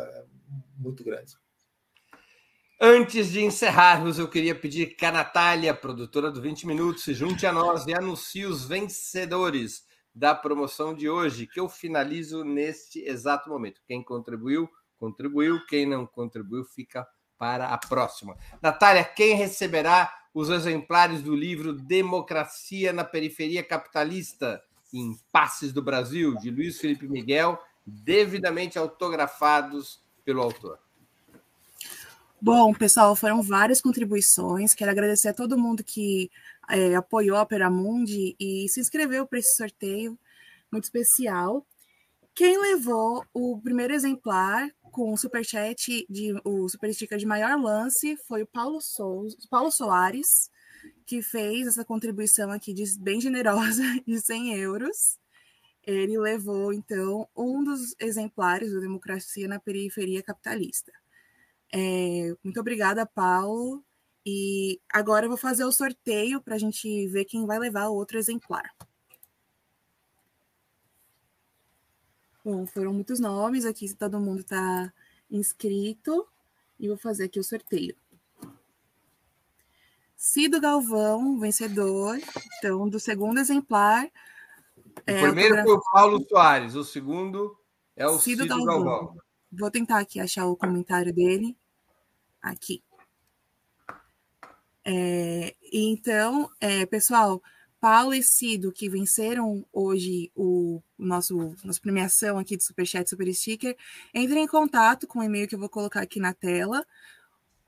muito 0.77 1.03
grande. 1.03 1.35
Antes 2.79 3.31
de 3.31 3.41
encerrarmos, 3.41 4.19
eu 4.19 4.27
queria 4.27 4.53
pedir 4.53 4.95
que 4.95 5.05
a 5.05 5.11
Natália, 5.11 5.73
produtora 5.73 6.29
do 6.29 6.41
20 6.41 6.67
Minutos, 6.67 7.03
se 7.03 7.13
junte 7.13 7.45
a 7.45 7.51
nós 7.51 7.87
e 7.87 7.93
anuncie 7.93 8.45
os 8.45 8.65
vencedores 8.65 9.83
da 10.13 10.35
promoção 10.35 10.93
de 10.93 11.09
hoje, 11.09 11.47
que 11.47 11.59
eu 11.59 11.67
finalizo 11.67 12.43
neste 12.43 12.99
exato 12.99 13.49
momento. 13.49 13.81
Quem 13.87 14.03
contribuiu, 14.03 14.69
contribuiu. 15.03 15.65
Quem 15.65 15.85
não 15.85 16.05
contribuiu, 16.05 16.63
fica 16.63 17.05
para 17.37 17.67
a 17.67 17.77
próxima. 17.77 18.37
Natália, 18.61 19.03
quem 19.03 19.35
receberá 19.35 20.09
os 20.33 20.49
exemplares 20.49 21.21
do 21.21 21.35
livro 21.35 21.73
Democracia 21.73 22.93
na 22.93 23.03
Periferia 23.03 23.61
Capitalista, 23.61 24.63
Impasses 24.93 25.73
do 25.73 25.81
Brasil, 25.81 26.35
de 26.37 26.49
Luiz 26.49 26.79
Felipe 26.79 27.09
Miguel, 27.09 27.59
devidamente 27.85 28.79
autografados 28.79 30.01
pelo 30.23 30.41
autor? 30.41 30.79
Bom, 32.41 32.73
pessoal, 32.73 33.13
foram 33.13 33.41
várias 33.41 33.81
contribuições. 33.81 34.73
Quero 34.73 34.91
agradecer 34.91 35.29
a 35.29 35.33
todo 35.33 35.57
mundo 35.57 35.83
que 35.83 36.31
é, 36.69 36.95
apoiou 36.95 37.35
a 37.35 37.41
Opera 37.41 37.69
Mundi 37.69 38.35
e 38.39 38.69
se 38.69 38.79
inscreveu 38.79 39.27
para 39.27 39.39
esse 39.39 39.55
sorteio 39.57 40.17
muito 40.71 40.85
especial. 40.85 41.65
Quem 42.33 42.57
levou 42.57 43.25
o 43.33 43.59
primeiro 43.61 43.93
exemplar 43.93 44.69
com 44.93 45.11
o 45.11 45.17
superchat 45.17 46.05
de 46.07 46.39
o 46.45 46.69
super 46.69 46.93
sticker 46.93 47.17
de 47.17 47.25
maior 47.25 47.59
lance 47.59 48.15
foi 48.27 48.43
o 48.43 48.47
Paulo 48.47 48.79
Souza, 48.79 49.35
Paulo 49.49 49.71
Soares, 49.71 50.51
que 51.05 51.21
fez 51.21 51.67
essa 51.67 51.83
contribuição 51.83 52.51
aqui 52.51 52.73
de, 52.73 52.83
bem 52.99 53.19
generosa 53.19 53.81
de 54.07 54.21
100 54.21 54.59
euros. 54.59 55.17
Ele 55.85 56.17
levou 56.17 56.71
então 56.71 57.27
um 57.35 57.63
dos 57.63 57.95
exemplares 57.99 58.71
do 58.71 58.79
Democracia 58.79 59.47
na 59.47 59.59
Periferia 59.59 60.21
Capitalista. 60.21 60.91
É, 61.73 62.35
muito 62.43 62.59
obrigada, 62.59 63.05
Paulo. 63.05 63.83
E 64.25 64.79
agora 64.93 65.25
eu 65.25 65.29
vou 65.29 65.37
fazer 65.37 65.65
o 65.65 65.71
sorteio 65.71 66.39
para 66.39 66.55
a 66.55 66.59
gente 66.59 67.07
ver 67.09 67.25
quem 67.25 67.45
vai 67.45 67.57
levar 67.57 67.87
o 67.87 67.95
outro 67.95 68.17
exemplar. 68.17 68.69
Bom, 72.43 72.65
foram 72.65 72.93
muitos 72.93 73.19
nomes 73.19 73.65
aqui, 73.65 73.93
todo 73.95 74.19
mundo 74.19 74.41
está 74.41 74.91
inscrito. 75.29 76.27
E 76.79 76.87
vou 76.87 76.97
fazer 76.97 77.25
aqui 77.25 77.39
o 77.39 77.43
sorteio. 77.43 77.95
Cido 80.15 80.59
Galvão, 80.59 81.37
vencedor, 81.39 82.17
então, 82.57 82.87
do 82.87 82.99
segundo 82.99 83.39
exemplar. 83.39 84.05
O 84.05 85.01
é, 85.05 85.21
primeiro 85.21 85.61
foi 85.63 85.73
o 85.73 85.81
Paulo 85.91 86.25
Soares, 86.27 86.75
o 86.75 86.83
segundo 86.83 87.57
é 87.95 88.07
o 88.07 88.17
Cido, 88.19 88.43
Cido 88.43 88.47
Galvão. 88.47 88.83
Galvão. 88.83 89.17
Vou 89.51 89.69
tentar 89.69 89.99
aqui 89.99 90.19
achar 90.19 90.45
o 90.45 90.55
comentário 90.55 91.13
dele 91.13 91.55
aqui. 92.41 92.83
É, 94.85 95.55
então, 95.71 96.49
é, 96.59 96.85
pessoal, 96.85 97.41
Paulo 97.83 98.13
e 98.13 98.23
Cido, 98.23 98.71
que 98.71 98.87
venceram 98.87 99.67
hoje 99.73 100.31
o 100.33 100.81
nosso 100.97 101.53
nossa 101.65 101.81
premiação 101.81 102.39
aqui 102.39 102.55
de 102.55 102.63
Superchat 102.63 103.09
Super 103.09 103.33
Sticker, 103.33 103.75
entrem 104.13 104.45
em 104.45 104.47
contato 104.47 105.05
com 105.05 105.19
o 105.19 105.23
e-mail 105.23 105.49
que 105.49 105.55
eu 105.55 105.59
vou 105.59 105.67
colocar 105.67 106.01
aqui 106.01 106.17
na 106.17 106.33
tela, 106.33 106.87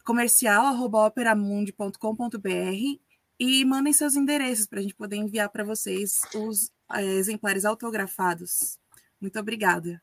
comercial.operamundi.com.br 0.05 3.01
e 3.37 3.65
mandem 3.65 3.91
seus 3.91 4.15
endereços 4.15 4.65
para 4.65 4.79
a 4.79 4.83
gente 4.83 4.95
poder 4.95 5.17
enviar 5.17 5.49
para 5.49 5.65
vocês 5.65 6.21
os 6.33 6.71
é, 6.93 7.03
exemplares 7.03 7.65
autografados. 7.65 8.79
Muito 9.19 9.37
obrigada. 9.37 10.01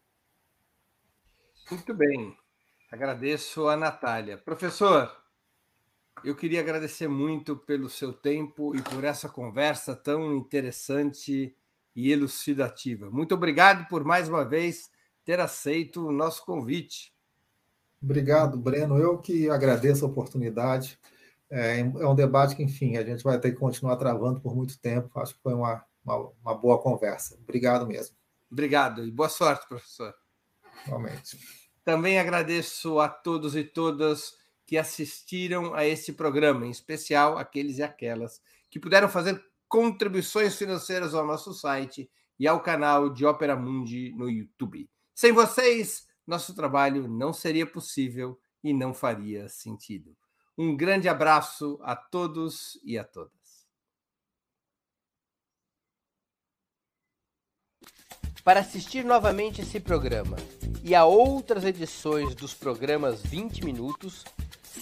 Muito 1.70 1.94
bem. 1.94 2.36
Agradeço 2.90 3.66
a 3.66 3.78
Natália. 3.78 4.36
Professor, 4.36 5.21
eu 6.24 6.36
queria 6.36 6.60
agradecer 6.60 7.09
muito 7.09 7.56
pelo 7.56 7.89
seu 7.89 8.12
tempo 8.12 8.76
e 8.76 8.82
por 8.82 9.02
essa 9.05 9.28
conversa 9.28 9.94
tão 9.97 10.36
interessante 10.36 11.56
e 11.94 12.12
elucidativa. 12.12 13.10
Muito 13.10 13.34
obrigado 13.34 13.89
por 13.89 14.05
mais 14.05 14.28
uma 14.28 14.44
vez 14.44 14.90
ter 15.24 15.40
aceito 15.40 16.06
o 16.06 16.12
nosso 16.12 16.44
convite. 16.44 17.12
Obrigado, 18.02 18.56
Breno. 18.56 18.98
Eu 18.98 19.18
que 19.18 19.48
agradeço 19.48 20.05
a 20.05 20.09
oportunidade. 20.09 20.98
É, 21.51 21.80
é 21.80 22.06
um 22.06 22.14
debate 22.14 22.56
que, 22.56 22.62
enfim, 22.62 22.97
a 22.97 23.05
gente 23.05 23.22
vai 23.22 23.39
ter 23.39 23.52
que 23.52 23.59
continuar 23.59 23.97
travando 23.97 24.40
por 24.40 24.55
muito 24.55 24.78
tempo. 24.80 25.20
Acho 25.20 25.34
que 25.34 25.43
foi 25.43 25.55
uma, 25.55 25.84
uma, 26.05 26.32
uma 26.43 26.55
boa 26.55 26.80
conversa. 26.80 27.36
Obrigado 27.43 27.86
mesmo. 27.86 28.16
Obrigado 28.51 29.05
e 29.05 29.10
boa 29.10 29.28
sorte, 29.28 29.68
professor. 29.68 30.14
Realmente. 30.84 31.39
Também 31.84 32.18
agradeço 32.18 32.98
a 32.98 33.09
todos 33.09 33.56
e 33.56 33.64
todas 33.64 34.34
que 34.72 34.78
assistiram 34.78 35.74
a 35.74 35.84
este 35.84 36.14
programa, 36.14 36.64
em 36.64 36.70
especial 36.70 37.36
aqueles 37.36 37.76
e 37.76 37.82
aquelas 37.82 38.40
que 38.70 38.80
puderam 38.80 39.06
fazer 39.06 39.38
contribuições 39.68 40.56
financeiras 40.56 41.12
ao 41.12 41.26
nosso 41.26 41.52
site 41.52 42.10
e 42.38 42.48
ao 42.48 42.58
canal 42.58 43.10
de 43.10 43.26
Ópera 43.26 43.54
Mundi 43.54 44.14
no 44.16 44.30
YouTube. 44.30 44.88
Sem 45.14 45.30
vocês, 45.30 46.08
nosso 46.26 46.54
trabalho 46.54 47.06
não 47.06 47.34
seria 47.34 47.66
possível 47.66 48.40
e 48.64 48.72
não 48.72 48.94
faria 48.94 49.46
sentido. 49.46 50.16
Um 50.56 50.74
grande 50.74 51.06
abraço 51.06 51.78
a 51.82 51.94
todos 51.94 52.80
e 52.82 52.96
a 52.96 53.04
todas. 53.04 53.66
Para 58.42 58.60
assistir 58.60 59.04
novamente 59.04 59.60
esse 59.60 59.78
programa 59.78 60.38
e 60.82 60.94
a 60.94 61.04
outras 61.04 61.62
edições 61.62 62.34
dos 62.34 62.54
programas 62.54 63.20
20 63.20 63.66
Minutos, 63.66 64.24